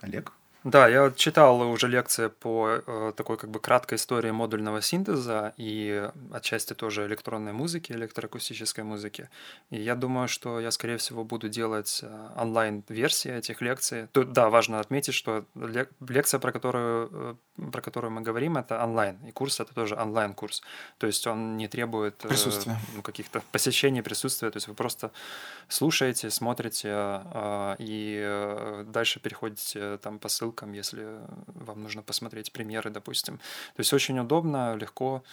Олег? 0.01 0.33
Да, 0.65 0.87
я 0.87 1.11
читал 1.15 1.61
уже 1.61 1.87
лекции 1.87 2.25
по 2.27 2.81
э, 2.87 3.13
такой 3.15 3.37
как 3.37 3.51
бы 3.51 3.59
краткой 3.59 3.97
истории 3.97 4.31
модульного 4.31 4.81
синтеза 4.81 5.53
и 5.57 6.09
отчасти 6.33 6.73
тоже 6.73 7.05
электронной 7.05 7.53
музыки, 7.53 7.91
электроакустической 7.91 8.83
музыки. 8.83 9.29
И 9.69 9.79
я 9.79 9.93
думаю, 9.93 10.27
что 10.27 10.59
я, 10.59 10.71
скорее 10.71 10.97
всего, 10.97 11.23
буду 11.23 11.49
делать 11.49 11.99
э, 12.01 12.29
онлайн-версии 12.35 13.31
этих 13.31 13.61
лекций. 13.61 14.07
Тут, 14.11 14.33
да, 14.33 14.49
важно 14.49 14.79
отметить, 14.79 15.13
что 15.13 15.45
лекция, 16.09 16.39
про 16.39 16.51
которую, 16.51 17.37
э, 17.57 17.69
про 17.71 17.81
которую 17.83 18.09
мы 18.09 18.21
говорим, 18.21 18.57
это 18.57 18.83
онлайн. 18.83 19.23
И 19.27 19.31
курс 19.31 19.59
это 19.59 19.71
тоже 19.75 19.95
онлайн-курс. 19.95 20.63
То 20.97 21.05
есть 21.05 21.27
он 21.27 21.57
не 21.57 21.67
требует 21.67 22.15
присутствия. 22.15 22.75
ну, 22.95 23.03
каких-то 23.03 23.43
посещений, 23.51 24.01
присутствия. 24.01 24.49
То 24.49 24.57
есть 24.57 24.67
вы 24.67 24.73
просто 24.73 25.11
слушаете, 25.67 26.31
смотрите 26.31 26.89
э, 26.89 27.75
и 27.77 28.19
э, 28.19 28.85
дальше 28.87 29.19
переходите 29.19 29.97
там 29.97 30.17
по 30.17 30.27
ссылкам 30.27 30.54
ссылкам, 30.55 30.73
если 30.73 31.05
вам 31.65 31.83
нужно 31.83 32.01
посмотреть 32.01 32.51
примеры, 32.51 32.89
допустим. 32.89 33.37
То 33.75 33.81
есть 33.81 33.93
очень 33.93 34.19
удобно, 34.19 34.75
легко. 34.75 35.23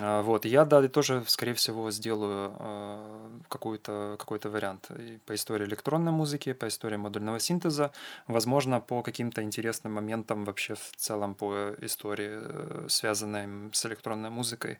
А, 0.00 0.22
вот, 0.22 0.44
я, 0.44 0.64
да, 0.64 0.88
тоже, 0.88 1.22
скорее 1.26 1.52
всего, 1.54 1.90
сделаю 1.90 2.52
э, 2.58 3.40
какой-то 3.48 4.16
какой 4.18 4.38
вариант 4.44 4.90
и 4.90 5.18
по 5.26 5.34
истории 5.34 5.66
электронной 5.66 6.12
музыки, 6.12 6.54
по 6.54 6.66
истории 6.66 6.96
модульного 6.96 7.40
синтеза, 7.40 7.90
возможно, 8.28 8.80
по 8.80 9.02
каким-то 9.02 9.42
интересным 9.42 9.92
моментам 9.94 10.44
вообще 10.44 10.74
в 10.74 10.92
целом 10.96 11.34
по 11.34 11.74
истории, 11.82 12.40
э, 12.42 12.86
связанной 12.88 13.48
с 13.72 13.86
электронной 13.86 14.30
музыкой. 14.30 14.78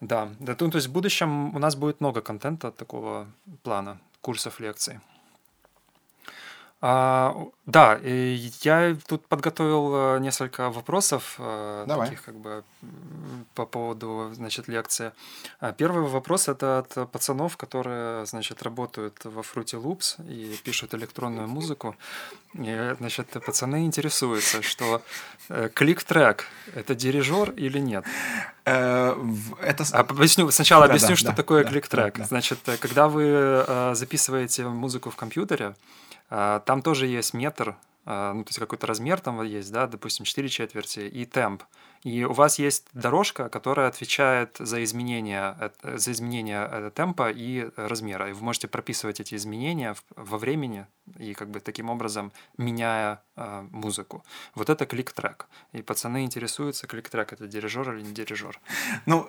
Да, 0.00 0.28
да, 0.40 0.54
то 0.54 0.70
есть 0.74 0.88
в 0.88 0.92
будущем 0.92 1.54
у 1.54 1.58
нас 1.58 1.76
будет 1.76 2.00
много 2.00 2.20
контента 2.20 2.70
такого 2.70 3.26
плана, 3.62 3.98
курсов, 4.20 4.60
лекций. 4.60 5.00
А, 6.84 7.36
да, 7.64 7.96
я 8.02 8.96
тут 9.06 9.24
подготовил 9.28 9.92
э, 9.94 10.18
несколько 10.18 10.68
вопросов, 10.68 11.36
э, 11.38 11.84
Давай. 11.86 12.08
таких 12.08 12.24
как 12.24 12.34
бы 12.34 12.64
по 13.54 13.66
поводу, 13.66 14.32
значит, 14.34 14.66
лекции. 14.66 15.12
А, 15.60 15.70
первый 15.70 16.02
вопрос 16.02 16.48
это 16.48 16.78
от 16.78 17.08
пацанов, 17.12 17.56
которые, 17.56 18.26
значит, 18.26 18.64
работают 18.64 19.20
во 19.22 19.42
Fruity 19.42 19.80
Loops 19.80 20.28
и 20.28 20.56
пишут 20.64 20.92
электронную 20.94 21.46
музыку. 21.46 21.94
И, 22.54 22.96
значит, 22.98 23.28
пацаны 23.46 23.86
интересуются, 23.86 24.60
что 24.62 25.02
э, 25.50 25.68
клик-трек— 25.72 26.46
это 26.74 26.96
дирижер 26.96 27.52
или 27.52 27.78
нет? 27.78 28.04
Это... 28.64 29.84
А, 29.92 30.00
объясню, 30.00 30.50
сначала 30.50 30.88
да, 30.88 30.94
объясню, 30.94 31.10
да, 31.10 31.16
что 31.16 31.28
да, 31.28 31.36
такое 31.36 31.62
клик-трек. 31.62 32.18
Значит, 32.26 32.58
когда 32.80 33.06
вы 33.06 33.64
записываете 33.94 34.64
музыку 34.66 35.10
в 35.10 35.16
компьютере, 35.16 35.74
там 36.60 36.80
тоже 36.80 37.06
есть 37.06 37.34
метр, 37.34 37.76
а, 38.04 38.32
ну, 38.32 38.44
то 38.44 38.48
есть 38.48 38.58
какой-то 38.58 38.86
размер 38.86 39.20
там 39.20 39.42
есть, 39.42 39.70
да, 39.70 39.86
допустим, 39.86 40.24
4 40.24 40.48
четверти, 40.48 41.00
и 41.00 41.24
темп. 41.24 41.62
И 42.02 42.24
у 42.24 42.32
вас 42.32 42.58
есть 42.58 42.86
дорожка, 42.94 43.48
которая 43.48 43.88
отвечает 43.88 44.56
за 44.58 44.82
изменения, 44.82 45.56
э, 45.82 45.98
за 45.98 46.10
изменения 46.10 46.68
э, 46.70 46.90
темпа 46.94 47.30
и 47.30 47.70
размера. 47.76 48.28
И 48.28 48.32
вы 48.32 48.44
можете 48.44 48.66
прописывать 48.66 49.20
эти 49.20 49.36
изменения 49.36 49.94
во 50.16 50.38
времени 50.38 50.86
и 51.18 51.32
как 51.34 51.50
бы 51.50 51.60
таким 51.60 51.90
образом 51.90 52.32
меняя 52.58 53.22
э, 53.36 53.66
музыку. 53.70 54.24
Вот 54.56 54.68
это 54.68 54.84
клик-трек. 54.84 55.46
И 55.72 55.82
пацаны 55.82 56.24
интересуются, 56.24 56.88
клик-трек 56.88 57.32
это 57.32 57.46
дирижер 57.46 57.94
или 57.94 58.02
не 58.02 58.12
дирижер. 58.12 58.60
Ну, 59.06 59.28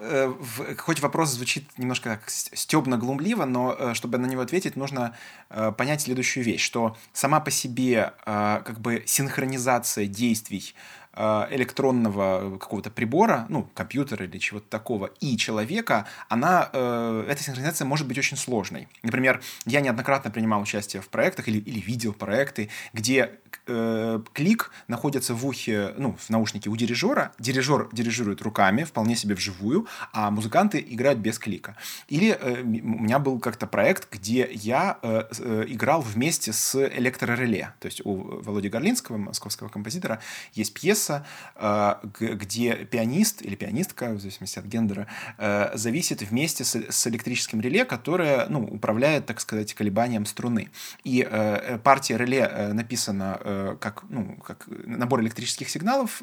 хоть 0.78 1.00
вопрос 1.00 1.30
звучит 1.30 1.78
немножко 1.78 2.20
стебно-глумливо, 2.28 3.46
но 3.46 3.94
чтобы 3.94 4.18
на 4.18 4.26
него 4.26 4.42
ответить, 4.42 4.76
нужно 4.76 5.16
понять 5.50 6.02
следующую 6.02 6.44
вещь, 6.44 6.64
что 6.64 6.96
сама 7.12 7.40
по 7.40 7.52
себе 7.52 8.14
как 8.26 8.80
бы 8.80 9.04
синхронизация 9.06 10.08
действий 10.08 10.76
электронного 11.16 12.58
какого-то 12.58 12.90
прибора, 12.90 13.46
ну, 13.50 13.70
компьютера 13.74 14.26
или 14.26 14.38
чего-то 14.40 14.68
такого, 14.68 15.12
и 15.20 15.38
человека, 15.38 16.08
она, 16.28 16.70
э, 16.74 17.26
эта 17.30 17.44
синхронизация 17.44 17.86
может 17.86 18.08
быть 18.08 18.18
очень 18.18 18.38
сложной. 18.38 18.88
Например, 19.04 19.42
я 19.66 19.82
неоднократно 19.82 20.32
принимал 20.32 20.62
участие 20.62 21.02
в 21.02 21.10
проектах 21.10 21.48
или, 21.48 21.60
или 21.60 21.80
видел 21.80 22.14
проекты, 22.14 22.70
где 22.94 23.32
э, 23.68 24.22
клик 24.34 24.72
находится 24.88 25.36
в 25.36 25.46
ухе, 25.46 25.94
ну, 25.98 26.18
в 26.18 26.30
наушнике 26.30 26.70
у 26.70 26.76
дирижера, 26.76 27.32
дирижер 27.38 27.90
дирижирует 27.92 28.42
руками, 28.42 28.84
вполне 28.84 29.16
себе 29.16 29.36
вживую, 29.36 29.88
а 30.12 30.32
музыканты 30.32 30.84
играют 30.86 31.20
без 31.20 31.38
клика. 31.38 31.76
Или 32.08 32.38
э, 32.40 32.62
у 32.62 32.66
меня 32.66 33.20
был 33.20 33.40
как-то 33.40 33.68
проект, 33.68 34.12
где 34.12 34.50
я 34.52 34.98
э, 35.02 35.24
э, 35.40 35.66
играл 35.68 36.02
вместе 36.02 36.54
с 36.54 36.76
электрореле, 36.76 37.74
то 37.80 37.86
есть 37.86 38.02
у 38.04 38.42
Володи 38.42 38.70
Горлинского, 38.70 39.18
московского 39.18 39.70
композитора, 39.70 40.20
есть 40.54 40.74
пьеса, 40.74 41.03
пьеса, 41.04 41.26
э, 41.56 41.96
где 42.04 42.76
пианист 42.86 43.42
или 43.42 43.56
пианистка, 43.56 44.14
в 44.14 44.20
зависимости 44.20 44.60
от 44.60 44.66
гендера, 44.66 45.08
э, 45.38 45.72
зависит 45.78 46.22
вместе 46.22 46.64
с 46.64 47.08
электрическим 47.08 47.62
реле, 47.62 47.86
которое 47.86 48.48
ну, 48.50 48.64
управляет, 48.64 49.26
так 49.26 49.40
сказать, 49.40 49.74
колебанием 49.74 50.26
струны. 50.26 50.70
И 51.04 51.28
э, 51.30 51.78
партия 51.84 52.18
реле 52.18 52.70
написана 52.74 53.78
как, 53.80 54.04
ну, 54.10 54.36
как 54.46 54.68
набор 54.68 55.22
электрических 55.22 55.70
сигналов, 55.70 56.22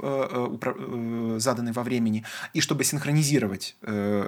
заданный 1.39 1.73
во 1.73 1.83
времени, 1.83 2.25
и 2.55 2.61
чтобы 2.61 2.85
синхронизировать 2.85 3.77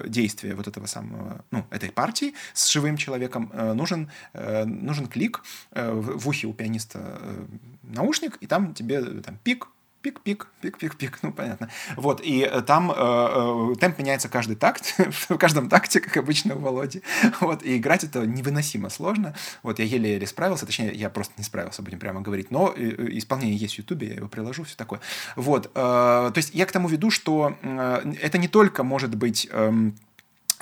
действие 0.06 0.54
вот 0.54 0.68
этого 0.68 0.86
самого, 0.86 1.44
ну, 1.50 1.64
этой 1.70 1.90
партии 1.90 2.34
с 2.54 2.70
живым 2.70 2.96
человеком, 2.96 3.52
нужен, 3.74 4.10
нужен 4.34 5.06
клик 5.06 5.42
в 5.70 6.28
ухе 6.28 6.46
у 6.46 6.52
пианиста 6.52 7.20
наушник, 7.82 8.36
и 8.40 8.46
там 8.46 8.74
тебе 8.74 9.02
там 9.20 9.38
пик, 9.42 9.68
пик-пик, 10.02 10.48
пик-пик-пик, 10.60 11.18
ну, 11.22 11.32
понятно. 11.32 11.70
Вот, 11.96 12.20
и 12.20 12.40
э, 12.40 12.62
там 12.62 12.90
э, 12.90 12.94
э, 12.96 13.74
темп 13.80 13.98
меняется 13.98 14.28
каждый 14.28 14.56
такт, 14.56 14.94
в 15.28 15.36
каждом 15.38 15.68
такте, 15.68 16.00
как 16.00 16.16
обычно 16.16 16.56
у 16.56 16.58
Володи. 16.58 17.02
Вот, 17.40 17.62
и 17.62 17.76
играть 17.76 18.04
это 18.04 18.26
невыносимо 18.26 18.90
сложно. 18.90 19.34
Вот, 19.62 19.78
я 19.78 19.84
еле-еле 19.84 20.26
справился, 20.26 20.66
точнее, 20.66 20.92
я 20.92 21.08
просто 21.08 21.34
не 21.38 21.44
справился, 21.44 21.82
будем 21.82 21.98
прямо 21.98 22.20
говорить, 22.20 22.50
но 22.50 22.74
э, 22.76 23.08
исполнение 23.12 23.56
есть 23.56 23.76
в 23.76 23.78
Ютубе, 23.78 24.08
я 24.08 24.14
его 24.14 24.28
приложу, 24.28 24.64
все 24.64 24.76
такое. 24.76 25.00
Вот, 25.36 25.66
э, 25.66 25.70
то 25.74 26.32
есть 26.34 26.54
я 26.54 26.66
к 26.66 26.72
тому 26.72 26.88
веду, 26.88 27.10
что 27.10 27.56
э, 27.62 28.14
это 28.20 28.38
не 28.38 28.48
только 28.48 28.82
может 28.82 29.14
быть... 29.14 29.48
Э, 29.50 29.72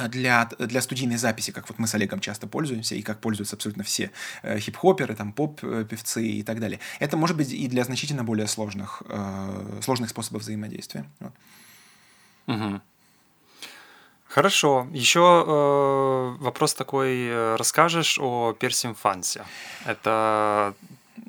для, 0.08 0.48
для 0.58 0.80
студийной 0.80 1.16
записи, 1.16 1.52
как 1.52 1.68
вот 1.68 1.78
мы 1.78 1.86
с 1.86 1.94
Олегом 1.94 2.20
часто 2.20 2.46
пользуемся, 2.46 2.94
и 2.94 3.02
как 3.02 3.20
пользуются 3.20 3.56
абсолютно 3.56 3.84
все 3.84 4.10
э, 4.42 4.58
хип-хоперы, 4.58 5.14
там, 5.14 5.32
поп-певцы 5.32 6.26
и 6.26 6.42
так 6.42 6.60
далее. 6.60 6.80
Это 6.98 7.16
может 7.16 7.36
быть 7.36 7.52
и 7.52 7.68
для 7.68 7.84
значительно 7.84 8.24
более 8.24 8.46
сложных, 8.46 9.02
э, 9.08 9.80
сложных 9.82 10.10
способов 10.10 10.42
взаимодействия. 10.42 11.04
Вот. 11.20 11.32
Угу. 12.46 12.80
Хорошо. 14.30 14.86
Еще 14.92 15.20
э, 15.20 16.42
вопрос 16.42 16.74
такой. 16.74 17.26
Э, 17.26 17.56
расскажешь 17.56 18.16
о 18.20 18.52
Персимфансе? 18.52 19.44
Это 19.84 20.74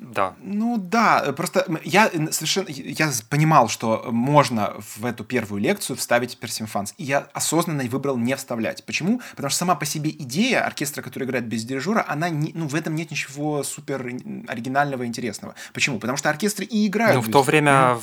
да. 0.02 0.34
Ну 0.42 0.78
да, 0.78 1.32
просто 1.36 1.66
я 1.84 2.10
совершенно 2.30 2.68
я 2.68 3.10
понимал, 3.30 3.68
что 3.68 4.08
можно 4.10 4.74
в 4.96 5.04
эту 5.04 5.24
первую 5.24 5.62
лекцию 5.62 5.96
вставить 5.96 6.38
персимфанс, 6.38 6.94
и 6.98 7.04
я 7.04 7.28
осознанно 7.32 7.84
выбрал 7.84 8.16
не 8.16 8.34
вставлять. 8.36 8.84
Почему? 8.84 9.20
Потому 9.30 9.50
что 9.50 9.58
сама 9.60 9.74
по 9.74 9.86
себе 9.86 10.10
идея 10.10 10.64
оркестра, 10.64 11.02
который 11.02 11.24
играет 11.24 11.46
без 11.46 11.64
дирижера, 11.64 12.04
она 12.06 12.28
не, 12.28 12.52
ну 12.54 12.66
в 12.66 12.74
этом 12.74 12.94
нет 12.94 13.10
ничего 13.10 13.62
супер 13.62 14.00
оригинального 14.48 15.04
и 15.04 15.06
интересного. 15.06 15.54
Почему? 15.72 15.98
Потому 15.98 16.18
что 16.18 16.30
оркестры 16.30 16.64
и 16.64 16.86
играют. 16.86 17.16
Ну 17.16 17.22
в 17.22 17.30
то 17.30 17.42
время 17.42 17.70
mm 17.70 18.02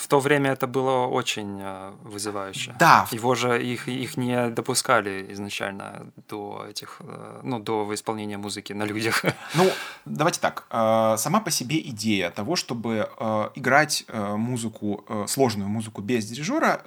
в 0.00 0.06
то 0.08 0.18
время 0.18 0.52
это 0.52 0.66
было 0.66 1.06
очень 1.06 1.58
э, 1.60 1.92
вызывающе. 2.04 2.74
Да. 2.78 3.06
Его 3.10 3.34
же 3.34 3.62
их, 3.62 3.86
их 3.88 4.16
не 4.16 4.48
допускали 4.48 5.26
изначально 5.32 6.06
до 6.28 6.64
этих, 6.70 6.96
э, 7.00 7.40
ну, 7.42 7.58
до 7.58 7.92
исполнения 7.94 8.38
музыки 8.38 8.72
на 8.72 8.84
людях. 8.84 9.24
Ну, 9.54 9.68
давайте 10.04 10.40
так. 10.40 10.64
Э, 10.70 11.16
сама 11.18 11.40
по 11.40 11.50
себе 11.50 11.80
идея 11.80 12.30
того, 12.30 12.56
чтобы 12.56 13.08
играть 13.54 14.04
музыку, 14.12 15.04
сложную 15.26 15.68
музыку 15.68 16.02
без 16.02 16.26
дирижера, 16.26 16.80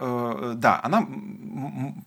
да, 0.56 0.80
она, 0.84 1.06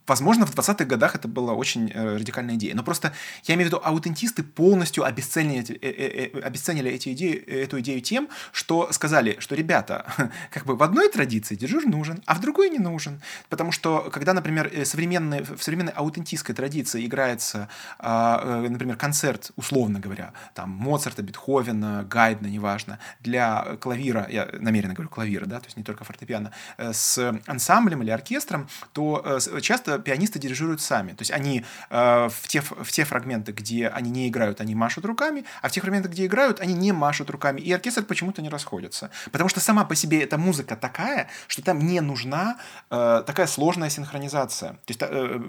возможно, 0.06 0.46
в 0.46 0.54
20-х 0.54 0.84
годах 0.84 1.14
это 1.14 1.28
была 1.28 1.52
очень 1.52 1.92
радикальная 1.92 2.54
идея. 2.54 2.74
Но 2.74 2.82
просто 2.82 3.12
я 3.44 3.54
имею 3.54 3.68
в 3.68 3.72
виду, 3.72 3.82
аутентисты 3.84 4.42
полностью 4.42 5.04
обесценили, 5.04 6.40
обесценили 6.42 6.90
эти 6.90 7.12
идеи, 7.12 7.34
эту 7.34 7.80
идею 7.80 8.00
тем, 8.00 8.28
что 8.52 8.92
сказали, 8.92 9.36
что, 9.38 9.54
ребята, 9.54 10.06
как 10.50 10.64
бы 10.64 10.74
в 10.76 10.82
одном 10.82 10.95
одной 10.96 11.12
традиции 11.12 11.54
дирижер 11.54 11.86
нужен, 11.86 12.22
а 12.26 12.34
в 12.34 12.40
другой 12.40 12.70
не 12.70 12.78
нужен. 12.78 13.20
Потому 13.50 13.70
что, 13.70 14.08
когда, 14.10 14.32
например, 14.32 14.70
э, 14.72 14.84
современной, 14.84 15.42
в 15.42 15.62
современной 15.62 15.92
аутентистской 15.92 16.54
традиции 16.54 17.04
играется, 17.04 17.68
а, 17.98 18.62
э, 18.64 18.68
например, 18.68 18.96
концерт, 18.96 19.50
условно 19.56 20.00
говоря, 20.00 20.32
там, 20.54 20.70
Моцарта, 20.70 21.22
Бетховена, 21.22 22.04
Гайдна, 22.04 22.46
неважно, 22.46 22.98
для 23.20 23.76
клавира, 23.80 24.26
я 24.30 24.48
намеренно 24.58 24.94
говорю 24.94 25.10
клавира, 25.10 25.44
да, 25.44 25.60
то 25.60 25.66
есть 25.66 25.76
не 25.76 25.82
только 25.82 26.04
фортепиано, 26.04 26.50
э, 26.78 26.92
с 26.92 27.40
ансамблем 27.46 28.02
или 28.02 28.10
оркестром, 28.10 28.68
то 28.92 29.38
часто 29.60 29.98
пианисты 29.98 30.38
дирижируют 30.38 30.80
сами. 30.80 31.12
То 31.12 31.22
есть 31.22 31.30
они 31.30 31.64
в 31.90 32.48
те, 32.48 32.60
в 32.60 32.90
те 32.90 33.04
фрагменты, 33.04 33.52
где 33.52 33.88
они 33.88 34.10
не 34.10 34.28
играют, 34.28 34.60
они 34.60 34.74
машут 34.74 35.04
руками, 35.04 35.44
а 35.62 35.68
в 35.68 35.72
тех 35.72 35.82
фрагментах, 35.82 36.12
где 36.12 36.26
играют, 36.26 36.60
они 36.60 36.74
не 36.74 36.92
машут 36.92 37.30
руками. 37.30 37.60
И 37.60 37.72
оркестр 37.72 38.04
почему-то 38.04 38.42
не 38.42 38.48
расходится. 38.48 39.10
Потому 39.32 39.48
что 39.48 39.60
сама 39.60 39.84
по 39.84 39.94
себе 39.94 40.22
эта 40.22 40.38
музыка 40.38 40.76
такая, 40.86 41.28
что 41.48 41.62
там 41.62 41.78
не 41.80 42.00
нужна 42.00 42.58
э, 42.90 43.22
такая 43.26 43.46
сложная 43.46 43.90
синхронизация. 43.90 44.72
То 44.72 44.88
есть 44.88 45.00
э, 45.02 45.40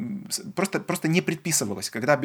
просто, 0.55 0.80
просто 0.80 1.07
не 1.07 1.22
предписывалось. 1.22 1.89
Когда 1.89 2.19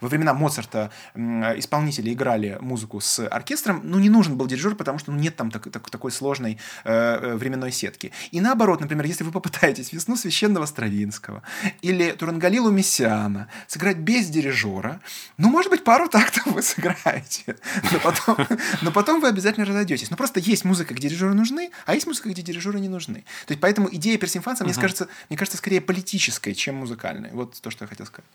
во 0.00 0.08
времена 0.08 0.34
Моцарта 0.34 0.90
э, 1.14 1.58
исполнители 1.58 2.12
играли 2.12 2.58
музыку 2.60 3.00
с 3.00 3.26
оркестром, 3.26 3.80
ну, 3.84 3.98
не 3.98 4.10
нужен 4.10 4.36
был 4.36 4.46
дирижер, 4.46 4.74
потому 4.74 4.98
что 4.98 5.12
ну, 5.12 5.18
нет 5.18 5.36
там 5.36 5.50
так, 5.50 5.70
так, 5.70 5.90
такой 5.90 6.12
сложной 6.12 6.58
э, 6.84 6.92
э, 6.92 7.36
временной 7.36 7.72
сетки. 7.72 8.12
И 8.30 8.40
наоборот, 8.40 8.80
например, 8.80 9.06
если 9.06 9.24
вы 9.24 9.32
попытаетесь 9.32 9.92
«Весну 9.92 10.16
священного 10.16 10.66
Стравинского» 10.66 11.42
или 11.82 12.12
«Турангалилу 12.12 12.70
Мессиана» 12.70 13.48
сыграть 13.66 13.96
без 13.98 14.28
дирижера, 14.28 15.00
ну, 15.38 15.48
может 15.48 15.70
быть, 15.70 15.84
пару 15.84 16.08
тактов 16.08 16.46
вы 16.46 16.62
сыграете, 16.62 17.56
но 17.92 17.98
потом, 18.00 18.36
но 18.82 18.92
потом 18.92 19.20
вы 19.20 19.28
обязательно 19.28 19.66
разойдетесь. 19.66 20.10
Но 20.10 20.16
просто 20.16 20.40
есть 20.40 20.64
музыка, 20.64 20.94
где 20.94 21.08
дирижеры 21.08 21.34
нужны, 21.34 21.70
а 21.86 21.94
есть 21.94 22.06
музыка, 22.08 22.28
где 22.28 22.42
дирижеры 22.42 22.80
не 22.80 22.88
нужны. 22.88 23.24
То 23.46 23.52
есть 23.52 23.60
поэтому 23.60 23.88
идея 23.92 24.18
персимфанца, 24.18 24.64
угу. 24.64 24.72
мне 24.72 24.80
кажется, 24.80 25.08
мне 25.28 25.36
кажется, 25.36 25.58
скорее 25.58 25.80
политическая, 25.80 26.54
чем 26.54 26.76
музыкальная. 26.76 27.30
Вот 27.32 27.60
то, 27.60 27.70
что 27.70 27.84
я 27.84 27.88
хотел 27.88 28.06
сказать. 28.06 28.28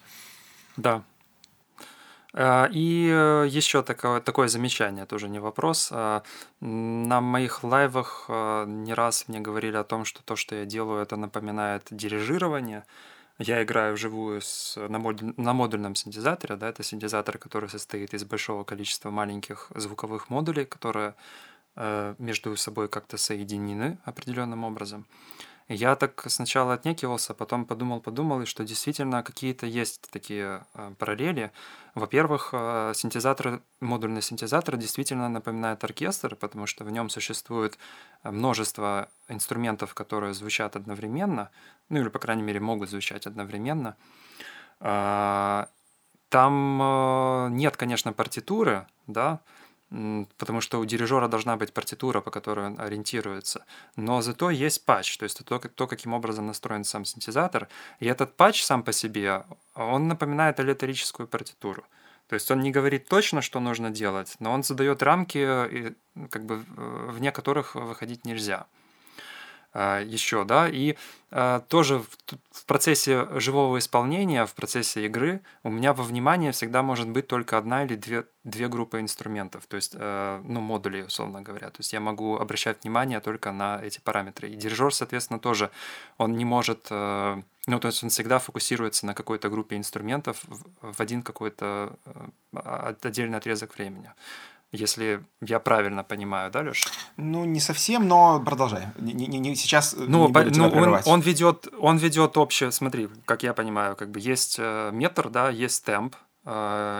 Да. 0.77 1.03
А, 2.35 2.67
и 2.71 3.09
э, 3.11 3.45
еще 3.47 3.83
такое, 3.83 4.19
такое 4.19 4.47
замечание, 4.47 5.05
тоже 5.05 5.29
не 5.29 5.39
вопрос. 5.39 5.89
А, 5.91 6.23
на 6.61 7.21
моих 7.21 7.63
лайвах 7.63 8.25
а, 8.27 8.65
не 8.65 8.93
раз 8.93 9.27
мне 9.27 9.39
говорили 9.39 9.77
о 9.77 9.83
том, 9.83 10.03
что 10.03 10.23
то, 10.23 10.35
что 10.35 10.55
я 10.55 10.65
делаю, 10.65 11.01
это 11.03 11.15
напоминает 11.15 11.87
дирижирование. 11.91 12.85
Я 13.37 13.63
играю 13.63 13.95
вживую 13.95 14.41
с, 14.41 14.77
на, 14.89 14.99
модуль, 14.99 15.33
на 15.37 15.53
модульном 15.53 15.95
синтезаторе. 15.95 16.55
Да, 16.55 16.69
это 16.69 16.83
синтезатор, 16.83 17.37
который 17.37 17.69
состоит 17.69 18.13
из 18.13 18.23
большого 18.23 18.63
количества 18.63 19.11
маленьких 19.11 19.71
звуковых 19.75 20.29
модулей, 20.29 20.65
которые 20.65 21.15
между 21.75 22.55
собой 22.55 22.87
как-то 22.87 23.17
соединены 23.17 23.97
определенным 24.05 24.63
образом. 24.63 25.07
Я 25.69 25.95
так 25.95 26.25
сначала 26.27 26.73
отнекивался, 26.73 27.33
потом 27.33 27.65
подумал, 27.65 28.01
подумал, 28.01 28.41
и 28.41 28.45
что 28.45 28.65
действительно 28.65 29.23
какие-то 29.23 29.65
есть 29.65 30.09
такие 30.11 30.65
э, 30.73 30.93
параллели. 30.99 31.53
Во-первых, 31.95 32.49
э, 32.51 32.91
синтезатор, 32.93 33.61
модульный 33.79 34.21
синтезатор 34.21 34.75
действительно 34.75 35.29
напоминает 35.29 35.81
оркестр, 35.83 36.35
потому 36.35 36.65
что 36.67 36.83
в 36.83 36.91
нем 36.91 37.09
существует 37.09 37.77
множество 38.23 39.09
инструментов, 39.29 39.93
которые 39.93 40.33
звучат 40.33 40.75
одновременно, 40.75 41.49
ну 41.87 42.01
или, 42.01 42.09
по 42.09 42.19
крайней 42.19 42.43
мере, 42.43 42.59
могут 42.59 42.89
звучать 42.89 43.25
одновременно. 43.25 43.95
Там 46.29 47.47
нет, 47.55 47.77
конечно, 47.77 48.11
партитуры, 48.11 48.85
да, 49.07 49.39
потому 50.37 50.61
что 50.61 50.79
у 50.79 50.85
дирижера 50.85 51.27
должна 51.27 51.55
быть 51.55 51.73
партитура, 51.73 52.21
по 52.21 52.31
которой 52.31 52.65
он 52.65 52.79
ориентируется. 52.79 53.65
Но 53.95 54.21
зато 54.21 54.49
есть 54.49 54.85
патч, 54.85 55.17
то 55.17 55.23
есть 55.23 55.45
то, 55.45 55.59
то, 55.59 55.87
каким 55.87 56.13
образом 56.13 56.47
настроен 56.47 56.83
сам 56.83 57.05
синтезатор. 57.05 57.67
И 57.99 58.07
этот 58.07 58.35
патч 58.35 58.63
сам 58.63 58.83
по 58.83 58.91
себе, 58.91 59.43
он 59.75 60.07
напоминает 60.07 60.59
электрическую 60.59 61.27
партитуру. 61.27 61.83
То 62.27 62.35
есть 62.35 62.49
он 62.51 62.61
не 62.61 62.71
говорит 62.71 63.07
точно, 63.07 63.41
что 63.41 63.59
нужно 63.59 63.91
делать, 63.91 64.35
но 64.39 64.51
он 64.53 64.63
задает 64.63 65.03
рамки, 65.03 65.95
как 66.29 66.45
бы, 66.45 66.63
вне 67.11 67.31
которых 67.31 67.75
выходить 67.75 68.25
нельзя. 68.25 68.65
А, 69.73 70.01
еще, 70.01 70.45
да, 70.45 70.69
и 70.69 70.95
а, 71.31 71.61
тоже 71.61 72.03
в, 72.51 72.65
процессе 72.65 73.27
живого 73.39 73.79
исполнения, 73.79 74.45
в 74.45 74.53
процессе 74.53 75.05
игры 75.07 75.41
у 75.63 75.71
меня 75.71 75.93
во 75.93 76.03
внимании 76.03 76.51
всегда 76.51 76.83
может 76.83 77.09
быть 77.09 77.25
только 77.25 77.57
одна 77.57 77.83
или 77.83 77.95
две, 77.95 78.25
две 78.43 78.67
группы 78.67 78.99
инструментов, 78.99 79.65
то 79.67 79.75
есть, 79.75 79.95
а, 79.95 80.41
ну, 80.43 80.61
модулей, 80.61 81.03
условно 81.05 81.41
говоря. 81.41 81.71
То 81.71 81.79
есть 81.79 81.91
я 81.91 81.99
могу 81.99 82.37
обращать 82.37 82.83
внимание 82.83 83.19
только 83.19 83.51
на 83.51 83.81
эти 83.83 83.99
параметры. 83.99 84.49
И 84.49 84.55
дирижер, 84.55 84.93
соответственно, 84.93 85.39
тоже, 85.39 85.71
он 86.19 86.33
не 86.33 86.45
может, 86.45 86.91
ну, 86.91 87.79
то 87.79 87.87
есть 87.87 88.03
он 88.03 88.09
всегда 88.09 88.37
фокусируется 88.37 89.07
на 89.07 89.15
какой-то 89.15 89.49
группе 89.49 89.75
инструментов 89.75 90.43
в 90.81 91.01
один 91.01 91.23
какой-то 91.23 91.97
отдельный 92.53 93.39
отрезок 93.39 93.75
времени 93.75 94.11
если 94.73 95.23
я 95.41 95.59
правильно 95.59 96.03
понимаю, 96.03 96.51
да, 96.51 96.61
Леш? 96.61 96.85
Ну, 97.17 97.45
не 97.45 97.59
совсем, 97.59 98.07
но 98.07 98.41
продолжай. 98.43 98.87
Не, 98.97 99.13
не, 99.13 99.39
не, 99.39 99.55
сейчас 99.55 99.95
ну, 99.97 100.27
не 100.27 100.33
по, 100.33 100.43
ну, 100.43 100.69
он, 100.69 100.99
он, 101.05 101.21
ведет, 101.21 101.67
он 101.79 101.97
ведет 101.97 102.37
общее, 102.37 102.71
смотри, 102.71 103.07
как 103.25 103.43
я 103.43 103.53
понимаю, 103.53 103.95
как 103.95 104.09
бы 104.09 104.19
есть 104.19 104.55
э, 104.59 104.89
метр, 104.91 105.29
да, 105.29 105.49
есть 105.49 105.85
темп, 105.85 106.15
Э, 106.15 106.32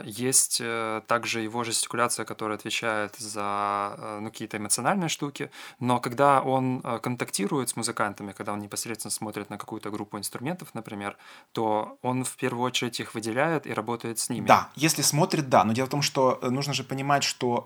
есть 0.06 0.60
э, 0.62 1.02
также 1.08 1.42
его 1.42 1.64
жестикуляция, 1.64 2.24
которая 2.26 2.58
отвечает 2.58 3.16
за 3.18 3.96
э, 3.98 4.20
ну, 4.22 4.30
какие-то 4.30 4.58
эмоциональные 4.58 5.10
штуки, 5.10 5.52
но 5.80 6.00
когда 6.00 6.42
он 6.42 6.82
контактирует 6.82 7.70
с 7.70 7.76
музыкантами, 7.76 8.32
когда 8.32 8.54
он 8.54 8.60
непосредственно 8.60 9.12
смотрит 9.12 9.50
на 9.50 9.58
какую-то 9.58 9.90
группу 9.90 10.18
инструментов, 10.18 10.70
например, 10.74 11.18
то 11.52 11.98
он 12.02 12.24
в 12.24 12.36
первую 12.38 12.64
очередь 12.64 13.00
их 13.00 13.14
выделяет 13.16 13.68
и 13.68 13.74
работает 13.74 14.20
с 14.20 14.30
ними. 14.30 14.48
Да, 14.48 14.70
если 14.76 15.02
смотрит, 15.02 15.50
да, 15.50 15.64
но 15.66 15.74
дело 15.74 15.88
в 15.88 15.90
том, 15.90 16.02
что 16.02 16.40
нужно 16.42 16.74
же 16.74 16.84
понимать, 16.84 17.24
что, 17.24 17.66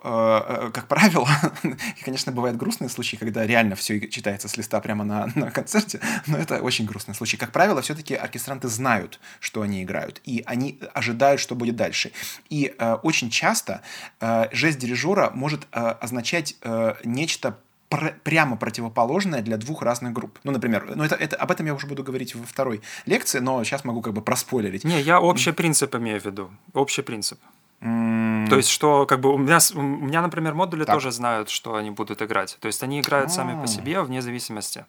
как 0.74 0.88
правило, 0.88 1.28
конечно, 2.04 2.32
бывают 2.32 2.58
грустные 2.58 2.90
случаи, 2.90 3.18
когда 3.18 3.46
реально 3.46 3.76
все 3.76 4.08
читается 4.08 4.48
с 4.48 4.58
листа 4.58 4.80
прямо 4.82 5.04
на, 5.04 5.28
на 5.36 5.52
концерте, 5.52 6.00
но 6.26 6.38
это 6.38 6.62
очень 6.62 6.86
грустный 6.86 7.14
случай. 7.14 7.38
Как 7.38 7.52
правило, 7.52 7.82
все-таки 7.82 8.16
оркестранты 8.16 8.68
знают, 8.68 9.20
что 9.40 9.62
они 9.62 9.84
играют, 9.84 10.22
и 10.24 10.44
они 10.46 10.80
ожидают, 10.94 11.40
что 11.40 11.56
будет 11.68 11.76
дальше. 11.76 12.12
И 12.50 12.74
э, 12.78 12.94
очень 13.04 13.30
часто 13.30 13.82
э, 14.20 14.48
жест 14.52 14.80
дирижера 14.80 15.32
может 15.34 15.68
э, 15.72 15.80
означать 15.80 16.56
э, 16.64 16.96
нечто 17.04 17.58
пр 17.90 18.16
прямо 18.24 18.58
противоположное 18.58 19.42
для 19.42 19.58
двух 19.58 19.82
разных 19.82 20.14
групп. 20.14 20.40
Ну, 20.44 20.52
например, 20.52 20.94
ну 20.96 21.04
это, 21.04 21.16
это, 21.16 21.36
об 21.36 21.52
этом 21.52 21.66
я 21.66 21.74
уже 21.74 21.88
буду 21.88 22.04
говорить 22.04 22.36
во 22.36 22.46
второй 22.46 22.82
лекции, 23.06 23.40
но 23.40 23.64
сейчас 23.64 23.86
могу 23.86 24.02
как 24.02 24.14
бы 24.14 24.22
проспойлерить. 24.22 24.84
Не, 24.84 25.02
я 25.02 25.20
общий 25.20 25.52
принцип 25.52 25.96
имею 25.96 26.20
в 26.20 26.26
виду. 26.26 26.50
Общий 26.74 27.02
принцип. 27.02 27.40
То 27.80 28.56
есть, 28.56 28.70
что 28.70 29.06
как 29.06 29.20
бы 29.20 29.32
у 29.34 29.38
меня, 29.38 29.60
у 29.76 29.82
меня 29.82 30.22
например, 30.22 30.56
модули 30.56 30.84
так. 30.84 30.96
тоже 30.96 31.12
знают, 31.12 31.50
что 31.50 31.76
они 31.76 31.92
будут 31.92 32.22
играть. 32.22 32.58
То 32.60 32.68
есть, 32.68 32.82
они 32.82 33.00
играют 33.00 33.30
А-а-а. 33.30 33.36
сами 33.36 33.62
по 33.62 33.68
себе 33.68 34.02
вне 34.02 34.22
зависимости. 34.22 34.86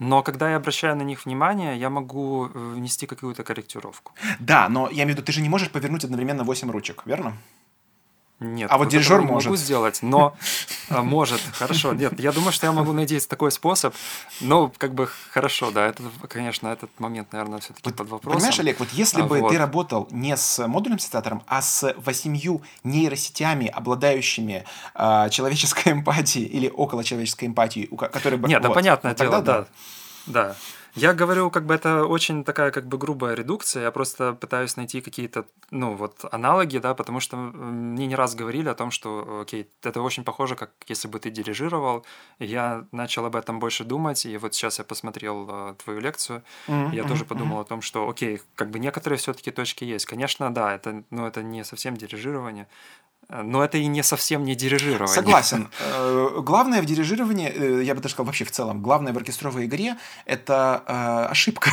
Но 0.00 0.22
когда 0.22 0.50
я 0.50 0.56
обращаю 0.56 0.96
на 0.96 1.02
них 1.02 1.26
внимание, 1.26 1.78
я 1.78 1.90
могу 1.90 2.46
э, 2.46 2.48
внести 2.74 3.06
какую-то 3.06 3.44
корректировку. 3.44 4.12
Да, 4.38 4.68
но 4.68 4.88
я 4.88 5.02
имею 5.02 5.08
в 5.08 5.10
виду, 5.10 5.22
ты 5.22 5.32
же 5.32 5.42
не 5.42 5.50
можешь 5.50 5.70
повернуть 5.70 6.04
одновременно 6.04 6.42
8 6.42 6.70
ручек, 6.70 7.02
верно? 7.04 7.34
Нет. 8.40 8.70
А 8.72 8.78
вот 8.78 8.88
дирижер 8.88 9.20
может. 9.20 9.46
могу 9.46 9.56
сделать, 9.56 9.98
но 10.00 10.34
а, 10.88 11.02
может, 11.02 11.42
хорошо. 11.52 11.92
Нет, 11.92 12.18
я 12.18 12.32
думаю, 12.32 12.52
что 12.52 12.66
я 12.66 12.72
могу 12.72 12.92
найти 12.92 13.20
такой 13.20 13.52
способ, 13.52 13.94
но 14.40 14.72
как 14.78 14.94
бы 14.94 15.10
хорошо, 15.30 15.70
да, 15.70 15.86
это, 15.86 16.02
конечно, 16.26 16.68
этот 16.68 16.88
момент, 16.98 17.32
наверное, 17.32 17.58
все-таки 17.58 17.92
под 17.92 18.08
вопросом. 18.08 18.38
Понимаешь, 18.38 18.58
Олег, 18.58 18.80
вот 18.80 18.88
если 18.92 19.20
бы 19.20 19.40
вот. 19.40 19.50
ты 19.50 19.58
работал 19.58 20.08
не 20.10 20.34
с 20.34 20.66
модульным 20.66 20.98
синтезатором, 20.98 21.42
а 21.46 21.60
с 21.60 21.94
восемью 21.98 22.62
нейросетями, 22.82 23.66
обладающими 23.66 24.64
э, 24.94 25.28
человеческой 25.30 25.88
эмпатией 25.92 26.46
или 26.46 26.70
около 26.70 27.04
человеческой 27.04 27.44
эмпатией, 27.44 27.94
которые 27.94 28.40
бы... 28.40 28.48
Нет, 28.48 28.62
вот, 28.62 28.68
да 28.68 28.74
понятное 28.74 29.12
вот 29.12 29.20
дело, 29.20 29.42
да. 29.42 29.66
Да. 30.26 30.56
Я 30.94 31.14
говорю, 31.14 31.50
как 31.50 31.66
бы 31.66 31.74
это 31.74 32.04
очень 32.04 32.44
такая 32.44 32.70
как 32.70 32.86
бы 32.86 32.98
грубая 32.98 33.34
редукция. 33.34 33.84
Я 33.84 33.90
просто 33.90 34.32
пытаюсь 34.32 34.76
найти 34.76 35.00
какие-то, 35.00 35.46
ну, 35.70 35.94
вот 35.94 36.24
аналоги, 36.32 36.78
да, 36.78 36.94
потому 36.94 37.20
что 37.20 37.36
мне 37.36 38.06
не 38.06 38.16
раз 38.16 38.34
говорили 38.34 38.68
о 38.68 38.74
том, 38.74 38.90
что, 38.90 39.40
окей, 39.42 39.68
это 39.82 40.02
очень 40.02 40.24
похоже, 40.24 40.56
как 40.56 40.70
если 40.88 41.08
бы 41.08 41.18
ты 41.20 41.30
дирижировал. 41.30 42.04
И 42.38 42.46
я 42.46 42.86
начал 42.92 43.24
об 43.24 43.36
этом 43.36 43.60
больше 43.60 43.84
думать, 43.84 44.26
и 44.26 44.36
вот 44.36 44.54
сейчас 44.54 44.78
я 44.78 44.84
посмотрел 44.84 45.46
э, 45.48 45.74
твою 45.84 46.00
лекцию, 46.00 46.42
mm-hmm. 46.68 46.94
я 46.94 47.04
тоже 47.04 47.24
подумал 47.24 47.58
mm-hmm. 47.58 47.62
о 47.62 47.64
том, 47.64 47.82
что, 47.82 48.08
окей, 48.08 48.40
как 48.54 48.70
бы 48.70 48.78
некоторые 48.78 49.18
все-таки 49.18 49.50
точки 49.50 49.84
есть. 49.84 50.06
Конечно, 50.06 50.52
да, 50.52 50.74
это, 50.74 51.04
ну, 51.10 51.26
это 51.26 51.42
не 51.42 51.64
совсем 51.64 51.96
дирижирование, 51.96 52.66
но 53.42 53.64
это 53.64 53.78
и 53.78 53.86
не 53.86 54.02
совсем 54.02 54.44
не 54.44 54.54
дирижирование. 54.54 55.08
Согласен. 55.08 55.68
Э, 55.92 56.40
главное 56.42 56.82
в 56.82 56.86
дирижировании, 56.86 57.48
э, 57.48 57.82
я 57.84 57.94
бы 57.94 58.00
даже 58.00 58.14
сказал 58.14 58.26
вообще 58.26 58.44
в 58.44 58.50
целом, 58.50 58.82
главное 58.82 59.12
в 59.12 59.16
оркестровой 59.16 59.66
игре– 59.66 59.96
это 60.26 60.82
э, 60.86 61.30
ошибка. 61.30 61.70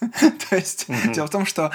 То 0.00 0.56
есть 0.56 0.86
mm-hmm. 0.88 1.14
дело 1.14 1.26
в 1.26 1.30
том, 1.30 1.46
что, 1.46 1.72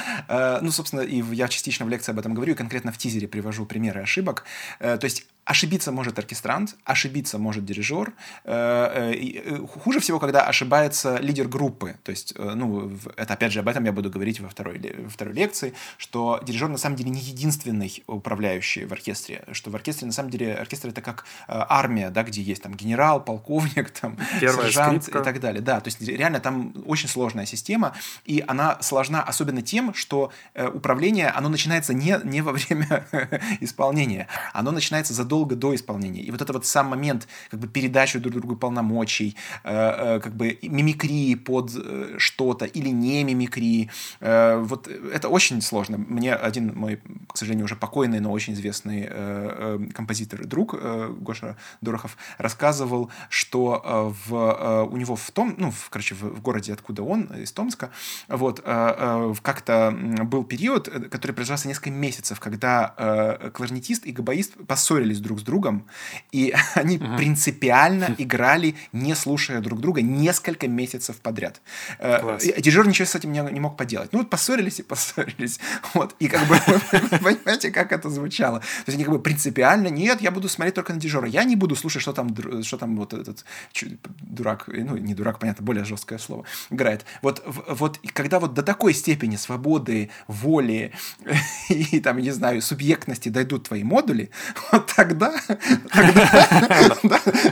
ну, 0.61 0.71
собственно, 0.71 1.01
и 1.01 1.21
я 1.33 1.47
частично 1.47 1.85
в 1.85 1.89
лекции 1.89 2.11
об 2.11 2.19
этом 2.19 2.33
говорю, 2.33 2.53
и 2.53 2.55
конкретно 2.55 2.91
в 2.91 2.97
тизере 2.97 3.27
привожу 3.27 3.65
примеры 3.65 4.01
ошибок. 4.01 4.45
То 4.79 4.99
есть 5.01 5.25
Ошибиться 5.49 5.91
может 5.91 6.19
оркестрант, 6.19 6.75
ошибиться 6.85 7.39
может 7.39 7.65
дирижер. 7.65 8.13
Э, 8.43 9.13
э, 9.13 9.41
э, 9.45 9.57
хуже 9.83 9.99
всего, 9.99 10.19
когда 10.19 10.45
ошибается 10.45 11.17
лидер 11.17 11.47
группы. 11.47 11.95
То 12.03 12.11
есть, 12.11 12.35
ну, 12.37 12.91
это 13.17 13.33
опять 13.33 13.51
же 13.51 13.61
об 13.61 13.67
этом 13.67 13.83
я 13.83 13.91
буду 13.91 14.11
говорить 14.11 14.39
во 14.39 14.47
второй, 14.47 14.79
во 14.99 15.09
второй 15.09 15.33
лекции, 15.33 15.73
что 15.97 16.39
дирижер 16.45 16.69
на 16.69 16.77
самом 16.77 16.97
деле 16.97 17.09
не 17.09 17.19
единственный 17.19 18.03
управляющий 18.05 18.85
в 18.85 18.93
оркестре, 18.93 19.43
что 19.51 19.71
в 19.71 19.75
оркестре 19.75 20.05
на 20.05 20.13
самом 20.13 20.29
деле 20.29 20.53
оркестр 20.53 20.89
это 20.89 21.01
как 21.01 21.25
армия, 21.47 22.11
да, 22.11 22.21
где 22.21 22.43
есть 22.43 22.61
там 22.61 22.75
генерал, 22.75 23.19
полковник, 23.19 23.89
там 23.89 24.19
Первая 24.39 24.67
сержант 24.67 25.01
скрипка. 25.01 25.21
и 25.21 25.23
так 25.23 25.39
далее. 25.39 25.63
Да, 25.63 25.79
то 25.79 25.87
есть 25.87 25.99
реально 25.99 26.41
там 26.41 26.75
очень 26.85 27.09
сложная 27.09 27.47
система, 27.47 27.95
и 28.23 28.43
она 28.47 28.77
сложна 28.83 29.23
особенно 29.23 29.63
тем, 29.63 29.95
что 29.95 30.31
управление, 30.53 31.29
оно 31.29 31.49
начинается 31.49 31.95
не, 31.95 32.19
не 32.23 32.41
во 32.41 32.51
время 32.51 33.07
исполнения, 33.61 34.27
оно 34.53 34.69
начинается 34.69 35.15
задолго 35.15 35.38
задолго 35.39 35.55
до 35.55 35.75
исполнения. 35.75 36.21
И 36.21 36.31
вот 36.31 36.41
это 36.41 36.53
вот 36.53 36.65
сам 36.65 36.87
момент 36.87 37.27
как 37.51 37.59
бы 37.59 37.67
передачи 37.67 38.19
друг 38.19 38.33
другу 38.33 38.55
полномочий, 38.55 39.35
э, 39.63 40.17
э, 40.17 40.19
как 40.19 40.35
бы 40.35 40.57
мимикрии 40.61 41.35
под 41.35 41.71
э, 41.75 42.15
что-то 42.17 42.65
или 42.65 42.89
не 42.89 43.23
мимикрии, 43.23 43.89
вот 44.19 44.87
это 44.87 45.29
очень 45.29 45.61
сложно. 45.61 45.97
Мне 45.97 46.33
один 46.33 46.73
мой, 46.75 46.99
к 47.33 47.37
сожалению, 47.37 47.65
уже 47.65 47.75
покойный, 47.75 48.19
но 48.19 48.31
очень 48.31 48.53
известный 48.53 49.09
композитор 49.93 50.45
друг 50.45 50.73
э, 50.73 51.13
Гоша 51.21 51.55
Дорохов 51.81 52.17
рассказывал, 52.37 53.09
что 53.29 54.13
в, 54.27 54.87
у 54.91 54.97
него 54.97 55.15
в 55.15 55.31
том, 55.31 55.55
ну, 55.57 55.71
в, 55.71 55.89
короче, 55.89 56.15
в, 56.15 56.21
в 56.21 56.41
городе, 56.41 56.73
откуда 56.73 57.03
он, 57.03 57.23
из 57.43 57.51
Томска, 57.51 57.89
вот, 58.27 58.61
как-то 58.61 59.93
был 60.23 60.43
период, 60.43 60.89
который 61.11 61.31
продолжался 61.31 61.67
несколько 61.67 61.91
месяцев, 61.91 62.39
когда 62.39 63.49
кларнетист 63.53 64.05
и 64.05 64.11
габаист 64.11 64.53
поссорились 64.67 65.19
друг 65.19 65.28
друг 65.29 65.39
с 65.39 65.43
другом, 65.43 65.85
и 66.31 66.53
они 66.73 66.97
угу. 66.97 67.17
принципиально 67.17 68.15
играли, 68.17 68.75
не 68.93 69.15
слушая 69.15 69.61
друг 69.61 69.79
друга, 69.79 70.01
несколько 70.01 70.67
месяцев 70.67 71.17
подряд. 71.17 71.61
Э, 71.99 72.19
Класс. 72.19 72.43
Дирижер 72.43 72.87
ничего 72.87 73.05
с 73.05 73.15
этим 73.15 73.31
не, 73.31 73.41
не 73.51 73.59
мог 73.59 73.77
поделать. 73.77 74.11
Ну 74.11 74.19
вот 74.19 74.29
поссорились 74.29 74.79
и 74.79 74.83
поссорились. 74.83 75.59
Вот. 75.93 76.15
И 76.19 76.27
как 76.27 76.47
бы, 76.47 76.55
понимаете, 77.23 77.71
как 77.71 77.91
это 77.91 78.09
звучало? 78.09 78.59
То 78.59 78.65
есть 78.87 78.95
они 78.95 79.03
как 79.03 79.13
бы 79.13 79.19
принципиально, 79.19 79.87
нет, 79.87 80.21
я 80.21 80.31
буду 80.31 80.49
смотреть 80.49 80.75
только 80.75 80.93
на 80.93 80.99
дирижера. 80.99 81.27
Я 81.27 81.43
не 81.43 81.55
буду 81.55 81.75
слушать, 81.75 82.01
что 82.01 82.13
там, 82.13 82.35
что 82.63 82.77
там 82.77 82.95
вот 82.97 83.13
этот 83.13 83.45
дурак, 84.21 84.67
ну 84.67 84.97
не 84.97 85.13
дурак, 85.13 85.39
понятно, 85.39 85.65
более 85.65 85.83
жесткое 85.83 86.19
слово, 86.19 86.45
играет. 86.69 87.05
Вот, 87.21 87.43
вот 87.67 87.99
когда 88.13 88.39
вот 88.39 88.53
до 88.53 88.63
такой 88.63 88.93
степени 88.93 89.35
свободы, 89.35 90.09
воли 90.27 90.91
и 91.69 91.99
там, 91.99 92.17
не 92.17 92.31
знаю, 92.31 92.61
субъектности 92.61 93.29
дойдут 93.29 93.67
твои 93.67 93.83
модули, 93.83 94.29
вот 94.71 94.93
тогда 94.95 95.08
тогда, 95.09 95.33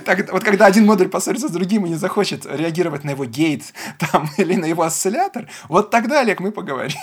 тогда, 0.06 0.32
вот 0.34 0.44
когда 0.44 0.66
один 0.68 0.86
модуль 0.86 1.10
поссорится 1.10 1.48
с 1.48 1.52
другим 1.52 1.86
и 1.86 1.90
не 1.90 1.96
захочет 1.96 2.46
реагировать 2.46 3.04
на 3.04 3.12
его 3.12 3.26
гейт 3.26 3.74
там, 4.00 4.30
или 4.38 4.56
на 4.56 4.66
его 4.66 4.84
осциллятор, 4.84 5.48
вот 5.70 5.90
тогда, 5.90 6.22
Олег, 6.22 6.40
мы 6.40 6.52
поговорим. 6.52 6.98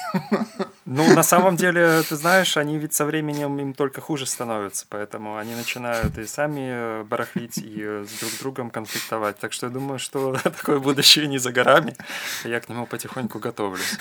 Ну, 0.87 1.15
на 1.15 1.23
самом 1.23 1.57
деле, 1.57 2.03
ты 2.03 2.17
знаешь, 2.17 2.57
они 2.57 2.77
ведь 2.79 2.93
со 2.93 3.07
временем 3.07 3.59
им 3.59 3.73
только 3.73 4.01
хуже 4.01 4.27
становятся, 4.27 4.87
поэтому 4.89 5.39
они 5.39 5.55
начинают 5.55 6.19
и 6.19 6.27
сами 6.27 7.03
барахлить, 7.05 7.59
и 7.59 7.83
с 7.83 8.21
друг 8.21 8.33
другом 8.41 8.71
конфликтовать. 8.71 9.39
Так 9.39 9.53
что 9.55 9.67
я 9.67 9.73
думаю, 9.73 9.99
что 9.99 10.37
такое 10.43 10.79
будущее 10.79 11.27
не 11.27 11.39
за 11.39 11.53
горами. 11.53 11.97
Я 12.45 12.61
к 12.61 12.69
нему 12.69 12.87
потихоньку 12.87 13.39
готовлюсь. 13.39 13.99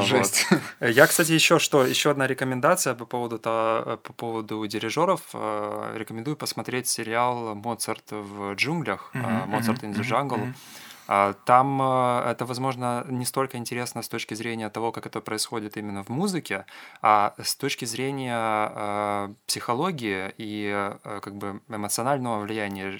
Жесть. 0.00 0.46
Вот. 0.50 0.90
Я, 0.90 1.06
кстати, 1.06 1.32
еще 1.32 1.58
что, 1.58 1.86
еще 1.86 2.10
одна 2.10 2.26
рекомендация 2.26 2.94
по 2.94 3.06
поводу, 3.06 3.38
по 3.38 4.12
поводу 4.16 4.66
дирижеров. 4.66 5.20
Э, 5.32 5.94
рекомендую 5.96 6.36
посмотреть 6.36 6.88
сериал 6.88 7.54
«Моцарт 7.54 8.10
в 8.10 8.54
джунглях», 8.54 9.10
«Моцарт 9.14 9.82
in 9.82 9.94
the 9.94 10.02
Jungle». 10.02 10.52
Там 11.06 11.80
э, 11.82 12.30
это, 12.30 12.44
возможно, 12.46 13.04
не 13.08 13.24
столько 13.24 13.58
интересно 13.58 14.02
с 14.02 14.08
точки 14.08 14.34
зрения 14.34 14.68
того, 14.70 14.92
как 14.92 15.06
это 15.06 15.20
происходит 15.20 15.76
именно 15.76 16.02
в 16.02 16.08
музыке, 16.08 16.66
а 17.02 17.34
с 17.42 17.54
точки 17.54 17.84
зрения 17.84 18.36
э, 18.74 19.34
психологии 19.46 20.34
и 20.38 20.92
как 21.02 21.36
бы 21.36 21.60
эмоционального 21.68 22.40
влияния 22.40 22.98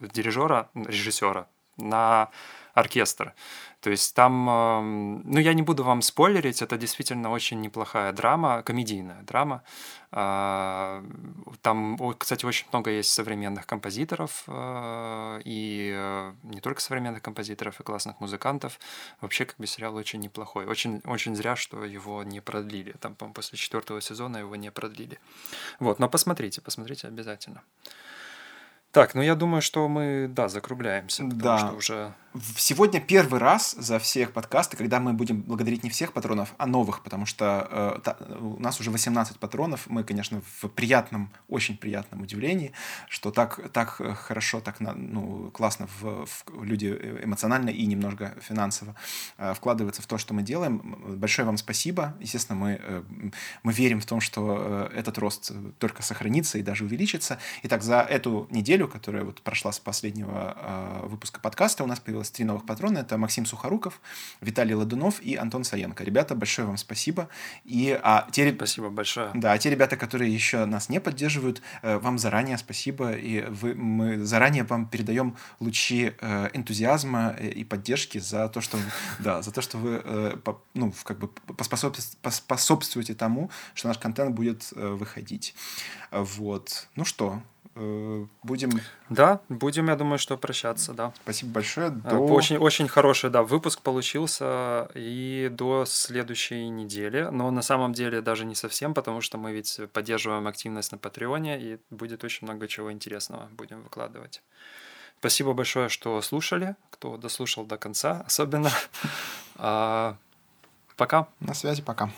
дирижера, 0.00 0.68
режиссера 0.74 1.46
на 1.76 2.30
оркестр. 2.74 3.34
То 3.80 3.90
есть 3.90 4.14
там, 4.14 5.22
ну 5.24 5.38
я 5.38 5.54
не 5.54 5.62
буду 5.62 5.84
вам 5.84 6.02
спойлерить, 6.02 6.62
это 6.62 6.76
действительно 6.76 7.30
очень 7.30 7.60
неплохая 7.60 8.12
драма, 8.12 8.62
комедийная 8.62 9.22
драма. 9.22 9.62
А, 10.10 11.04
там, 11.60 11.98
кстати, 12.16 12.46
очень 12.46 12.66
много 12.72 12.90
есть 12.90 13.10
современных 13.10 13.66
композиторов, 13.66 14.44
э, 14.46 15.40
и 15.44 15.92
э, 15.94 16.32
не 16.44 16.60
только 16.60 16.80
современных 16.80 17.22
композиторов, 17.22 17.78
и 17.78 17.82
классных 17.82 18.18
музыкантов. 18.20 18.80
Вообще, 19.20 19.44
как 19.44 19.56
бы 19.58 19.66
сериал 19.66 19.94
очень 19.96 20.20
неплохой. 20.20 20.64
Очень, 20.64 21.02
очень 21.04 21.36
зря, 21.36 21.56
что 21.56 21.84
его 21.84 22.22
не 22.22 22.40
продлили. 22.40 22.92
Там, 23.00 23.14
по 23.14 23.26
после 23.28 23.58
четвертого 23.58 24.00
сезона 24.00 24.38
его 24.38 24.56
не 24.56 24.70
продлили. 24.70 25.18
Вот, 25.78 25.98
но 25.98 26.08
посмотрите, 26.08 26.62
посмотрите 26.62 27.06
обязательно. 27.06 27.62
Так, 28.90 29.14
ну 29.14 29.20
я 29.20 29.34
думаю, 29.34 29.60
что 29.60 29.86
мы, 29.86 30.28
да, 30.30 30.48
закругляемся, 30.48 31.24
потому 31.24 31.42
да. 31.42 31.58
что 31.58 31.72
уже 31.76 32.14
Сегодня 32.56 33.00
первый 33.00 33.40
раз 33.40 33.74
за 33.78 33.98
всех 33.98 34.32
подкасты, 34.32 34.76
когда 34.76 35.00
мы 35.00 35.14
будем 35.14 35.40
благодарить 35.40 35.82
не 35.82 35.88
всех 35.88 36.12
патронов, 36.12 36.54
а 36.58 36.66
новых, 36.66 37.02
потому 37.02 37.24
что 37.24 37.66
э, 37.70 38.00
та, 38.04 38.18
у 38.38 38.60
нас 38.60 38.78
уже 38.80 38.90
18 38.90 39.38
патронов. 39.38 39.86
Мы, 39.86 40.04
конечно, 40.04 40.42
в 40.60 40.68
приятном, 40.68 41.32
очень 41.48 41.78
приятном 41.78 42.20
удивлении, 42.20 42.72
что 43.08 43.30
так, 43.30 43.70
так 43.72 44.02
хорошо, 44.18 44.60
так 44.60 44.78
ну, 44.78 45.50
классно 45.52 45.88
в, 46.00 46.26
в 46.26 46.64
люди 46.64 46.88
эмоционально 47.22 47.70
и 47.70 47.86
немного 47.86 48.34
финансово 48.42 48.94
э, 49.38 49.54
вкладываются 49.54 50.02
в 50.02 50.06
то, 50.06 50.18
что 50.18 50.34
мы 50.34 50.42
делаем. 50.42 51.16
Большое 51.16 51.46
вам 51.46 51.56
спасибо. 51.56 52.14
Естественно, 52.20 52.58
мы, 52.58 52.78
э, 52.78 53.02
мы 53.62 53.72
верим 53.72 54.00
в 54.00 54.06
том, 54.06 54.20
что 54.20 54.90
э, 54.92 54.98
этот 54.98 55.16
рост 55.16 55.50
только 55.78 56.02
сохранится 56.02 56.58
и 56.58 56.62
даже 56.62 56.84
увеличится. 56.84 57.38
Итак, 57.62 57.82
за 57.82 58.00
эту 58.00 58.46
неделю, 58.50 58.86
которая 58.86 59.24
вот 59.24 59.40
прошла 59.40 59.72
с 59.72 59.80
последнего 59.80 60.54
э, 60.56 61.06
выпуска 61.06 61.40
подкаста, 61.40 61.84
у 61.84 61.86
нас 61.86 62.00
появилась 62.00 62.27
появилось 62.28 62.30
три 62.30 62.44
новых 62.44 62.64
патрона. 62.64 62.98
Это 62.98 63.18
Максим 63.18 63.46
Сухоруков, 63.46 64.00
Виталий 64.40 64.74
Ладунов 64.74 65.20
и 65.20 65.36
Антон 65.36 65.64
Саенко. 65.64 66.04
Ребята, 66.04 66.34
большое 66.34 66.66
вам 66.66 66.76
спасибо. 66.76 67.28
И, 67.64 67.98
а, 68.02 68.26
те, 68.32 68.52
спасибо 68.52 68.90
большое. 68.90 69.30
Да, 69.34 69.52
а 69.52 69.58
те 69.58 69.70
ребята, 69.70 69.96
которые 69.96 70.32
еще 70.32 70.66
нас 70.66 70.88
не 70.88 71.00
поддерживают, 71.00 71.62
э, 71.82 71.98
вам 71.98 72.18
заранее 72.18 72.58
спасибо. 72.58 73.12
И 73.12 73.42
вы, 73.50 73.74
мы 73.74 74.24
заранее 74.24 74.64
вам 74.64 74.86
передаем 74.86 75.34
лучи 75.60 76.12
э, 76.20 76.48
энтузиазма 76.54 77.36
и 77.58 77.64
поддержки 77.64 78.18
за 78.20 78.48
то, 78.48 78.60
что, 78.60 78.78
да, 79.18 79.42
за 79.42 79.50
то, 79.50 79.60
что 79.62 79.78
вы 79.78 80.02
э, 80.04 80.36
ну, 80.74 80.92
как 81.04 81.18
бы 81.18 81.28
поспособствуете 82.22 83.14
тому, 83.14 83.50
что 83.74 83.88
наш 83.88 83.98
контент 83.98 84.34
будет 84.34 84.72
выходить. 84.72 85.54
Вот. 86.10 86.88
Ну 86.96 87.04
что, 87.04 87.42
будем... 88.42 88.70
Да, 89.08 89.40
будем, 89.48 89.88
я 89.88 89.96
думаю, 89.96 90.18
что 90.18 90.36
прощаться, 90.36 90.92
да. 90.92 91.12
Спасибо 91.22 91.52
большое. 91.52 91.90
До... 91.90 92.16
Очень, 92.16 92.58
очень 92.58 92.88
хороший, 92.88 93.30
да, 93.30 93.42
выпуск 93.42 93.80
получился 93.82 94.88
и 94.94 95.48
до 95.52 95.84
следующей 95.86 96.68
недели, 96.68 97.28
но 97.30 97.50
на 97.50 97.62
самом 97.62 97.92
деле 97.92 98.20
даже 98.20 98.44
не 98.44 98.54
совсем, 98.54 98.94
потому 98.94 99.20
что 99.20 99.38
мы 99.38 99.52
ведь 99.52 99.80
поддерживаем 99.92 100.46
активность 100.46 100.92
на 100.92 100.98
Патреоне, 100.98 101.60
и 101.60 101.78
будет 101.90 102.24
очень 102.24 102.46
много 102.46 102.68
чего 102.68 102.92
интересного 102.92 103.48
будем 103.52 103.82
выкладывать. 103.82 104.42
Спасибо 105.20 105.52
большое, 105.52 105.88
что 105.88 106.20
слушали, 106.22 106.76
кто 106.90 107.16
дослушал 107.16 107.64
до 107.64 107.76
конца, 107.76 108.22
особенно. 108.26 108.70
А, 109.60 110.16
пока. 110.96 111.26
На 111.40 111.52
связи, 111.52 111.82
пока. 111.82 112.12